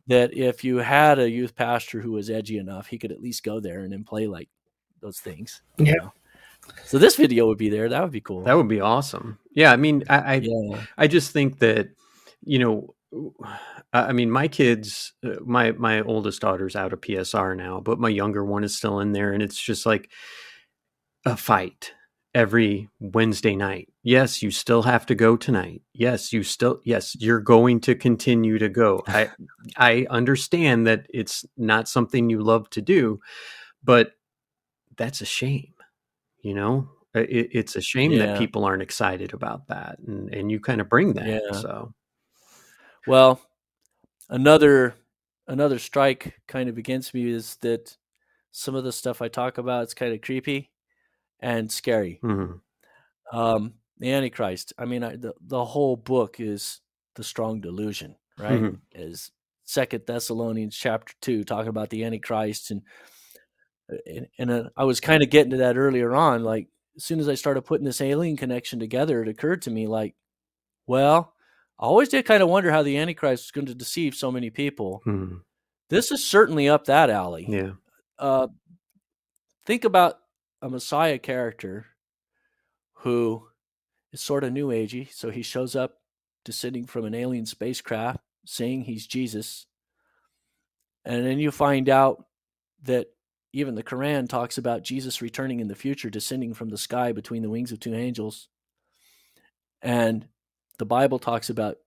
That 0.06 0.34
if 0.34 0.64
you 0.64 0.78
had 0.78 1.18
a 1.18 1.28
youth 1.28 1.54
pastor 1.54 2.00
who 2.00 2.12
was 2.12 2.30
edgy 2.30 2.56
enough, 2.56 2.86
he 2.86 2.98
could 2.98 3.12
at 3.12 3.20
least 3.20 3.44
go 3.44 3.60
there 3.60 3.80
and 3.80 3.92
then 3.92 4.04
play 4.04 4.26
like 4.26 4.48
those 5.00 5.20
things. 5.20 5.60
Yeah. 5.76 5.92
Know? 6.00 6.12
So 6.84 6.98
this 6.98 7.16
video 7.16 7.46
would 7.46 7.58
be 7.58 7.68
there. 7.68 7.88
That 7.88 8.02
would 8.02 8.12
be 8.12 8.20
cool. 8.20 8.42
That 8.42 8.56
would 8.56 8.68
be 8.68 8.80
awesome. 8.80 9.38
Yeah, 9.54 9.72
I 9.72 9.76
mean, 9.76 10.04
I 10.08 10.18
I, 10.18 10.34
yeah. 10.42 10.84
I 10.96 11.06
just 11.06 11.32
think 11.32 11.58
that 11.60 11.88
you 12.44 12.58
know. 12.58 12.94
I 13.90 14.12
mean, 14.12 14.30
my 14.30 14.48
kids, 14.48 15.14
uh, 15.24 15.36
my 15.42 15.72
my 15.72 16.02
oldest 16.02 16.42
daughter's 16.42 16.76
out 16.76 16.92
of 16.92 17.00
PSR 17.00 17.56
now, 17.56 17.80
but 17.80 17.98
my 17.98 18.10
younger 18.10 18.44
one 18.44 18.64
is 18.64 18.76
still 18.76 19.00
in 19.00 19.12
there, 19.12 19.32
and 19.32 19.42
it's 19.42 19.58
just 19.58 19.86
like, 19.86 20.10
a 21.24 21.36
fight 21.36 21.92
every 22.34 22.88
Wednesday 23.00 23.56
night. 23.56 23.88
Yes, 24.02 24.42
you 24.42 24.50
still 24.50 24.82
have 24.82 25.06
to 25.06 25.14
go 25.14 25.36
tonight. 25.36 25.82
Yes, 25.92 26.32
you 26.32 26.42
still 26.42 26.80
yes, 26.84 27.16
you're 27.18 27.40
going 27.40 27.80
to 27.80 27.94
continue 27.94 28.58
to 28.58 28.68
go. 28.68 29.02
I 29.08 29.30
I 29.76 30.06
understand 30.10 30.86
that 30.86 31.06
it's 31.12 31.44
not 31.56 31.88
something 31.88 32.30
you 32.30 32.42
love 32.42 32.70
to 32.70 32.82
do, 32.82 33.20
but 33.82 34.12
that's 34.96 35.20
a 35.20 35.26
shame. 35.26 35.74
You 36.42 36.54
know, 36.54 36.88
it, 37.14 37.48
it's 37.52 37.76
a 37.76 37.80
shame 37.80 38.12
yeah. 38.12 38.26
that 38.26 38.38
people 38.38 38.64
aren't 38.64 38.82
excited 38.82 39.32
about 39.34 39.66
that, 39.68 39.98
and 40.06 40.32
and 40.32 40.50
you 40.50 40.60
kind 40.60 40.80
of 40.80 40.88
bring 40.88 41.14
that. 41.14 41.26
Yeah. 41.26 41.60
So, 41.60 41.92
well, 43.06 43.40
another 44.28 44.94
another 45.46 45.78
strike 45.78 46.34
kind 46.46 46.68
of 46.68 46.78
against 46.78 47.14
me 47.14 47.28
is 47.28 47.56
that 47.62 47.96
some 48.52 48.74
of 48.74 48.84
the 48.84 48.92
stuff 48.92 49.22
I 49.22 49.28
talk 49.28 49.58
about 49.58 49.84
it's 49.84 49.94
kind 49.94 50.14
of 50.14 50.20
creepy 50.20 50.70
and 51.40 51.70
scary. 51.70 52.20
Mm-hmm. 52.22 53.36
Um, 53.36 53.74
the 53.98 54.12
Antichrist. 54.12 54.72
I 54.78 54.84
mean, 54.84 55.02
I, 55.02 55.16
the 55.16 55.34
the 55.40 55.64
whole 55.64 55.96
book 55.96 56.40
is 56.40 56.80
the 57.14 57.24
strong 57.24 57.60
delusion, 57.60 58.16
right? 58.38 58.60
Mm-hmm. 58.60 58.76
Is 58.92 59.30
Second 59.64 60.04
Thessalonians 60.06 60.76
chapter 60.76 61.14
two 61.20 61.44
talking 61.44 61.68
about 61.68 61.90
the 61.90 62.04
Antichrist, 62.04 62.70
and 62.70 62.82
and, 64.06 64.28
and 64.38 64.50
uh, 64.50 64.64
I 64.76 64.84
was 64.84 65.00
kind 65.00 65.22
of 65.22 65.30
getting 65.30 65.50
to 65.50 65.58
that 65.58 65.76
earlier 65.76 66.14
on. 66.14 66.44
Like 66.44 66.68
as 66.96 67.04
soon 67.04 67.20
as 67.20 67.28
I 67.28 67.34
started 67.34 67.62
putting 67.62 67.84
this 67.86 68.00
alien 68.00 68.36
connection 68.36 68.78
together, 68.78 69.22
it 69.22 69.28
occurred 69.28 69.62
to 69.62 69.70
me 69.70 69.86
like, 69.86 70.14
well, 70.86 71.34
I 71.78 71.84
always 71.84 72.08
did 72.08 72.24
kind 72.24 72.42
of 72.42 72.48
wonder 72.48 72.70
how 72.70 72.82
the 72.82 72.98
Antichrist 72.98 73.44
was 73.44 73.50
going 73.50 73.66
to 73.66 73.74
deceive 73.74 74.14
so 74.14 74.32
many 74.32 74.50
people. 74.50 75.02
Mm-hmm. 75.06 75.36
This 75.90 76.12
is 76.12 76.24
certainly 76.24 76.68
up 76.68 76.86
that 76.86 77.08
alley. 77.08 77.46
Yeah. 77.48 77.72
Uh, 78.18 78.48
think 79.64 79.84
about 79.84 80.18
a 80.60 80.68
Messiah 80.68 81.18
character 81.18 81.86
who 82.94 83.48
is 84.12 84.20
sort 84.20 84.44
of 84.44 84.52
new 84.52 84.68
agey. 84.68 85.12
So 85.12 85.30
he 85.30 85.42
shows 85.42 85.76
up 85.76 85.98
descending 86.44 86.86
from 86.86 87.04
an 87.04 87.14
alien 87.14 87.46
spacecraft 87.46 88.20
saying 88.44 88.82
he's 88.82 89.06
Jesus. 89.06 89.66
And 91.04 91.24
then 91.24 91.38
you 91.38 91.50
find 91.50 91.88
out 91.88 92.24
that 92.84 93.08
even 93.52 93.74
the 93.74 93.82
Quran 93.82 94.28
talks 94.28 94.58
about 94.58 94.82
Jesus 94.82 95.22
returning 95.22 95.60
in 95.60 95.68
the 95.68 95.74
future, 95.74 96.10
descending 96.10 96.54
from 96.54 96.68
the 96.68 96.78
sky 96.78 97.12
between 97.12 97.42
the 97.42 97.50
wings 97.50 97.72
of 97.72 97.80
two 97.80 97.94
angels. 97.94 98.48
And 99.80 100.26
the 100.78 100.86
Bible 100.86 101.18
talks 101.18 101.50
about 101.50 101.78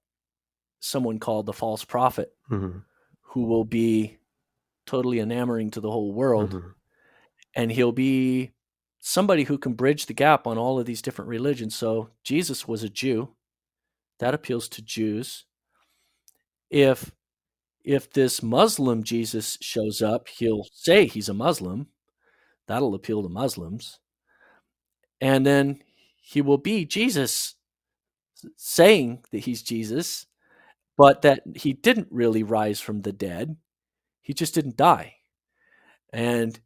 someone 0.80 1.19
called 1.19 1.45
the 1.45 1.53
false 1.53 1.84
prophet 1.84 2.31
mm-hmm. 2.49 2.80
who 3.22 3.43
will 3.43 3.65
be 3.65 4.18
totally 4.85 5.19
enamoring 5.19 5.72
to 5.72 5.81
the 5.81 5.91
whole 5.91 6.14
world. 6.14 6.52
Mm-hmm. 6.52 6.68
And 7.56 7.72
he'll 7.72 7.91
be 7.91 8.52
somebody 9.02 9.44
who 9.44 9.57
can 9.57 9.73
bridge 9.73 10.06
the 10.06 10.14
gap 10.14 10.48
on 10.48 10.57
all 10.57 10.80
of 10.80 10.86
these 10.86 11.02
different 11.02 11.28
religions. 11.28 11.76
So 11.76 12.11
Jesus 12.23 12.68
was 12.68 12.84
a 12.84 12.90
Jew. 12.90 13.30
That 14.19 14.36
appeals 14.36 14.69
to 14.69 14.82
Jews. 14.82 15.45
If 16.69 17.11
if 17.84 18.14
this 18.14 18.44
Muslim 18.44 19.03
Jesus 19.03 19.57
shows 19.60 20.03
up, 20.03 20.28
he'll 20.28 20.68
say 20.72 21.07
he's 21.07 21.30
a 21.30 21.34
Muslim. 21.34 21.88
That'll 22.68 22.94
appeal 22.94 23.23
to 23.23 23.30
Muslims. 23.30 23.99
And 25.19 25.45
then 25.45 25.82
he 26.22 26.41
will 26.41 26.60
be 26.60 26.86
Jesus 26.86 27.56
saying 28.56 29.23
that 29.32 29.40
he's 29.40 29.64
Jesus, 29.64 30.28
but 30.95 31.23
that 31.23 31.41
he 31.56 31.73
didn't 31.73 32.07
really 32.11 32.44
rise 32.44 32.80
from 32.80 33.02
the 33.02 33.11
dead. 33.11 33.56
He 34.22 34.34
just 34.36 34.53
didn't 34.53 34.78
die. 34.78 35.15
And 36.14 36.60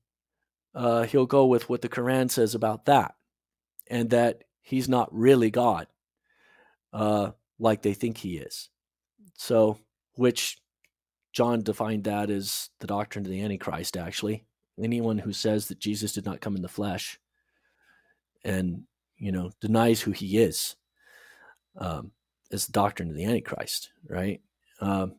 uh, 0.76 1.04
he'll 1.04 1.26
go 1.26 1.46
with 1.46 1.70
what 1.70 1.82
the 1.82 1.90
Quran 1.90 2.30
says 2.30 2.54
about 2.54 2.86
that, 2.86 3.16
and 3.88 4.10
that 4.10 4.44
he's 4.62 4.90
not 4.90 5.14
really 5.16 5.50
God, 5.50 5.88
uh, 6.94 7.32
like 7.60 7.82
they 7.82 7.94
think 7.94 8.18
he 8.18 8.38
is. 8.38 8.70
So, 9.38 9.78
which 10.16 10.58
John 11.36 11.64
defined 11.64 12.06
that 12.06 12.30
as 12.30 12.70
the 12.80 12.88
doctrine 12.88 13.26
of 13.26 13.32
the 13.32 13.42
Antichrist, 13.42 13.98
actually. 13.98 14.46
Anyone 14.82 15.18
who 15.18 15.34
says 15.34 15.68
that 15.68 15.80
Jesus 15.80 16.14
did 16.14 16.26
not 16.26 16.42
come 16.42 16.56
in 16.56 16.62
the 16.62 16.68
flesh 16.68 17.20
and, 18.44 18.84
you 19.18 19.32
know, 19.32 19.52
denies 19.62 20.02
who 20.02 20.12
he 20.12 20.38
is 20.38 20.76
um, 21.78 22.12
is 22.52 22.66
the 22.66 22.74
doctrine 22.74 23.10
of 23.10 23.16
the 23.16 23.26
Antichrist, 23.26 23.92
right? 24.10 24.42
Um, 24.80 25.16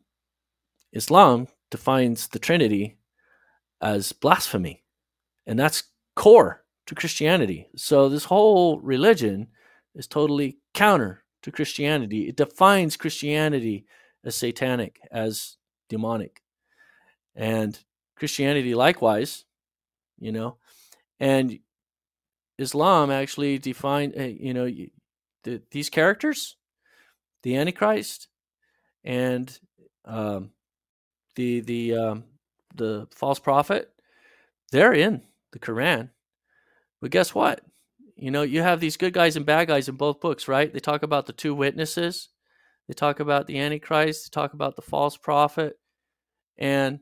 Islam 0.91 1.47
defines 1.69 2.27
the 2.27 2.39
Trinity 2.39 2.97
as 3.81 4.11
blasphemy 4.11 4.83
and 5.47 5.57
that's 5.57 5.83
core 6.15 6.63
to 6.85 6.93
Christianity. 6.93 7.67
So 7.75 8.09
this 8.09 8.25
whole 8.25 8.79
religion 8.81 9.47
is 9.95 10.05
totally 10.05 10.57
counter 10.73 11.23
to 11.41 11.51
Christianity. 11.51 12.27
It 12.27 12.35
defines 12.35 12.97
Christianity 12.97 13.85
as 14.23 14.35
satanic, 14.35 14.99
as 15.09 15.55
demonic. 15.89 16.43
And 17.35 17.79
Christianity 18.17 18.75
likewise, 18.75 19.45
you 20.19 20.31
know. 20.31 20.57
And 21.19 21.59
Islam 22.57 23.09
actually 23.09 23.57
defined, 23.57 24.13
eh, 24.15 24.33
you 24.39 24.53
know, 24.53 24.69
the, 25.43 25.61
these 25.71 25.89
characters, 25.89 26.57
the 27.43 27.55
Antichrist, 27.55 28.27
and 29.03 29.57
um, 30.05 30.51
the 31.35 31.61
the 31.61 31.95
um, 31.95 32.23
the 32.75 33.07
false 33.11 33.39
prophet, 33.39 33.91
they're 34.71 34.93
in 34.93 35.21
the 35.59 35.65
Quran. 35.65 36.09
But 37.01 37.11
guess 37.11 37.33
what? 37.33 37.61
You 38.15 38.31
know, 38.31 38.41
you 38.41 38.61
have 38.61 38.79
these 38.79 38.97
good 38.97 39.13
guys 39.13 39.35
and 39.35 39.45
bad 39.45 39.67
guys 39.67 39.87
in 39.87 39.95
both 39.95 40.19
books, 40.19 40.47
right? 40.47 40.71
They 40.71 40.79
talk 40.79 41.03
about 41.03 41.27
the 41.27 41.33
two 41.33 41.53
witnesses, 41.53 42.29
they 42.87 42.93
talk 42.93 43.19
about 43.19 43.47
the 43.47 43.59
Antichrist, 43.59 44.25
they 44.25 44.41
talk 44.41 44.53
about 44.53 44.75
the 44.75 44.81
false 44.81 45.17
prophet, 45.17 45.77
and 46.57 46.99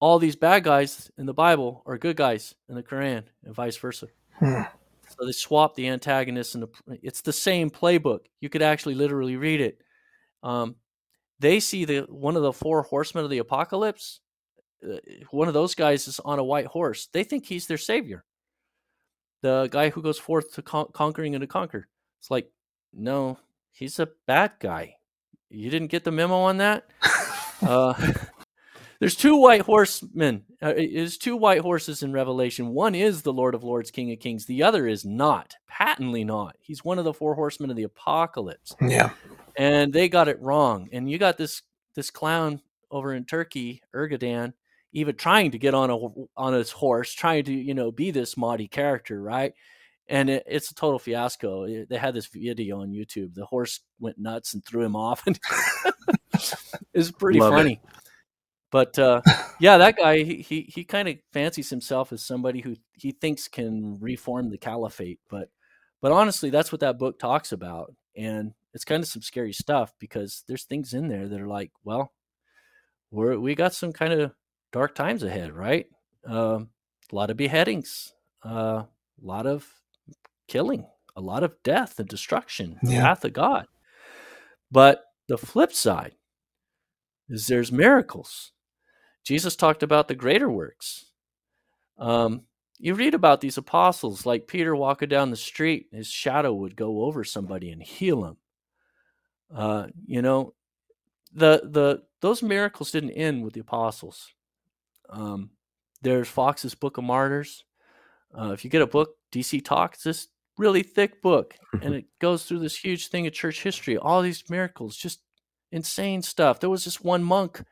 all 0.00 0.18
these 0.18 0.34
bad 0.34 0.64
guys 0.64 1.12
in 1.16 1.26
the 1.26 1.34
Bible 1.34 1.82
are 1.86 1.96
good 1.96 2.16
guys 2.16 2.54
in 2.68 2.74
the 2.74 2.82
Quran, 2.82 3.24
and 3.44 3.54
vice 3.54 3.76
versa. 3.76 4.08
Hmm. 4.38 4.62
So 5.08 5.26
they 5.26 5.32
swap 5.32 5.76
the 5.76 5.88
antagonists, 5.88 6.54
and 6.54 6.64
the, 6.64 6.98
it's 7.02 7.20
the 7.20 7.32
same 7.32 7.70
playbook. 7.70 8.20
You 8.40 8.48
could 8.48 8.62
actually 8.62 8.96
literally 8.96 9.36
read 9.36 9.60
it. 9.60 9.78
Um, 10.42 10.76
they 11.38 11.60
see 11.60 11.84
the 11.84 12.00
one 12.08 12.34
of 12.34 12.42
the 12.42 12.52
four 12.52 12.82
horsemen 12.82 13.24
of 13.24 13.30
the 13.30 13.38
apocalypse. 13.38 14.20
Uh, 14.84 14.96
one 15.30 15.48
of 15.48 15.54
those 15.54 15.74
guys 15.74 16.08
is 16.08 16.20
on 16.20 16.38
a 16.38 16.44
white 16.44 16.66
horse. 16.66 17.08
They 17.12 17.24
think 17.24 17.46
he's 17.46 17.66
their 17.66 17.78
savior. 17.78 18.24
The 19.42 19.68
guy 19.70 19.90
who 19.90 20.02
goes 20.02 20.18
forth 20.18 20.52
to 20.54 20.62
con- 20.62 20.88
conquering 20.92 21.34
and 21.34 21.42
to 21.42 21.46
conquer. 21.46 21.88
It's 22.20 22.30
like, 22.30 22.50
no, 22.92 23.38
he's 23.72 23.98
a 23.98 24.08
bad 24.26 24.52
guy. 24.60 24.96
You 25.50 25.70
didn't 25.70 25.90
get 25.90 26.04
the 26.04 26.12
memo 26.12 26.36
on 26.36 26.58
that. 26.58 26.88
uh, 27.62 27.94
there's 29.00 29.16
two 29.16 29.36
white 29.36 29.62
horsemen. 29.62 30.44
Uh, 30.60 30.74
there's 30.74 31.18
two 31.18 31.36
white 31.36 31.60
horses 31.60 32.02
in 32.02 32.12
Revelation. 32.12 32.68
One 32.68 32.94
is 32.94 33.22
the 33.22 33.32
Lord 33.32 33.54
of 33.54 33.64
Lords, 33.64 33.90
King 33.90 34.12
of 34.12 34.20
Kings. 34.20 34.46
The 34.46 34.62
other 34.62 34.86
is 34.86 35.04
not, 35.04 35.54
patently 35.68 36.24
not. 36.24 36.56
He's 36.60 36.84
one 36.84 36.98
of 36.98 37.04
the 37.04 37.12
four 37.12 37.34
horsemen 37.34 37.70
of 37.70 37.76
the 37.76 37.82
apocalypse. 37.82 38.74
Yeah. 38.80 39.10
And 39.56 39.92
they 39.92 40.08
got 40.08 40.28
it 40.28 40.40
wrong. 40.40 40.88
And 40.92 41.10
you 41.10 41.18
got 41.18 41.36
this 41.36 41.62
this 41.94 42.10
clown 42.10 42.62
over 42.90 43.12
in 43.12 43.24
Turkey, 43.24 43.82
Erdogan, 43.94 44.52
even 44.92 45.16
trying 45.16 45.50
to 45.52 45.58
get 45.58 45.74
on 45.74 45.90
a 45.90 45.98
on 46.36 46.52
his 46.52 46.70
horse, 46.70 47.12
trying 47.12 47.44
to 47.44 47.52
you 47.52 47.74
know 47.74 47.90
be 47.90 48.10
this 48.10 48.36
Mahdi 48.36 48.68
character, 48.68 49.20
right? 49.20 49.52
And 50.08 50.28
it, 50.28 50.44
it's 50.46 50.70
a 50.70 50.74
total 50.74 50.98
fiasco. 50.98 51.64
It, 51.64 51.88
they 51.88 51.96
had 51.96 52.14
this 52.14 52.26
video 52.26 52.80
on 52.80 52.90
YouTube. 52.90 53.34
The 53.34 53.46
horse 53.46 53.80
went 54.00 54.18
nuts 54.18 54.54
and 54.54 54.64
threw 54.64 54.84
him 54.84 54.96
off, 54.96 55.26
and 55.26 55.38
it's 56.94 57.10
pretty 57.10 57.40
Love 57.40 57.52
funny. 57.52 57.80
It. 57.82 57.90
But 58.70 58.98
uh, 58.98 59.20
yeah, 59.60 59.78
that 59.78 59.96
guy 59.96 60.22
he 60.22 60.36
he, 60.36 60.62
he 60.62 60.84
kind 60.84 61.08
of 61.08 61.16
fancies 61.32 61.70
himself 61.70 62.12
as 62.12 62.24
somebody 62.24 62.60
who 62.60 62.76
he 62.94 63.12
thinks 63.12 63.48
can 63.48 63.98
reform 64.00 64.50
the 64.50 64.58
caliphate. 64.58 65.20
But 65.30 65.48
but 66.00 66.12
honestly, 66.12 66.50
that's 66.50 66.72
what 66.72 66.80
that 66.80 66.98
book 66.98 67.18
talks 67.18 67.52
about, 67.52 67.94
and 68.16 68.52
it's 68.74 68.84
kind 68.84 69.02
of 69.02 69.08
some 69.08 69.22
scary 69.22 69.52
stuff 69.52 69.92
because 69.98 70.42
there's 70.48 70.64
things 70.64 70.94
in 70.94 71.08
there 71.08 71.28
that 71.28 71.40
are 71.40 71.48
like, 71.48 71.70
well, 71.84 72.12
we're 73.10 73.38
we 73.38 73.54
got 73.54 73.74
some 73.74 73.92
kind 73.92 74.14
of 74.14 74.32
dark 74.72 74.94
times 74.94 75.22
ahead, 75.22 75.52
right? 75.52 75.86
Um, 76.26 76.70
a 77.10 77.14
lot 77.14 77.30
of 77.30 77.36
beheadings, 77.36 78.14
uh, 78.44 78.84
a 78.84 78.88
lot 79.20 79.46
of 79.46 79.66
killing, 80.48 80.86
a 81.14 81.20
lot 81.20 81.42
of 81.42 81.54
death 81.62 81.98
and 81.98 82.08
destruction, 82.08 82.78
yeah. 82.82 83.02
wrath 83.02 83.24
of 83.24 83.32
God. 83.32 83.66
But 84.70 85.04
the 85.28 85.38
flip 85.38 85.72
side 85.72 86.14
is 87.28 87.46
there's 87.46 87.70
miracles 87.70 88.52
Jesus 89.24 89.56
talked 89.56 89.82
about 89.82 90.08
the 90.08 90.14
greater 90.14 90.50
works. 90.50 91.06
Um, 91.98 92.42
you 92.78 92.94
read 92.94 93.14
about 93.14 93.40
these 93.40 93.58
apostles, 93.58 94.26
like 94.26 94.48
Peter 94.48 94.74
walking 94.74 95.08
down 95.08 95.30
the 95.30 95.36
street, 95.36 95.86
his 95.92 96.08
shadow 96.08 96.52
would 96.52 96.74
go 96.74 97.04
over 97.04 97.22
somebody 97.22 97.70
and 97.70 97.82
heal 97.82 98.24
him. 98.24 98.36
Uh, 99.54 99.86
you 100.04 100.22
know, 100.22 100.54
the 101.32 101.62
the 101.64 102.02
those 102.20 102.42
miracles 102.42 102.90
didn't 102.90 103.10
end 103.10 103.44
with 103.44 103.54
the 103.54 103.60
apostles. 103.60 104.32
Um, 105.12 105.50
there's 106.00 106.28
Fox's 106.28 106.74
Book 106.74 106.98
of 106.98 107.04
Martyrs. 107.04 107.64
Uh, 108.36 108.50
if 108.52 108.64
you 108.64 108.70
get 108.70 108.82
a 108.82 108.86
book, 108.86 109.10
DC 109.32 109.64
Talks, 109.64 110.02
this 110.02 110.28
really 110.58 110.82
thick 110.82 111.22
book, 111.22 111.54
and 111.82 111.94
it 111.94 112.06
goes 112.20 112.44
through 112.44 112.60
this 112.60 112.76
huge 112.76 113.08
thing 113.08 113.26
of 113.26 113.32
church 113.32 113.62
history. 113.62 113.96
All 113.96 114.22
these 114.22 114.42
miracles, 114.48 114.96
just 114.96 115.20
insane 115.70 116.22
stuff. 116.22 116.60
There 116.60 116.70
was 116.70 116.84
this 116.84 117.00
one 117.00 117.22
monk 117.22 117.62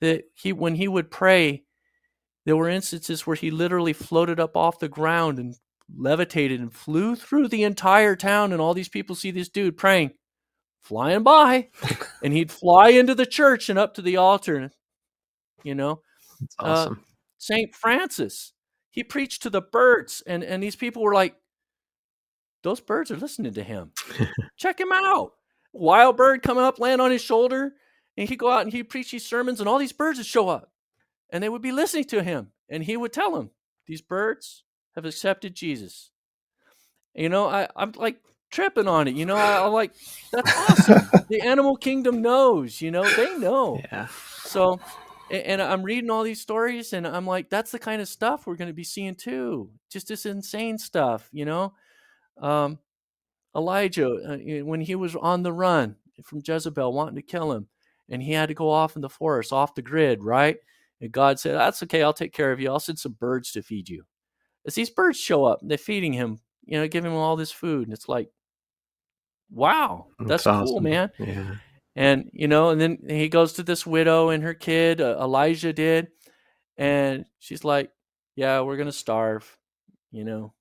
that 0.00 0.24
he 0.34 0.52
when 0.52 0.74
he 0.74 0.88
would 0.88 1.10
pray 1.10 1.64
there 2.44 2.56
were 2.56 2.68
instances 2.68 3.26
where 3.26 3.36
he 3.36 3.50
literally 3.50 3.92
floated 3.92 4.38
up 4.38 4.56
off 4.56 4.78
the 4.78 4.88
ground 4.88 5.38
and 5.38 5.56
levitated 5.94 6.60
and 6.60 6.72
flew 6.72 7.16
through 7.16 7.48
the 7.48 7.64
entire 7.64 8.16
town 8.16 8.52
and 8.52 8.60
all 8.60 8.74
these 8.74 8.88
people 8.88 9.14
see 9.14 9.30
this 9.30 9.48
dude 9.48 9.76
praying 9.76 10.10
flying 10.80 11.22
by 11.22 11.68
and 12.22 12.32
he'd 12.32 12.50
fly 12.50 12.90
into 12.90 13.14
the 13.14 13.26
church 13.26 13.68
and 13.68 13.78
up 13.78 13.94
to 13.94 14.02
the 14.02 14.16
altar 14.16 14.70
you 15.62 15.74
know 15.74 16.00
That's 16.40 16.56
uh, 16.58 16.62
awesome 16.62 16.92
uh, 16.94 17.12
saint 17.38 17.74
francis 17.74 18.52
he 18.90 19.04
preached 19.04 19.42
to 19.42 19.50
the 19.50 19.62
birds 19.62 20.22
and 20.26 20.42
and 20.42 20.62
these 20.62 20.76
people 20.76 21.02
were 21.02 21.14
like 21.14 21.36
those 22.62 22.80
birds 22.80 23.10
are 23.10 23.16
listening 23.16 23.54
to 23.54 23.62
him 23.62 23.92
check 24.56 24.80
him 24.80 24.92
out 24.92 25.32
wild 25.72 26.16
bird 26.16 26.42
coming 26.42 26.64
up 26.64 26.78
land 26.78 27.00
on 27.00 27.10
his 27.10 27.22
shoulder 27.22 27.74
and 28.16 28.28
he'd 28.28 28.38
go 28.38 28.50
out 28.50 28.62
and 28.62 28.72
he'd 28.72 28.84
preach 28.84 29.10
these 29.10 29.26
sermons, 29.26 29.60
and 29.60 29.68
all 29.68 29.78
these 29.78 29.92
birds 29.92 30.18
would 30.18 30.26
show 30.26 30.48
up 30.48 30.70
and 31.30 31.42
they 31.42 31.48
would 31.48 31.62
be 31.62 31.72
listening 31.72 32.04
to 32.04 32.22
him. 32.22 32.52
And 32.68 32.82
he 32.82 32.96
would 32.96 33.12
tell 33.12 33.32
them, 33.32 33.50
These 33.86 34.02
birds 34.02 34.64
have 34.94 35.04
accepted 35.04 35.54
Jesus. 35.54 36.10
You 37.14 37.28
know, 37.28 37.46
I, 37.46 37.68
I'm 37.76 37.92
like 37.92 38.20
tripping 38.50 38.88
on 38.88 39.08
it. 39.08 39.14
You 39.14 39.26
know, 39.26 39.36
I, 39.36 39.64
am 39.66 39.72
like, 39.72 39.92
That's 40.32 40.70
awesome. 40.70 41.24
the 41.28 41.42
animal 41.42 41.76
kingdom 41.76 42.22
knows, 42.22 42.80
you 42.80 42.90
know, 42.90 43.08
they 43.08 43.38
know. 43.38 43.80
Yeah. 43.92 44.08
So, 44.44 44.80
and 45.30 45.60
I'm 45.60 45.82
reading 45.82 46.10
all 46.10 46.22
these 46.22 46.40
stories, 46.40 46.92
and 46.92 47.06
I'm 47.06 47.26
like, 47.26 47.50
that's 47.50 47.70
the 47.70 47.78
kind 47.78 48.00
of 48.00 48.08
stuff 48.08 48.46
we're 48.46 48.56
going 48.56 48.68
to 48.68 48.74
be 48.74 48.84
seeing 48.84 49.14
too. 49.14 49.70
Just 49.90 50.08
this 50.08 50.26
insane 50.26 50.78
stuff, 50.78 51.28
you 51.32 51.44
know. 51.44 51.74
Um, 52.40 52.78
Elijah, 53.54 54.10
uh, 54.10 54.64
when 54.64 54.80
he 54.80 54.94
was 54.94 55.16
on 55.16 55.42
the 55.42 55.52
run 55.52 55.96
from 56.22 56.42
Jezebel, 56.46 56.92
wanting 56.92 57.16
to 57.16 57.22
kill 57.22 57.52
him, 57.52 57.68
and 58.08 58.22
he 58.22 58.32
had 58.32 58.48
to 58.48 58.54
go 58.54 58.70
off 58.70 58.96
in 58.96 59.02
the 59.02 59.08
forest, 59.08 59.52
off 59.52 59.74
the 59.74 59.82
grid, 59.82 60.22
right? 60.22 60.58
And 61.00 61.12
God 61.12 61.40
said, 61.40 61.54
That's 61.54 61.82
okay, 61.84 62.02
I'll 62.02 62.12
take 62.12 62.32
care 62.32 62.52
of 62.52 62.60
you. 62.60 62.70
I'll 62.70 62.80
send 62.80 62.98
some 62.98 63.12
birds 63.12 63.52
to 63.52 63.62
feed 63.62 63.88
you. 63.88 64.04
As 64.66 64.74
these 64.74 64.90
birds 64.90 65.18
show 65.18 65.44
up, 65.44 65.60
they're 65.62 65.78
feeding 65.78 66.12
him, 66.12 66.40
you 66.64 66.78
know, 66.78 66.88
giving 66.88 67.12
him 67.12 67.16
all 67.16 67.36
this 67.36 67.52
food. 67.52 67.86
And 67.86 67.92
it's 67.92 68.08
like, 68.08 68.28
wow, 69.50 70.06
that's, 70.18 70.28
that's 70.28 70.46
awesome. 70.46 70.66
cool, 70.66 70.80
man. 70.80 71.10
Yeah. 71.18 71.54
And, 71.96 72.30
you 72.34 72.46
know, 72.46 72.68
and 72.68 72.80
then 72.80 72.98
he 73.08 73.28
goes 73.28 73.54
to 73.54 73.62
this 73.62 73.86
widow 73.86 74.28
and 74.28 74.42
her 74.42 74.54
kid, 74.54 75.00
uh, 75.00 75.16
Elijah 75.18 75.72
did. 75.72 76.08
And 76.76 77.24
she's 77.38 77.64
like, 77.64 77.90
Yeah, 78.36 78.60
we're 78.60 78.76
going 78.76 78.86
to 78.86 78.92
starve, 78.92 79.56
you 80.12 80.24
know, 80.24 80.52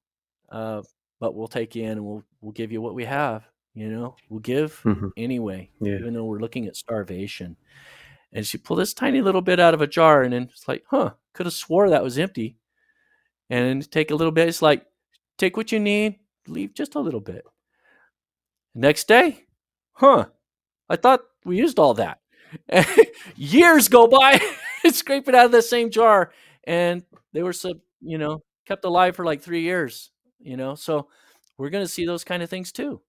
uh, 0.50 0.82
but 1.20 1.36
we'll 1.36 1.50
take 1.50 1.76
you 1.76 1.84
in 1.84 1.92
and 1.92 2.06
we'll, 2.06 2.24
we'll 2.40 2.54
give 2.54 2.72
you 2.72 2.82
what 2.82 2.96
we 2.96 3.04
have. 3.04 3.44
You 3.74 3.90
know, 3.90 4.16
we'll 4.30 4.40
give 4.40 4.80
mm-hmm. 4.86 5.10
anyway, 5.18 5.70
yeah. 5.82 5.96
even 5.96 6.14
though 6.14 6.24
we're 6.24 6.40
looking 6.40 6.66
at 6.66 6.78
starvation. 6.78 7.58
And 8.32 8.48
she 8.48 8.58
pulled 8.58 8.80
this 8.80 8.94
tiny 8.94 9.22
little 9.22 9.42
bit 9.42 9.60
out 9.60 9.74
of 9.74 9.82
a 9.82 9.88
jar, 9.88 10.24
and 10.24 10.32
then 10.32 10.44
it's 10.44 10.68
like, 10.68 10.84
huh, 10.90 11.12
could 11.34 11.46
have 11.46 11.54
swore 11.54 11.90
that 11.90 12.04
was 12.04 12.18
empty. 12.18 12.56
And 13.50 13.90
take 13.92 14.12
a 14.12 14.16
little 14.16 14.32
bit. 14.32 14.48
It's 14.48 14.62
like, 14.62 14.86
take 15.38 15.58
what 15.58 15.74
you 15.74 15.80
need, 15.80 16.20
leave 16.48 16.74
just 16.74 16.96
a 16.96 17.00
little 17.00 17.20
bit. 17.20 17.44
Next 18.74 19.08
day, 19.10 19.44
huh, 19.94 20.28
I 20.90 20.96
thought 20.96 21.22
we 21.44 21.58
used 21.58 21.80
all 21.80 21.94
that. 21.96 22.20
Years 23.36 23.88
go 23.88 24.08
by, 24.08 24.40
scrape 24.92 25.28
it 25.28 25.36
out 25.36 25.48
of 25.48 25.52
the 25.52 25.62
same 25.62 25.90
jar, 25.90 26.32
and 26.66 27.04
they 27.34 27.44
were 27.44 27.54
so 27.54 27.74
you 28.02 28.18
know 28.18 28.42
kept 28.66 28.86
alive 28.86 29.16
for 29.16 29.26
like 29.26 29.42
three 29.42 29.62
years. 29.62 30.12
You 30.40 30.58
know, 30.58 30.76
so 30.76 31.08
we're 31.58 31.70
going 31.70 31.84
to 31.84 31.92
see 31.92 32.06
those 32.06 32.24
kind 32.24 32.44
of 32.44 32.50
things 32.50 32.72
too 32.72 33.02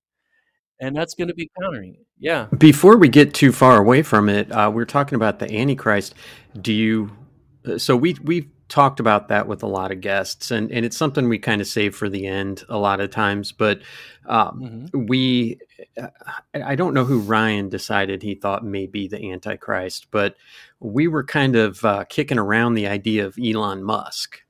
and 0.81 0.95
that's 0.95 1.15
going 1.15 1.29
to 1.29 1.35
be 1.35 1.51
countering. 1.61 1.97
Yeah. 2.19 2.47
Before 2.57 2.97
we 2.97 3.09
get 3.09 3.35
too 3.35 3.53
far 3.53 3.79
away 3.79 4.03
from 4.03 4.29
it, 4.29 4.51
uh, 4.53 4.71
we're 4.73 4.85
talking 4.85 5.17
about 5.17 5.39
the 5.39 5.53
Antichrist. 5.53 6.15
Do 6.61 6.73
you? 6.73 7.11
Uh, 7.67 7.79
so 7.79 7.97
we 7.97 8.17
we've 8.23 8.49
talked 8.69 9.01
about 9.01 9.29
that 9.29 9.47
with 9.47 9.63
a 9.63 9.69
lot 9.69 9.93
of 9.93 10.01
guests, 10.01 10.51
and 10.51 10.71
and 10.71 10.85
it's 10.85 10.97
something 10.97 11.29
we 11.29 11.39
kind 11.39 11.61
of 11.61 11.67
save 11.67 11.95
for 11.95 12.09
the 12.09 12.27
end 12.27 12.65
a 12.69 12.79
lot 12.79 13.01
of 13.01 13.11
times. 13.11 13.53
But 13.53 13.81
um, 14.27 14.89
mm-hmm. 14.93 15.07
we, 15.07 15.59
uh, 16.01 16.09
I 16.55 16.75
don't 16.75 16.95
know 16.95 17.05
who 17.05 17.21
Ryan 17.21 17.69
decided 17.69 18.23
he 18.23 18.35
thought 18.35 18.65
may 18.65 18.87
be 18.87 19.09
the 19.09 19.31
Antichrist, 19.31 20.09
but 20.11 20.37
we 20.81 21.09
were 21.09 21.25
kind 21.25 21.57
of 21.57 21.85
uh, 21.85 22.05
kicking 22.09 22.39
around 22.39 22.75
the 22.75 22.89
idea 22.89 23.27
of 23.27 23.39
Elon 23.43 23.83
Musk 23.83 24.43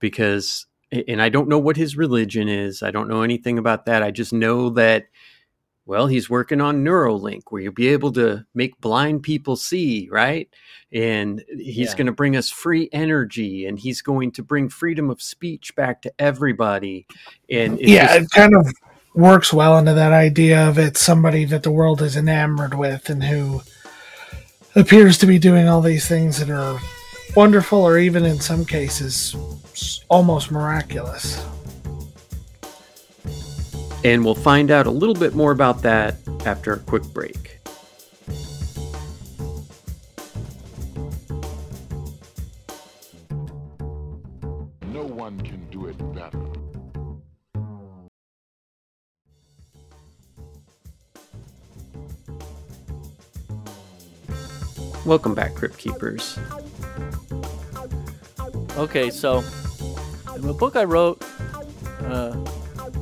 because 0.00 0.66
and 0.90 1.20
I 1.20 1.28
don't 1.28 1.48
know 1.48 1.58
what 1.58 1.76
his 1.76 1.96
religion 1.96 2.48
is. 2.48 2.82
I 2.82 2.90
don't 2.90 3.08
know 3.08 3.22
anything 3.22 3.58
about 3.58 3.86
that. 3.86 4.02
I 4.02 4.10
just 4.10 4.32
know 4.32 4.70
that, 4.70 5.06
well, 5.88 6.06
he's 6.06 6.28
working 6.28 6.60
on 6.60 6.84
Neuralink, 6.84 7.44
where 7.48 7.62
you'll 7.62 7.72
be 7.72 7.88
able 7.88 8.12
to 8.12 8.44
make 8.54 8.78
blind 8.78 9.22
people 9.22 9.56
see, 9.56 10.06
right? 10.12 10.46
And 10.92 11.42
he's 11.48 11.88
yeah. 11.88 11.96
going 11.96 12.06
to 12.08 12.12
bring 12.12 12.36
us 12.36 12.50
free 12.50 12.90
energy, 12.92 13.64
and 13.64 13.78
he's 13.78 14.02
going 14.02 14.32
to 14.32 14.42
bring 14.42 14.68
freedom 14.68 15.08
of 15.08 15.22
speech 15.22 15.74
back 15.74 16.02
to 16.02 16.12
everybody. 16.18 17.06
And 17.48 17.80
it 17.80 17.88
yeah, 17.88 18.18
just, 18.18 18.36
it 18.36 18.38
kind 18.38 18.54
of 18.54 18.70
works 19.14 19.50
well 19.50 19.78
into 19.78 19.94
that 19.94 20.12
idea 20.12 20.68
of 20.68 20.76
it's 20.76 21.00
somebody 21.00 21.46
that 21.46 21.62
the 21.62 21.70
world 21.70 22.02
is 22.02 22.18
enamored 22.18 22.74
with 22.74 23.08
and 23.08 23.24
who 23.24 23.62
appears 24.76 25.16
to 25.18 25.26
be 25.26 25.38
doing 25.38 25.68
all 25.68 25.80
these 25.80 26.06
things 26.06 26.38
that 26.38 26.50
are 26.50 26.78
wonderful 27.34 27.78
or 27.78 27.96
even 27.96 28.26
in 28.26 28.38
some 28.40 28.66
cases 28.66 29.34
almost 30.10 30.50
miraculous. 30.50 31.42
And 34.04 34.24
we'll 34.24 34.34
find 34.34 34.70
out 34.70 34.86
a 34.86 34.90
little 34.90 35.14
bit 35.14 35.34
more 35.34 35.50
about 35.50 35.82
that 35.82 36.16
after 36.46 36.72
a 36.72 36.78
quick 36.78 37.02
break. 37.12 37.58
No 44.92 45.02
one 45.02 45.40
can 45.40 45.68
do 45.70 45.86
it 45.86 46.14
better. 46.14 46.38
Welcome 55.04 55.34
back, 55.34 55.54
Crypt 55.54 55.78
Keepers. 55.78 56.38
Okay, 58.76 59.10
so 59.10 59.42
in 60.36 60.42
the 60.46 60.54
book 60.56 60.76
I 60.76 60.84
wrote 60.84 61.22
uh, 62.02 62.36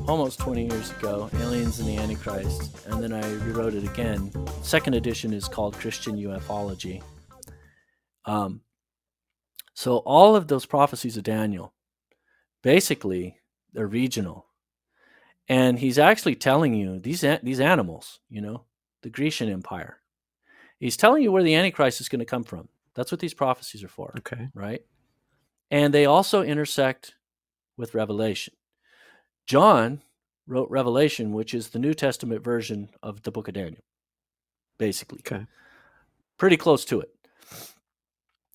almost 0.08 0.38
20 0.38 0.66
years 0.66 0.90
ago, 0.92 1.28
Aliens 1.34 1.80
and 1.80 1.88
the 1.88 1.96
Antichrist, 1.96 2.86
and 2.86 3.02
then 3.02 3.12
I 3.12 3.28
rewrote 3.44 3.74
it 3.74 3.84
again. 3.84 4.30
Second 4.62 4.94
edition 4.94 5.32
is 5.32 5.48
called 5.48 5.74
Christian 5.74 6.16
UFOlogy. 6.16 7.02
Um, 8.24 8.60
so 9.74 9.98
all 9.98 10.36
of 10.36 10.48
those 10.48 10.66
prophecies 10.66 11.16
of 11.16 11.24
Daniel, 11.24 11.74
basically, 12.62 13.38
they're 13.72 13.86
regional, 13.86 14.46
and 15.48 15.78
he's 15.78 15.98
actually 15.98 16.34
telling 16.34 16.74
you 16.74 16.98
these 16.98 17.24
these 17.42 17.60
animals, 17.60 18.20
you 18.28 18.40
know, 18.40 18.64
the 19.02 19.10
Grecian 19.10 19.48
Empire. 19.48 19.98
He's 20.78 20.96
telling 20.96 21.22
you 21.22 21.32
where 21.32 21.42
the 21.42 21.54
Antichrist 21.54 22.00
is 22.00 22.08
going 22.08 22.20
to 22.20 22.24
come 22.26 22.44
from. 22.44 22.68
That's 22.94 23.10
what 23.10 23.20
these 23.20 23.34
prophecies 23.34 23.84
are 23.84 23.88
for. 23.88 24.14
Okay. 24.18 24.48
Right. 24.54 24.82
And 25.70 25.92
they 25.92 26.06
also 26.06 26.42
intersect 26.42 27.14
with 27.76 27.94
Revelation. 27.94 28.54
John 29.46 30.02
wrote 30.46 30.70
Revelation, 30.70 31.32
which 31.32 31.54
is 31.54 31.68
the 31.68 31.78
New 31.78 31.94
Testament 31.94 32.42
version 32.42 32.90
of 33.02 33.22
the 33.22 33.30
book 33.30 33.48
of 33.48 33.54
Daniel, 33.54 33.82
basically. 34.78 35.20
Okay. 35.20 35.46
Pretty 36.38 36.56
close 36.56 36.84
to 36.86 37.00
it. 37.00 37.10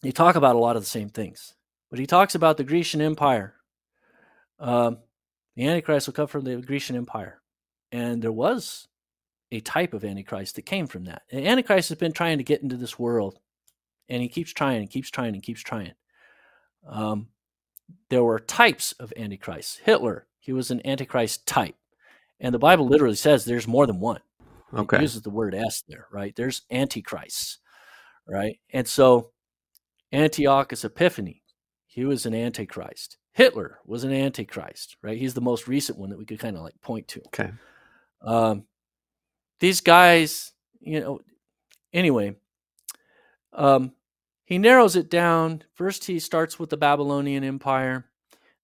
He 0.01 0.11
talk 0.11 0.35
about 0.35 0.55
a 0.55 0.59
lot 0.59 0.75
of 0.75 0.83
the 0.83 0.89
same 0.89 1.09
things, 1.09 1.55
but 1.89 1.99
he 1.99 2.05
talks 2.05 2.35
about 2.35 2.57
the 2.57 2.63
Grecian 2.63 3.01
Empire. 3.01 3.55
Um, 4.59 4.99
the 5.55 5.67
Antichrist 5.67 6.07
will 6.07 6.13
come 6.13 6.27
from 6.27 6.43
the 6.43 6.57
Grecian 6.57 6.95
Empire. 6.95 7.41
And 7.91 8.21
there 8.21 8.31
was 8.31 8.87
a 9.51 9.59
type 9.59 9.93
of 9.93 10.05
Antichrist 10.05 10.55
that 10.55 10.63
came 10.63 10.87
from 10.87 11.05
that. 11.05 11.23
The 11.29 11.45
Antichrist 11.45 11.89
has 11.89 11.97
been 11.97 12.13
trying 12.13 12.37
to 12.37 12.43
get 12.43 12.61
into 12.61 12.77
this 12.77 12.97
world, 12.97 13.37
and 14.07 14.21
he 14.21 14.29
keeps 14.29 14.53
trying 14.53 14.79
and 14.79 14.89
keeps 14.89 15.11
trying 15.11 15.33
and 15.33 15.43
keeps 15.43 15.61
trying. 15.61 15.93
Um, 16.87 17.27
there 18.09 18.23
were 18.23 18.39
types 18.39 18.93
of 18.93 19.11
antichrists. 19.17 19.77
Hitler, 19.77 20.25
he 20.41 20.51
was 20.51 20.69
an 20.71 20.85
antichrist 20.85 21.47
type, 21.47 21.75
and 22.41 22.53
the 22.53 22.59
Bible 22.59 22.85
literally 22.85 23.15
says 23.15 23.45
there's 23.45 23.67
more 23.67 23.87
than 23.87 24.01
one. 24.01 24.19
Okay, 24.75 24.97
it 24.97 25.01
uses 25.01 25.21
the 25.21 25.29
word 25.29 25.55
"s" 25.55 25.83
there, 25.87 26.07
right? 26.11 26.35
There's 26.35 26.63
antichrists, 26.69 27.59
right? 28.27 28.59
And 28.73 28.85
so 28.85 29.31
Antiochus 30.11 30.83
Epiphanes, 30.83 31.41
he 31.87 32.03
was 32.03 32.25
an 32.25 32.35
antichrist. 32.35 33.17
Hitler 33.33 33.79
was 33.85 34.03
an 34.03 34.11
antichrist, 34.11 34.97
right? 35.01 35.17
He's 35.17 35.33
the 35.33 35.41
most 35.41 35.67
recent 35.67 35.97
one 35.97 36.09
that 36.09 36.19
we 36.19 36.25
could 36.25 36.39
kind 36.39 36.57
of 36.57 36.63
like 36.63 36.79
point 36.81 37.07
to. 37.09 37.21
Okay. 37.27 37.51
Um, 38.21 38.65
these 39.59 39.79
guys, 39.79 40.51
you 40.81 40.99
know, 40.99 41.21
anyway, 41.93 42.35
um, 43.53 43.93
he 44.43 44.57
narrows 44.57 44.95
it 44.97 45.09
down. 45.09 45.63
First, 45.75 46.05
he 46.05 46.19
starts 46.19 46.59
with 46.59 46.69
the 46.69 46.77
Babylonian 46.77 47.43
Empire, 47.43 48.05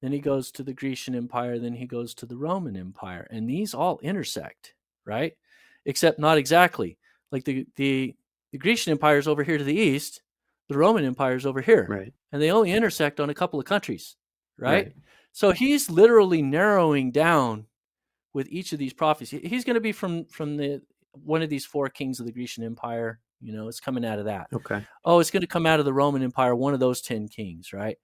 then 0.02 0.12
he 0.12 0.20
goes 0.20 0.52
to 0.52 0.64
the 0.64 0.74
Grecian 0.74 1.16
Empire, 1.16 1.60
then 1.60 1.74
he 1.74 1.86
goes 1.86 2.14
to 2.16 2.26
the 2.26 2.38
Roman 2.38 2.76
Empire, 2.76 3.28
and 3.32 3.50
these 3.50 3.74
all 3.74 4.00
intersect, 4.02 4.74
right? 5.06 5.34
Except 5.86 6.20
not 6.20 6.38
exactly. 6.38 6.98
Like 7.32 7.44
the 7.46 7.66
the, 7.76 8.16
the 8.52 8.58
Grecian 8.58 8.92
Empire 8.92 9.18
is 9.18 9.28
over 9.28 9.44
here 9.44 9.58
to 9.58 9.64
the 9.64 9.76
east, 9.76 10.22
the 10.70 10.78
Roman 10.78 11.06
Empire 11.06 11.36
is 11.36 11.46
over 11.46 11.62
here, 11.62 11.88
right? 11.90 12.14
And 12.32 12.42
they 12.42 12.52
only 12.52 12.72
intersect 12.72 13.20
on 13.20 13.30
a 13.30 13.36
couple 13.36 13.60
of 13.60 13.66
countries, 13.66 14.16
right? 14.58 14.86
right. 14.86 14.94
So 15.32 15.52
he's 15.52 15.90
literally 15.90 16.42
narrowing 16.42 17.12
down 17.12 17.66
with 18.34 18.48
each 18.50 18.74
of 18.74 18.80
these 18.80 18.94
prophecies. 18.94 19.42
He's 19.44 19.64
going 19.64 19.76
to 19.76 19.82
be 19.82 19.92
from 19.92 20.26
from 20.26 20.58
the 20.58 20.82
one 21.14 21.42
of 21.42 21.50
these 21.50 21.66
four 21.66 21.90
kings 21.90 22.20
of 22.20 22.26
the 22.26 22.32
Grecian 22.32 22.64
Empire, 22.64 23.20
you 23.42 23.54
know, 23.54 23.68
it's 23.68 23.80
coming 23.80 24.06
out 24.06 24.20
of 24.20 24.26
that. 24.26 24.48
Okay. 24.54 24.84
Oh, 25.06 25.20
it's 25.20 25.32
going 25.32 25.42
to 25.42 25.48
come 25.48 25.66
out 25.66 25.80
of 25.80 25.86
the 25.86 25.94
Roman 25.94 26.24
Empire, 26.24 26.56
one 26.56 26.74
of 26.74 26.80
those 26.80 27.02
10 27.02 27.28
kings, 27.28 27.74
right? 27.74 27.98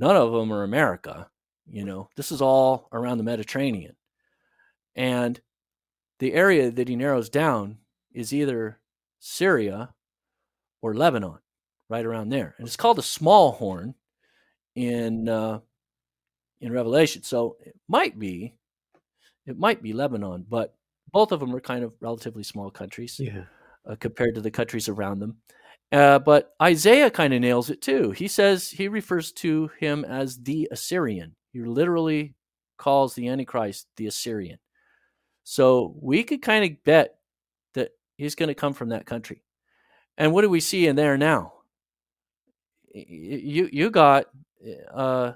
None 0.00 0.16
of 0.16 0.32
them 0.32 0.52
are 0.52 0.62
America. 0.62 1.28
You 1.68 1.84
know, 1.84 2.08
this 2.16 2.32
is 2.32 2.40
all 2.40 2.88
around 2.92 3.18
the 3.18 3.24
Mediterranean. 3.24 3.94
And 4.96 5.40
the 6.18 6.32
area 6.32 6.70
that 6.70 6.88
he 6.88 6.96
narrows 6.96 7.28
down 7.28 7.78
is 8.12 8.32
either 8.32 8.80
Syria 9.18 9.94
or 10.82 10.94
Lebanon, 10.94 11.38
right 11.90 12.04
around 12.04 12.30
there. 12.30 12.54
And 12.58 12.66
it's 12.66 12.76
called 12.76 12.96
the 12.98 13.02
small 13.02 13.52
horn 13.52 13.94
in 14.74 15.28
uh, 15.28 15.60
in 16.62 16.72
Revelation. 16.72 17.22
So 17.22 17.58
it 17.64 17.76
might 17.86 18.18
be 18.18 18.54
it 19.46 19.58
might 19.58 19.82
be 19.82 19.92
Lebanon, 19.92 20.46
but 20.48 20.74
both 21.12 21.30
of 21.30 21.40
them 21.40 21.54
are 21.54 21.60
kind 21.60 21.84
of 21.84 21.92
relatively 22.00 22.42
small 22.42 22.70
countries. 22.70 23.20
Yeah 23.22 23.44
uh, 23.88 23.96
compared 23.96 24.34
to 24.34 24.40
the 24.40 24.50
countries 24.50 24.88
around 24.88 25.20
them. 25.20 25.36
Uh, 25.92 26.18
but 26.20 26.54
Isaiah 26.62 27.10
kind 27.10 27.34
of 27.34 27.40
nails 27.40 27.68
it 27.68 27.82
too. 27.82 28.12
He 28.12 28.28
says 28.28 28.70
he 28.70 28.88
refers 28.88 29.32
to 29.32 29.70
him 29.78 30.04
as 30.04 30.38
the 30.38 30.68
Assyrian. 30.70 31.34
He 31.52 31.60
literally 31.60 32.34
calls 32.78 33.14
the 33.14 33.28
Antichrist 33.28 33.86
the 33.96 34.06
Assyrian. 34.06 34.58
So 35.42 35.96
we 36.00 36.22
could 36.22 36.42
kind 36.42 36.64
of 36.64 36.84
bet 36.84 37.16
that 37.74 37.90
he's 38.16 38.36
going 38.36 38.48
to 38.48 38.54
come 38.54 38.72
from 38.72 38.90
that 38.90 39.06
country. 39.06 39.42
And 40.16 40.32
what 40.32 40.42
do 40.42 40.50
we 40.50 40.60
see 40.60 40.86
in 40.86 40.96
there 40.96 41.18
now? 41.18 41.54
You 42.92 43.68
you 43.72 43.90
got 43.90 44.26
uh, 44.92 45.32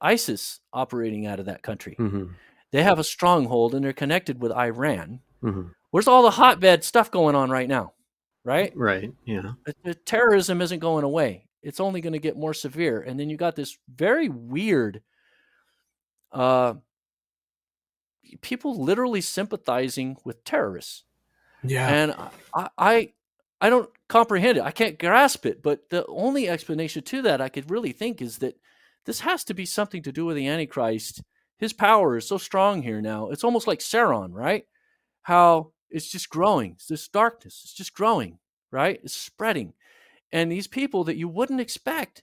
ISIS 0.00 0.60
operating 0.72 1.26
out 1.26 1.40
of 1.40 1.46
that 1.46 1.62
country. 1.62 1.96
Mm-hmm. 1.98 2.32
They 2.70 2.82
have 2.82 2.98
a 2.98 3.04
stronghold 3.04 3.74
and 3.74 3.84
they're 3.84 3.92
connected 3.92 4.40
with 4.40 4.52
Iran. 4.52 5.20
Mm-hmm. 5.42 5.68
Where's 5.90 6.08
all 6.08 6.22
the 6.22 6.30
hotbed 6.30 6.84
stuff 6.84 7.10
going 7.10 7.34
on 7.34 7.50
right 7.50 7.68
now? 7.68 7.92
Right? 8.44 8.72
Right. 8.74 9.12
Yeah. 9.24 9.52
Terrorism 10.04 10.60
isn't 10.60 10.80
going 10.80 11.04
away. 11.04 11.46
It's 11.62 11.80
only 11.80 12.00
going 12.00 12.14
to 12.14 12.18
get 12.18 12.36
more 12.36 12.54
severe. 12.54 13.00
And 13.00 13.18
then 13.18 13.30
you 13.30 13.36
got 13.36 13.56
this 13.56 13.78
very 13.94 14.28
weird 14.28 15.02
uh 16.32 16.74
people 18.40 18.82
literally 18.82 19.20
sympathizing 19.20 20.16
with 20.24 20.44
terrorists. 20.44 21.04
Yeah. 21.62 21.88
And 21.88 22.14
I, 22.54 22.68
I 22.78 23.12
I 23.60 23.70
don't 23.70 23.90
comprehend 24.08 24.58
it. 24.58 24.64
I 24.64 24.72
can't 24.72 24.98
grasp 24.98 25.46
it. 25.46 25.62
But 25.62 25.88
the 25.90 26.04
only 26.06 26.48
explanation 26.48 27.02
to 27.04 27.22
that 27.22 27.40
I 27.40 27.48
could 27.48 27.70
really 27.70 27.92
think 27.92 28.20
is 28.20 28.38
that 28.38 28.56
this 29.04 29.20
has 29.20 29.44
to 29.44 29.54
be 29.54 29.66
something 29.66 30.02
to 30.02 30.12
do 30.12 30.24
with 30.24 30.36
the 30.36 30.48
Antichrist. 30.48 31.22
His 31.58 31.72
power 31.72 32.16
is 32.16 32.26
so 32.26 32.38
strong 32.38 32.82
here 32.82 33.00
now. 33.00 33.30
It's 33.30 33.44
almost 33.44 33.66
like 33.68 33.78
Sauron, 33.78 34.32
right? 34.32 34.64
How 35.22 35.72
it's 35.92 36.10
just 36.10 36.30
growing. 36.30 36.72
It's 36.72 36.86
this 36.86 37.08
darkness. 37.08 37.60
It's 37.64 37.74
just 37.74 37.94
growing, 37.94 38.38
right? 38.70 39.00
It's 39.02 39.14
spreading. 39.14 39.74
And 40.32 40.50
these 40.50 40.66
people 40.66 41.04
that 41.04 41.16
you 41.16 41.28
wouldn't 41.28 41.60
expect 41.60 42.22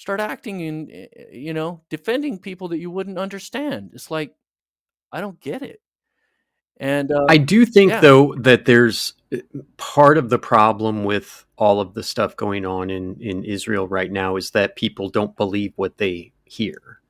start 0.00 0.20
acting 0.20 0.60
in, 0.60 0.90
eh, 0.90 1.06
eh, 1.14 1.24
you 1.32 1.52
know, 1.52 1.82
defending 1.90 2.38
people 2.38 2.68
that 2.68 2.78
you 2.78 2.90
wouldn't 2.90 3.18
understand. 3.18 3.90
It's 3.92 4.10
like, 4.10 4.34
I 5.12 5.20
don't 5.20 5.40
get 5.40 5.62
it. 5.62 5.80
And 6.78 7.12
uh, 7.12 7.26
I 7.28 7.36
do 7.36 7.66
think, 7.66 7.90
yeah. 7.90 8.00
though, 8.00 8.34
that 8.36 8.64
there's 8.64 9.12
eh, 9.30 9.40
part 9.76 10.16
of 10.16 10.30
the 10.30 10.38
problem 10.38 11.04
with 11.04 11.44
all 11.58 11.80
of 11.80 11.92
the 11.92 12.02
stuff 12.02 12.36
going 12.36 12.64
on 12.64 12.88
in, 12.88 13.20
in 13.20 13.44
Israel 13.44 13.86
right 13.86 14.10
now 14.10 14.36
is 14.36 14.52
that 14.52 14.76
people 14.76 15.10
don't 15.10 15.36
believe 15.36 15.74
what 15.76 15.98
they 15.98 16.32
hear. 16.44 17.00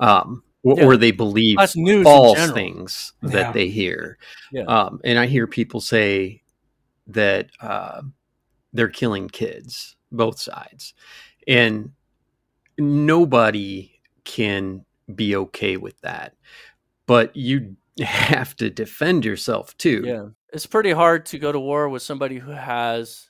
Um, 0.00 0.42
or, 0.64 0.76
yeah. 0.76 0.84
or 0.84 0.96
they 0.96 1.12
believe 1.12 1.58
false 2.02 2.50
things 2.52 3.12
that 3.22 3.32
yeah. 3.32 3.52
they 3.52 3.68
hear. 3.68 4.18
Yeah. 4.50 4.62
Um, 4.62 5.00
and 5.04 5.18
I 5.18 5.26
hear 5.26 5.46
people 5.46 5.80
say 5.80 6.42
that 7.08 7.50
uh, 7.60 8.02
they're 8.72 8.88
killing 8.88 9.28
kids, 9.28 9.96
both 10.10 10.38
sides, 10.38 10.94
and 11.46 11.92
nobody 12.78 14.00
can 14.24 14.84
be 15.14 15.36
okay 15.36 15.76
with 15.76 16.00
that. 16.00 16.34
But 17.06 17.36
you 17.36 17.76
have 18.00 18.56
to 18.56 18.70
defend 18.70 19.24
yourself 19.24 19.76
too. 19.76 20.02
Yeah. 20.04 20.26
It's 20.52 20.66
pretty 20.66 20.92
hard 20.92 21.26
to 21.26 21.38
go 21.38 21.52
to 21.52 21.60
war 21.60 21.88
with 21.88 22.02
somebody 22.02 22.38
who 22.38 22.52
has 22.52 23.28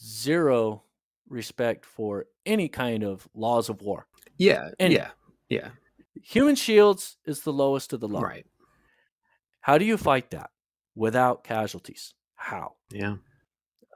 zero 0.00 0.84
respect 1.28 1.84
for 1.84 2.26
any 2.46 2.68
kind 2.68 3.02
of 3.02 3.28
laws 3.34 3.68
of 3.68 3.82
war. 3.82 4.06
Yeah. 4.38 4.70
And 4.78 4.92
yeah. 4.92 5.08
Yeah. 5.48 5.70
Human 6.14 6.54
shields 6.54 7.16
is 7.24 7.40
the 7.40 7.52
lowest 7.52 7.92
of 7.92 8.00
the 8.00 8.08
low. 8.08 8.20
Right. 8.20 8.46
How 9.60 9.78
do 9.78 9.84
you 9.84 9.96
fight 9.96 10.30
that 10.30 10.50
without 10.94 11.44
casualties? 11.44 12.14
How? 12.34 12.74
Yeah. 12.90 13.16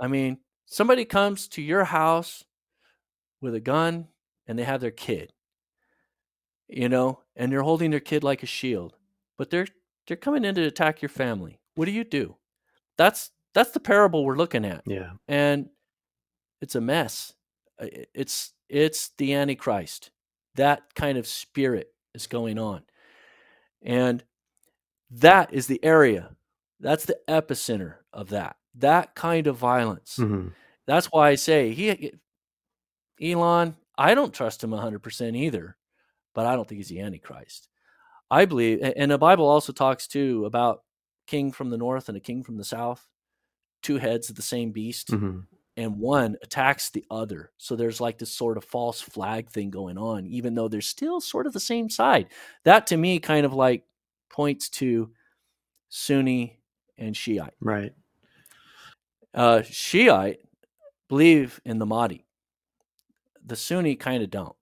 I 0.01 0.09
mean, 0.09 0.38
somebody 0.66 1.05
comes 1.05 1.48
to 1.48 1.62
your 1.62 1.84
house 1.84 2.44
with 3.40 3.55
a 3.55 3.60
gun 3.60 4.09
and 4.47 4.59
they 4.59 4.64
have 4.64 4.80
their 4.80 4.90
kid, 4.90 5.32
you 6.68 6.88
know, 6.88 7.20
and 7.34 7.51
they're 7.51 7.62
holding 7.62 7.90
their 7.90 8.01
kid 8.01 8.22
like 8.24 8.43
a 8.43 8.47
shield, 8.47 8.97
but 9.36 9.51
they're 9.51 9.66
they're 10.06 10.16
coming 10.16 10.44
in 10.44 10.55
to 10.55 10.62
attack 10.62 11.02
your 11.02 11.09
family. 11.09 11.59
What 11.74 11.86
do 11.86 11.90
you 11.90 12.05
do? 12.05 12.36
That's 12.97 13.30
that's 13.55 13.70
the 13.70 13.80
parable 13.80 14.24
we're 14.24 14.36
looking 14.36 14.64
at. 14.64 14.82
Yeah. 14.86 15.12
And 15.26 15.68
it's 16.60 16.74
a 16.74 16.80
mess. 16.80 17.34
It's 17.78 18.52
it's 18.68 19.10
the 19.18 19.34
antichrist. 19.34 20.10
That 20.55 20.94
kind 20.94 21.18
of 21.18 21.26
spirit 21.26 21.88
is 22.16 22.26
going 22.26 22.59
on. 22.59 22.82
And 23.82 24.24
that 25.10 25.52
is 25.52 25.66
the 25.66 25.82
area. 25.84 26.30
That's 26.80 27.05
the 27.05 27.18
epicenter 27.28 27.97
of 28.12 28.30
that. 28.30 28.56
That 28.74 29.14
kind 29.14 29.47
of 29.47 29.56
violence. 29.56 30.16
Mm-hmm. 30.18 30.48
That's 30.86 31.06
why 31.06 31.28
I 31.28 31.34
say 31.36 31.72
he 31.72 32.12
Elon, 33.22 33.76
I 33.97 34.14
don't 34.14 34.34
trust 34.34 34.62
him 34.62 34.70
100% 34.70 35.36
either, 35.36 35.76
but 36.34 36.47
I 36.47 36.55
don't 36.55 36.68
think 36.68 36.78
he's 36.78 36.88
the 36.88 37.01
antichrist. 37.01 37.68
I 38.30 38.44
believe 38.44 38.80
and 38.97 39.10
the 39.10 39.18
Bible 39.18 39.47
also 39.47 39.72
talks 39.72 40.06
too 40.06 40.44
about 40.44 40.82
king 41.26 41.52
from 41.52 41.70
the 41.70 41.78
north 41.78 42.09
and 42.09 42.16
a 42.16 42.20
king 42.20 42.43
from 42.43 42.56
the 42.56 42.64
south, 42.64 43.06
two 43.82 43.98
heads 43.98 44.28
of 44.28 44.36
the 44.36 44.43
same 44.43 44.72
beast. 44.72 45.09
Mm-hmm 45.09 45.40
and 45.77 45.98
one 45.98 46.36
attacks 46.43 46.89
the 46.90 47.05
other. 47.11 47.53
So 47.59 47.77
there's 47.77 48.01
like 48.01 48.19
this 48.19 48.32
sort 48.32 48.57
of 48.57 48.65
false 48.65 49.01
flag 49.01 49.51
thing 49.51 49.70
going 49.70 49.98
on, 49.98 50.27
even 50.27 50.55
though 50.55 50.69
they're 50.69 50.81
still 50.81 51.20
sort 51.20 51.47
of 51.47 51.53
the 51.53 51.61
same 51.61 51.90
side. 51.90 52.28
That 52.65 52.86
to 52.89 52.97
me 52.97 53.19
kind 53.19 53.44
of 53.44 53.53
like 53.53 53.85
points 54.31 54.69
to 54.70 55.11
Sunni 55.89 56.59
and 56.98 57.16
Shiite. 57.16 57.55
Right. 57.61 57.93
Uh, 59.35 59.62
Shiite 59.62 60.40
believe 61.09 61.61
in 61.65 61.78
the 61.78 61.86
Mahdi. 61.86 62.24
The 63.44 63.57
Sunni 63.57 63.97
kind 63.97 64.23
of 64.23 64.31
don't. 64.31 64.57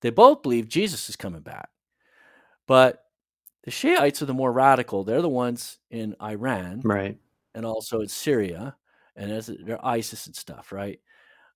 They 0.00 0.10
both 0.10 0.42
believe 0.42 0.68
Jesus 0.68 1.10
is 1.10 1.16
coming 1.16 1.42
back. 1.42 1.68
But 2.66 3.04
the 3.64 3.70
Shiites 3.70 4.22
are 4.22 4.26
the 4.26 4.34
more 4.34 4.52
radical. 4.52 5.04
They're 5.04 5.20
the 5.20 5.28
ones 5.28 5.78
in 5.90 6.16
Iran. 6.22 6.80
Right. 6.82 7.18
And 7.54 7.66
also 7.66 8.00
in 8.00 8.08
Syria 8.08 8.76
and 9.16 9.30
as 9.30 9.50
they're 9.64 9.84
ISIS 9.84 10.26
and 10.26 10.36
stuff, 10.36 10.72
right? 10.72 11.00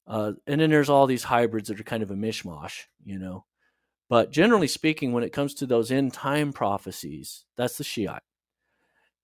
Uh, 0.07 0.33
and 0.47 0.61
then 0.61 0.71
there's 0.71 0.91
all 0.91 1.07
these 1.07 1.25
hybrids 1.25 1.69
that 1.69 1.81
are 1.81 1.85
kind 1.85 2.03
of 2.03 2.11
a 2.11 2.15
mishmash, 2.15 2.83
you 3.05 3.19
know. 3.19 3.45
But 4.11 4.31
generally 4.31 4.69
speaking, 4.69 5.13
when 5.13 5.25
it 5.25 5.33
comes 5.33 5.55
to 5.55 5.67
those 5.67 5.91
end 5.91 6.13
time 6.13 6.53
prophecies, 6.53 7.45
that's 7.57 7.79
the 7.79 7.85
Shiite. 7.85 8.23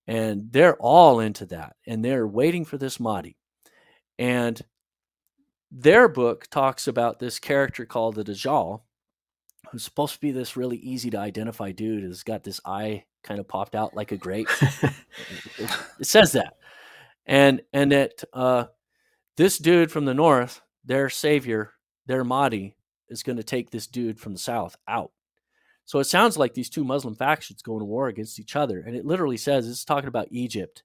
And 0.07 0.51
they're 0.51 0.77
all 0.77 1.21
into 1.21 1.47
that. 1.47 1.77
And 1.87 2.05
they're 2.05 2.27
waiting 2.27 2.65
for 2.65 2.79
this 2.79 2.99
Mahdi. 2.99 3.37
And 4.19 4.61
their 5.71 6.09
book 6.09 6.49
talks 6.49 6.89
about 6.89 7.19
this 7.19 7.39
character 7.39 7.85
called 7.85 8.17
the 8.17 8.25
Dajjal, 8.25 8.81
who's 9.71 9.85
supposed 9.85 10.15
to 10.15 10.21
be 10.21 10.33
this 10.33 10.57
really 10.57 10.79
easy 10.79 11.11
to 11.11 11.19
identify 11.19 11.71
dude 11.73 12.03
who's 12.03 12.23
got 12.23 12.43
this 12.43 12.61
eye 12.65 13.05
kind 13.23 13.39
of 13.39 13.47
popped 13.47 13.75
out 13.75 13.95
like 13.95 14.13
a 14.13 14.17
grape. 14.17 14.49
it, 15.59 15.71
it 16.01 16.07
says 16.07 16.33
that 16.33 16.55
and 17.31 17.63
and 17.73 17.93
that 17.93 18.25
uh, 18.35 18.65
this 19.37 19.57
dude 19.57 19.93
from 19.93 20.05
the 20.05 20.13
north, 20.13 20.61
their 20.85 21.09
savior, 21.09 21.71
their 22.07 22.25
Mahdi, 22.25 22.75
is 23.09 23.23
going 23.23 23.37
to 23.37 23.45
take 23.45 23.71
this 23.71 23.87
dude 23.87 24.19
from 24.19 24.33
the 24.33 24.39
south 24.39 24.77
out. 24.87 25.13
So 25.85 26.01
it 26.01 26.05
sounds 26.05 26.37
like 26.37 26.55
these 26.55 26.69
two 26.69 26.85
Muslim 26.85 27.15
factions 27.15 27.63
going 27.63 27.79
to 27.79 27.85
war 27.85 28.09
against 28.09 28.39
each 28.39 28.57
other, 28.57 28.81
and 28.81 28.97
it 28.97 29.07
literally 29.07 29.37
says 29.37 29.67
it's 29.67 29.85
talking 29.85 30.09
about 30.09 30.29
Egypt. 30.31 30.83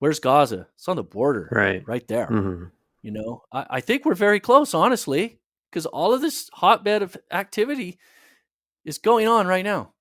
Where's 0.00 0.20
Gaza? 0.20 0.66
It's 0.74 0.88
on 0.88 0.96
the 0.96 1.02
border, 1.02 1.48
right, 1.50 1.86
right 1.86 2.06
there. 2.06 2.26
Mm-hmm. 2.26 2.64
You 3.02 3.10
know, 3.12 3.42
I, 3.52 3.66
I 3.70 3.80
think 3.80 4.04
we're 4.04 4.14
very 4.14 4.40
close, 4.40 4.74
honestly, 4.74 5.38
because 5.70 5.86
all 5.86 6.12
of 6.12 6.20
this 6.20 6.50
hotbed 6.52 7.02
of 7.02 7.16
activity 7.30 7.98
is 8.84 8.98
going 8.98 9.28
on 9.28 9.46
right 9.46 9.64
now, 9.64 9.92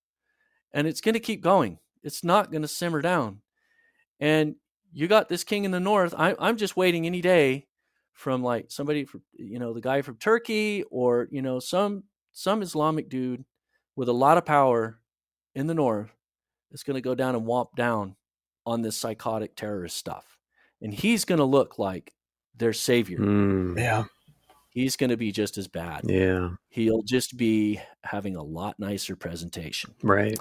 and 0.73 0.87
it's 0.87 1.01
going 1.01 1.13
to 1.13 1.19
keep 1.19 1.41
going. 1.41 1.77
It's 2.03 2.23
not 2.23 2.51
going 2.51 2.63
to 2.63 2.67
simmer 2.67 3.01
down. 3.01 3.41
And 4.19 4.55
you 4.95 5.09
got 5.09 5.27
this 5.27 5.43
king 5.43 5.65
in 5.65 5.71
the 5.71 5.79
north. 5.79 6.15
I, 6.17 6.35
I'm 6.39 6.55
just 6.55 6.77
waiting 6.77 7.05
any 7.05 7.19
day 7.21 7.67
from 8.13 8.41
like 8.41 8.71
somebody 8.71 9.03
from 9.03 9.21
you 9.33 9.59
know 9.59 9.73
the 9.73 9.81
guy 9.81 10.01
from 10.01 10.15
Turkey 10.15 10.83
or 10.89 11.27
you 11.29 11.41
know 11.41 11.59
some 11.59 12.05
some 12.31 12.61
Islamic 12.61 13.09
dude 13.09 13.43
with 13.97 14.07
a 14.07 14.13
lot 14.13 14.37
of 14.37 14.45
power 14.45 14.97
in 15.53 15.67
the 15.67 15.73
north 15.73 16.15
is 16.71 16.83
going 16.83 16.95
to 16.95 17.01
go 17.01 17.13
down 17.13 17.35
and 17.35 17.45
womp 17.45 17.75
down 17.75 18.15
on 18.65 18.81
this 18.81 18.95
psychotic 18.95 19.55
terrorist 19.55 19.97
stuff, 19.97 20.37
and 20.81 20.93
he's 20.93 21.25
going 21.25 21.39
to 21.39 21.45
look 21.45 21.77
like 21.77 22.13
their 22.55 22.73
savior. 22.73 23.19
Mm. 23.19 23.77
Yeah, 23.77 24.05
he's 24.69 24.95
going 24.95 25.09
to 25.09 25.17
be 25.17 25.33
just 25.33 25.57
as 25.57 25.67
bad. 25.67 26.05
Yeah, 26.05 26.51
he'll 26.69 27.03
just 27.03 27.35
be 27.35 27.81
having 28.05 28.37
a 28.37 28.43
lot 28.43 28.79
nicer 28.79 29.17
presentation. 29.17 29.93
Right, 30.01 30.39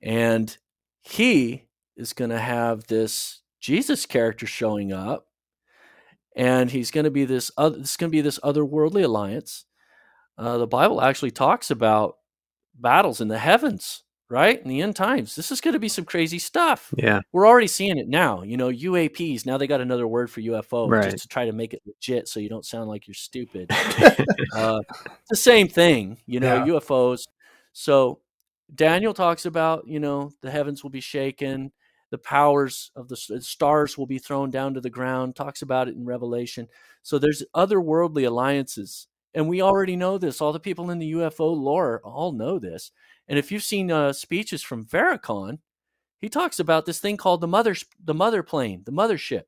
and 0.00 0.56
he 1.00 1.64
is 1.96 2.12
going 2.12 2.30
to 2.30 2.38
have 2.38 2.86
this 2.86 3.40
Jesus 3.64 4.04
character 4.04 4.46
showing 4.46 4.92
up, 4.92 5.26
and 6.36 6.70
he's 6.70 6.90
going 6.90 7.04
to 7.04 7.10
be 7.10 7.24
this. 7.24 7.50
Other, 7.56 7.78
this 7.78 7.96
going 7.96 8.10
to 8.10 8.14
be 8.14 8.20
this 8.20 8.38
otherworldly 8.40 9.04
alliance. 9.04 9.64
Uh, 10.36 10.58
the 10.58 10.66
Bible 10.66 11.00
actually 11.00 11.30
talks 11.30 11.70
about 11.70 12.16
battles 12.78 13.22
in 13.22 13.28
the 13.28 13.38
heavens, 13.38 14.02
right? 14.28 14.60
In 14.60 14.68
the 14.68 14.82
end 14.82 14.96
times, 14.96 15.34
this 15.34 15.50
is 15.50 15.62
going 15.62 15.72
to 15.72 15.78
be 15.78 15.88
some 15.88 16.04
crazy 16.04 16.38
stuff. 16.38 16.92
Yeah, 16.98 17.20
we're 17.32 17.48
already 17.48 17.66
seeing 17.66 17.96
it 17.96 18.06
now. 18.06 18.42
You 18.42 18.58
know, 18.58 18.68
UAPs. 18.68 19.46
Now 19.46 19.56
they 19.56 19.66
got 19.66 19.80
another 19.80 20.06
word 20.06 20.30
for 20.30 20.42
UFO, 20.42 20.90
right. 20.90 21.10
just 21.10 21.22
to 21.22 21.28
try 21.28 21.46
to 21.46 21.52
make 21.52 21.72
it 21.72 21.80
legit, 21.86 22.28
so 22.28 22.40
you 22.40 22.50
don't 22.50 22.66
sound 22.66 22.90
like 22.90 23.08
you're 23.08 23.14
stupid. 23.14 23.70
uh, 24.54 24.82
the 25.30 25.36
same 25.36 25.68
thing, 25.68 26.18
you 26.26 26.38
know, 26.38 26.66
yeah. 26.66 26.72
UFOs. 26.74 27.28
So 27.72 28.20
Daniel 28.74 29.14
talks 29.14 29.46
about, 29.46 29.88
you 29.88 30.00
know, 30.00 30.32
the 30.42 30.50
heavens 30.50 30.82
will 30.82 30.90
be 30.90 31.00
shaken 31.00 31.72
the 32.14 32.18
powers 32.18 32.92
of 32.94 33.08
the 33.08 33.16
stars 33.16 33.98
will 33.98 34.06
be 34.06 34.20
thrown 34.20 34.48
down 34.48 34.72
to 34.72 34.80
the 34.80 34.88
ground 34.88 35.34
talks 35.34 35.62
about 35.62 35.88
it 35.88 35.96
in 35.96 36.04
revelation. 36.04 36.68
So 37.02 37.18
there's 37.18 37.42
otherworldly 37.56 38.24
alliances 38.24 39.08
and 39.34 39.48
we 39.48 39.60
already 39.60 39.96
know 39.96 40.16
this. 40.16 40.40
All 40.40 40.52
the 40.52 40.60
people 40.60 40.92
in 40.92 41.00
the 41.00 41.10
ufo 41.10 41.60
lore 41.60 42.00
all 42.04 42.30
know 42.30 42.60
this. 42.60 42.92
And 43.26 43.36
if 43.36 43.50
you've 43.50 43.64
seen 43.64 43.90
uh, 43.90 44.12
speeches 44.12 44.62
from 44.62 44.84
Farrakhan, 44.84 45.58
he 46.20 46.28
talks 46.28 46.60
about 46.60 46.86
this 46.86 47.00
thing 47.00 47.16
called 47.16 47.40
the 47.40 47.48
mother 47.48 47.74
the 47.98 48.14
mother 48.14 48.44
plane 48.44 48.82
the 48.86 48.92
mothership. 48.92 49.42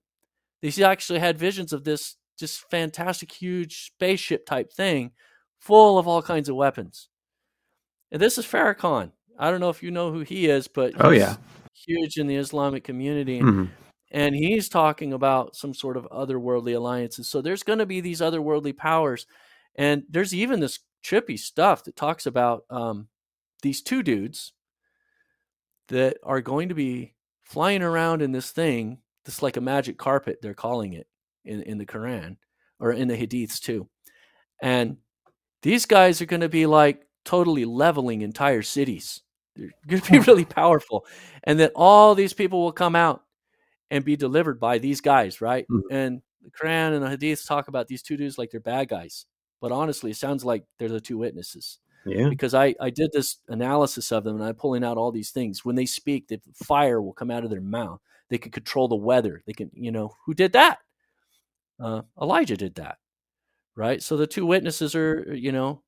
He 0.61 0.83
actually 0.83 1.21
had 1.21 1.39
visions 1.39 1.73
of 1.73 1.85
this 1.85 2.17
just 2.37 2.69
fantastic 2.69 3.31
huge 3.31 3.87
spaceship 3.87 4.45
type 4.45 4.73
thing 4.73 5.13
full 5.61 6.01
of 6.01 6.09
all 6.09 6.21
kinds 6.21 6.49
of 6.49 6.57
weapons. 6.57 7.11
And 8.11 8.21
this 8.21 8.39
is 8.39 8.45
Farrakhan. 8.45 9.13
I 9.39 9.53
don't 9.53 9.61
know 9.61 9.71
if 9.71 9.85
you 9.85 9.93
know 9.93 10.11
who 10.11 10.23
he 10.23 10.47
is, 10.47 10.67
but 10.67 10.95
oh 10.99 11.11
yeah, 11.11 11.37
huge 11.87 12.17
in 12.17 12.27
the 12.27 12.37
Islamic 12.37 12.85
community. 12.85 13.41
Mm-hmm. 13.41 13.65
And 14.13 14.35
he's 14.35 14.69
talking 14.69 15.13
about 15.13 15.57
some 15.57 15.75
sort 15.75 15.97
of 15.97 16.09
otherworldly 16.11 16.77
alliances. 16.77 17.29
So 17.29 17.41
there's 17.43 17.63
going 17.63 17.81
to 17.81 17.87
be 17.87 18.01
these 18.01 18.21
otherworldly 18.21 18.77
powers. 18.77 19.27
And 19.75 20.05
there's 20.09 20.35
even 20.35 20.61
this 20.61 20.79
trippy 21.05 21.39
stuff 21.39 21.85
that 21.85 21.97
talks 21.97 22.27
about 22.27 22.65
um, 22.71 23.09
these 23.63 23.83
two 23.83 24.03
dudes 24.03 24.53
that 25.89 26.19
are 26.23 26.41
going 26.41 26.69
to 26.69 26.75
be 26.75 27.15
flying 27.43 27.83
around 27.83 28.23
in 28.23 28.33
this 28.33 28.51
thing, 28.51 28.99
this 29.25 29.43
like 29.43 29.57
a 29.57 29.61
magic 29.61 29.99
carpet, 29.99 30.39
they're 30.41 30.55
calling 30.55 30.95
it 30.95 31.07
in, 31.45 31.63
in 31.63 31.79
the 31.79 31.87
Quran 31.87 32.37
or 32.81 32.93
in 32.93 33.09
the 33.09 33.17
Hadiths 33.17 33.61
too. 33.61 33.89
And 34.63 34.99
these 35.63 35.87
guys 35.87 36.21
are 36.21 36.27
going 36.27 36.41
to 36.41 36.49
be 36.49 36.67
like 36.67 37.07
totally 37.25 37.65
leveling 37.65 38.23
entire 38.23 38.63
cities 38.63 39.23
they're 39.57 39.71
going 39.87 40.03
to 40.03 40.13
be 40.13 40.19
really 40.27 40.45
powerful. 40.45 41.07
And 41.45 41.59
then 41.59 41.71
all 41.75 42.15
these 42.15 42.33
people 42.33 42.63
will 42.63 42.73
come 42.73 42.97
out 42.97 43.23
and 43.91 44.05
be 44.05 44.17
delivered 44.17 44.61
by 44.61 44.79
these 44.79 45.01
guys, 45.01 45.41
right? 45.41 45.67
Mm-hmm. 45.71 45.95
And 45.95 46.23
the 46.43 46.51
Quran 46.51 46.95
and 46.95 47.03
the 47.03 47.11
Hadith 47.11 47.47
talk 47.47 47.69
about 47.69 47.89
these 47.89 48.03
two 48.03 48.17
dudes 48.17 48.39
like 48.39 48.51
they're 48.51 48.61
bad 48.61 48.89
guys. 48.89 49.27
But 49.61 49.73
honestly, 49.73 50.11
it 50.11 50.17
sounds 50.17 50.45
like 50.45 50.65
they're 50.79 50.89
the 50.89 51.01
two 51.01 51.19
witnesses. 51.19 51.79
Yeah. 52.05 52.29
Because 52.29 52.55
I, 52.55 52.75
I 52.81 52.91
did 52.91 53.11
this 53.13 53.39
analysis 53.49 54.13
of 54.13 54.23
them 54.23 54.37
and 54.37 54.45
I'm 54.45 54.55
pulling 54.55 54.85
out 54.85 54.97
all 54.97 55.11
these 55.11 55.31
things. 55.31 55.65
When 55.65 55.75
they 55.75 55.87
speak, 55.87 56.29
the 56.29 56.41
fire 56.55 57.03
will 57.03 57.13
come 57.13 57.31
out 57.31 57.45
of 57.45 57.51
their 57.51 57.61
mouth. 57.61 58.01
They 58.29 58.39
can 58.39 58.53
control 58.53 58.89
the 58.89 58.97
weather. 58.97 59.43
They 59.47 59.53
can, 59.53 59.71
you 59.73 59.91
know, 59.91 60.15
who 60.25 60.35
did 60.35 60.53
that? 60.53 60.79
Uh, 61.81 62.03
Elijah 62.21 62.57
did 62.57 62.77
that, 62.77 62.99
right? 63.75 64.03
So 64.03 64.17
the 64.17 64.27
two 64.27 64.47
witnesses 64.47 64.95
are, 64.95 65.35
you 65.35 65.53
know, 65.53 65.83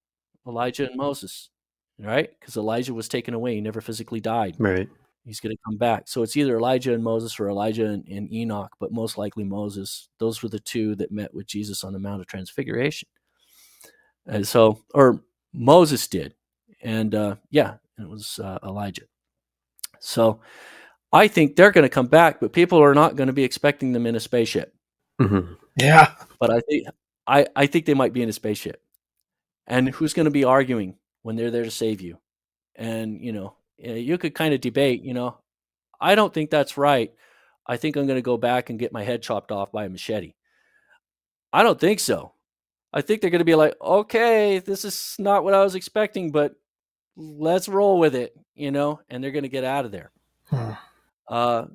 Elijah 0.47 0.89
and 0.89 0.97
Moses. 0.97 1.51
Right? 1.99 2.31
Because 2.39 2.57
Elijah 2.57 2.95
was 2.95 3.09
taken 3.09 3.35
away; 3.35 3.55
he 3.55 3.61
never 3.61 3.81
physically 3.81 4.21
died. 4.21 4.57
Right. 4.59 4.89
He's 5.25 5.41
going 5.41 5.55
to 5.55 5.63
come 5.65 5.77
back. 5.77 6.09
So 6.09 6.23
it's 6.23 6.37
either 6.37 6.57
Elijah 6.57 6.95
and 6.95 7.05
Moses 7.05 7.39
or 7.39 7.51
Elijah 7.51 7.87
and, 7.87 8.07
and 8.09 8.33
Enoch, 8.33 8.71
but 8.81 8.93
most 8.93 9.19
likely 9.19 9.45
Moses. 9.45 10.09
Those 10.19 10.43
were 10.43 10.49
the 10.49 10.61
two 10.61 10.95
that 10.97 11.13
met 11.13 11.35
with 11.35 11.47
Jesus 11.47 11.85
on 11.85 11.93
the 11.93 11.99
Mount 11.99 12.23
of 12.23 12.27
Transfiguration. 12.27 13.09
And 14.27 14.47
so, 14.47 14.83
or 14.95 15.23
Moses 15.53 16.07
did, 16.07 16.35
and 16.83 17.15
uh, 17.15 17.37
yeah, 17.51 17.75
it 17.99 18.09
was 18.09 18.39
uh, 18.39 18.59
Elijah. 18.63 19.05
So 20.01 20.41
I 21.13 21.29
think 21.29 21.57
they're 21.57 21.73
going 21.73 21.85
to 21.85 21.89
come 21.89 22.07
back, 22.07 22.41
but 22.41 22.53
people 22.53 22.83
are 22.83 22.95
not 22.95 23.17
going 23.17 23.29
to 23.29 23.33
be 23.33 23.45
expecting 23.45 23.93
them 23.93 24.07
in 24.07 24.17
a 24.17 24.21
spaceship. 24.21 24.75
Mm-hmm. 25.21 25.55
Yeah. 25.77 26.13
But 26.39 26.51
I 26.51 26.61
think 26.61 26.87
I, 27.27 27.47
I 27.57 27.67
think 27.67 27.87
they 27.87 27.95
might 27.95 28.13
be 28.13 28.23
in 28.23 28.29
a 28.29 28.33
spaceship. 28.33 28.83
And 29.67 29.91
who's 29.91 30.15
going 30.15 30.25
to 30.25 30.31
be 30.31 30.45
arguing 30.45 30.97
when 31.23 31.37
they're 31.37 31.51
there 31.51 31.65
to 31.65 31.71
save 31.71 32.01
you? 32.01 32.19
And 32.77 33.21
you 33.21 33.33
know, 33.33 33.55
you 33.79 34.19
could 34.19 34.35
kind 34.35 34.55
of 34.55 34.61
debate. 34.61 35.03
You 35.03 35.15
know, 35.15 35.39
I 36.01 36.15
don't 36.15 36.33
think 36.33 36.51
that's 36.51 36.77
right. 36.77 37.13
I 37.67 37.77
think 37.77 37.97
I'm 37.97 38.07
going 38.07 38.19
to 38.19 38.23
go 38.23 38.37
back 38.37 38.71
and 38.71 38.79
get 38.79 38.93
my 38.93 39.05
head 39.05 39.23
chopped 39.23 39.53
off 39.53 39.73
by 39.73 39.85
a 39.85 39.89
machete. 39.89 40.35
I 41.53 41.63
don't 41.63 41.79
think 41.79 42.01
so. 42.01 42.33
I 42.93 43.03
think 43.03 43.21
they're 43.21 43.31
going 43.31 43.41
to 43.41 43.45
be 43.45 43.55
like, 43.55 43.75
okay, 43.81 44.59
this 44.59 44.85
is 44.85 45.17
not 45.19 45.45
what 45.45 45.55
I 45.55 45.63
was 45.63 45.75
expecting, 45.75 46.31
but 46.31 46.55
let's 47.17 47.69
roll 47.69 47.99
with 47.99 48.15
it, 48.15 48.35
you 48.55 48.71
know, 48.71 49.01
and 49.11 49.23
they're 49.23 49.31
going 49.31 49.43
to 49.43 49.49
get 49.51 49.65
out 49.65 49.85
of 49.85 49.93
there. 49.93 50.11
Hmm. 50.47 50.71
Uh, 51.27 51.67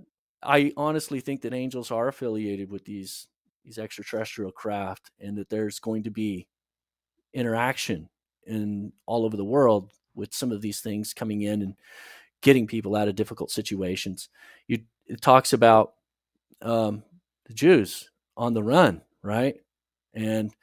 I 0.41 0.74
honestly 0.76 1.20
think 1.20 1.41
that 1.41 1.53
angels 1.53 1.91
are 1.91 2.07
affiliated 2.07 2.70
with 2.70 2.86
these 2.86 3.28
these 3.64 3.78
extraterrestrial 3.78 4.52
craft, 4.52 5.11
and 5.22 5.38
that 5.38 5.49
there's 5.49 5.80
going 5.80 6.03
to 6.03 6.11
be 6.11 6.48
interaction 7.34 8.10
in 8.48 8.91
all 9.06 9.26
over 9.26 9.38
the 9.38 9.45
world 9.45 9.91
with 10.15 10.34
some 10.34 10.52
of 10.52 10.61
these 10.61 10.82
things 10.82 11.14
coming 11.14 11.41
in 11.41 11.61
and 11.61 11.76
getting 12.41 12.68
people 12.68 12.95
out 12.95 13.07
of 13.07 13.15
difficult 13.15 13.52
situations. 13.52 14.30
You 14.68 14.80
it 15.07 15.22
talks 15.22 15.53
about 15.53 15.94
um, 16.61 17.03
the 17.45 17.53
Jews 17.53 18.10
on 18.38 18.53
the 18.53 18.64
run, 18.64 19.02
right? 19.22 19.56
And 20.14 20.53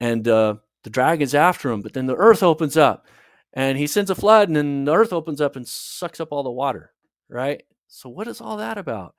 and 0.00 0.26
uh, 0.28 0.56
the 0.82 0.90
dragon's 0.90 1.34
after 1.34 1.70
him, 1.70 1.80
but 1.80 1.92
then 1.92 2.06
the 2.06 2.16
earth 2.16 2.42
opens 2.42 2.76
up, 2.76 3.06
and 3.52 3.78
he 3.78 3.86
sends 3.86 4.10
a 4.10 4.14
flood, 4.14 4.48
and 4.48 4.56
then 4.56 4.84
the 4.84 4.94
earth 4.94 5.12
opens 5.12 5.40
up 5.40 5.56
and 5.56 5.66
sucks 5.66 6.20
up 6.20 6.28
all 6.32 6.42
the 6.42 6.50
water, 6.50 6.92
right? 7.28 7.62
So 7.88 8.08
what 8.08 8.28
is 8.28 8.40
all 8.40 8.56
that 8.56 8.78
about? 8.78 9.14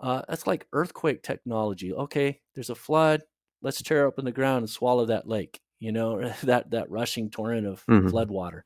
Uh, 0.00 0.22
that's 0.28 0.46
like 0.46 0.66
earthquake 0.72 1.22
technology. 1.22 1.92
Okay, 1.92 2.40
there's 2.54 2.70
a 2.70 2.74
flood. 2.74 3.22
Let's 3.62 3.82
tear 3.82 4.06
open 4.06 4.24
the 4.24 4.32
ground 4.32 4.58
and 4.58 4.70
swallow 4.70 5.06
that 5.06 5.28
lake. 5.28 5.60
You 5.80 5.92
know 5.92 6.28
that 6.44 6.70
that 6.70 6.90
rushing 6.90 7.30
torrent 7.30 7.66
of 7.66 7.84
Mhm. 7.86 8.10
flood 8.10 8.30
water. 8.30 8.64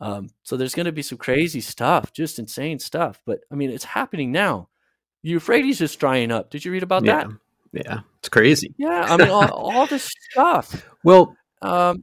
Um, 0.00 0.30
so 0.44 0.56
there's 0.56 0.74
going 0.74 0.86
to 0.86 0.92
be 0.92 1.02
some 1.02 1.18
crazy 1.18 1.60
stuff, 1.60 2.12
just 2.14 2.38
insane 2.38 2.78
stuff. 2.78 3.20
But 3.26 3.40
I 3.52 3.54
mean, 3.54 3.70
it's 3.70 3.84
happening 3.84 4.32
now. 4.32 4.68
Euphrates 5.22 5.82
is 5.82 5.94
drying 5.94 6.32
up. 6.32 6.48
Did 6.50 6.64
you 6.64 6.72
read 6.72 6.82
about 6.82 7.04
Yeah. 7.04 7.24
that? 7.24 7.84
Yeah. 7.84 8.00
It's 8.20 8.30
crazy. 8.30 8.74
Yeah, 8.78 9.06
I 9.08 9.16
mean, 9.18 9.28
all, 9.28 9.50
all 9.50 9.86
this 9.86 10.10
stuff. 10.30 10.86
Well, 11.04 11.36
Um, 11.60 12.02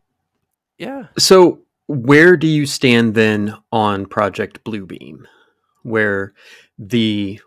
yeah. 0.77 1.07
So, 1.18 1.64
where 1.88 2.38
do 2.38 2.45
you 2.45 2.68
stand 2.68 3.15
then 3.15 3.55
on 3.72 4.05
Project 4.05 4.64
Bluebeam, 4.64 5.26
where 5.81 6.35
the 6.77 7.39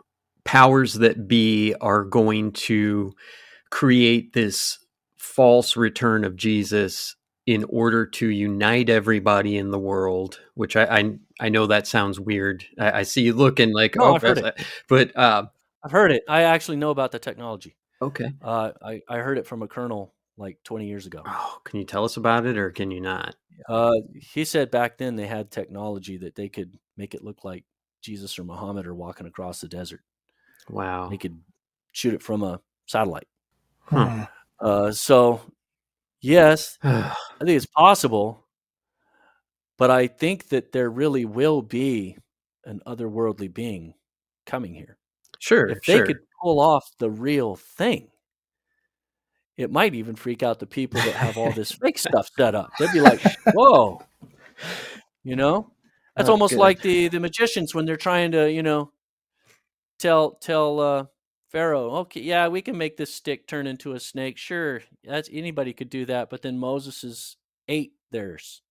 powers 0.42 0.94
that 0.94 1.28
be 1.28 1.74
are 1.80 2.02
going 2.04 2.50
to 2.52 3.14
create 3.70 4.32
this 4.32 4.79
false 5.40 5.74
return 5.74 6.22
of 6.22 6.36
Jesus 6.36 7.16
in 7.46 7.64
order 7.70 8.04
to 8.04 8.28
unite 8.28 8.90
everybody 8.90 9.56
in 9.56 9.70
the 9.70 9.78
world? 9.78 10.38
Which 10.52 10.76
I 10.76 10.84
I, 10.84 11.18
I 11.40 11.48
know 11.48 11.66
that 11.66 11.86
sounds 11.86 12.20
weird. 12.20 12.62
I, 12.78 12.98
I 12.98 13.02
see 13.04 13.22
you 13.22 13.32
looking 13.32 13.72
like 13.72 13.96
No, 13.96 14.04
oh, 14.04 14.14
I've 14.16 14.22
heard 14.22 14.36
that's- 14.36 14.66
but 14.86 15.16
uh, 15.16 15.46
I've 15.82 15.92
heard 15.92 16.12
it. 16.12 16.24
I 16.28 16.42
actually 16.42 16.76
know 16.76 16.90
about 16.90 17.10
the 17.10 17.18
technology. 17.18 17.74
okay. 18.02 18.34
Uh, 18.42 18.72
I, 18.84 19.00
I 19.08 19.18
heard 19.20 19.38
it 19.38 19.46
from 19.46 19.62
a 19.62 19.66
colonel 19.66 20.12
like 20.36 20.58
20 20.64 20.86
years 20.86 21.06
ago. 21.06 21.22
Oh, 21.26 21.58
can 21.64 21.78
you 21.78 21.86
tell 21.86 22.04
us 22.04 22.18
about 22.18 22.44
it, 22.44 22.58
or 22.58 22.70
can 22.70 22.90
you 22.90 23.00
not? 23.00 23.34
Uh, 23.66 23.94
he 24.14 24.44
said 24.44 24.70
back 24.70 24.98
then 24.98 25.16
they 25.16 25.26
had 25.26 25.50
technology 25.50 26.18
that 26.18 26.34
they 26.34 26.50
could 26.50 26.78
make 26.98 27.14
it 27.14 27.24
look 27.24 27.44
like 27.44 27.64
Jesus 28.02 28.38
or 28.38 28.44
Muhammad 28.44 28.86
are 28.86 28.94
walking 28.94 29.26
across 29.26 29.62
the 29.62 29.68
desert. 29.68 30.02
Wow. 30.68 31.08
They 31.08 31.16
could 31.16 31.40
shoot 31.92 32.12
it 32.12 32.22
from 32.22 32.42
a 32.42 32.60
satellite. 32.84 33.28
Hmm. 33.84 34.24
Uh, 34.60 34.92
so, 34.92 35.40
yes, 36.20 36.78
I 36.82 37.14
think 37.40 37.50
it's 37.56 37.66
possible, 37.66 38.46
but 39.78 39.90
I 39.90 40.06
think 40.06 40.48
that 40.50 40.72
there 40.72 40.90
really 40.90 41.24
will 41.24 41.62
be 41.62 42.16
an 42.64 42.80
otherworldly 42.86 43.52
being 43.52 43.94
coming 44.46 44.74
here. 44.74 44.98
sure. 45.38 45.68
if 45.68 45.82
they 45.86 45.96
sure. 45.98 46.06
could 46.06 46.18
pull 46.42 46.60
off 46.60 46.84
the 46.98 47.10
real 47.10 47.56
thing, 47.56 48.08
it 49.56 49.70
might 49.70 49.94
even 49.94 50.14
freak 50.16 50.42
out 50.42 50.58
the 50.58 50.66
people 50.66 51.00
that 51.00 51.14
have 51.14 51.36
all 51.36 51.52
this 51.52 51.72
fake 51.72 51.98
stuff 51.98 52.28
set 52.36 52.54
up. 52.54 52.70
They'd 52.78 52.92
be 52.92 53.00
like, 53.00 53.20
"Whoa," 53.54 54.00
you 55.24 55.36
know. 55.36 55.70
That's 56.16 56.28
Oh, 56.28 56.32
almost 56.32 56.52
good. 56.54 56.60
like 56.60 56.80
the 56.82 57.08
the 57.08 57.20
magicians 57.20 57.74
when 57.74 57.84
they're 57.86 57.96
trying 57.96 58.32
to, 58.32 58.50
you 58.50 58.62
know, 58.62 58.92
tell 59.98 60.32
tell 60.32 60.80
uh, 60.80 61.04
Pharaoh, 61.50 61.90
"Okay, 61.96 62.20
yeah, 62.20 62.48
we 62.48 62.62
can 62.62 62.78
make 62.78 62.96
this 62.96 63.12
stick 63.14 63.46
turn 63.46 63.66
into 63.66 63.92
a 63.92 64.00
snake. 64.00 64.38
Sure, 64.38 64.82
that's 65.04 65.28
anybody 65.32 65.72
could 65.72 65.90
do 65.90 66.04
that." 66.06 66.30
But 66.30 66.42
then 66.42 66.58
Moses 66.58 67.04
is 67.04 67.36
ate 67.68 67.92
theirs. 68.10 68.62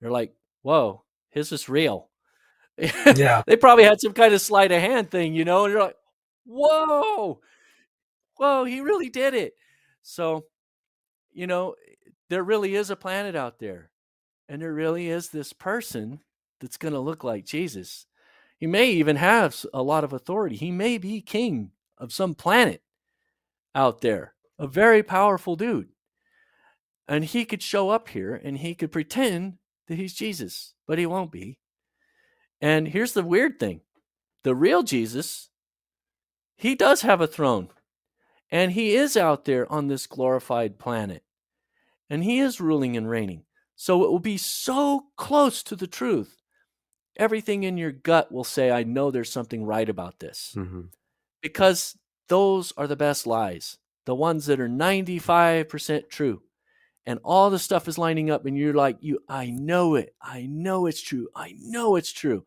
They're 0.00 0.10
like, 0.10 0.34
"Whoa, 0.62 1.04
his 1.30 1.52
is 1.52 1.68
real." 1.68 2.10
Yeah. 2.78 3.42
they 3.46 3.56
probably 3.56 3.84
had 3.84 4.00
some 4.00 4.12
kind 4.12 4.34
of 4.34 4.40
sleight 4.40 4.72
of 4.72 4.80
hand 4.80 5.10
thing, 5.10 5.34
you 5.34 5.44
know, 5.44 5.64
and 5.64 5.72
you're 5.72 5.82
like, 5.82 5.96
whoa, 6.44 7.40
whoa, 8.36 8.64
he 8.64 8.80
really 8.80 9.08
did 9.08 9.34
it. 9.34 9.54
So, 10.02 10.46
you 11.32 11.46
know, 11.46 11.74
there 12.28 12.42
really 12.42 12.74
is 12.74 12.90
a 12.90 12.96
planet 12.96 13.36
out 13.36 13.58
there, 13.58 13.90
and 14.48 14.60
there 14.60 14.72
really 14.72 15.08
is 15.08 15.28
this 15.28 15.52
person 15.52 16.20
that's 16.60 16.76
going 16.76 16.94
to 16.94 17.00
look 17.00 17.24
like 17.24 17.44
Jesus. 17.44 18.06
He 18.58 18.66
may 18.66 18.90
even 18.92 19.16
have 19.16 19.56
a 19.74 19.82
lot 19.82 20.04
of 20.04 20.12
authority. 20.12 20.56
He 20.56 20.70
may 20.70 20.98
be 20.98 21.20
king 21.20 21.72
of 21.98 22.12
some 22.12 22.34
planet 22.34 22.82
out 23.74 24.00
there, 24.00 24.34
a 24.58 24.66
very 24.66 25.02
powerful 25.02 25.56
dude. 25.56 25.88
And 27.08 27.24
he 27.24 27.44
could 27.44 27.62
show 27.62 27.90
up 27.90 28.08
here 28.08 28.34
and 28.34 28.58
he 28.58 28.74
could 28.74 28.92
pretend 28.92 29.58
that 29.88 29.96
he's 29.96 30.14
Jesus, 30.14 30.74
but 30.86 30.98
he 30.98 31.06
won't 31.06 31.32
be. 31.32 31.58
And 32.60 32.88
here's 32.88 33.12
the 33.12 33.24
weird 33.24 33.58
thing 33.58 33.80
the 34.44 34.54
real 34.54 34.82
Jesus, 34.82 35.50
he 36.56 36.74
does 36.74 37.02
have 37.02 37.20
a 37.20 37.26
throne, 37.26 37.68
and 38.50 38.72
he 38.72 38.94
is 38.94 39.16
out 39.16 39.44
there 39.44 39.70
on 39.70 39.88
this 39.88 40.06
glorified 40.06 40.78
planet, 40.78 41.24
and 42.08 42.22
he 42.24 42.38
is 42.38 42.60
ruling 42.60 42.96
and 42.96 43.08
reigning. 43.10 43.44
So 43.74 44.04
it 44.04 44.10
will 44.10 44.20
be 44.20 44.36
so 44.36 45.06
close 45.16 45.62
to 45.64 45.74
the 45.74 45.88
truth. 45.88 46.36
Everything 47.16 47.64
in 47.64 47.76
your 47.76 47.92
gut 47.92 48.30
will 48.30 48.44
say, 48.44 48.70
I 48.70 48.84
know 48.84 49.10
there's 49.10 49.30
something 49.32 49.64
right 49.64 49.88
about 49.88 50.20
this. 50.20 50.54
Mhm. 50.56 50.90
Because 51.42 51.98
those 52.28 52.72
are 52.76 52.86
the 52.86 52.96
best 52.96 53.26
lies, 53.26 53.78
the 54.06 54.14
ones 54.14 54.46
that 54.46 54.60
are 54.60 54.68
95% 54.68 56.08
true. 56.08 56.42
And 57.04 57.18
all 57.24 57.50
the 57.50 57.58
stuff 57.58 57.88
is 57.88 57.98
lining 57.98 58.30
up, 58.30 58.46
and 58.46 58.56
you're 58.56 58.74
like, 58.74 58.98
you, 59.00 59.18
I 59.28 59.50
know 59.50 59.96
it. 59.96 60.14
I 60.22 60.46
know 60.48 60.86
it's 60.86 61.02
true. 61.02 61.28
I 61.34 61.54
know 61.58 61.96
it's 61.96 62.12
true. 62.12 62.46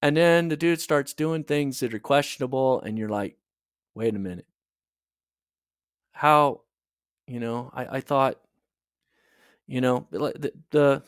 And 0.00 0.16
then 0.16 0.48
the 0.48 0.56
dude 0.56 0.80
starts 0.80 1.12
doing 1.12 1.44
things 1.44 1.80
that 1.80 1.94
are 1.94 1.98
questionable, 1.98 2.80
and 2.80 2.98
you're 2.98 3.10
like, 3.10 3.36
wait 3.94 4.16
a 4.16 4.18
minute. 4.18 4.46
How, 6.12 6.62
you 7.26 7.38
know, 7.38 7.70
I, 7.74 7.98
I 7.98 8.00
thought, 8.00 8.40
you 9.66 9.80
know, 9.80 10.06
the, 10.10 10.52
the 10.70 11.02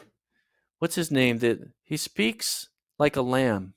what's 0.78 0.94
his 0.94 1.10
name? 1.10 1.38
That 1.38 1.58
he 1.82 1.96
speaks 1.96 2.68
like 2.98 3.16
a 3.16 3.22
lamb, 3.22 3.74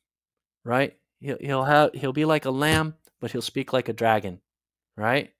right? 0.63 0.97
He'll 1.19 1.37
he'll 1.39 1.63
have 1.63 1.91
he'll 1.93 2.13
be 2.13 2.25
like 2.25 2.45
a 2.45 2.51
lamb, 2.51 2.95
but 3.19 3.31
he'll 3.31 3.41
speak 3.41 3.73
like 3.73 3.89
a 3.89 3.93
dragon, 3.93 4.39
right? 4.95 5.31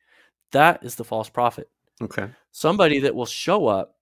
That 0.52 0.84
is 0.84 0.96
the 0.96 1.04
false 1.04 1.30
prophet. 1.30 1.70
Okay. 2.02 2.30
Somebody 2.52 3.00
that 3.00 3.16
will 3.16 3.26
show 3.26 3.68
up 3.68 3.96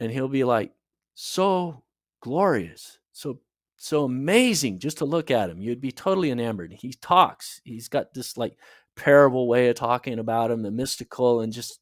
and 0.00 0.10
he'll 0.10 0.28
be 0.28 0.44
like 0.44 0.72
so 1.14 1.82
glorious, 2.20 2.98
so 3.12 3.40
so 3.76 4.04
amazing 4.04 4.78
just 4.78 4.98
to 4.98 5.04
look 5.04 5.30
at 5.30 5.50
him. 5.50 5.60
You'd 5.60 5.80
be 5.80 5.92
totally 5.92 6.30
enamored. 6.30 6.72
He 6.72 6.92
talks. 6.92 7.60
He's 7.64 7.88
got 7.88 8.14
this 8.14 8.36
like 8.36 8.56
parable 8.96 9.48
way 9.48 9.68
of 9.68 9.76
talking 9.76 10.18
about 10.18 10.50
him, 10.50 10.62
the 10.62 10.70
mystical 10.70 11.40
and 11.40 11.52
just 11.52 11.80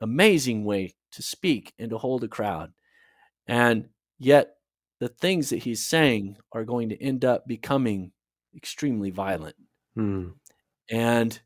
amazing 0.00 0.64
way 0.64 0.94
to 1.12 1.22
speak 1.22 1.74
and 1.78 1.90
to 1.90 1.98
hold 1.98 2.24
a 2.24 2.28
crowd. 2.28 2.72
And 3.46 3.88
yet 4.18 4.56
the 4.98 5.08
things 5.08 5.50
that 5.50 5.58
he's 5.58 5.84
saying 5.84 6.36
are 6.52 6.64
going 6.64 6.88
to 6.90 7.02
end 7.02 7.24
up 7.24 7.46
becoming 7.46 8.12
extremely 8.56 9.10
violent. 9.10 9.56
Hmm. 9.94 10.28
And 10.90 11.38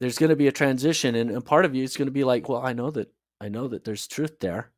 there's 0.00 0.18
going 0.18 0.30
to 0.30 0.36
be 0.36 0.48
a 0.48 0.52
transition 0.52 1.14
and, 1.14 1.30
and 1.30 1.44
part 1.44 1.64
of 1.64 1.74
you 1.74 1.82
is 1.82 1.96
going 1.96 2.06
to 2.06 2.12
be 2.12 2.24
like, 2.24 2.48
well, 2.48 2.64
I 2.64 2.72
know 2.72 2.90
that 2.90 3.12
I 3.40 3.48
know 3.48 3.68
that 3.68 3.84
there's 3.84 4.06
truth 4.06 4.40
there. 4.40 4.72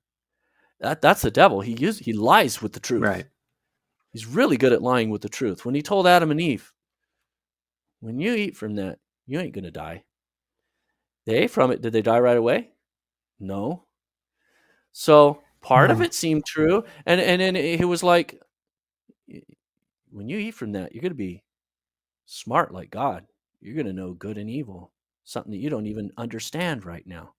That 0.80 1.00
that's 1.00 1.22
the 1.22 1.30
devil. 1.30 1.60
He 1.60 1.72
use, 1.72 1.98
he 1.98 2.12
lies 2.12 2.62
with 2.62 2.72
the 2.72 2.80
truth. 2.80 3.02
Right. 3.02 3.26
He's 4.12 4.26
really 4.26 4.56
good 4.56 4.72
at 4.72 4.82
lying 4.82 5.10
with 5.10 5.22
the 5.22 5.28
truth. 5.28 5.64
When 5.64 5.74
he 5.74 5.82
told 5.82 6.06
Adam 6.06 6.30
and 6.30 6.40
Eve, 6.40 6.72
when 8.00 8.18
you 8.18 8.34
eat 8.34 8.56
from 8.56 8.76
that, 8.76 8.98
you 9.26 9.38
ain't 9.38 9.54
going 9.54 9.64
to 9.64 9.70
die. 9.70 10.04
They 11.26 11.36
ate 11.36 11.50
from 11.50 11.70
it. 11.70 11.82
Did 11.82 11.92
they 11.92 12.02
die 12.02 12.18
right 12.18 12.36
away? 12.36 12.70
No. 13.38 13.84
So 14.92 15.42
part 15.60 15.90
of 15.90 16.00
it 16.00 16.14
seemed 16.14 16.44
true. 16.46 16.84
And 17.06 17.20
and 17.20 17.40
then 17.40 17.56
it 17.56 17.86
was 17.86 18.02
like 18.02 18.40
when 20.12 20.28
you 20.28 20.38
eat 20.38 20.54
from 20.54 20.72
that, 20.72 20.94
you're 20.94 21.02
going 21.02 21.12
to 21.12 21.16
be 21.16 21.42
smart 22.26 22.72
like 22.72 22.90
God. 22.90 23.24
You're 23.60 23.74
going 23.74 23.86
to 23.86 23.92
know 23.92 24.12
good 24.12 24.38
and 24.38 24.48
evil, 24.48 24.92
something 25.24 25.52
that 25.52 25.58
you 25.58 25.70
don't 25.70 25.86
even 25.86 26.10
understand 26.16 26.84
right 26.84 27.06
now. 27.06 27.34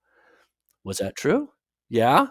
Was 0.84 0.98
that 0.98 1.16
true? 1.16 1.50
Yeah. 1.90 2.28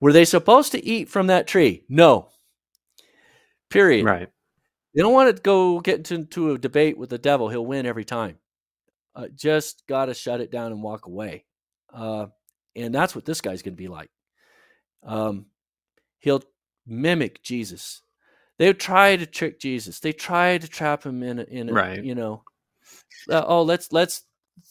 Were 0.00 0.12
they 0.12 0.24
supposed 0.24 0.72
to 0.72 0.84
eat 0.84 1.08
from 1.08 1.26
that 1.28 1.46
tree? 1.46 1.84
No. 1.88 2.28
Period. 3.68 4.04
Right. 4.04 4.28
You 4.92 5.02
don't 5.02 5.12
want 5.12 5.34
to 5.34 5.42
go 5.42 5.80
get 5.80 6.10
into 6.10 6.52
a 6.52 6.58
debate 6.58 6.98
with 6.98 7.10
the 7.10 7.18
devil. 7.18 7.48
He'll 7.48 7.66
win 7.66 7.86
every 7.86 8.04
time. 8.04 8.38
Uh, 9.14 9.28
just 9.34 9.86
got 9.86 10.06
to 10.06 10.14
shut 10.14 10.40
it 10.40 10.50
down 10.50 10.72
and 10.72 10.82
walk 10.82 11.06
away. 11.06 11.44
Uh, 11.92 12.26
and 12.74 12.94
that's 12.94 13.14
what 13.14 13.24
this 13.24 13.40
guy's 13.40 13.62
going 13.62 13.74
to 13.74 13.82
be 13.82 13.88
like. 13.88 14.10
Um, 15.02 15.46
he'll 16.18 16.42
mimic 16.86 17.42
Jesus. 17.42 18.02
They 18.60 18.66
would 18.66 18.78
try 18.78 19.16
to 19.16 19.24
trick 19.24 19.58
Jesus. 19.58 20.00
They 20.00 20.12
try 20.12 20.58
to 20.58 20.68
trap 20.68 21.04
him 21.04 21.22
in, 21.22 21.38
a, 21.38 21.44
in 21.44 21.70
a, 21.70 21.72
right. 21.72 22.04
you 22.04 22.14
know, 22.14 22.42
uh, 23.30 23.42
oh, 23.46 23.62
let's 23.62 23.90
let's 23.90 24.24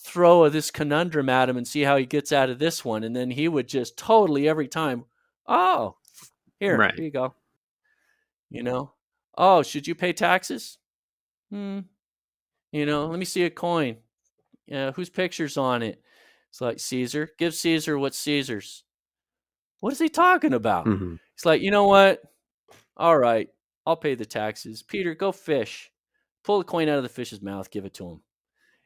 throw 0.06 0.48
this 0.48 0.70
conundrum 0.70 1.28
at 1.28 1.50
him 1.50 1.58
and 1.58 1.68
see 1.68 1.82
how 1.82 1.98
he 1.98 2.06
gets 2.06 2.32
out 2.32 2.52
of 2.52 2.60
this 2.60 2.86
one. 2.86 3.04
And 3.04 3.16
then 3.16 3.32
he 3.32 3.48
would 3.48 3.68
just 3.68 3.98
totally 3.98 4.48
every 4.48 4.68
time, 4.68 5.06
oh, 5.48 5.96
here, 6.60 6.78
right. 6.78 6.94
here 6.94 7.06
you 7.06 7.10
go. 7.10 7.34
You 8.52 8.62
know, 8.62 8.92
oh, 9.36 9.64
should 9.64 9.88
you 9.88 9.96
pay 9.96 10.14
taxes? 10.14 10.78
Hmm. 11.50 11.80
You 12.72 12.86
know, 12.86 13.08
let 13.08 13.18
me 13.18 13.26
see 13.26 13.46
a 13.46 13.50
coin. 13.50 13.98
Yeah, 14.68 14.92
whose 14.92 15.10
picture's 15.10 15.58
on 15.58 15.82
it? 15.82 16.00
It's 16.52 16.62
like 16.62 16.80
Caesar. 16.80 17.32
Give 17.40 17.56
Caesar 17.56 17.98
what's 17.98 18.20
Caesar's. 18.20 18.84
What 19.80 19.94
is 19.94 20.00
he 20.00 20.10
talking 20.10 20.54
about? 20.54 20.86
Mm-hmm. 20.86 21.16
It's 21.34 21.46
like, 21.48 21.64
you 21.64 21.72
know 21.72 21.88
what? 21.88 22.22
All 22.96 23.18
right, 23.18 23.50
I'll 23.90 23.98
pay 23.98 24.14
the 24.14 24.26
taxes. 24.26 24.84
Peter, 24.84 25.16
go 25.16 25.32
fish. 25.32 25.92
Pull 26.44 26.60
the 26.60 26.64
coin 26.64 26.88
out 26.90 26.98
of 26.98 27.04
the 27.04 27.10
fish's 27.10 27.42
mouth, 27.42 27.72
give 27.72 27.86
it 27.86 27.96
to 27.96 28.08
him. 28.08 28.22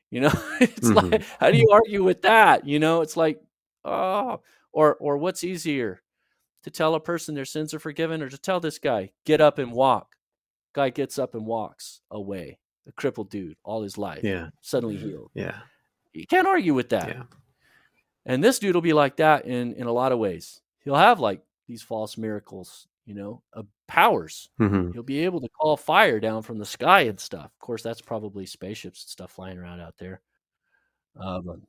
You 0.09 0.21
know, 0.21 0.31
it's 0.61 0.89
mm-hmm. 0.89 1.09
like, 1.11 1.23
how 1.41 1.51
do 1.51 1.57
you 1.57 1.67
argue 1.73 2.05
with 2.05 2.21
that? 2.21 2.65
You 2.65 2.80
know, 2.80 3.01
it's 3.01 3.17
like, 3.17 3.41
oh, 3.84 4.39
or 4.71 4.95
or 4.95 5.17
what's 5.17 5.43
easier 5.43 6.01
to 6.63 6.71
tell 6.71 6.95
a 6.95 7.01
person 7.01 7.35
their 7.35 7.43
sins 7.43 7.73
are 7.73 7.80
forgiven, 7.80 8.21
or 8.21 8.30
to 8.30 8.38
tell 8.38 8.61
this 8.61 8.80
guy 8.80 9.11
get 9.25 9.41
up 9.41 9.59
and 9.59 9.73
walk? 9.73 10.15
Guy 10.71 10.89
gets 10.89 11.19
up 11.19 11.35
and 11.35 11.45
walks 11.45 11.99
away. 12.09 12.59
A 12.88 12.93
crippled 12.93 13.30
dude, 13.30 13.57
all 13.63 13.81
his 13.81 13.97
life, 13.97 14.23
yeah, 14.23 14.49
suddenly 14.61 14.95
healed. 14.95 15.31
Yeah, 15.34 15.57
you 16.13 16.25
can't 16.25 16.47
argue 16.47 16.73
with 16.73 16.89
that. 16.89 17.09
Yeah. 17.09 17.23
And 18.25 18.41
this 18.41 18.59
dude 18.59 18.75
will 18.75 18.81
be 18.81 18.93
like 18.93 19.17
that 19.17 19.45
in 19.45 19.73
in 19.73 19.88
a 19.88 19.91
lot 19.91 20.13
of 20.13 20.19
ways. 20.19 20.61
He'll 20.80 20.95
have 20.95 21.19
like 21.19 21.41
these 21.67 21.81
false 21.81 22.17
miracles, 22.17 22.88
you 23.05 23.13
know, 23.13 23.41
uh, 23.53 23.63
powers. 23.88 24.49
Mm-hmm. 24.59 24.91
He'll 24.91 25.03
be 25.03 25.25
able 25.25 25.41
to 25.41 25.49
call 25.49 25.77
fire 25.77 26.19
down 26.19 26.41
from 26.41 26.57
the 26.57 26.65
sky 26.65 27.01
and 27.01 27.19
stuff. 27.19 27.45
Of 27.45 27.59
course, 27.59 27.84
that's 27.84 28.01
probably 28.01 28.45
spaceships 28.45 29.03
and 29.03 29.09
stuff 29.09 29.31
flying 29.31 29.57
around 29.57 29.81
out 29.81 29.95
there. 29.97 30.21
But 31.15 31.59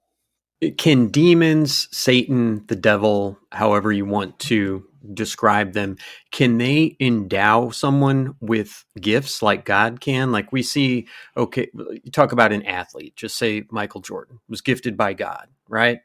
can 0.79 1.09
demons, 1.09 1.89
Satan, 1.91 2.65
the 2.69 2.77
devil, 2.77 3.39
however 3.53 3.93
you 3.93 4.07
want 4.07 4.39
to 4.41 4.87
describe 5.13 5.75
them, 5.75 5.99
can 6.31 6.57
they 6.57 6.97
endow 7.01 7.69
someone 7.71 8.35
with 8.41 8.85
gifts 8.99 9.43
like 9.43 9.67
God 9.67 10.01
can? 10.01 10.33
Like 10.33 10.53
we 10.53 10.63
see, 10.63 11.07
okay, 11.37 11.69
you 11.75 12.11
talk 12.11 12.33
about 12.33 12.53
an 12.53 12.63
athlete, 12.65 13.15
just 13.17 13.37
say 13.37 13.65
Michael 13.71 14.01
Jordan 14.01 14.41
was 14.49 14.63
gifted 14.63 14.97
by 14.97 15.13
God, 15.13 15.49
right? 15.69 15.99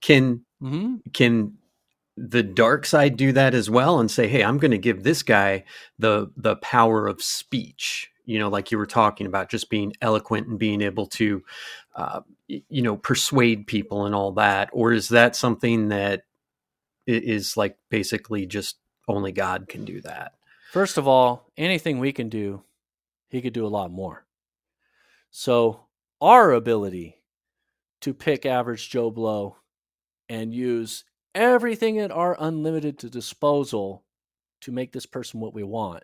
Can 0.00 0.44
mm-hmm. 0.62 0.96
can 1.12 1.58
the 2.16 2.42
dark 2.42 2.86
side 2.86 3.16
do 3.16 3.32
that 3.32 3.54
as 3.54 3.68
well 3.68 4.00
and 4.00 4.10
say, 4.10 4.26
"Hey, 4.28 4.42
I'm 4.42 4.58
going 4.58 4.70
to 4.70 4.78
give 4.78 5.02
this 5.02 5.22
guy 5.22 5.64
the 5.98 6.30
the 6.36 6.56
power 6.56 7.06
of 7.06 7.22
speech." 7.22 8.10
You 8.24 8.38
know, 8.38 8.48
like 8.48 8.72
you 8.72 8.78
were 8.78 8.86
talking 8.86 9.26
about, 9.26 9.50
just 9.50 9.70
being 9.70 9.92
eloquent 10.00 10.48
and 10.48 10.58
being 10.58 10.82
able 10.82 11.06
to, 11.06 11.44
uh, 11.94 12.22
you 12.48 12.82
know, 12.82 12.96
persuade 12.96 13.68
people 13.68 14.04
and 14.04 14.14
all 14.14 14.32
that. 14.32 14.68
Or 14.72 14.92
is 14.92 15.10
that 15.10 15.36
something 15.36 15.88
that 15.88 16.22
is 17.06 17.56
like 17.56 17.76
basically 17.88 18.46
just 18.46 18.78
only 19.06 19.30
God 19.30 19.68
can 19.68 19.84
do 19.84 20.00
that? 20.00 20.32
First 20.72 20.98
of 20.98 21.06
all, 21.06 21.50
anything 21.56 21.98
we 21.98 22.12
can 22.12 22.28
do, 22.28 22.64
He 23.28 23.40
could 23.40 23.52
do 23.52 23.66
a 23.66 23.68
lot 23.68 23.92
more. 23.92 24.26
So 25.30 25.86
our 26.20 26.52
ability 26.52 27.22
to 28.00 28.14
pick 28.14 28.46
average 28.46 28.88
Joe 28.90 29.10
Blow 29.10 29.56
and 30.28 30.52
use 30.52 31.04
everything 31.36 31.98
at 31.98 32.10
our 32.10 32.34
unlimited 32.40 32.98
to 32.98 33.10
disposal 33.10 34.02
to 34.62 34.72
make 34.72 34.90
this 34.90 35.06
person 35.06 35.38
what 35.38 35.54
we 35.54 35.62
want. 35.62 36.02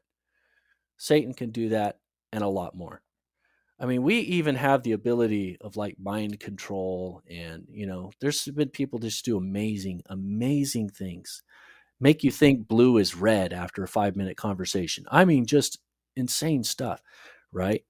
Satan 0.98 1.32
can 1.32 1.50
do 1.50 1.70
that 1.70 1.98
and 2.32 2.44
a 2.44 2.48
lot 2.48 2.76
more. 2.76 3.02
I 3.80 3.86
mean, 3.86 4.02
we 4.04 4.18
even 4.18 4.54
have 4.54 4.82
the 4.82 4.92
ability 4.92 5.56
of 5.60 5.76
like 5.76 5.96
mind 5.98 6.38
control, 6.38 7.22
and 7.28 7.66
you 7.68 7.86
know, 7.86 8.12
there's 8.20 8.44
been 8.44 8.68
people 8.68 9.00
just 9.00 9.24
do 9.24 9.36
amazing, 9.36 10.02
amazing 10.06 10.90
things, 10.90 11.42
make 11.98 12.22
you 12.22 12.30
think 12.30 12.68
blue 12.68 12.98
is 12.98 13.16
red 13.16 13.52
after 13.52 13.82
a 13.82 13.88
five 13.88 14.14
minute 14.14 14.36
conversation. 14.36 15.04
I 15.10 15.24
mean, 15.24 15.46
just 15.46 15.78
insane 16.14 16.62
stuff, 16.62 17.02
right? 17.50 17.82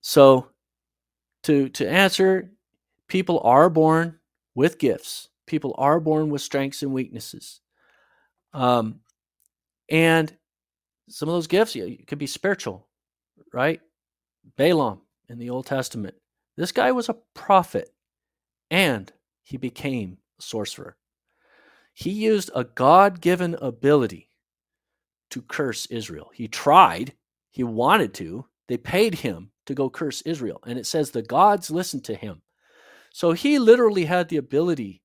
So, 0.00 0.48
to 1.44 1.68
to 1.68 1.88
answer, 1.88 2.50
people 3.06 3.40
are 3.44 3.70
born 3.70 4.18
with 4.56 4.78
gifts 4.78 5.28
people 5.46 5.74
are 5.78 6.00
born 6.00 6.30
with 6.30 6.42
strengths 6.42 6.82
and 6.82 6.92
weaknesses. 6.92 7.60
Um, 8.52 9.00
and 9.88 10.34
some 11.08 11.28
of 11.28 11.34
those 11.34 11.46
gifts 11.46 11.76
could 12.06 12.18
be 12.18 12.26
spiritual, 12.26 12.88
right? 13.52 13.80
Balaam 14.56 15.02
in 15.28 15.38
the 15.38 15.50
Old 15.50 15.66
Testament. 15.66 16.14
This 16.56 16.72
guy 16.72 16.92
was 16.92 17.08
a 17.08 17.16
prophet 17.34 17.90
and 18.70 19.12
he 19.42 19.56
became 19.56 20.18
a 20.38 20.42
sorcerer. 20.42 20.96
He 21.94 22.10
used 22.10 22.50
a 22.54 22.64
God 22.64 23.20
given 23.20 23.54
ability 23.60 24.28
to 25.30 25.42
curse 25.42 25.86
Israel. 25.86 26.30
He 26.34 26.48
tried, 26.48 27.14
he 27.50 27.64
wanted 27.64 28.14
to. 28.14 28.46
They 28.68 28.76
paid 28.76 29.16
him 29.16 29.50
to 29.66 29.74
go 29.74 29.90
curse 29.90 30.22
Israel. 30.22 30.60
And 30.66 30.78
it 30.78 30.86
says 30.86 31.10
the 31.10 31.22
gods 31.22 31.70
listened 31.70 32.04
to 32.04 32.14
him. 32.14 32.42
So 33.12 33.32
he 33.32 33.58
literally 33.58 34.06
had 34.06 34.28
the 34.28 34.38
ability 34.38 35.01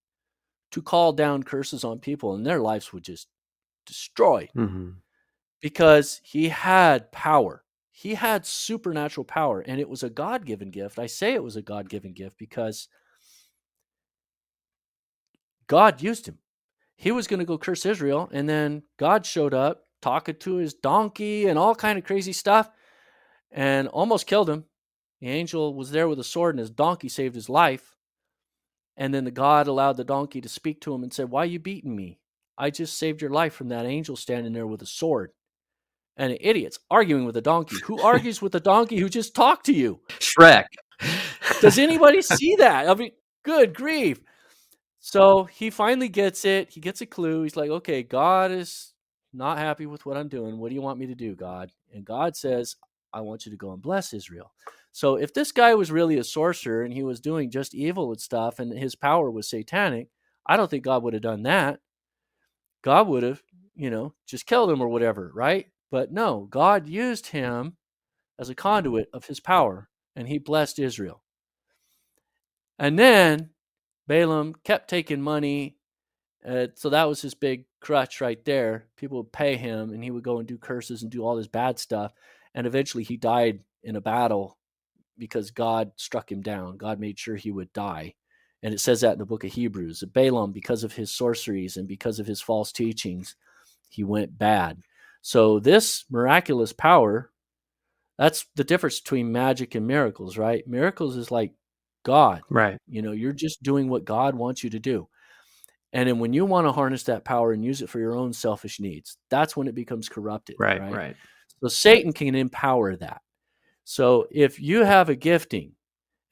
to 0.72 0.82
call 0.82 1.14
down 1.14 1.44
curses 1.44 1.84
on 1.84 2.00
people 2.00 2.34
and 2.34 2.46
their 2.46 2.60
lives 2.60 2.92
would 2.92 3.04
just 3.04 3.28
destroy 3.86 4.50
mm-hmm. 4.56 4.90
because 5.62 6.22
he 6.24 6.50
had 6.50 7.12
power. 7.12 7.64
He 7.92 8.14
had 8.14 8.46
supernatural 8.46 9.26
power 9.26 9.62
and 9.62 9.80
it 9.80 9.90
was 9.90 10.04
a 10.04 10.10
God 10.10 10.46
given 10.46 10.70
gift. 10.70 11.00
I 11.00 11.08
say 11.08 11.34
it 11.34 11.44
was 11.44 11.56
a 11.56 11.62
God 11.62 11.90
given 11.90 12.14
gift 12.14 12.38
because 12.38 12.88
God 15.68 16.02
used 16.02 16.28
him. 16.28 16.38
He 16.96 17.12
was 17.12 17.28
going 17.28 17.40
to 17.40 17.46
go 17.46 17.58
curse 17.58 17.86
Israel 17.86 18.30
and 18.32 18.48
then 18.48 18.84
God 18.98 19.26
showed 19.26 19.54
up 19.54 19.84
talking 20.02 20.36
to 20.36 20.56
his 20.56 20.74
donkey 20.74 21.48
and 21.48 21.58
all 21.58 21.76
kind 21.76 21.98
of 21.98 22.06
crazy 22.06 22.34
stuff 22.34 22.70
and 23.52 23.88
almost 23.88 24.28
killed 24.28 24.50
him. 24.50 24.66
The 25.22 25.30
angel 25.30 25.74
was 25.74 25.92
there 25.92 26.08
with 26.08 26.20
a 26.20 26.24
sword 26.24 26.54
and 26.54 26.60
his 26.60 26.70
donkey 26.70 27.10
saved 27.10 27.36
his 27.36 27.50
life. 27.50 27.97
And 28.98 29.14
then 29.14 29.26
the 29.26 29.32
God 29.32 29.68
allowed 29.68 29.98
the 29.98 30.04
donkey 30.04 30.42
to 30.42 30.50
speak 30.50 30.82
to 30.82 30.94
him 30.94 31.04
and 31.04 31.14
said, 31.14 31.30
Why 31.30 31.44
are 31.44 31.46
you 31.46 31.60
beating 31.60 31.96
me? 31.96 32.20
I 32.58 32.72
just 32.72 32.98
saved 32.98 33.22
your 33.22 33.30
life 33.30 33.54
from 33.54 33.70
that 33.70 33.86
angel 33.86 34.16
standing 34.16 34.54
there 34.54 34.66
with 34.66 34.82
a 34.82 34.88
sword. 34.88 35.32
And 36.18 36.32
an 36.32 36.40
idiots 36.42 36.80
arguing 36.90 37.26
with 37.26 37.38
a 37.38 37.42
donkey. 37.42 37.78
Who 37.86 38.02
argues 38.02 38.42
with 38.42 38.56
a 38.56 38.60
donkey 38.60 38.98
who 38.98 39.08
just 39.08 39.36
talked 39.36 39.68
to 39.68 39.74
you? 39.74 40.00
Shrek. 40.20 40.66
Does 41.62 41.78
anybody 41.78 42.24
see 42.24 42.56
that? 42.56 42.90
I 42.90 42.96
mean, 42.96 43.12
good 43.44 43.76
grief. 43.76 44.20
So 45.00 45.44
he 45.44 45.70
finally 45.70 46.10
gets 46.10 46.44
it. 46.44 46.72
He 46.72 46.82
gets 46.82 47.02
a 47.02 47.06
clue. 47.06 47.44
He's 47.44 47.56
like, 47.56 47.70
okay, 47.70 48.02
God 48.02 48.52
is 48.52 48.94
not 49.32 49.60
happy 49.60 49.86
with 49.86 50.06
what 50.08 50.18
I'm 50.18 50.28
doing. 50.28 50.58
What 50.58 50.70
do 50.70 50.76
you 50.76 50.82
want 50.82 51.00
me 51.00 51.06
to 51.06 51.16
do, 51.16 51.36
God? 51.36 51.72
And 51.94 52.04
God 52.04 52.36
says, 52.36 52.76
I 53.14 53.22
want 53.22 53.46
you 53.46 53.52
to 53.52 53.58
go 53.58 53.72
and 53.72 53.82
bless 53.82 54.14
Israel. 54.14 54.52
So 54.98 55.16
if 55.16 55.32
this 55.32 55.52
guy 55.52 55.76
was 55.76 55.92
really 55.92 56.18
a 56.18 56.24
sorcerer 56.24 56.82
and 56.82 56.92
he 56.92 57.04
was 57.04 57.20
doing 57.20 57.52
just 57.52 57.76
evil 57.76 58.10
and 58.12 58.20
stuff 58.20 58.58
and 58.58 58.74
his 58.74 58.96
power 58.96 59.30
was 59.30 59.48
satanic, 59.48 60.08
I 60.44 60.58
don't 60.58 60.72
think 60.72 60.84
God 60.84 61.04
would 61.04 61.14
have 61.14 61.22
done 61.22 61.44
that. 61.44 61.82
God 62.82 63.08
would 63.08 63.22
have, 63.22 63.44
you 63.76 63.92
know, 63.92 64.16
just 64.26 64.48
killed 64.48 64.72
him 64.72 64.82
or 64.82 64.88
whatever, 64.88 65.32
right? 65.36 65.68
But 65.92 66.12
no, 66.12 66.48
God 66.50 66.90
used 66.90 67.28
him 67.28 67.78
as 68.40 68.50
a 68.50 68.56
conduit 68.56 69.08
of 69.14 69.26
his 69.26 69.40
power 69.40 69.88
and 70.16 70.28
he 70.28 70.40
blessed 70.40 70.80
Israel. 70.80 71.22
And 72.80 72.98
then 72.98 73.52
Balaam 74.08 74.56
kept 74.64 74.90
taking 74.90 75.22
money 75.22 75.78
Uh, 76.48 76.68
so 76.76 76.90
that 76.90 77.08
was 77.10 77.22
his 77.22 77.36
big 77.36 77.66
crutch 77.82 78.22
right 78.22 78.44
there. 78.46 78.88
People 78.96 79.18
would 79.18 79.34
pay 79.34 79.58
him, 79.58 79.92
and 79.92 80.04
he 80.04 80.12
would 80.12 80.24
go 80.24 80.40
and 80.40 80.48
do 80.48 80.58
curses 80.58 81.04
and 81.04 81.12
do 81.12 81.24
all 81.24 81.36
this 81.36 81.48
bad 81.48 81.80
stuff. 81.80 82.14
And 82.56 82.66
eventually, 82.66 83.04
he 83.04 83.18
died 83.18 83.60
in 83.84 83.96
a 83.96 84.02
battle 84.02 84.57
because 85.18 85.52
God 85.52 85.92
struck 85.96 86.32
him 86.32 86.42
down. 86.42 86.78
God 86.78 87.00
made 87.00 87.18
sure 87.18 87.36
he 87.36 87.52
would 87.52 87.72
die. 87.74 88.16
And 88.64 88.74
it 88.74 88.80
says 88.80 89.02
that 89.02 89.14
in 89.14 89.20
the 89.20 89.26
book 89.26 89.44
of 89.44 89.54
Hebrews. 89.54 90.04
Balaam, 90.14 90.52
because 90.52 90.84
of 90.84 90.94
his 90.94 91.12
sorceries 91.12 91.78
and 91.78 91.88
because 91.88 92.20
of 92.20 92.28
his 92.28 92.42
false 92.42 92.72
teachings, 92.72 93.36
he 93.90 94.04
went 94.04 94.38
bad. 94.38 94.82
So, 95.22 95.60
this 95.60 96.06
miraculous 96.10 96.74
power, 96.74 97.32
that's 98.18 98.46
the 98.56 98.64
difference 98.64 99.00
between 99.00 99.32
magic 99.32 99.76
and 99.76 99.86
miracles, 99.86 100.38
right? 100.38 100.68
Miracles 100.68 101.18
is 101.18 101.32
like 101.32 101.54
God. 102.04 102.42
Right. 102.50 102.78
You 102.88 103.02
know, 103.02 103.12
you're 103.12 103.34
just 103.34 103.62
doing 103.62 103.90
what 103.90 104.06
God 104.06 104.36
wants 104.36 104.64
you 104.64 104.70
to 104.72 104.80
do. 104.80 105.08
And 105.94 106.08
then 106.08 106.20
when 106.20 106.34
you 106.34 106.46
want 106.46 106.68
to 106.68 106.72
harness 106.72 107.04
that 107.04 107.26
power 107.26 107.52
and 107.52 107.64
use 107.64 107.82
it 107.82 107.90
for 107.90 108.00
your 108.00 108.16
own 108.16 108.34
selfish 108.34 108.80
needs, 108.80 109.18
that's 109.30 109.56
when 109.56 109.68
it 109.68 109.76
becomes 109.76 110.10
corrupted. 110.10 110.56
Right. 110.60 110.80
Right. 110.80 110.94
right. 110.94 111.16
So 111.62 111.68
Satan 111.70 112.14
can 112.14 112.36
empower 112.36 112.96
that. 112.98 113.22
So 113.90 114.28
if 114.30 114.60
you 114.60 114.84
have 114.84 115.08
a 115.08 115.16
gifting 115.16 115.72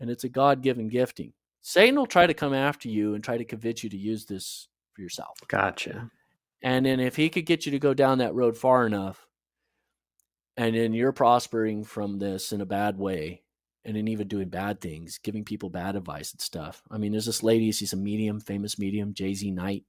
and 0.02 0.10
it's 0.10 0.26
a 0.26 0.30
God 0.30 0.62
given 0.62 0.90
gifting, 0.90 1.32
Satan 1.62 1.96
will 1.96 2.06
try 2.06 2.28
to 2.28 2.34
come 2.34 2.54
after 2.54 2.90
you 2.90 3.14
and 3.16 3.24
try 3.24 3.38
to 3.38 3.46
convince 3.46 3.82
you 3.82 3.90
to 3.92 3.98
use 3.98 4.26
this 4.26 4.68
for 4.92 5.02
yourself. 5.02 5.40
Gotcha. 5.48 6.12
And 6.62 6.86
then 6.86 7.00
if 7.00 7.16
he 7.16 7.30
could 7.30 7.46
get 7.46 7.66
you 7.66 7.72
to 7.72 7.80
go 7.80 7.94
down 7.94 8.18
that 8.18 8.36
road 8.36 8.58
far 8.58 8.86
enough, 8.86 9.26
and 10.58 10.76
then 10.76 10.94
you're 10.94 11.14
prospering 11.14 11.86
from 11.86 12.20
this 12.20 12.52
in 12.52 12.60
a 12.60 12.66
bad 12.66 12.98
way, 12.98 13.44
and 13.86 13.96
then 13.96 14.10
even 14.10 14.28
doing 14.28 14.50
bad 14.50 14.82
things, 14.82 15.18
giving 15.24 15.46
people 15.46 15.70
bad 15.70 15.96
advice 15.96 16.34
and 16.34 16.42
stuff. 16.42 16.84
I 16.92 16.98
mean, 16.98 17.14
there's 17.14 17.26
this 17.26 17.42
lady, 17.42 17.72
she's 17.72 17.94
a 17.94 17.98
medium, 17.98 18.42
famous 18.42 18.78
medium, 18.78 19.14
JZ 19.14 19.54
Knight, 19.54 19.86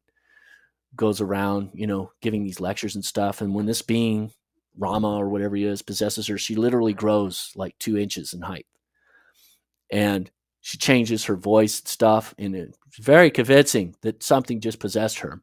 goes 0.94 1.20
around, 1.20 1.70
you 1.74 1.88
know, 1.88 2.12
giving 2.22 2.44
these 2.44 2.60
lectures 2.60 2.94
and 2.94 3.05
stuff. 3.05 3.40
And 3.40 3.52
when 3.52 3.66
this 3.66 3.82
being, 3.82 4.30
Ramtha 4.78 5.18
or 5.18 5.28
whatever 5.28 5.56
he 5.56 5.64
is, 5.64 5.82
possesses 5.82 6.26
her, 6.26 6.38
she 6.38 6.54
literally 6.56 6.92
grows 6.94 7.52
like 7.54 7.78
two 7.78 7.96
inches 7.96 8.32
in 8.32 8.42
height. 8.42 8.66
And 9.90 10.30
she 10.60 10.78
changes 10.78 11.24
her 11.24 11.36
voice 11.36 11.80
and 11.80 11.88
stuff. 11.88 12.34
And 12.38 12.54
it's 12.54 12.78
very 12.98 13.30
convincing 13.30 13.94
that 14.02 14.22
something 14.22 14.60
just 14.60 14.80
possessed 14.80 15.20
her. 15.20 15.42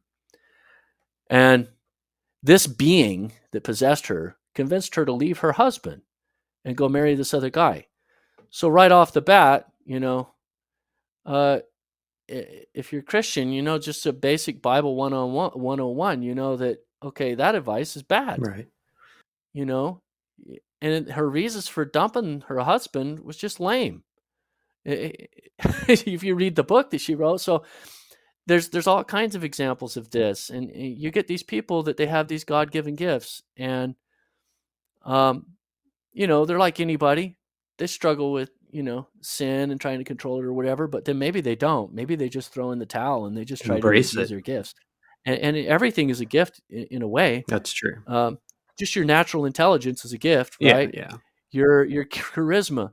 And 1.30 1.68
this 2.42 2.66
being 2.66 3.32
that 3.52 3.64
possessed 3.64 4.08
her 4.08 4.36
convinced 4.54 4.94
her 4.94 5.04
to 5.04 5.12
leave 5.12 5.38
her 5.38 5.52
husband 5.52 6.02
and 6.64 6.76
go 6.76 6.88
marry 6.88 7.14
this 7.14 7.34
other 7.34 7.50
guy. 7.50 7.86
So 8.50 8.68
right 8.68 8.92
off 8.92 9.12
the 9.12 9.22
bat, 9.22 9.66
you 9.84 9.98
know, 9.98 10.28
uh, 11.26 11.60
if 12.28 12.92
you're 12.92 13.02
Christian, 13.02 13.52
you 13.52 13.62
know, 13.62 13.78
just 13.78 14.06
a 14.06 14.12
basic 14.12 14.62
Bible 14.62 14.94
101, 14.96 15.52
101, 15.52 16.22
you 16.22 16.34
know 16.34 16.56
that, 16.56 16.78
okay, 17.02 17.34
that 17.34 17.54
advice 17.54 17.96
is 17.96 18.02
bad. 18.02 18.38
Right. 18.40 18.68
You 19.54 19.64
know, 19.64 20.02
and 20.82 21.10
her 21.10 21.28
reasons 21.28 21.68
for 21.68 21.86
dumping 21.86 22.42
her 22.48 22.58
husband 22.58 23.20
was 23.20 23.36
just 23.36 23.60
lame. 23.60 24.02
if 24.84 26.22
you 26.22 26.34
read 26.34 26.56
the 26.56 26.62
book 26.62 26.90
that 26.90 27.00
she 27.00 27.14
wrote, 27.14 27.40
so 27.40 27.64
there's 28.46 28.68
there's 28.68 28.86
all 28.86 29.02
kinds 29.02 29.34
of 29.34 29.44
examples 29.44 29.96
of 29.96 30.10
this, 30.10 30.50
and 30.50 30.70
you 30.74 31.10
get 31.10 31.26
these 31.26 31.42
people 31.42 31.84
that 31.84 31.96
they 31.96 32.06
have 32.06 32.28
these 32.28 32.44
God 32.44 32.70
given 32.70 32.94
gifts, 32.94 33.42
and 33.56 33.94
um, 35.04 35.46
you 36.12 36.26
know, 36.26 36.44
they're 36.44 36.58
like 36.58 36.80
anybody. 36.80 37.38
They 37.78 37.86
struggle 37.86 38.32
with 38.32 38.50
you 38.74 38.82
know 38.82 39.08
sin 39.22 39.70
and 39.70 39.80
trying 39.80 39.98
to 39.98 40.04
control 40.04 40.40
it 40.40 40.44
or 40.44 40.52
whatever 40.52 40.88
but 40.88 41.04
then 41.04 41.18
maybe 41.18 41.40
they 41.40 41.54
don't. 41.54 41.94
Maybe 41.94 42.16
they 42.16 42.28
just 42.28 42.52
throw 42.52 42.72
in 42.72 42.80
the 42.80 42.86
towel 42.86 43.26
and 43.26 43.36
they 43.36 43.44
just 43.44 43.64
try 43.64 43.76
Embrace 43.76 44.10
to 44.10 44.20
use 44.20 44.28
their 44.28 44.40
gifts. 44.40 44.74
And, 45.24 45.38
and, 45.38 45.56
everything 45.56 46.10
is 46.10 46.20
a 46.20 46.26
gift 46.26 46.60
in, 46.68 46.84
in 46.90 47.02
a 47.02 47.08
way. 47.08 47.44
That's 47.48 47.72
true. 47.72 48.02
Um, 48.06 48.38
just 48.78 48.96
your 48.96 49.04
natural 49.04 49.44
intelligence 49.44 50.04
is 50.04 50.12
a 50.12 50.18
gift 50.18 50.56
right 50.60 50.92
yeah, 50.94 51.08
yeah. 51.10 51.16
your 51.50 51.84
your 51.84 52.04
charisma 52.06 52.92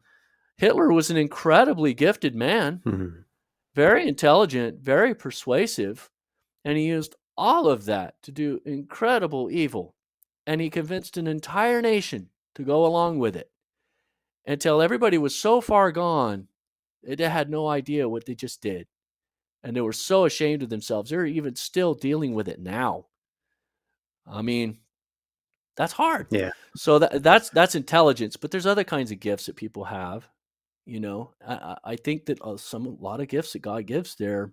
hitler 0.58 0.91
was 0.91 1.10
an 1.10 1.18
incredibly 1.18 1.94
gifted 1.94 2.36
man 2.36 2.82
mm-hmm. 2.86 3.22
very 3.76 4.08
intelligent 4.08 4.80
very 4.80 5.14
persuasive 5.14 6.10
and 6.64 6.78
he 6.78 6.86
used 6.86 7.16
all 7.38 7.68
of 7.68 7.86
that 7.86 8.22
to 8.22 8.32
do 8.32 8.62
incredible 8.66 9.49
evil 9.52 9.95
and 10.45 10.62
he 10.62 10.70
convinced 10.70 11.18
an 11.18 11.28
entire 11.28 11.82
nation 11.82 12.30
to 12.56 12.64
go 12.64 12.86
along 12.86 13.18
with 13.20 13.36
it 13.36 13.52
until 14.45 14.82
everybody 14.82 15.18
was 15.18 15.36
so 15.36 15.62
far 15.62 15.91
gone, 15.91 16.48
they 17.03 17.30
had 17.30 17.49
no 17.49 17.68
idea 17.68 18.10
what 18.10 18.26
they 18.26 18.36
just 18.36 18.62
did. 18.62 18.88
And 19.64 19.76
they 19.76 19.82
were 19.82 19.94
so 19.94 20.26
ashamed 20.26 20.64
of 20.64 20.70
themselves. 20.70 21.10
They're 21.10 21.26
even 21.26 21.56
still 21.56 21.94
dealing 21.94 22.34
with 22.34 22.48
it 22.48 22.60
now. 22.60 23.06
I 24.26 24.41
mean, 24.41 24.80
that's 25.77 25.93
hard. 25.93 26.27
Yeah. 26.30 26.52
So 26.76 26.99
that 26.99 27.23
that's 27.23 27.49
that's 27.49 27.76
intelligence, 27.76 28.35
but 28.38 28.52
there's 28.52 28.65
other 28.65 28.84
kinds 28.84 29.11
of 29.11 29.19
gifts 29.19 29.45
that 29.45 29.56
people 29.56 29.84
have. 29.85 30.27
You 30.85 30.99
know, 30.99 31.31
I, 31.48 31.77
I 31.84 31.95
think 31.95 32.26
that 32.26 32.41
uh, 32.41 32.57
some 32.57 32.85
a 32.85 32.89
lot 32.89 33.22
of 33.22 33.27
gifts 33.27 33.53
that 33.53 33.61
God 33.61 33.85
gives, 33.85 34.15
they're 34.15 34.52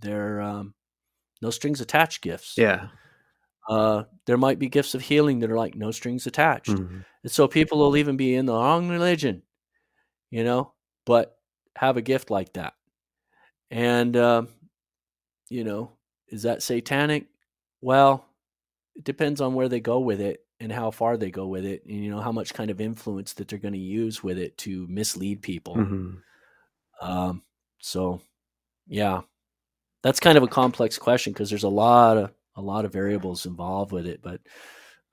they're 0.00 0.40
um, 0.40 0.74
no 1.42 1.50
strings 1.50 1.80
attached 1.80 2.22
gifts. 2.22 2.54
Yeah. 2.56 2.88
Uh, 3.68 4.04
there 4.26 4.38
might 4.38 4.58
be 4.58 4.68
gifts 4.68 4.94
of 4.94 5.00
healing 5.00 5.38
that 5.40 5.50
are 5.50 5.56
like 5.56 5.74
no 5.74 5.90
strings 5.90 6.26
attached. 6.26 6.70
Mm-hmm. 6.70 7.00
And 7.22 7.32
so 7.32 7.46
people 7.46 7.78
will 7.78 7.96
even 7.96 8.16
be 8.16 8.34
in 8.34 8.46
the 8.46 8.52
wrong 8.52 8.88
religion, 8.88 9.42
you 10.30 10.44
know, 10.44 10.72
but 11.06 11.36
have 11.76 11.96
a 11.96 12.02
gift 12.02 12.30
like 12.30 12.52
that. 12.54 12.74
And, 13.70 14.16
uh, 14.16 14.42
you 15.48 15.62
know, 15.62 15.92
is 16.28 16.42
that 16.42 16.62
satanic? 16.62 17.26
Well, 17.80 18.26
it 19.00 19.04
depends 19.04 19.40
on 19.40 19.54
where 19.54 19.70
they 19.70 19.80
go 19.80 19.98
with 19.98 20.20
it 20.20 20.44
and 20.60 20.70
how 20.70 20.90
far 20.90 21.16
they 21.16 21.30
go 21.30 21.46
with 21.46 21.64
it, 21.64 21.82
and, 21.86 22.04
you 22.04 22.10
know, 22.10 22.20
how 22.20 22.32
much 22.32 22.52
kind 22.52 22.70
of 22.70 22.82
influence 22.82 23.32
that 23.32 23.48
they're 23.48 23.58
going 23.58 23.72
to 23.72 23.80
use 23.80 24.22
with 24.22 24.36
it 24.36 24.58
to 24.58 24.86
mislead 24.88 25.40
people. 25.40 25.74
Mm-hmm. 25.74 26.10
Um, 27.00 27.42
so, 27.78 28.20
yeah, 28.86 29.22
that's 30.02 30.20
kind 30.20 30.36
of 30.36 30.44
a 30.44 30.48
complex 30.48 30.98
question 30.98 31.32
because 31.32 31.48
there's 31.48 31.64
a 31.64 31.68
lot 31.68 32.18
of 32.18 32.30
a 32.56 32.60
lot 32.60 32.84
of 32.84 32.92
variables 32.92 33.46
involved 33.46 33.90
with 33.90 34.06
it. 34.06 34.20
But 34.20 34.42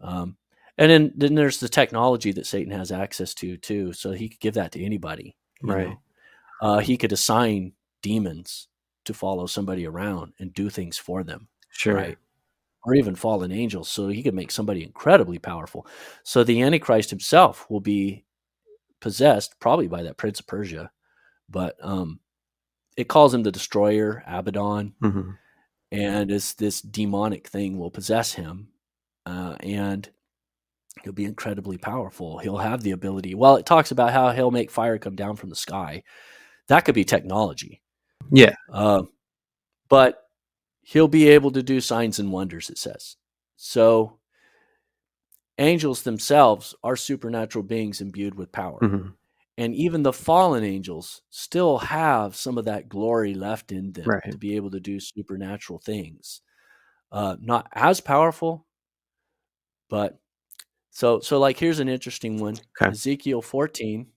um, 0.02 0.36
and 0.78 0.92
then 0.92 1.14
then 1.16 1.34
there's 1.34 1.62
the 1.62 1.70
technology 1.70 2.34
that 2.34 2.46
Satan 2.46 2.74
has 2.74 2.92
access 2.92 3.34
to 3.36 3.56
too, 3.56 3.94
so 3.94 4.12
he 4.12 4.28
could 4.28 4.42
give 4.42 4.56
that 4.56 4.74
to 4.74 4.84
anybody. 4.84 5.38
Right. 5.64 5.98
Uh, 6.62 6.80
he 6.80 6.98
could 6.98 7.14
assign 7.14 7.72
demons 8.02 8.68
to 9.06 9.14
follow 9.14 9.48
somebody 9.48 9.88
around 9.88 10.34
and 10.40 10.54
do 10.54 10.70
things 10.70 10.98
for 10.98 11.24
them. 11.24 11.48
Sure. 11.70 11.96
Right. 11.96 12.18
Or 12.86 12.96
even 12.96 13.16
fallen 13.16 13.52
angels, 13.52 13.90
so 13.90 14.08
he 14.08 14.24
could 14.24 14.34
make 14.34 14.52
somebody 14.52 14.84
incredibly 14.84 15.40
powerful. 15.40 15.86
So 16.24 16.44
the 16.44 16.62
Antichrist 16.62 17.10
himself 17.10 17.70
will 17.70 17.82
be 17.82 18.24
possessed 19.02 19.60
probably 19.60 19.88
by 19.88 20.04
that 20.04 20.18
Prince 20.18 20.40
of 20.40 20.48
Persia, 20.48 20.90
but 21.50 21.76
um, 21.82 22.20
it 22.96 23.10
calls 23.10 23.34
him 23.34 23.44
the 23.44 23.52
Destroyer, 23.52 24.24
Abaddon. 24.26 24.94
Mm-hmm 25.02 25.32
and 25.92 26.30
this 26.30 26.54
this 26.54 26.82
demonic 26.82 27.48
thing 27.48 27.78
will 27.78 27.92
possess 27.92 28.34
him, 28.34 28.70
uh, 29.26 29.56
and 29.62 30.10
he'll 31.04 31.14
be 31.14 31.26
incredibly 31.26 31.78
powerful. 31.78 32.40
He'll 32.40 32.58
have 32.58 32.84
the 32.84 32.92
ability. 32.92 33.36
Well, 33.36 33.56
it 33.56 33.66
talks 33.66 33.92
about 33.92 34.12
how 34.12 34.32
he'll 34.32 34.52
make 34.52 34.72
fire 34.72 34.98
come 34.98 35.16
down 35.16 35.36
from 35.36 35.50
the 35.50 35.56
sky. 35.56 36.04
That 36.68 36.82
could 36.82 36.96
be 36.96 37.06
technology. 37.06 37.82
Yeah, 38.32 38.56
uh, 38.72 39.04
but 39.90 40.27
he'll 40.88 41.08
be 41.08 41.28
able 41.28 41.52
to 41.52 41.64
do 41.64 41.82
signs 41.82 42.20
and 42.20 42.32
wonders. 42.32 42.70
It 42.70 42.78
says 42.78 43.16
so. 43.56 44.20
Angels 45.60 46.04
themselves 46.04 46.76
are 46.84 46.96
supernatural 46.96 47.64
beings 47.64 48.00
imbued 48.00 48.36
with 48.36 48.52
power. 48.52 48.78
Mm-hmm 48.80 49.08
and 49.58 49.74
even 49.74 50.04
the 50.04 50.14
fallen 50.14 50.64
angels 50.64 51.22
still 51.30 51.80
have 51.80 52.36
some 52.36 52.58
of 52.58 52.66
that 52.66 52.88
glory 52.88 53.34
left 53.34 53.72
in 53.72 53.92
them 53.92 54.06
right. 54.06 54.32
to 54.32 54.38
be 54.38 54.56
able 54.56 54.72
to 54.72 54.80
do 54.80 55.00
supernatural 55.00 55.80
things 55.80 56.42
uh, 57.12 57.36
not 57.42 57.68
as 57.74 58.00
powerful 58.00 58.66
but 59.90 60.20
so 60.92 61.20
so 61.20 61.40
like 61.40 61.58
here's 61.58 61.80
an 61.80 61.90
interesting 61.90 62.40
one 62.40 62.56
okay. 62.82 62.92
ezekiel 62.92 63.42
14 63.42 64.08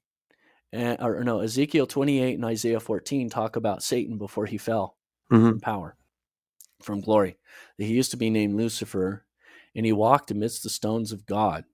and, 0.73 0.99
or 1.01 1.25
no 1.25 1.41
ezekiel 1.41 1.87
28 1.87 2.35
and 2.35 2.45
isaiah 2.45 2.81
14 2.81 3.31
talk 3.31 3.57
about 3.57 3.83
satan 3.83 4.19
before 4.19 4.47
he 4.47 4.59
fell 4.59 4.97
mm-hmm. 5.33 5.49
from 5.49 5.61
power 5.61 5.97
from 6.83 7.01
glory 7.01 7.37
he 7.79 7.87
used 7.87 8.11
to 8.11 8.17
be 8.17 8.31
named 8.31 8.55
lucifer 8.55 9.25
and 9.75 9.87
he 9.87 9.93
walked 9.93 10.31
amidst 10.31 10.63
the 10.63 10.71
stones 10.71 11.13
of 11.13 11.27
god 11.27 11.65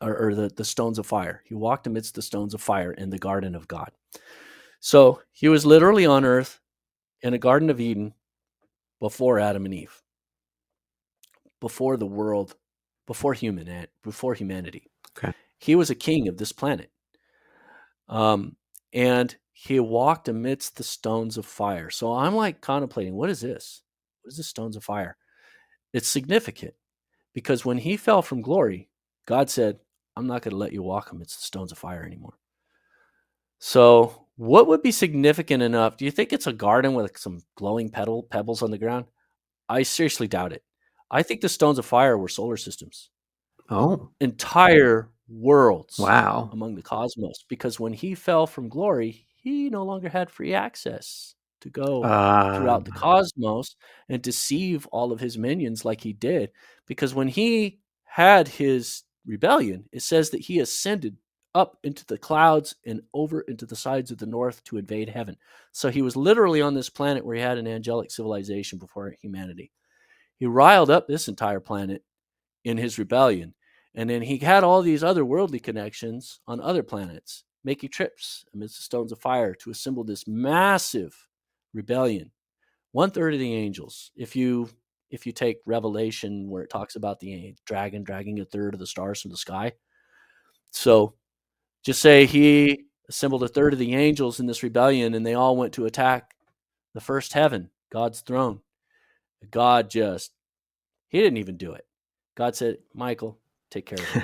or, 0.00 0.28
or 0.28 0.34
the, 0.34 0.48
the 0.48 0.64
stones 0.64 0.98
of 0.98 1.06
fire. 1.06 1.42
He 1.46 1.54
walked 1.54 1.86
amidst 1.86 2.14
the 2.14 2.22
stones 2.22 2.54
of 2.54 2.60
fire 2.60 2.92
in 2.92 3.10
the 3.10 3.18
garden 3.18 3.54
of 3.54 3.68
God. 3.68 3.90
So 4.80 5.20
he 5.32 5.48
was 5.48 5.66
literally 5.66 6.06
on 6.06 6.24
earth 6.24 6.60
in 7.22 7.34
a 7.34 7.38
Garden 7.38 7.70
of 7.70 7.80
Eden 7.80 8.14
before 9.00 9.38
Adam 9.40 9.64
and 9.64 9.74
Eve, 9.74 10.02
before 11.60 11.96
the 11.96 12.06
world, 12.06 12.54
before 13.06 13.34
human, 13.34 13.86
before 14.02 14.34
humanity. 14.34 14.90
Okay. 15.16 15.32
He 15.58 15.74
was 15.74 15.90
a 15.90 15.94
king 15.94 16.28
of 16.28 16.36
this 16.36 16.52
planet. 16.52 16.90
Um, 18.08 18.56
and 18.92 19.34
he 19.58 19.80
walked 19.80 20.28
amidst 20.28 20.76
the 20.76 20.84
stones 20.84 21.38
of 21.38 21.46
fire. 21.46 21.88
So 21.88 22.12
I'm 22.12 22.34
like 22.34 22.60
contemplating, 22.60 23.14
what 23.14 23.30
is 23.30 23.40
this? 23.40 23.80
What 24.20 24.32
is 24.32 24.36
the 24.36 24.42
stones 24.42 24.76
of 24.76 24.84
fire? 24.84 25.16
It's 25.94 26.06
significant 26.06 26.74
because 27.32 27.64
when 27.64 27.78
he 27.78 27.96
fell 27.96 28.20
from 28.20 28.42
glory, 28.42 28.90
God 29.24 29.48
said, 29.48 29.78
I'm 30.14 30.26
not 30.26 30.42
going 30.42 30.50
to 30.50 30.58
let 30.58 30.74
you 30.74 30.82
walk. 30.82 31.10
It's 31.22 31.36
the 31.36 31.42
stones 31.42 31.72
of 31.72 31.78
fire 31.78 32.04
anymore. 32.04 32.34
So, 33.58 34.26
what 34.36 34.66
would 34.66 34.82
be 34.82 34.92
significant 34.92 35.62
enough? 35.62 35.96
Do 35.96 36.04
you 36.04 36.10
think 36.10 36.34
it's 36.34 36.46
a 36.46 36.52
garden 36.52 36.92
with 36.92 37.16
some 37.16 37.40
glowing 37.54 37.88
petal, 37.88 38.24
pebbles 38.24 38.62
on 38.62 38.70
the 38.70 38.76
ground? 38.76 39.06
I 39.70 39.84
seriously 39.84 40.28
doubt 40.28 40.52
it. 40.52 40.64
I 41.10 41.22
think 41.22 41.40
the 41.40 41.48
stones 41.48 41.78
of 41.78 41.86
fire 41.86 42.18
were 42.18 42.28
solar 42.28 42.58
systems. 42.58 43.08
Oh. 43.70 44.10
Entire 44.20 45.08
worlds. 45.30 45.98
Wow. 45.98 46.50
Among 46.52 46.74
the 46.74 46.82
cosmos. 46.82 47.46
Because 47.48 47.80
when 47.80 47.94
he 47.94 48.14
fell 48.14 48.46
from 48.46 48.68
glory, 48.68 49.25
he 49.46 49.70
no 49.70 49.84
longer 49.84 50.08
had 50.08 50.28
free 50.28 50.54
access 50.54 51.36
to 51.60 51.70
go 51.70 52.02
uh, 52.02 52.58
throughout 52.58 52.84
the 52.84 52.90
cosmos 52.90 53.76
and 54.08 54.20
deceive 54.20 54.86
all 54.86 55.12
of 55.12 55.20
his 55.20 55.38
minions 55.38 55.84
like 55.84 56.00
he 56.00 56.12
did. 56.12 56.50
Because 56.88 57.14
when 57.14 57.28
he 57.28 57.78
had 58.02 58.48
his 58.48 59.04
rebellion, 59.24 59.88
it 59.92 60.02
says 60.02 60.30
that 60.30 60.40
he 60.40 60.58
ascended 60.58 61.16
up 61.54 61.78
into 61.84 62.04
the 62.06 62.18
clouds 62.18 62.74
and 62.86 63.00
over 63.14 63.42
into 63.42 63.66
the 63.66 63.76
sides 63.76 64.10
of 64.10 64.18
the 64.18 64.26
north 64.26 64.64
to 64.64 64.78
invade 64.78 65.08
heaven. 65.08 65.36
So 65.70 65.90
he 65.90 66.02
was 66.02 66.16
literally 66.16 66.60
on 66.60 66.74
this 66.74 66.90
planet 66.90 67.24
where 67.24 67.36
he 67.36 67.42
had 67.42 67.56
an 67.56 67.68
angelic 67.68 68.10
civilization 68.10 68.80
before 68.80 69.14
humanity. 69.22 69.70
He 70.38 70.46
riled 70.46 70.90
up 70.90 71.06
this 71.06 71.28
entire 71.28 71.60
planet 71.60 72.02
in 72.64 72.78
his 72.78 72.98
rebellion. 72.98 73.54
And 73.94 74.10
then 74.10 74.22
he 74.22 74.38
had 74.38 74.64
all 74.64 74.82
these 74.82 75.04
other 75.04 75.24
worldly 75.24 75.60
connections 75.60 76.40
on 76.48 76.60
other 76.60 76.82
planets, 76.82 77.44
making 77.66 77.90
trips 77.90 78.44
amidst 78.54 78.76
the 78.76 78.82
stones 78.84 79.10
of 79.10 79.18
fire 79.18 79.52
to 79.52 79.70
assemble 79.70 80.04
this 80.04 80.26
massive 80.28 81.28
rebellion. 81.74 82.30
One 82.92 83.10
third 83.10 83.34
of 83.34 83.40
the 83.40 83.52
angels, 83.52 84.12
if 84.16 84.36
you 84.36 84.70
if 85.10 85.26
you 85.26 85.32
take 85.32 85.58
Revelation 85.66 86.48
where 86.48 86.62
it 86.62 86.70
talks 86.70 86.96
about 86.96 87.18
the 87.20 87.54
dragon 87.66 88.04
dragging 88.04 88.40
a 88.40 88.44
third 88.44 88.72
of 88.72 88.80
the 88.80 88.86
stars 88.86 89.20
from 89.20 89.30
the 89.32 89.36
sky. 89.36 89.72
So 90.70 91.14
just 91.84 92.00
say 92.00 92.24
he 92.26 92.86
assembled 93.08 93.42
a 93.42 93.48
third 93.48 93.72
of 93.72 93.78
the 93.78 93.94
angels 93.94 94.40
in 94.40 94.46
this 94.46 94.62
rebellion 94.62 95.14
and 95.14 95.24
they 95.24 95.34
all 95.34 95.56
went 95.56 95.74
to 95.74 95.86
attack 95.86 96.34
the 96.94 97.00
first 97.00 97.32
heaven, 97.32 97.70
God's 97.92 98.20
throne. 98.20 98.60
God 99.50 99.90
just, 99.90 100.32
he 101.08 101.20
didn't 101.20 101.36
even 101.36 101.56
do 101.56 101.72
it. 101.72 101.86
God 102.34 102.56
said, 102.56 102.78
Michael, 102.92 103.38
take 103.70 103.86
care 103.86 103.98
of 103.98 104.22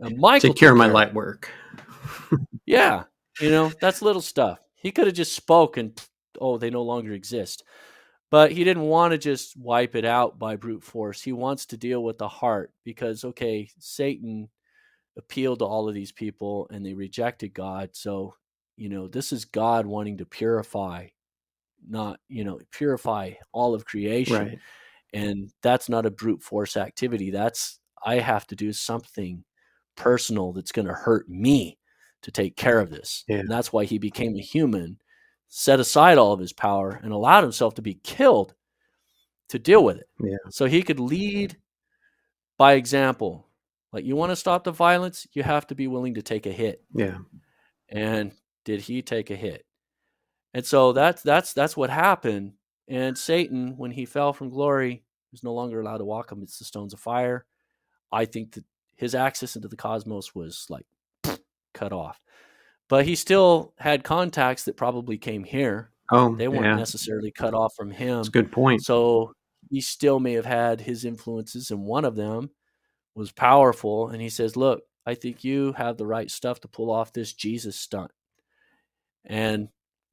it. 0.00 0.16
Michael 0.18 0.50
take 0.50 0.58
care 0.58 0.72
of 0.72 0.76
my 0.76 0.86
light 0.86 1.14
work. 1.14 1.50
Yeah. 2.66 3.04
You 3.40 3.50
know, 3.50 3.72
that's 3.80 4.02
little 4.02 4.22
stuff. 4.22 4.58
He 4.74 4.92
could 4.92 5.06
have 5.06 5.16
just 5.16 5.34
spoken, 5.34 5.94
oh, 6.40 6.58
they 6.58 6.70
no 6.70 6.82
longer 6.82 7.12
exist. 7.12 7.64
But 8.30 8.52
he 8.52 8.64
didn't 8.64 8.84
want 8.84 9.12
to 9.12 9.18
just 9.18 9.56
wipe 9.56 9.94
it 9.94 10.04
out 10.04 10.38
by 10.38 10.56
brute 10.56 10.82
force. 10.82 11.22
He 11.22 11.32
wants 11.32 11.66
to 11.66 11.76
deal 11.76 12.02
with 12.02 12.18
the 12.18 12.28
heart 12.28 12.72
because, 12.84 13.24
okay, 13.24 13.68
Satan 13.78 14.48
appealed 15.16 15.60
to 15.60 15.64
all 15.64 15.88
of 15.88 15.94
these 15.94 16.10
people 16.10 16.68
and 16.72 16.84
they 16.84 16.94
rejected 16.94 17.54
God. 17.54 17.90
So, 17.92 18.34
you 18.76 18.88
know, 18.88 19.06
this 19.06 19.32
is 19.32 19.44
God 19.44 19.86
wanting 19.86 20.18
to 20.18 20.26
purify, 20.26 21.08
not, 21.88 22.18
you 22.28 22.44
know, 22.44 22.60
purify 22.72 23.34
all 23.52 23.72
of 23.74 23.84
creation. 23.84 24.36
Right. 24.36 24.58
And 25.12 25.52
that's 25.62 25.88
not 25.88 26.06
a 26.06 26.10
brute 26.10 26.42
force 26.42 26.76
activity. 26.76 27.30
That's, 27.30 27.78
I 28.04 28.16
have 28.16 28.48
to 28.48 28.56
do 28.56 28.72
something 28.72 29.44
personal 29.96 30.52
that's 30.52 30.72
going 30.72 30.88
to 30.88 30.92
hurt 30.92 31.28
me 31.28 31.78
to 32.24 32.30
take 32.30 32.56
care 32.56 32.80
of 32.80 32.90
this. 32.90 33.24
Yeah. 33.28 33.38
And 33.38 33.48
that's 33.48 33.72
why 33.72 33.84
he 33.84 33.98
became 33.98 34.36
a 34.36 34.42
human, 34.42 34.98
set 35.48 35.80
aside 35.80 36.18
all 36.18 36.32
of 36.32 36.40
his 36.40 36.52
power, 36.52 37.00
and 37.02 37.12
allowed 37.12 37.42
himself 37.42 37.74
to 37.74 37.82
be 37.82 37.94
killed 37.94 38.54
to 39.48 39.58
deal 39.58 39.84
with 39.84 39.98
it. 39.98 40.08
Yeah. 40.20 40.36
So 40.50 40.66
he 40.66 40.82
could 40.82 41.00
lead 41.00 41.56
by 42.58 42.74
example 42.74 43.46
like 43.94 44.04
you 44.04 44.16
want 44.16 44.30
to 44.30 44.36
stop 44.36 44.64
the 44.64 44.72
violence, 44.72 45.24
you 45.34 45.44
have 45.44 45.68
to 45.68 45.76
be 45.76 45.86
willing 45.86 46.14
to 46.14 46.22
take 46.22 46.46
a 46.46 46.52
hit. 46.52 46.82
Yeah. 46.92 47.18
And 47.88 48.32
did 48.64 48.80
he 48.80 49.02
take 49.02 49.30
a 49.30 49.36
hit? 49.36 49.64
And 50.52 50.66
so 50.66 50.92
that's 50.92 51.22
that's 51.22 51.52
that's 51.52 51.76
what 51.76 51.90
happened. 51.90 52.54
And 52.88 53.16
Satan, 53.16 53.76
when 53.76 53.92
he 53.92 54.04
fell 54.04 54.32
from 54.32 54.50
glory, 54.50 55.04
was 55.30 55.44
no 55.44 55.54
longer 55.54 55.80
allowed 55.80 55.98
to 55.98 56.04
walk 56.04 56.32
amidst 56.32 56.58
the 56.58 56.64
stones 56.64 56.92
of 56.92 56.98
fire. 56.98 57.46
I 58.10 58.24
think 58.24 58.52
that 58.52 58.64
his 58.96 59.14
access 59.14 59.54
into 59.54 59.68
the 59.68 59.76
cosmos 59.76 60.34
was 60.34 60.66
like 60.68 60.86
cut 61.74 61.92
off. 61.92 62.20
But 62.88 63.04
he 63.04 63.14
still 63.14 63.74
had 63.78 64.04
contacts 64.04 64.64
that 64.64 64.76
probably 64.76 65.18
came 65.18 65.44
here. 65.44 65.90
Oh, 66.10 66.34
they 66.34 66.48
weren't 66.48 66.64
yeah. 66.64 66.76
necessarily 66.76 67.30
cut 67.30 67.54
off 67.54 67.74
from 67.74 67.90
him. 67.90 68.16
That's 68.16 68.28
a 68.28 68.32
good 68.32 68.52
point. 68.52 68.84
So 68.84 69.32
he 69.70 69.80
still 69.80 70.20
may 70.20 70.34
have 70.34 70.46
had 70.46 70.80
his 70.80 71.04
influences, 71.04 71.70
and 71.70 71.84
one 71.84 72.04
of 72.04 72.14
them 72.14 72.50
was 73.14 73.32
powerful. 73.32 74.08
And 74.08 74.20
he 74.20 74.28
says, 74.28 74.56
Look, 74.56 74.82
I 75.06 75.14
think 75.14 75.44
you 75.44 75.72
have 75.72 75.96
the 75.96 76.06
right 76.06 76.30
stuff 76.30 76.60
to 76.60 76.68
pull 76.68 76.90
off 76.90 77.12
this 77.12 77.32
Jesus 77.32 77.76
stunt. 77.76 78.10
And 79.24 79.68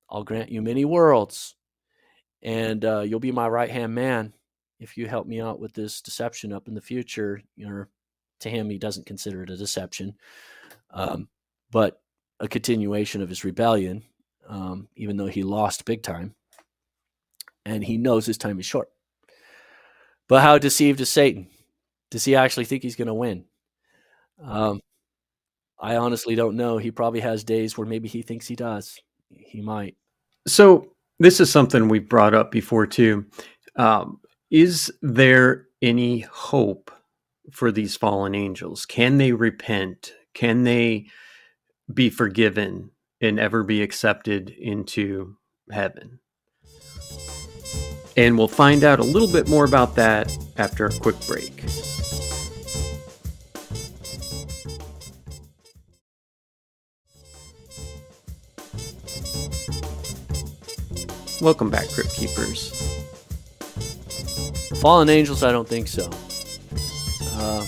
I'll 0.10 0.24
grant 0.24 0.52
you 0.52 0.62
many 0.62 0.86
worlds. 0.86 1.56
And 2.42 2.84
uh, 2.84 3.02
you'll 3.02 3.20
be 3.20 3.32
my 3.32 3.48
right 3.48 3.70
hand 3.70 3.94
man 3.94 4.34
if 4.80 4.98
you 4.98 5.08
help 5.08 5.28
me 5.28 5.40
out 5.40 5.60
with 5.60 5.74
this 5.74 6.02
deception 6.02 6.52
up 6.52 6.68
in 6.68 6.74
the 6.74 6.82
future. 6.82 7.42
You 7.56 7.70
know, 7.70 7.86
to 8.40 8.50
him, 8.50 8.70
he 8.70 8.78
doesn't 8.78 9.06
consider 9.06 9.44
it 9.44 9.50
a 9.50 9.58
deception, 9.58 10.16
um, 10.92 11.30
but 11.72 12.02
a 12.40 12.48
continuation 12.48 13.22
of 13.22 13.30
his 13.30 13.44
rebellion, 13.44 14.04
um, 14.48 14.88
even 14.96 15.18
though 15.18 15.28
he 15.28 15.44
lost 15.44 15.86
big 15.86 16.04
time. 16.04 16.36
And 17.66 17.84
he 17.84 17.98
knows 17.98 18.26
his 18.26 18.38
time 18.38 18.60
is 18.60 18.66
short. 18.66 18.90
But 20.28 20.42
how 20.42 20.58
deceived 20.58 21.00
is 21.02 21.12
Satan? 21.12 21.48
does 22.12 22.26
he 22.26 22.36
actually 22.36 22.66
think 22.66 22.84
he's 22.84 22.96
going 22.96 23.08
to 23.08 23.14
win? 23.14 23.46
Um, 24.44 24.82
I 25.80 25.96
honestly 25.96 26.36
don't 26.36 26.58
know. 26.58 26.78
He 26.78 26.92
probably 26.92 27.22
has 27.22 27.44
days 27.44 27.76
where 27.78 27.88
maybe 27.88 28.08
he 28.08 28.22
thinks 28.22 28.46
he 28.46 28.56
does. 28.56 29.00
He 29.30 29.62
might. 29.62 29.96
So 30.46 30.92
this 31.20 31.40
is 31.40 31.50
something 31.50 31.88
we've 31.88 32.10
brought 32.10 32.36
up 32.36 32.52
before 32.52 32.86
too. 32.86 33.26
Um, 33.78 34.20
is 34.52 34.92
there 35.02 35.68
any 35.82 36.20
hope 36.20 36.92
for 37.52 37.72
these 37.72 37.96
fallen 37.96 38.36
angels? 38.36 38.86
Can 38.86 39.18
they 39.18 39.32
repent? 39.32 40.14
Can 40.34 40.64
they 40.64 41.08
be 41.94 42.10
forgiven 42.10 42.92
and 43.20 43.40
ever 43.40 43.64
be 43.64 43.82
accepted 43.82 44.50
into 44.50 45.38
heaven? 45.72 46.20
And 48.18 48.38
we'll 48.38 48.48
find 48.48 48.84
out 48.84 49.00
a 49.00 49.04
little 49.04 49.32
bit 49.32 49.48
more 49.48 49.66
about 49.66 49.96
that 49.96 50.36
after 50.58 50.86
a 50.86 50.92
quick 50.92 51.16
break. 51.28 51.64
Welcome 61.42 61.72
back, 61.72 61.88
Crypt 61.90 62.14
Keepers. 62.14 62.70
Fallen 64.80 65.10
Angels, 65.10 65.42
I 65.44 65.52
don't 65.52 65.68
think 65.68 65.88
so. 65.88 66.06
Uh, 67.34 67.62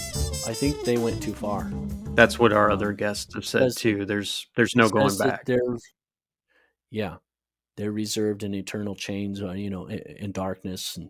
I 0.46 0.54
think 0.54 0.84
they 0.84 0.98
went 0.98 1.24
too 1.24 1.34
far. 1.34 1.72
That's 2.16 2.38
what 2.38 2.54
our 2.54 2.72
other 2.72 2.94
guests 2.94 3.34
have 3.34 3.46
said 3.46 3.76
too. 3.76 4.06
There's 4.06 4.48
there's 4.56 4.76
no 4.76 4.90
going 4.90 5.18
back. 5.18 5.46
They're, 5.46 5.60
yeah, 6.92 7.16
they're 7.76 7.92
reserved 7.92 8.44
in 8.44 8.54
eternal 8.54 8.96
chains, 8.96 9.42
uh, 9.42 9.52
you 9.52 9.70
know, 9.70 9.88
in, 9.88 10.00
in, 10.00 10.32
darkness, 10.32 10.96
and 10.98 11.10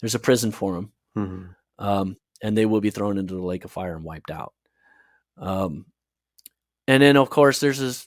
there's 0.00 0.14
a 0.14 0.18
prison 0.18 0.52
for 0.52 0.74
them, 0.74 0.92
mm-hmm. 1.16 1.84
um, 1.84 2.16
and 2.42 2.56
they 2.56 2.66
will 2.66 2.82
be 2.82 2.90
thrown 2.90 3.16
into 3.16 3.34
the 3.34 3.42
lake 3.42 3.64
of 3.64 3.72
fire 3.72 3.96
and 3.96 4.04
wiped 4.04 4.30
out. 4.30 4.52
Um, 5.38 5.86
and 6.86 7.02
then, 7.02 7.16
of 7.16 7.30
course, 7.30 7.60
there's 7.60 7.78
this 7.78 8.06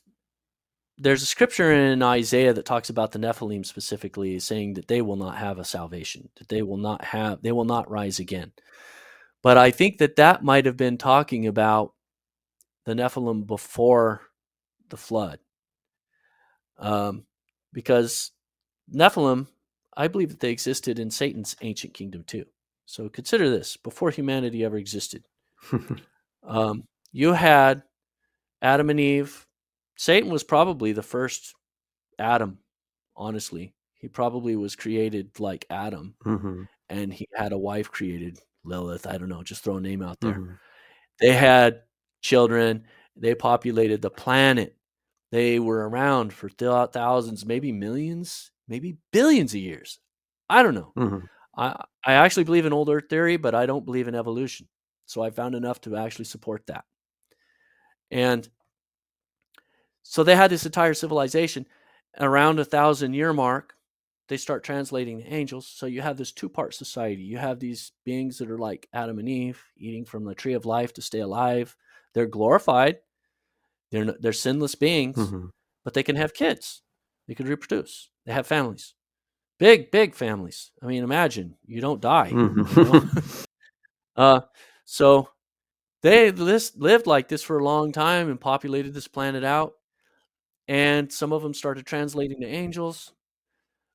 there's 0.97 1.23
a 1.23 1.25
scripture 1.25 1.73
in 1.73 2.01
Isaiah 2.01 2.53
that 2.53 2.65
talks 2.65 2.89
about 2.89 3.11
the 3.11 3.19
Nephilim 3.19 3.65
specifically, 3.65 4.39
saying 4.39 4.75
that 4.75 4.87
they 4.87 5.01
will 5.01 5.17
not 5.17 5.37
have 5.37 5.57
a 5.57 5.65
salvation, 5.65 6.29
that 6.37 6.47
they 6.47 6.61
will 6.61 6.77
not 6.77 7.03
have, 7.03 7.41
they 7.41 7.51
will 7.51 7.65
not 7.65 7.89
rise 7.89 8.19
again. 8.19 8.53
But 9.41 9.57
I 9.57 9.71
think 9.71 9.97
that 9.97 10.15
that 10.17 10.43
might 10.43 10.65
have 10.65 10.77
been 10.77 10.97
talking 10.97 11.47
about 11.47 11.94
the 12.85 12.93
Nephilim 12.93 13.45
before 13.45 14.21
the 14.89 14.97
flood, 14.97 15.39
um, 16.77 17.25
because 17.73 18.31
Nephilim, 18.93 19.47
I 19.95 20.07
believe 20.07 20.29
that 20.29 20.39
they 20.39 20.51
existed 20.51 20.99
in 20.99 21.11
Satan's 21.11 21.55
ancient 21.61 21.93
kingdom 21.93 22.23
too. 22.23 22.45
So 22.85 23.09
consider 23.09 23.49
this: 23.49 23.77
before 23.77 24.11
humanity 24.11 24.63
ever 24.63 24.77
existed, 24.77 25.25
um, 26.47 26.83
you 27.11 27.33
had 27.33 27.83
Adam 28.61 28.89
and 28.89 28.99
Eve 28.99 29.45
Satan 29.97 30.29
was 30.29 30.43
probably 30.43 30.91
the 30.91 31.03
first 31.03 31.55
Adam, 32.19 32.59
honestly. 33.15 33.73
He 33.95 34.07
probably 34.07 34.55
was 34.55 34.75
created 34.75 35.39
like 35.39 35.65
Adam, 35.69 36.15
mm-hmm. 36.23 36.63
and 36.89 37.13
he 37.13 37.27
had 37.33 37.53
a 37.53 37.57
wife 37.57 37.91
created, 37.91 38.39
Lilith. 38.63 39.07
I 39.07 39.17
don't 39.17 39.29
know, 39.29 39.41
just 39.41 39.63
throw 39.63 39.77
a 39.77 39.81
name 39.81 40.03
out 40.03 40.19
there. 40.19 40.33
Mm-hmm. 40.33 40.53
They 41.19 41.31
had 41.31 41.81
children, 42.25 42.83
they 43.15 43.35
populated 43.35 44.01
the 44.01 44.09
planet. 44.09 44.75
They 45.31 45.59
were 45.59 45.87
around 45.87 46.33
for 46.33 46.49
thousands, 46.49 47.45
maybe 47.45 47.71
millions, 47.71 48.51
maybe 48.67 48.97
billions 49.11 49.53
of 49.53 49.61
years. 49.61 49.99
I 50.49 50.63
don't 50.63 50.75
know. 50.75 50.91
Mm-hmm. 50.97 51.25
I 51.55 51.83
I 52.03 52.13
actually 52.13 52.43
believe 52.43 52.65
in 52.65 52.73
old 52.73 52.89
Earth 52.89 53.09
theory, 53.09 53.37
but 53.37 53.55
I 53.55 53.65
don't 53.65 53.85
believe 53.85 54.07
in 54.07 54.15
evolution. 54.15 54.67
So 55.05 55.21
I 55.21 55.29
found 55.29 55.55
enough 55.55 55.81
to 55.81 55.95
actually 55.95 56.25
support 56.25 56.65
that. 56.67 56.85
And 58.11 58.47
so 60.03 60.23
they 60.23 60.35
had 60.35 60.51
this 60.51 60.65
entire 60.65 60.93
civilization 60.93 61.65
around 62.19 62.59
a 62.59 62.65
thousand 62.65 63.13
year 63.13 63.33
mark. 63.33 63.73
They 64.27 64.37
start 64.37 64.63
translating 64.63 65.19
the 65.19 65.33
angels. 65.33 65.67
So 65.67 65.85
you 65.85 66.01
have 66.01 66.17
this 66.17 66.31
two 66.31 66.49
part 66.49 66.73
society. 66.73 67.21
You 67.21 67.37
have 67.37 67.59
these 67.59 67.91
beings 68.03 68.39
that 68.39 68.49
are 68.49 68.57
like 68.57 68.87
Adam 68.93 69.19
and 69.19 69.29
Eve, 69.29 69.63
eating 69.77 70.05
from 70.05 70.23
the 70.23 70.33
tree 70.33 70.53
of 70.53 70.65
life 70.65 70.93
to 70.93 71.01
stay 71.01 71.19
alive. 71.19 71.75
They're 72.15 72.25
glorified. 72.25 72.97
They're 73.91 74.15
they're 74.19 74.33
sinless 74.33 74.73
beings, 74.73 75.17
mm-hmm. 75.17 75.47
but 75.83 75.93
they 75.93 76.01
can 76.01 76.15
have 76.15 76.33
kids. 76.33 76.81
They 77.27 77.35
can 77.35 77.45
reproduce. 77.45 78.09
They 78.25 78.33
have 78.33 78.47
families, 78.47 78.95
big 79.59 79.91
big 79.91 80.15
families. 80.15 80.71
I 80.81 80.87
mean, 80.87 81.03
imagine 81.03 81.57
you 81.67 81.81
don't 81.81 82.01
die. 82.01 82.31
Mm-hmm. 82.31 82.79
You 82.79 82.85
know? 82.85 83.21
uh, 84.15 84.41
so 84.85 85.29
they 86.01 86.31
lived 86.31 87.05
like 87.05 87.27
this 87.27 87.43
for 87.43 87.59
a 87.59 87.63
long 87.63 87.91
time 87.91 88.29
and 88.29 88.39
populated 88.39 88.93
this 88.93 89.07
planet 89.07 89.43
out. 89.43 89.73
And 90.67 91.11
some 91.11 91.31
of 91.33 91.43
them 91.43 91.53
started 91.53 91.85
translating 91.85 92.41
to 92.41 92.47
angels. 92.47 93.11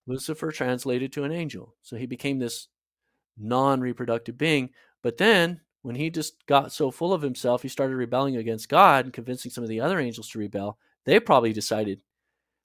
Lucifer 0.07 0.53
translated 0.53 1.13
to 1.13 1.25
an 1.25 1.33
angel. 1.33 1.75
So 1.83 1.97
he 1.97 2.07
became 2.07 2.39
this 2.39 2.69
non 3.39 3.81
reproductive 3.81 4.37
being. 4.37 4.71
But 5.03 5.17
then, 5.17 5.61
when 5.83 5.97
he 5.97 6.11
just 6.11 6.47
got 6.47 6.73
so 6.73 6.91
full 6.91 7.13
of 7.13 7.23
himself, 7.23 7.63
he 7.63 7.69
started 7.69 7.97
rebelling 7.97 8.37
against 8.37 8.69
God 8.69 9.07
and 9.07 9.15
convincing 9.15 9.51
some 9.51 9.65
of 9.65 9.71
the 9.71 9.81
other 9.81 9.99
angels 9.99 10.29
to 10.31 10.39
rebel. 10.39 10.79
They 11.07 11.19
probably 11.21 11.53
decided, 11.53 12.01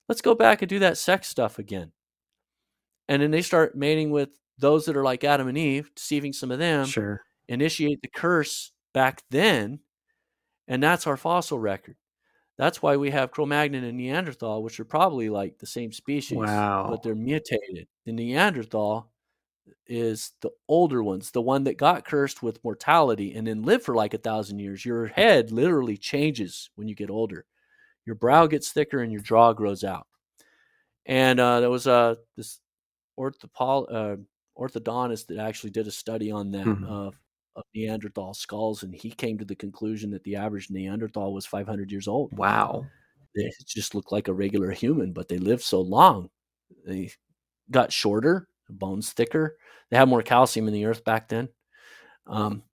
let's 0.10 0.22
go 0.22 0.36
back 0.36 0.62
and 0.62 0.70
do 0.70 0.80
that 0.80 0.98
sex 0.98 1.28
stuff 1.30 1.58
again. 1.58 1.92
And 3.08 3.22
then 3.22 3.32
they 3.32 3.42
start 3.42 3.78
mating 3.78 4.12
with 4.12 4.30
those 4.58 4.86
that 4.86 4.98
are 4.98 5.04
like 5.04 5.24
Adam 5.24 5.48
and 5.48 5.58
Eve, 5.58 5.92
deceiving 5.96 6.34
some 6.34 6.52
of 6.52 6.60
them. 6.60 6.86
Sure. 6.86 7.22
Initiate 7.48 8.02
the 8.02 8.08
curse 8.08 8.72
back 8.94 9.24
then. 9.30 9.80
And 10.68 10.82
that's 10.82 11.08
our 11.08 11.18
fossil 11.18 11.60
record. 11.60 11.96
That's 12.58 12.82
why 12.82 12.98
we 12.98 13.12
have 13.12 13.32
Cro-Magnon 13.32 13.84
and 13.84 13.98
Neanderthal, 13.98 14.64
which 14.64 14.80
are 14.80 14.86
probably 14.86 15.30
like 15.30 15.60
the 15.60 15.66
same 15.66 15.92
species, 15.92 16.38
wow. 16.38 16.88
but 16.90 17.04
they're 17.04 17.14
mutated. 17.14 17.88
The 18.06 18.14
Neanderthal 18.14 19.12
is 19.88 20.32
the 20.42 20.50
older 20.68 21.04
ones, 21.04 21.32
the 21.32 21.42
one 21.42 21.64
that 21.66 21.78
got 21.78 22.06
cursed 22.06 22.42
with 22.42 22.64
mortality 22.64 23.34
and 23.36 23.48
then 23.48 23.64
lived 23.64 23.84
for 23.84 23.96
like 23.96 24.14
a 24.14 24.20
thousand 24.20 24.60
years. 24.60 24.86
Your 24.86 25.08
head 25.08 25.52
literally 25.52 25.98
changes 25.98 26.70
when 26.76 26.88
you 26.88 26.96
get 26.96 27.10
older. 27.10 27.46
Your 28.06 28.16
brow 28.16 28.48
gets 28.48 28.72
thicker 28.72 29.00
and 29.00 29.12
your 29.12 29.22
jaw 29.22 29.54
grows 29.54 29.84
out. 29.84 30.08
And 31.06 31.40
uh, 31.40 31.60
there 31.60 31.70
was 31.70 31.88
a 31.88 31.92
uh, 31.92 32.16
this 32.36 32.60
orthopol, 33.20 33.86
uh, 33.92 34.18
orthodontist 34.60 35.28
that 35.28 35.38
actually 35.38 35.70
did 35.70 35.88
a 35.88 35.92
study 35.92 36.32
on 36.32 36.52
that 36.52 36.66
mm-hmm. 36.66 36.92
uh, 36.92 37.12
of 37.56 37.64
Neanderthal 37.74 38.34
skulls, 38.34 38.84
and 38.84 38.94
he 38.94 39.12
came 39.12 39.38
to 39.38 39.46
the 39.46 39.56
conclusion 39.56 40.12
that 40.12 40.24
the 40.24 40.36
average 40.36 40.70
Neanderthal 40.70 41.34
was 41.34 41.46
500 41.46 41.92
years 41.92 42.08
old. 42.08 42.36
Wow. 42.38 42.86
They 43.36 43.52
just 43.66 43.96
looked 43.96 44.12
like 44.12 44.28
a 44.28 44.34
regular 44.34 44.72
human, 44.72 45.14
but 45.14 45.28
they 45.28 45.38
lived 45.38 45.64
so 45.64 45.82
long. 45.82 46.30
They 46.86 47.12
got 47.72 47.94
shorter, 47.94 48.48
bones 48.74 49.12
thicker. 49.12 49.58
They 49.90 49.98
had 49.98 50.10
more 50.10 50.22
calcium 50.22 50.68
in 50.68 50.74
the 50.74 50.86
earth 50.86 51.04
back 51.04 51.30
then. 51.30 51.50
Um, 52.28 52.64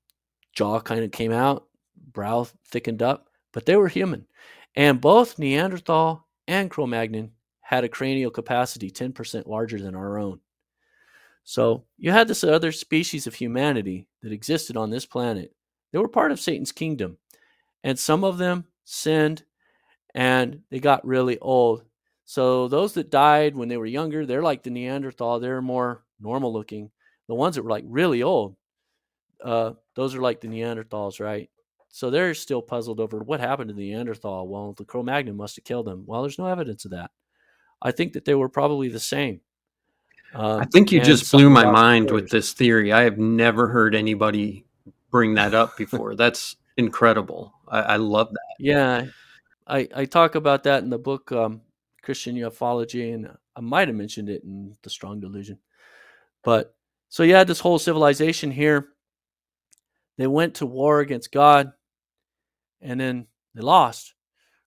jaw 0.54 0.80
kind 0.80 1.04
of 1.04 1.12
came 1.12 1.32
out, 1.32 1.66
brow 2.12 2.46
thickened 2.68 3.02
up, 3.02 3.28
but 3.52 3.66
they 3.66 3.76
were 3.76 3.88
human. 3.88 4.26
And 4.74 5.00
both 5.00 5.38
Neanderthal 5.38 6.26
and 6.48 6.70
Cro 6.70 6.86
Magnon 6.86 7.32
had 7.60 7.84
a 7.84 7.88
cranial 7.88 8.30
capacity 8.30 8.90
10% 8.90 9.46
larger 9.46 9.78
than 9.78 9.94
our 9.94 10.18
own. 10.18 10.40
So 11.44 11.84
you 11.98 12.12
had 12.12 12.28
this 12.28 12.44
other 12.44 12.72
species 12.72 13.26
of 13.26 13.34
humanity 13.34 14.08
that 14.22 14.32
existed 14.32 14.76
on 14.76 14.90
this 14.90 15.06
planet. 15.06 15.54
They 15.90 15.98
were 15.98 16.08
part 16.08 16.32
of 16.32 16.40
Satan's 16.40 16.72
kingdom. 16.72 17.18
And 17.84 17.98
some 17.98 18.24
of 18.24 18.38
them 18.38 18.66
sinned 18.84 19.42
and 20.14 20.60
they 20.70 20.80
got 20.80 21.06
really 21.06 21.38
old. 21.38 21.84
So 22.24 22.68
those 22.68 22.94
that 22.94 23.10
died 23.10 23.56
when 23.56 23.68
they 23.68 23.76
were 23.76 23.86
younger, 23.86 24.24
they're 24.24 24.42
like 24.42 24.62
the 24.62 24.70
Neanderthal, 24.70 25.40
they're 25.40 25.62
more 25.62 26.04
normal 26.20 26.52
looking. 26.52 26.90
The 27.28 27.34
ones 27.34 27.56
that 27.56 27.62
were 27.62 27.70
like 27.70 27.84
really 27.86 28.22
old, 28.22 28.56
uh, 29.44 29.72
those 29.94 30.14
are 30.14 30.20
like 30.20 30.40
the 30.40 30.48
Neanderthals, 30.48 31.20
right? 31.20 31.50
So 31.88 32.08
they're 32.10 32.34
still 32.34 32.62
puzzled 32.62 33.00
over 33.00 33.18
what 33.18 33.40
happened 33.40 33.68
to 33.68 33.74
the 33.74 33.90
Neanderthal. 33.90 34.48
Well, 34.48 34.72
the 34.72 34.84
Cro 34.84 35.02
Magnon 35.02 35.36
must 35.36 35.56
have 35.56 35.64
killed 35.64 35.86
them. 35.86 36.04
Well, 36.06 36.22
there's 36.22 36.38
no 36.38 36.46
evidence 36.46 36.84
of 36.84 36.92
that. 36.92 37.10
I 37.82 37.90
think 37.90 38.14
that 38.14 38.24
they 38.24 38.34
were 38.34 38.48
probably 38.48 38.88
the 38.88 39.00
same. 39.00 39.40
Um, 40.34 40.60
I 40.60 40.64
think 40.64 40.90
you 40.90 41.00
just 41.00 41.30
blew 41.30 41.50
my 41.50 41.70
mind 41.70 42.10
with 42.10 42.30
this 42.30 42.52
theory. 42.52 42.92
I 42.92 43.02
have 43.02 43.18
never 43.18 43.68
heard 43.68 43.94
anybody 43.94 44.64
bring 45.10 45.34
that 45.34 45.52
up 45.52 45.76
before. 45.76 46.14
That's 46.14 46.56
incredible. 46.78 47.52
I, 47.68 47.80
I, 47.80 47.96
love 47.96 48.30
that. 48.30 48.56
Yeah, 48.58 49.06
I, 49.66 49.88
I 49.94 50.04
talk 50.06 50.34
about 50.34 50.62
that 50.62 50.82
in 50.82 50.88
the 50.88 50.98
book 50.98 51.30
um, 51.32 51.60
Christian 52.02 52.36
Ufology, 52.36 53.14
and 53.14 53.30
I 53.56 53.60
might 53.60 53.88
have 53.88 53.96
mentioned 53.96 54.28
it 54.28 54.42
in 54.44 54.76
the 54.82 54.90
Strong 54.90 55.20
Delusion. 55.20 55.58
But 56.42 56.74
so 57.08 57.22
you 57.22 57.34
had 57.34 57.46
this 57.46 57.60
whole 57.60 57.78
civilization 57.78 58.50
here. 58.50 58.88
They 60.18 60.26
went 60.26 60.56
to 60.56 60.66
war 60.66 61.00
against 61.00 61.32
God, 61.32 61.72
and 62.80 63.00
then 63.00 63.26
they 63.54 63.62
lost 63.62 64.14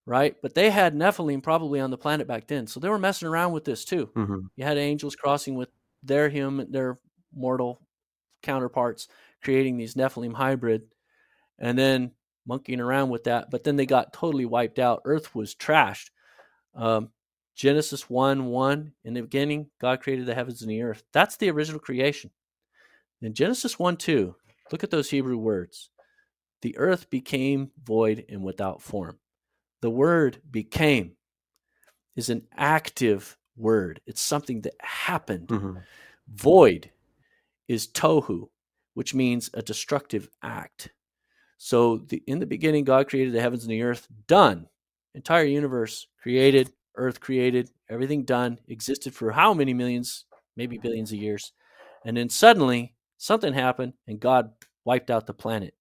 right? 0.06 0.36
But 0.40 0.54
they 0.54 0.70
had 0.70 0.94
Nephilim 0.94 1.42
probably 1.42 1.80
on 1.80 1.90
the 1.90 1.98
planet 1.98 2.26
back 2.26 2.46
then, 2.46 2.66
so 2.66 2.80
they 2.80 2.88
were 2.88 2.98
messing 2.98 3.28
around 3.28 3.52
with 3.52 3.64
this 3.64 3.84
too. 3.84 4.08
Mm-hmm. 4.16 4.38
You 4.54 4.64
had 4.64 4.78
angels 4.78 5.16
crossing 5.16 5.56
with 5.56 5.68
their 6.02 6.28
human, 6.28 6.70
their 6.70 6.98
mortal 7.34 7.82
counterparts, 8.42 9.08
creating 9.42 9.76
these 9.76 9.94
Nephilim 9.94 10.32
hybrid, 10.32 10.82
and 11.58 11.76
then 11.76 12.12
monkeying 12.46 12.80
around 12.80 13.10
with 13.10 13.24
that. 13.24 13.50
But 13.50 13.64
then 13.64 13.76
they 13.76 13.86
got 13.86 14.12
totally 14.12 14.46
wiped 14.46 14.78
out. 14.78 15.02
Earth 15.04 15.34
was 15.34 15.54
trashed. 15.54 16.10
Um, 16.74 17.10
Genesis 17.56 18.08
1 18.10 18.46
1, 18.46 18.92
in 19.04 19.14
the 19.14 19.22
beginning, 19.22 19.70
God 19.80 20.02
created 20.02 20.26
the 20.26 20.34
heavens 20.34 20.60
and 20.60 20.70
the 20.70 20.82
earth. 20.82 21.02
That's 21.12 21.36
the 21.36 21.50
original 21.50 21.80
creation. 21.80 22.30
In 23.22 23.32
Genesis 23.32 23.78
1 23.78 23.96
2, 23.96 24.34
look 24.70 24.84
at 24.84 24.90
those 24.90 25.08
Hebrew 25.08 25.38
words. 25.38 25.88
The 26.60 26.76
earth 26.76 27.08
became 27.08 27.70
void 27.82 28.26
and 28.28 28.42
without 28.44 28.82
form. 28.82 29.18
The 29.80 29.90
word 29.90 30.38
became 30.50 31.12
is 32.14 32.28
an 32.28 32.42
active 32.56 33.36
word. 33.56 34.00
It's 34.06 34.20
something 34.20 34.62
that 34.62 34.74
happened. 34.80 35.48
Mm-hmm. 35.48 35.78
Void 36.34 36.90
is 37.68 37.86
tohu, 37.88 38.48
which 38.94 39.14
means 39.14 39.50
a 39.54 39.62
destructive 39.62 40.28
act. 40.42 40.90
So 41.58 41.98
the, 41.98 42.22
in 42.26 42.38
the 42.38 42.46
beginning, 42.46 42.84
God 42.84 43.08
created 43.08 43.32
the 43.32 43.40
heavens 43.40 43.62
and 43.62 43.70
the 43.70 43.82
earth. 43.82 44.08
Done. 44.26 44.68
Entire 45.14 45.44
universe 45.44 46.06
created, 46.22 46.72
earth 46.96 47.20
created, 47.20 47.70
everything 47.88 48.24
done, 48.24 48.58
existed 48.68 49.14
for 49.14 49.32
how 49.32 49.54
many 49.54 49.74
millions, 49.74 50.24
maybe 50.56 50.78
billions 50.78 51.12
of 51.12 51.18
years. 51.18 51.52
And 52.04 52.16
then 52.16 52.28
suddenly 52.28 52.94
something 53.18 53.52
happened 53.52 53.94
and 54.06 54.20
God 54.20 54.50
wiped 54.84 55.10
out 55.10 55.26
the 55.26 55.34
planet. 55.34 55.74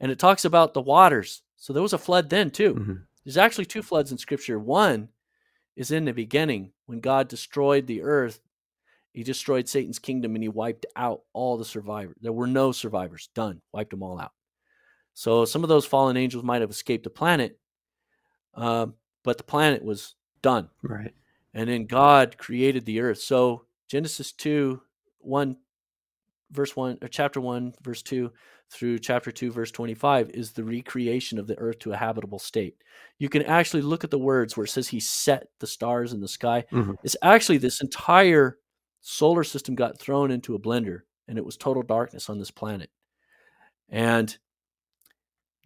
And 0.00 0.12
it 0.12 0.18
talks 0.18 0.44
about 0.44 0.74
the 0.74 0.80
waters. 0.80 1.42
So 1.56 1.72
there 1.72 1.82
was 1.82 1.92
a 1.92 1.98
flood 1.98 2.30
then 2.30 2.50
too. 2.50 2.74
Mm-hmm. 2.74 2.94
There's 3.24 3.36
actually 3.36 3.66
two 3.66 3.82
floods 3.82 4.12
in 4.12 4.18
Scripture. 4.18 4.58
One 4.58 5.08
is 5.76 5.90
in 5.90 6.04
the 6.04 6.12
beginning 6.12 6.72
when 6.86 7.00
God 7.00 7.28
destroyed 7.28 7.86
the 7.86 8.02
earth. 8.02 8.40
He 9.12 9.22
destroyed 9.22 9.68
Satan's 9.68 9.98
kingdom 9.98 10.34
and 10.34 10.42
he 10.42 10.48
wiped 10.48 10.86
out 10.96 11.22
all 11.32 11.56
the 11.56 11.64
survivors. 11.64 12.16
There 12.20 12.32
were 12.32 12.46
no 12.46 12.72
survivors. 12.72 13.28
Done. 13.34 13.60
Wiped 13.72 13.90
them 13.90 14.02
all 14.02 14.20
out. 14.20 14.32
So 15.14 15.44
some 15.44 15.64
of 15.64 15.68
those 15.68 15.84
fallen 15.84 16.16
angels 16.16 16.44
might 16.44 16.60
have 16.60 16.70
escaped 16.70 17.02
the 17.02 17.10
planet, 17.10 17.58
uh, 18.54 18.86
but 19.24 19.36
the 19.36 19.42
planet 19.42 19.82
was 19.82 20.14
done. 20.42 20.68
Right. 20.82 21.14
And 21.54 21.68
then 21.68 21.86
God 21.86 22.38
created 22.38 22.84
the 22.84 23.00
earth. 23.00 23.20
So 23.20 23.64
Genesis 23.88 24.32
2, 24.32 24.80
1, 25.20 25.56
verse 26.50 26.76
1, 26.76 26.98
or 27.02 27.08
chapter 27.08 27.40
1, 27.40 27.74
verse 27.82 28.02
2 28.02 28.30
through 28.70 28.98
chapter 28.98 29.32
2, 29.32 29.50
verse 29.50 29.70
25, 29.70 30.30
is 30.30 30.52
the 30.52 30.64
recreation 30.64 31.38
of 31.38 31.46
the 31.46 31.58
earth 31.58 31.78
to 31.80 31.92
a 31.92 31.96
habitable 31.96 32.38
state. 32.38 32.76
You 33.18 33.28
can 33.28 33.42
actually 33.42 33.82
look 33.82 34.04
at 34.04 34.10
the 34.10 34.18
words 34.18 34.56
where 34.56 34.64
it 34.64 34.70
says 34.70 34.88
he 34.88 35.00
set 35.00 35.48
the 35.58 35.66
stars 35.66 36.12
in 36.12 36.20
the 36.20 36.28
sky. 36.28 36.64
Mm-hmm. 36.70 36.94
It's 37.02 37.16
actually 37.22 37.58
this 37.58 37.80
entire 37.80 38.58
solar 39.00 39.44
system 39.44 39.74
got 39.74 39.98
thrown 39.98 40.30
into 40.30 40.54
a 40.54 40.58
blender 40.58 41.00
and 41.26 41.38
it 41.38 41.44
was 41.44 41.56
total 41.56 41.82
darkness 41.82 42.28
on 42.28 42.38
this 42.38 42.50
planet. 42.50 42.90
And 43.88 44.36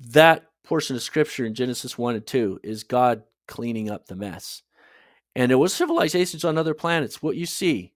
that 0.01 0.44
portion 0.65 0.97
of 0.97 1.03
scripture 1.03 1.44
in 1.44 1.55
Genesis 1.55 1.99
1 1.99 2.15
and 2.16 2.27
2 2.27 2.61
is 2.62 2.85
God 2.85 3.23
cleaning 3.47 3.90
up 3.90 4.06
the 4.06 4.16
mess. 4.16 4.62
And 5.35 5.51
there 5.51 5.59
was 5.59 5.74
civilizations 5.74 6.44
on 6.44 6.59
other 6.59 6.74
planets. 6.74 7.23
What 7.23 7.36
you 7.36 7.47
see 7.47 7.93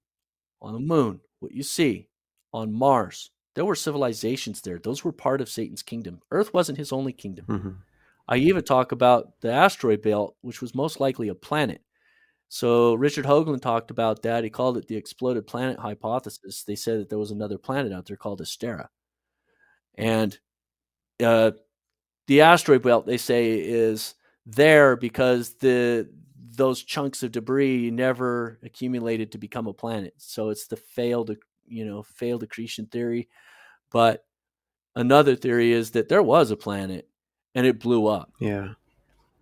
on 0.62 0.72
the 0.72 0.80
moon, 0.80 1.20
what 1.40 1.52
you 1.52 1.62
see 1.62 2.08
on 2.52 2.72
Mars, 2.72 3.30
there 3.54 3.64
were 3.64 3.74
civilizations 3.74 4.60
there. 4.60 4.78
Those 4.78 5.04
were 5.04 5.12
part 5.12 5.40
of 5.40 5.48
Satan's 5.48 5.82
kingdom. 5.82 6.20
Earth 6.30 6.54
wasn't 6.54 6.78
his 6.78 6.92
only 6.92 7.12
kingdom. 7.12 7.46
Mm-hmm. 7.48 7.70
I 8.28 8.36
even 8.36 8.64
talk 8.64 8.92
about 8.92 9.40
the 9.40 9.52
asteroid 9.52 10.02
belt, 10.02 10.36
which 10.40 10.60
was 10.60 10.74
most 10.74 11.00
likely 11.00 11.28
a 11.28 11.34
planet. 11.34 11.82
So 12.48 12.94
Richard 12.94 13.24
Hoagland 13.24 13.62
talked 13.62 13.90
about 13.90 14.22
that. 14.22 14.44
He 14.44 14.50
called 14.50 14.76
it 14.76 14.86
the 14.88 14.96
exploded 14.96 15.46
planet 15.46 15.78
hypothesis. 15.78 16.62
They 16.62 16.76
said 16.76 17.00
that 17.00 17.08
there 17.08 17.18
was 17.18 17.30
another 17.30 17.58
planet 17.58 17.92
out 17.92 18.06
there 18.06 18.16
called 18.16 18.40
Astera, 18.40 18.88
and 19.96 20.38
uh, 21.22 21.52
the 22.26 22.42
asteroid 22.42 22.82
belt 22.82 23.06
they 23.06 23.16
say 23.16 23.58
is 23.58 24.14
there 24.46 24.96
because 24.96 25.54
the 25.54 26.08
those 26.56 26.82
chunks 26.82 27.22
of 27.22 27.32
debris 27.32 27.90
never 27.90 28.58
accumulated 28.62 29.32
to 29.32 29.38
become 29.38 29.66
a 29.66 29.74
planet. 29.74 30.14
So 30.16 30.48
it's 30.48 30.66
the 30.66 30.76
failed, 30.76 31.36
you 31.66 31.84
know, 31.84 32.02
failed 32.02 32.42
accretion 32.42 32.86
theory. 32.86 33.28
But 33.90 34.24
another 34.94 35.36
theory 35.36 35.72
is 35.72 35.90
that 35.90 36.08
there 36.08 36.22
was 36.22 36.50
a 36.50 36.56
planet 36.56 37.08
and 37.54 37.66
it 37.66 37.80
blew 37.80 38.06
up. 38.06 38.32
Yeah. 38.40 38.70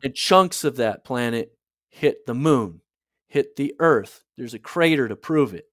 And 0.03 0.15
chunks 0.15 0.65
of 0.65 0.77
that 0.77 1.05
planet 1.05 1.57
hit 1.89 2.27
the 2.27 2.35
moon, 2.35 2.81
hit 3.29 3.57
the 3.57 3.75
earth. 3.79 4.25
There's 4.37 4.55
a 4.55 4.59
crater 4.59 5.09
to 5.09 5.17
prove 5.17 5.55
it. 5.55 5.67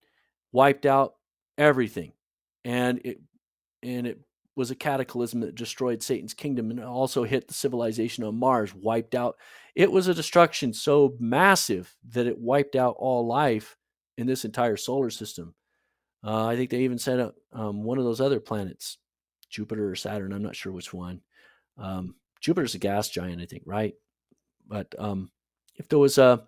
Wiped 0.52 0.86
out 0.86 1.16
everything. 1.58 2.14
And 2.64 3.00
it 3.04 3.20
and 3.82 4.06
it 4.06 4.20
was 4.62 4.70
a 4.70 4.76
cataclysm 4.76 5.40
that 5.40 5.56
destroyed 5.56 6.04
Satan's 6.04 6.36
kingdom 6.36 6.70
and 6.70 6.80
also 6.80 7.24
hit 7.24 7.48
the 7.48 7.54
civilization 7.56 8.24
on 8.24 8.36
Mars, 8.36 8.76
wiped 8.76 9.16
out. 9.16 9.38
It 9.74 9.92
was 9.92 10.08
a 10.08 10.14
destruction 10.14 10.72
so 10.72 11.16
massive 11.20 11.92
that 12.10 12.28
it 12.28 12.38
wiped 12.38 12.76
out 12.76 12.96
all 13.00 13.26
life 13.26 13.76
in 14.20 14.28
this 14.28 14.46
entire 14.46 14.78
solar 14.78 15.10
system. 15.10 15.56
Uh, 16.24 16.46
I 16.46 16.56
think 16.56 16.70
they 16.70 16.82
even 16.82 17.00
said 17.00 17.32
um, 17.54 17.82
one 17.82 17.98
of 17.98 18.04
those 18.04 18.22
other 18.22 18.40
planets, 18.40 19.00
Jupiter 19.50 19.90
or 19.90 19.96
Saturn. 19.96 20.32
I'm 20.32 20.44
not 20.44 20.56
sure 20.56 20.72
which 20.72 20.94
one. 20.94 21.22
Um, 21.80 22.14
Jupiter's 22.40 22.76
a 22.76 22.78
gas 22.78 23.10
giant, 23.10 23.42
I 23.42 23.46
think, 23.46 23.64
right? 23.66 23.96
But 24.68 24.94
um, 25.00 25.32
if 25.78 25.88
there 25.90 25.98
was 25.98 26.20
a 26.20 26.44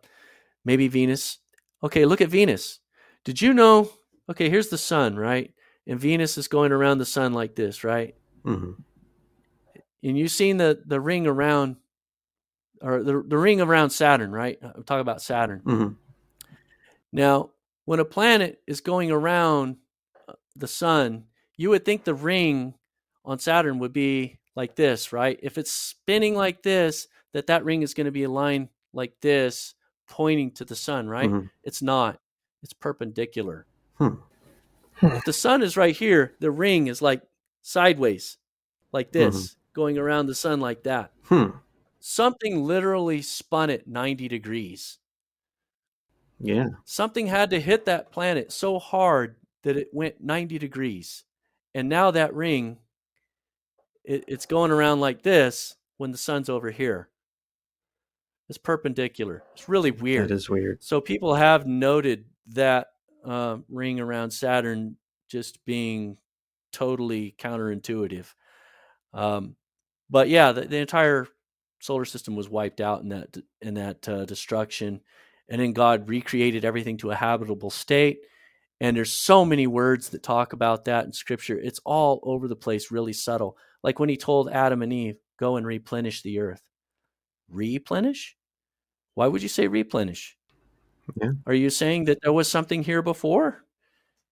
maybe 0.63 0.87
Venus, 0.87 1.39
okay, 1.81 2.05
look 2.05 2.21
at 2.21 2.29
Venus. 2.29 2.79
Did 3.25 3.41
you 3.41 3.55
know? 3.55 3.89
Okay, 4.29 4.51
here's 4.51 4.69
the 4.69 4.77
sun, 4.77 5.15
right? 5.15 5.51
And 5.87 5.99
Venus 5.99 6.37
is 6.37 6.47
going 6.47 6.71
around 6.71 6.97
the 6.97 7.05
sun 7.05 7.33
like 7.33 7.55
this, 7.55 7.83
right? 7.83 8.15
Mm-hmm. 8.45 8.71
And 10.03 10.17
you've 10.17 10.31
seen 10.31 10.57
the 10.57 10.81
the 10.85 10.99
ring 10.99 11.27
around, 11.27 11.77
or 12.81 13.03
the 13.03 13.23
the 13.25 13.37
ring 13.37 13.61
around 13.61 13.89
Saturn, 13.89 14.31
right? 14.31 14.57
I'm 14.61 14.83
talking 14.83 15.01
about 15.01 15.21
Saturn. 15.21 15.61
Mm-hmm. 15.61 15.93
Now, 17.11 17.51
when 17.85 17.99
a 17.99 18.05
planet 18.05 18.61
is 18.67 18.81
going 18.81 19.11
around 19.11 19.77
uh, 20.27 20.33
the 20.55 20.67
sun, 20.67 21.25
you 21.57 21.69
would 21.69 21.85
think 21.85 22.03
the 22.03 22.13
ring 22.13 22.73
on 23.23 23.39
Saturn 23.39 23.79
would 23.79 23.93
be 23.93 24.39
like 24.55 24.75
this, 24.75 25.13
right? 25.13 25.39
If 25.41 25.57
it's 25.57 25.71
spinning 25.71 26.35
like 26.35 26.63
this, 26.63 27.07
that 27.33 27.47
that 27.47 27.63
ring 27.63 27.81
is 27.81 27.93
going 27.93 28.05
to 28.05 28.11
be 28.11 28.23
aligned 28.23 28.69
like 28.93 29.13
this, 29.21 29.73
pointing 30.07 30.51
to 30.51 30.65
the 30.65 30.75
sun, 30.75 31.07
right? 31.07 31.29
Mm-hmm. 31.29 31.47
It's 31.63 31.81
not. 31.81 32.19
It's 32.61 32.73
perpendicular. 32.73 33.65
Hmm 33.95 34.15
if 35.11 35.25
the 35.25 35.33
sun 35.33 35.61
is 35.61 35.77
right 35.77 35.95
here, 35.95 36.35
the 36.39 36.51
ring 36.51 36.87
is 36.87 37.01
like 37.01 37.21
sideways, 37.61 38.37
like 38.91 39.11
this, 39.11 39.35
mm-hmm. 39.35 39.59
going 39.73 39.97
around 39.97 40.27
the 40.27 40.35
sun 40.35 40.59
like 40.59 40.83
that. 40.83 41.11
Hmm. 41.25 41.49
Something 41.99 42.63
literally 42.63 43.21
spun 43.21 43.69
it 43.69 43.87
90 43.87 44.27
degrees. 44.27 44.99
Yeah. 46.39 46.67
Something 46.83 47.27
had 47.27 47.49
to 47.51 47.61
hit 47.61 47.85
that 47.85 48.11
planet 48.11 48.51
so 48.51 48.77
hard 48.79 49.37
that 49.63 49.77
it 49.77 49.87
went 49.93 50.21
90 50.21 50.57
degrees. 50.59 51.23
And 51.73 51.89
now 51.89 52.11
that 52.11 52.33
ring, 52.33 52.77
it, 54.03 54.25
it's 54.27 54.45
going 54.45 54.71
around 54.71 54.99
like 54.99 55.23
this 55.23 55.75
when 55.97 56.11
the 56.11 56.17
sun's 56.17 56.49
over 56.49 56.69
here. 56.69 57.09
It's 58.49 58.57
perpendicular. 58.57 59.43
It's 59.53 59.69
really 59.69 59.91
weird. 59.91 60.29
That 60.29 60.35
is 60.35 60.49
weird. 60.49 60.83
So 60.83 60.99
people 60.99 61.35
have 61.35 61.65
noted 61.65 62.25
that 62.47 62.92
uh, 63.23 63.57
ring 63.69 63.99
around 63.99 64.31
Saturn 64.31 64.97
just 65.29 65.63
being 65.65 66.17
totally 66.71 67.35
counterintuitive. 67.37 68.27
Um, 69.13 69.55
but 70.09 70.29
yeah, 70.29 70.51
the, 70.51 70.61
the, 70.61 70.77
entire 70.77 71.27
solar 71.79 72.05
system 72.05 72.35
was 72.35 72.49
wiped 72.49 72.81
out 72.81 73.01
in 73.01 73.09
that 73.09 73.37
in 73.61 73.75
that 73.75 74.09
uh, 74.09 74.25
destruction, 74.25 75.01
and 75.49 75.61
then 75.61 75.73
God 75.73 76.09
recreated 76.09 76.65
everything 76.65 76.97
to 76.97 77.11
a 77.11 77.15
habitable 77.15 77.69
state. 77.69 78.19
And 78.81 78.97
there's 78.97 79.13
so 79.13 79.45
many 79.45 79.67
words 79.67 80.09
that 80.09 80.23
talk 80.23 80.53
about 80.53 80.85
that 80.85 81.05
in 81.05 81.13
Scripture. 81.13 81.57
It's 81.57 81.79
all 81.85 82.19
over 82.23 82.47
the 82.47 82.55
place, 82.55 82.91
really 82.91 83.13
subtle. 83.13 83.57
Like 83.83 83.99
when 83.99 84.09
He 84.09 84.17
told 84.17 84.49
Adam 84.49 84.81
and 84.81 84.91
Eve, 84.91 85.17
"Go 85.39 85.55
and 85.57 85.65
replenish 85.65 86.21
the 86.21 86.39
earth." 86.39 86.61
Replenish? 87.49 88.35
Why 89.15 89.27
would 89.27 89.43
you 89.43 89.49
say 89.49 89.67
replenish? 89.67 90.35
Yeah. 91.21 91.31
Are 91.45 91.53
you 91.53 91.69
saying 91.69 92.05
that 92.05 92.19
there 92.23 92.33
was 92.33 92.49
something 92.49 92.83
here 92.83 93.01
before? 93.01 93.65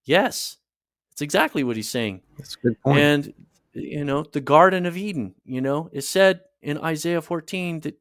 Yes. 0.05 0.57
That's 1.11 1.21
exactly 1.21 1.63
what 1.63 1.75
he's 1.75 1.89
saying. 1.89 2.21
That's 2.37 2.55
a 2.55 2.67
good 2.67 2.81
point. 2.81 2.99
And 2.99 3.33
you 3.73 4.03
know, 4.05 4.23
the 4.23 4.41
Garden 4.41 4.85
of 4.85 4.97
Eden, 4.97 5.35
you 5.45 5.61
know, 5.61 5.89
it 5.93 6.01
said 6.03 6.41
in 6.61 6.77
Isaiah 6.79 7.21
14 7.21 7.81
that 7.81 7.97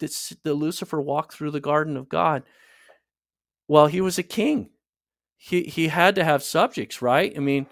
that, 0.00 0.32
that 0.44 0.54
Lucifer 0.54 1.00
walked 1.00 1.34
through 1.34 1.50
the 1.52 1.60
garden 1.60 1.96
of 1.96 2.08
God 2.08 2.42
Well, 3.68 3.86
he 3.86 4.00
was 4.00 4.18
a 4.18 4.22
king. 4.22 4.70
He 5.36 5.62
he 5.64 5.88
had 5.88 6.14
to 6.16 6.24
have 6.24 6.42
subjects, 6.42 7.00
right? 7.02 7.32
I 7.36 7.40
mean, 7.40 7.66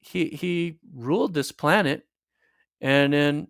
he 0.00 0.26
he 0.28 0.78
ruled 0.94 1.34
this 1.34 1.52
planet 1.52 2.06
and 2.80 3.12
then 3.12 3.48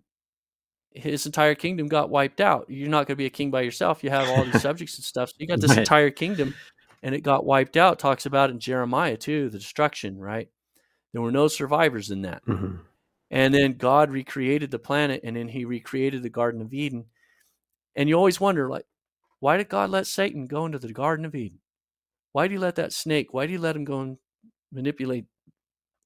his 0.95 1.25
entire 1.25 1.55
kingdom 1.55 1.87
got 1.87 2.09
wiped 2.09 2.41
out. 2.41 2.65
You're 2.69 2.89
not 2.89 3.07
going 3.07 3.15
to 3.15 3.21
be 3.21 3.25
a 3.25 3.31
king 3.31 3.51
by 3.51 3.61
yourself. 3.61 4.03
You 4.03 4.09
have 4.09 4.29
all 4.29 4.45
these 4.45 4.61
subjects 4.61 4.97
and 4.97 5.03
stuff. 5.03 5.29
So 5.29 5.35
you 5.39 5.47
got 5.47 5.59
this 5.59 5.71
right. 5.71 5.79
entire 5.79 6.09
kingdom, 6.09 6.55
and 7.01 7.15
it 7.15 7.21
got 7.21 7.45
wiped 7.45 7.77
out. 7.77 7.99
Talks 7.99 8.25
about 8.25 8.49
in 8.49 8.59
Jeremiah 8.59 9.17
too, 9.17 9.49
the 9.49 9.59
destruction. 9.59 10.19
Right? 10.19 10.49
There 11.11 11.21
were 11.21 11.31
no 11.31 11.47
survivors 11.47 12.11
in 12.11 12.23
that. 12.23 12.45
Mm-hmm. 12.45 12.77
And 13.31 13.53
then 13.53 13.73
God 13.73 14.11
recreated 14.11 14.71
the 14.71 14.79
planet, 14.79 15.21
and 15.23 15.35
then 15.35 15.47
He 15.47 15.65
recreated 15.65 16.21
the 16.21 16.29
Garden 16.29 16.61
of 16.61 16.73
Eden. 16.73 17.05
And 17.95 18.09
you 18.09 18.15
always 18.15 18.39
wonder, 18.39 18.69
like, 18.69 18.85
why 19.39 19.57
did 19.57 19.69
God 19.69 19.89
let 19.89 20.07
Satan 20.07 20.45
go 20.45 20.65
into 20.65 20.79
the 20.79 20.93
Garden 20.93 21.25
of 21.25 21.35
Eden? 21.35 21.59
Why 22.31 22.47
did 22.47 22.53
He 22.53 22.57
let 22.59 22.75
that 22.75 22.93
snake? 22.93 23.33
Why 23.33 23.45
did 23.45 23.51
He 23.51 23.57
let 23.57 23.75
him 23.75 23.85
go 23.85 24.01
and 24.01 24.17
manipulate 24.71 25.25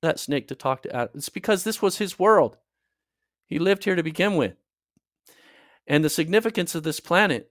that 0.02 0.20
snake 0.20 0.48
to 0.50 0.56
talk 0.56 0.84
to 0.84 0.96
Adam? 0.96 1.10
It's 1.16 1.30
because 1.30 1.64
this 1.64 1.82
was 1.82 1.98
His 1.98 2.18
world. 2.18 2.58
He 3.46 3.60
lived 3.60 3.86
here 3.86 3.96
to 3.96 4.04
begin 4.04 4.36
with. 4.36 4.56
And 5.88 6.04
the 6.04 6.10
significance 6.10 6.76
of 6.76 6.84
this 6.84 7.00
planet, 7.00 7.50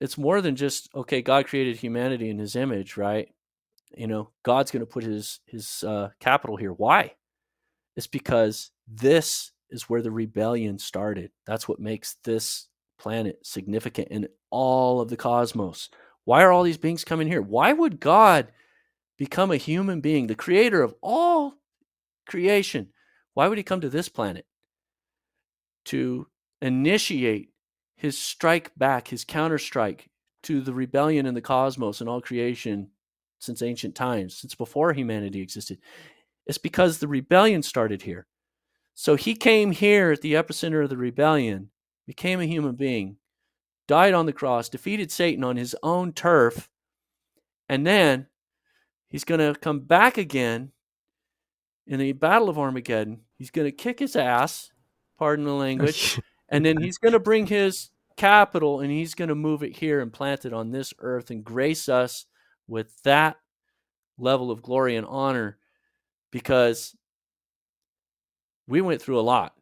it's 0.00 0.18
more 0.18 0.40
than 0.40 0.56
just 0.56 0.88
okay. 0.94 1.22
God 1.22 1.46
created 1.46 1.76
humanity 1.76 2.28
in 2.28 2.38
His 2.38 2.56
image, 2.56 2.96
right? 2.96 3.28
You 3.96 4.06
know, 4.06 4.30
God's 4.42 4.70
going 4.70 4.80
to 4.80 4.86
put 4.86 5.04
His 5.04 5.40
His 5.46 5.84
uh, 5.84 6.10
capital 6.18 6.56
here. 6.56 6.72
Why? 6.72 7.14
It's 7.96 8.06
because 8.06 8.70
this 8.88 9.52
is 9.70 9.88
where 9.88 10.02
the 10.02 10.10
rebellion 10.10 10.78
started. 10.78 11.30
That's 11.46 11.68
what 11.68 11.80
makes 11.80 12.16
this 12.24 12.66
planet 12.98 13.38
significant 13.44 14.08
in 14.08 14.28
all 14.50 15.00
of 15.00 15.08
the 15.08 15.16
cosmos. 15.16 15.88
Why 16.24 16.42
are 16.42 16.52
all 16.52 16.62
these 16.62 16.78
beings 16.78 17.04
coming 17.04 17.28
here? 17.28 17.42
Why 17.42 17.72
would 17.72 18.00
God 18.00 18.52
become 19.16 19.50
a 19.50 19.56
human 19.56 20.00
being, 20.00 20.26
the 20.26 20.34
creator 20.34 20.82
of 20.82 20.94
all 21.02 21.54
creation? 22.26 22.88
Why 23.34 23.48
would 23.48 23.58
he 23.58 23.64
come 23.64 23.80
to 23.80 23.88
this 23.88 24.08
planet? 24.08 24.46
To 25.86 26.26
initiate 26.60 27.50
his 28.00 28.16
strike 28.16 28.72
back, 28.78 29.08
his 29.08 29.26
counterstrike 29.26 30.06
to 30.44 30.62
the 30.62 30.72
rebellion 30.72 31.26
in 31.26 31.34
the 31.34 31.42
cosmos 31.42 32.00
and 32.00 32.08
all 32.08 32.22
creation 32.22 32.88
since 33.40 33.60
ancient 33.60 33.94
times, 33.94 34.34
since 34.34 34.54
before 34.54 34.94
humanity 34.94 35.42
existed. 35.42 35.78
It's 36.46 36.56
because 36.56 36.96
the 36.96 37.08
rebellion 37.08 37.62
started 37.62 38.00
here. 38.00 38.26
So 38.94 39.16
he 39.16 39.34
came 39.34 39.70
here 39.70 40.12
at 40.12 40.22
the 40.22 40.32
epicenter 40.32 40.82
of 40.82 40.88
the 40.88 40.96
rebellion, 40.96 41.68
became 42.06 42.40
a 42.40 42.46
human 42.46 42.74
being, 42.74 43.16
died 43.86 44.14
on 44.14 44.24
the 44.24 44.32
cross, 44.32 44.70
defeated 44.70 45.12
Satan 45.12 45.44
on 45.44 45.58
his 45.58 45.76
own 45.82 46.14
turf, 46.14 46.70
and 47.68 47.86
then 47.86 48.28
he's 49.10 49.24
going 49.24 49.40
to 49.40 49.60
come 49.60 49.80
back 49.80 50.16
again 50.16 50.72
in 51.86 52.00
the 52.00 52.12
Battle 52.12 52.48
of 52.48 52.58
Armageddon. 52.58 53.20
He's 53.36 53.50
going 53.50 53.66
to 53.66 53.72
kick 53.72 53.98
his 53.98 54.16
ass, 54.16 54.70
pardon 55.18 55.44
the 55.44 55.52
language, 55.52 56.18
and 56.50 56.64
then 56.64 56.80
he's 56.82 56.98
going 56.98 57.12
to 57.12 57.20
bring 57.20 57.46
his 57.46 57.90
capital 58.16 58.80
and 58.80 58.90
he's 58.90 59.14
going 59.14 59.28
to 59.28 59.34
move 59.34 59.62
it 59.62 59.76
here 59.76 60.00
and 60.00 60.12
plant 60.12 60.44
it 60.44 60.52
on 60.52 60.70
this 60.70 60.92
earth 60.98 61.30
and 61.30 61.44
grace 61.44 61.88
us 61.88 62.26
with 62.66 63.02
that 63.02 63.36
level 64.18 64.50
of 64.50 64.62
glory 64.62 64.96
and 64.96 65.06
honor 65.06 65.58
because 66.30 66.94
we 68.66 68.80
went 68.80 69.00
through 69.00 69.18
a 69.18 69.22
lot. 69.22 69.54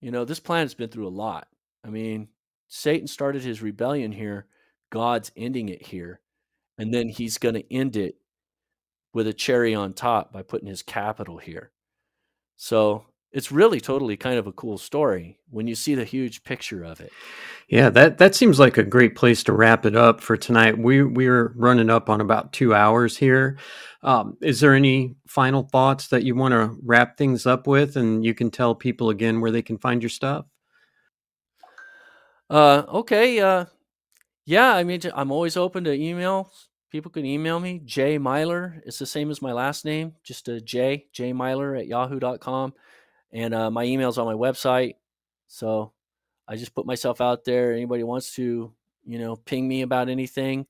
You 0.00 0.10
know, 0.10 0.24
this 0.24 0.40
planet's 0.40 0.74
been 0.74 0.90
through 0.90 1.08
a 1.08 1.10
lot. 1.10 1.48
I 1.84 1.88
mean, 1.88 2.28
Satan 2.68 3.06
started 3.06 3.42
his 3.42 3.62
rebellion 3.62 4.12
here, 4.12 4.46
God's 4.90 5.32
ending 5.36 5.68
it 5.68 5.86
here, 5.86 6.20
and 6.78 6.94
then 6.94 7.08
he's 7.08 7.38
going 7.38 7.54
to 7.54 7.72
end 7.72 7.96
it 7.96 8.16
with 9.12 9.26
a 9.26 9.32
cherry 9.32 9.74
on 9.74 9.94
top 9.94 10.32
by 10.32 10.42
putting 10.42 10.68
his 10.68 10.82
capital 10.82 11.38
here. 11.38 11.72
So 12.56 13.04
it's 13.32 13.52
really 13.52 13.80
totally 13.80 14.16
kind 14.16 14.38
of 14.38 14.46
a 14.46 14.52
cool 14.52 14.78
story 14.78 15.38
when 15.50 15.66
you 15.66 15.74
see 15.74 15.94
the 15.94 16.04
huge 16.04 16.44
picture 16.44 16.82
of 16.82 17.00
it. 17.00 17.12
Yeah, 17.68 17.90
that 17.90 18.18
that 18.18 18.34
seems 18.34 18.58
like 18.58 18.78
a 18.78 18.82
great 18.82 19.14
place 19.14 19.42
to 19.44 19.52
wrap 19.52 19.84
it 19.84 19.94
up 19.94 20.20
for 20.20 20.36
tonight. 20.36 20.78
We 20.78 21.02
we're 21.02 21.52
running 21.54 21.90
up 21.90 22.08
on 22.08 22.20
about 22.20 22.52
two 22.52 22.74
hours 22.74 23.16
here. 23.16 23.58
Um, 24.02 24.36
is 24.40 24.60
there 24.60 24.74
any 24.74 25.16
final 25.26 25.64
thoughts 25.64 26.08
that 26.08 26.22
you 26.22 26.34
want 26.34 26.52
to 26.52 26.78
wrap 26.82 27.18
things 27.18 27.44
up 27.44 27.66
with, 27.66 27.96
and 27.96 28.24
you 28.24 28.34
can 28.34 28.50
tell 28.50 28.74
people 28.74 29.10
again 29.10 29.40
where 29.40 29.50
they 29.50 29.62
can 29.62 29.76
find 29.76 30.02
your 30.02 30.10
stuff? 30.10 30.46
Uh, 32.48 32.84
okay. 32.88 33.38
Uh, 33.40 33.66
yeah, 34.46 34.74
I 34.74 34.84
mean, 34.84 35.00
I'm 35.14 35.30
always 35.30 35.58
open 35.58 35.84
to 35.84 35.90
emails. 35.90 36.48
People 36.90 37.10
can 37.10 37.26
email 37.26 37.60
me. 37.60 37.82
Jay 37.84 38.18
Milor. 38.18 38.80
It's 38.86 38.98
the 38.98 39.04
same 39.04 39.30
as 39.30 39.42
my 39.42 39.52
last 39.52 39.84
name, 39.84 40.14
just 40.24 40.48
a 40.48 40.58
J, 40.58 41.06
J 41.12 41.34
Milor 41.34 41.78
at 41.78 41.86
yahoo.com. 41.86 42.72
And 43.32 43.54
uh, 43.54 43.70
my 43.70 43.84
email's 43.84 44.18
on 44.18 44.26
my 44.26 44.34
website. 44.34 44.94
So 45.46 45.92
I 46.46 46.56
just 46.56 46.74
put 46.74 46.86
myself 46.86 47.20
out 47.20 47.44
there. 47.44 47.72
Anybody 47.72 48.02
wants 48.02 48.34
to, 48.34 48.72
you 49.04 49.18
know, 49.18 49.36
ping 49.36 49.66
me 49.68 49.82
about 49.82 50.08
anything. 50.08 50.66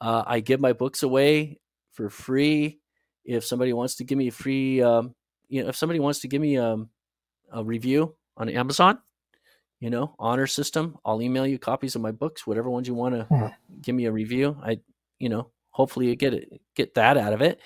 Uh, 0.00 0.24
I 0.26 0.40
give 0.40 0.60
my 0.60 0.72
books 0.72 1.02
away 1.02 1.58
for 1.92 2.10
free. 2.10 2.80
If 3.24 3.44
somebody 3.44 3.72
wants 3.72 3.96
to 3.96 4.04
give 4.04 4.18
me 4.18 4.28
a 4.28 4.32
free, 4.32 4.82
um, 4.82 5.14
you 5.48 5.62
know, 5.62 5.68
if 5.68 5.76
somebody 5.76 6.00
wants 6.00 6.20
to 6.20 6.28
give 6.28 6.40
me 6.40 6.58
um, 6.58 6.90
a 7.50 7.64
review 7.64 8.14
on 8.36 8.48
Amazon, 8.48 8.98
you 9.80 9.90
know, 9.90 10.14
honor 10.18 10.46
system, 10.46 10.96
I'll 11.04 11.20
email 11.22 11.46
you 11.46 11.58
copies 11.58 11.96
of 11.96 12.02
my 12.02 12.12
books, 12.12 12.46
whatever 12.46 12.70
ones 12.70 12.88
you 12.88 12.94
want 12.94 13.14
to 13.14 13.24
hmm. 13.24 13.46
give 13.80 13.94
me 13.94 14.04
a 14.04 14.12
review. 14.12 14.56
I, 14.62 14.80
you 15.18 15.28
know, 15.28 15.50
hopefully 15.70 16.06
you 16.08 16.16
get 16.16 16.34
it, 16.34 16.60
get 16.74 16.94
that 16.94 17.16
out 17.16 17.32
of 17.32 17.42
it. 17.42 17.60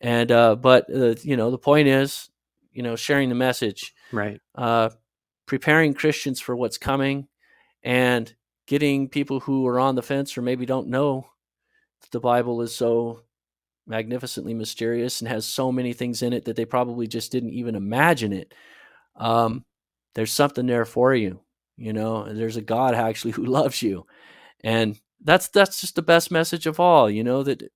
And, 0.00 0.30
uh, 0.30 0.56
but, 0.56 0.86
uh, 0.94 1.14
you 1.22 1.36
know, 1.36 1.50
the 1.50 1.58
point 1.58 1.88
is, 1.88 2.30
you 2.76 2.82
know, 2.82 2.94
sharing 2.94 3.28
the 3.30 3.34
message, 3.34 3.94
right? 4.12 4.40
Uh, 4.54 4.90
preparing 5.46 5.94
Christians 5.94 6.40
for 6.40 6.54
what's 6.54 6.78
coming 6.78 7.26
and 7.82 8.34
getting 8.66 9.08
people 9.08 9.40
who 9.40 9.66
are 9.66 9.80
on 9.80 9.94
the 9.94 10.02
fence 10.02 10.36
or 10.36 10.42
maybe 10.42 10.66
don't 10.66 10.88
know 10.88 11.26
that 12.02 12.10
the 12.10 12.20
Bible 12.20 12.60
is 12.60 12.74
so 12.74 13.22
magnificently 13.86 14.52
mysterious 14.52 15.20
and 15.20 15.28
has 15.28 15.46
so 15.46 15.72
many 15.72 15.92
things 15.92 16.20
in 16.20 16.32
it 16.32 16.44
that 16.44 16.56
they 16.56 16.64
probably 16.64 17.06
just 17.06 17.32
didn't 17.32 17.54
even 17.54 17.76
imagine 17.76 18.32
it. 18.32 18.52
Um, 19.14 19.64
there's 20.14 20.32
something 20.32 20.66
there 20.66 20.84
for 20.84 21.14
you, 21.14 21.40
you 21.76 21.92
know. 21.92 22.32
There's 22.32 22.56
a 22.56 22.62
God 22.62 22.94
actually 23.06 23.30
who 23.32 23.46
loves 23.46 23.80
you, 23.80 24.06
and 24.62 25.00
that's 25.22 25.48
that's 25.48 25.80
just 25.80 25.94
the 25.94 26.02
best 26.02 26.30
message 26.30 26.66
of 26.66 26.78
all, 26.78 27.08
you 27.08 27.24
know 27.24 27.42
that 27.42 27.72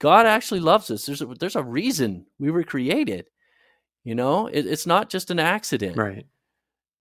God 0.00 0.26
actually 0.26 0.60
loves 0.60 0.90
us. 0.90 1.06
There's 1.06 1.22
a, 1.22 1.26
there's 1.26 1.56
a 1.56 1.62
reason 1.62 2.26
we 2.38 2.50
were 2.50 2.64
created. 2.64 3.26
You 4.04 4.14
know, 4.14 4.46
it, 4.46 4.66
it's 4.66 4.86
not 4.86 5.08
just 5.08 5.30
an 5.30 5.38
accident, 5.38 5.96
right? 5.96 6.26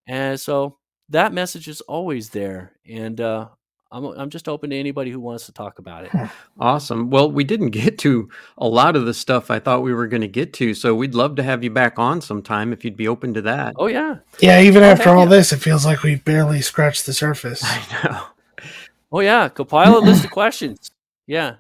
And 0.07 0.39
so 0.39 0.77
that 1.09 1.33
message 1.33 1.67
is 1.67 1.81
always 1.81 2.29
there. 2.29 2.73
And 2.89 3.19
uh, 3.19 3.49
I'm, 3.91 4.05
I'm 4.05 4.29
just 4.29 4.49
open 4.49 4.71
to 4.71 4.75
anybody 4.75 5.11
who 5.11 5.19
wants 5.19 5.45
to 5.45 5.51
talk 5.51 5.79
about 5.79 6.05
it. 6.05 6.11
Awesome. 6.59 7.09
Well, 7.09 7.31
we 7.31 7.43
didn't 7.43 7.71
get 7.71 7.97
to 7.99 8.29
a 8.59 8.67
lot 8.67 8.95
of 8.95 9.05
the 9.05 9.13
stuff 9.13 9.49
I 9.49 9.57
thought 9.59 9.81
we 9.81 9.93
were 9.93 10.07
going 10.07 10.21
to 10.21 10.27
get 10.27 10.53
to. 10.53 10.75
So 10.75 10.93
we'd 10.93 11.15
love 11.15 11.35
to 11.37 11.43
have 11.43 11.63
you 11.63 11.71
back 11.71 11.97
on 11.97 12.21
sometime 12.21 12.71
if 12.71 12.85
you'd 12.85 12.95
be 12.95 13.07
open 13.07 13.33
to 13.33 13.41
that. 13.41 13.73
Oh, 13.77 13.87
yeah. 13.87 14.17
Yeah, 14.39 14.61
even 14.61 14.83
after 14.83 15.09
all 15.09 15.25
this, 15.25 15.51
it 15.51 15.57
feels 15.57 15.83
like 15.83 16.03
we've 16.03 16.23
barely 16.23 16.61
scratched 16.61 17.07
the 17.07 17.13
surface. 17.13 17.61
I 17.65 18.03
know. 18.03 18.23
Oh, 19.11 19.19
yeah. 19.19 19.49
Compile 19.49 19.97
a 19.97 19.99
list 19.99 20.23
of 20.23 20.31
questions. 20.31 20.91
Yeah. 21.25 21.55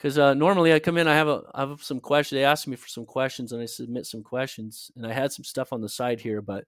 Because 0.00 0.16
uh, 0.16 0.32
normally 0.32 0.72
I 0.72 0.78
come 0.78 0.96
in, 0.96 1.06
I 1.06 1.14
have 1.14 1.28
a, 1.28 1.42
I 1.54 1.60
have 1.60 1.82
some 1.82 2.00
questions. 2.00 2.38
They 2.38 2.44
ask 2.44 2.66
me 2.66 2.74
for 2.74 2.88
some 2.88 3.04
questions, 3.04 3.52
and 3.52 3.60
I 3.60 3.66
submit 3.66 4.06
some 4.06 4.22
questions. 4.22 4.90
And 4.96 5.06
I 5.06 5.12
had 5.12 5.30
some 5.30 5.44
stuff 5.44 5.74
on 5.74 5.82
the 5.82 5.90
side 5.90 6.20
here, 6.20 6.40
but 6.40 6.64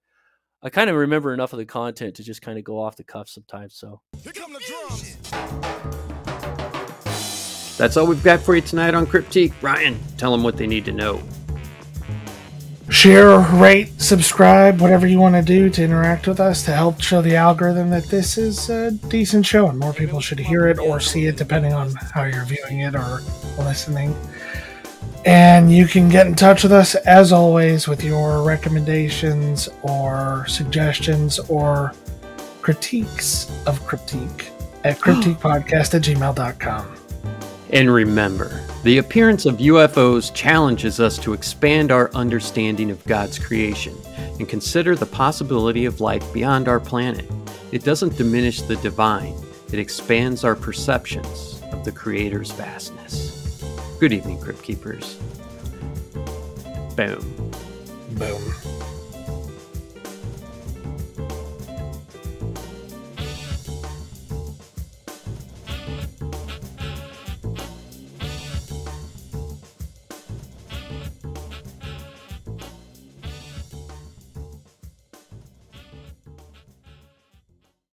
I 0.63 0.69
kind 0.69 0.91
of 0.91 0.97
remember 0.97 1.33
enough 1.33 1.55
of 1.55 1.59
the 1.59 1.65
content 1.65 2.17
to 2.17 2.23
just 2.23 2.43
kind 2.43 2.59
of 2.59 2.65
go 2.65 2.79
off 2.79 2.97
the 2.97 3.05
cuff 3.05 3.31
sometimes. 3.31 3.75
So. 3.75 4.03
That's 7.79 7.97
all 7.97 8.07
we've 8.07 8.23
got 8.23 8.41
for 8.41 8.55
you 8.55 8.61
tonight 8.61 8.93
on 8.93 9.07
Cryptique. 9.07 9.55
Ryan, 9.63 9.99
tell 10.19 10.31
them 10.31 10.43
what 10.43 10.59
they 10.59 10.67
need 10.67 10.85
to 10.85 10.93
know. 10.93 11.23
Share, 12.93 13.39
rate, 13.57 13.99
subscribe, 13.99 14.83
whatever 14.83 15.07
you 15.07 15.19
want 15.19 15.35
to 15.35 15.41
do 15.41 15.71
to 15.71 15.83
interact 15.83 16.29
with 16.29 16.39
us 16.39 16.63
to 16.67 16.73
help 16.73 17.01
show 17.01 17.23
the 17.23 17.35
algorithm 17.35 17.89
that 17.89 18.05
this 18.05 18.37
is 18.37 18.69
a 18.69 18.91
decent 18.91 19.47
show 19.47 19.69
and 19.69 19.79
more 19.79 19.95
people 19.95 20.21
should 20.21 20.39
hear 20.39 20.69
it 20.69 20.79
or 20.79 21.01
see 21.01 21.25
it 21.25 21.37
depending 21.37 21.73
on 21.73 21.95
how 22.15 22.25
you're 22.25 22.45
viewing 22.45 22.81
it 22.81 22.95
or 22.95 23.21
listening. 23.59 24.15
And 25.25 25.73
you 25.73 25.87
can 25.87 26.11
get 26.11 26.27
in 26.27 26.35
touch 26.35 26.65
with 26.65 26.73
us 26.73 26.95
as 26.95 27.33
always 27.33 27.89
with 27.89 28.05
your 28.05 28.43
recommendations 28.43 29.71
or 29.81 30.45
suggestions 30.47 31.39
or 31.49 31.95
critiques 32.61 33.51
of 33.67 33.81
Cryptique 33.87 34.51
at 34.85 34.99
cryptiquepodcast 35.01 35.95
at 35.95 36.03
gmail.com. 36.03 37.02
And 37.73 37.91
remember, 37.91 38.61
the 38.83 38.99
appearance 38.99 39.47
of 39.47 39.57
UFOs 39.57 40.33
challenges 40.35 41.01
us 41.01 41.17
to 41.19 41.33
expand 41.33 41.91
our 41.91 42.13
understanding 42.15 42.91
of 42.91 43.03
God's 43.07 43.39
creation 43.39 43.97
and 44.39 44.47
consider 44.47 44.95
the 44.95 45.07
possibility 45.07 45.87
of 45.87 46.03
life 46.03 46.31
beyond 46.35 46.69
our 46.69 46.79
planet. 46.79 47.25
It 47.73 47.83
doesn't 47.83 48.19
diminish 48.19 48.61
the 48.61 48.77
divine, 48.77 49.35
it 49.73 49.79
expands 49.79 50.45
our 50.45 50.55
perceptions 50.55 51.63
of 51.73 51.83
the 51.83 51.93
Creator's 51.93 52.53
vastness. 52.53 53.65
Good 53.99 54.13
evening, 54.13 54.39
Crypt 54.39 54.63
Keepers. 54.63 55.19
Boom. 56.95 57.53
Boom. 58.11 58.82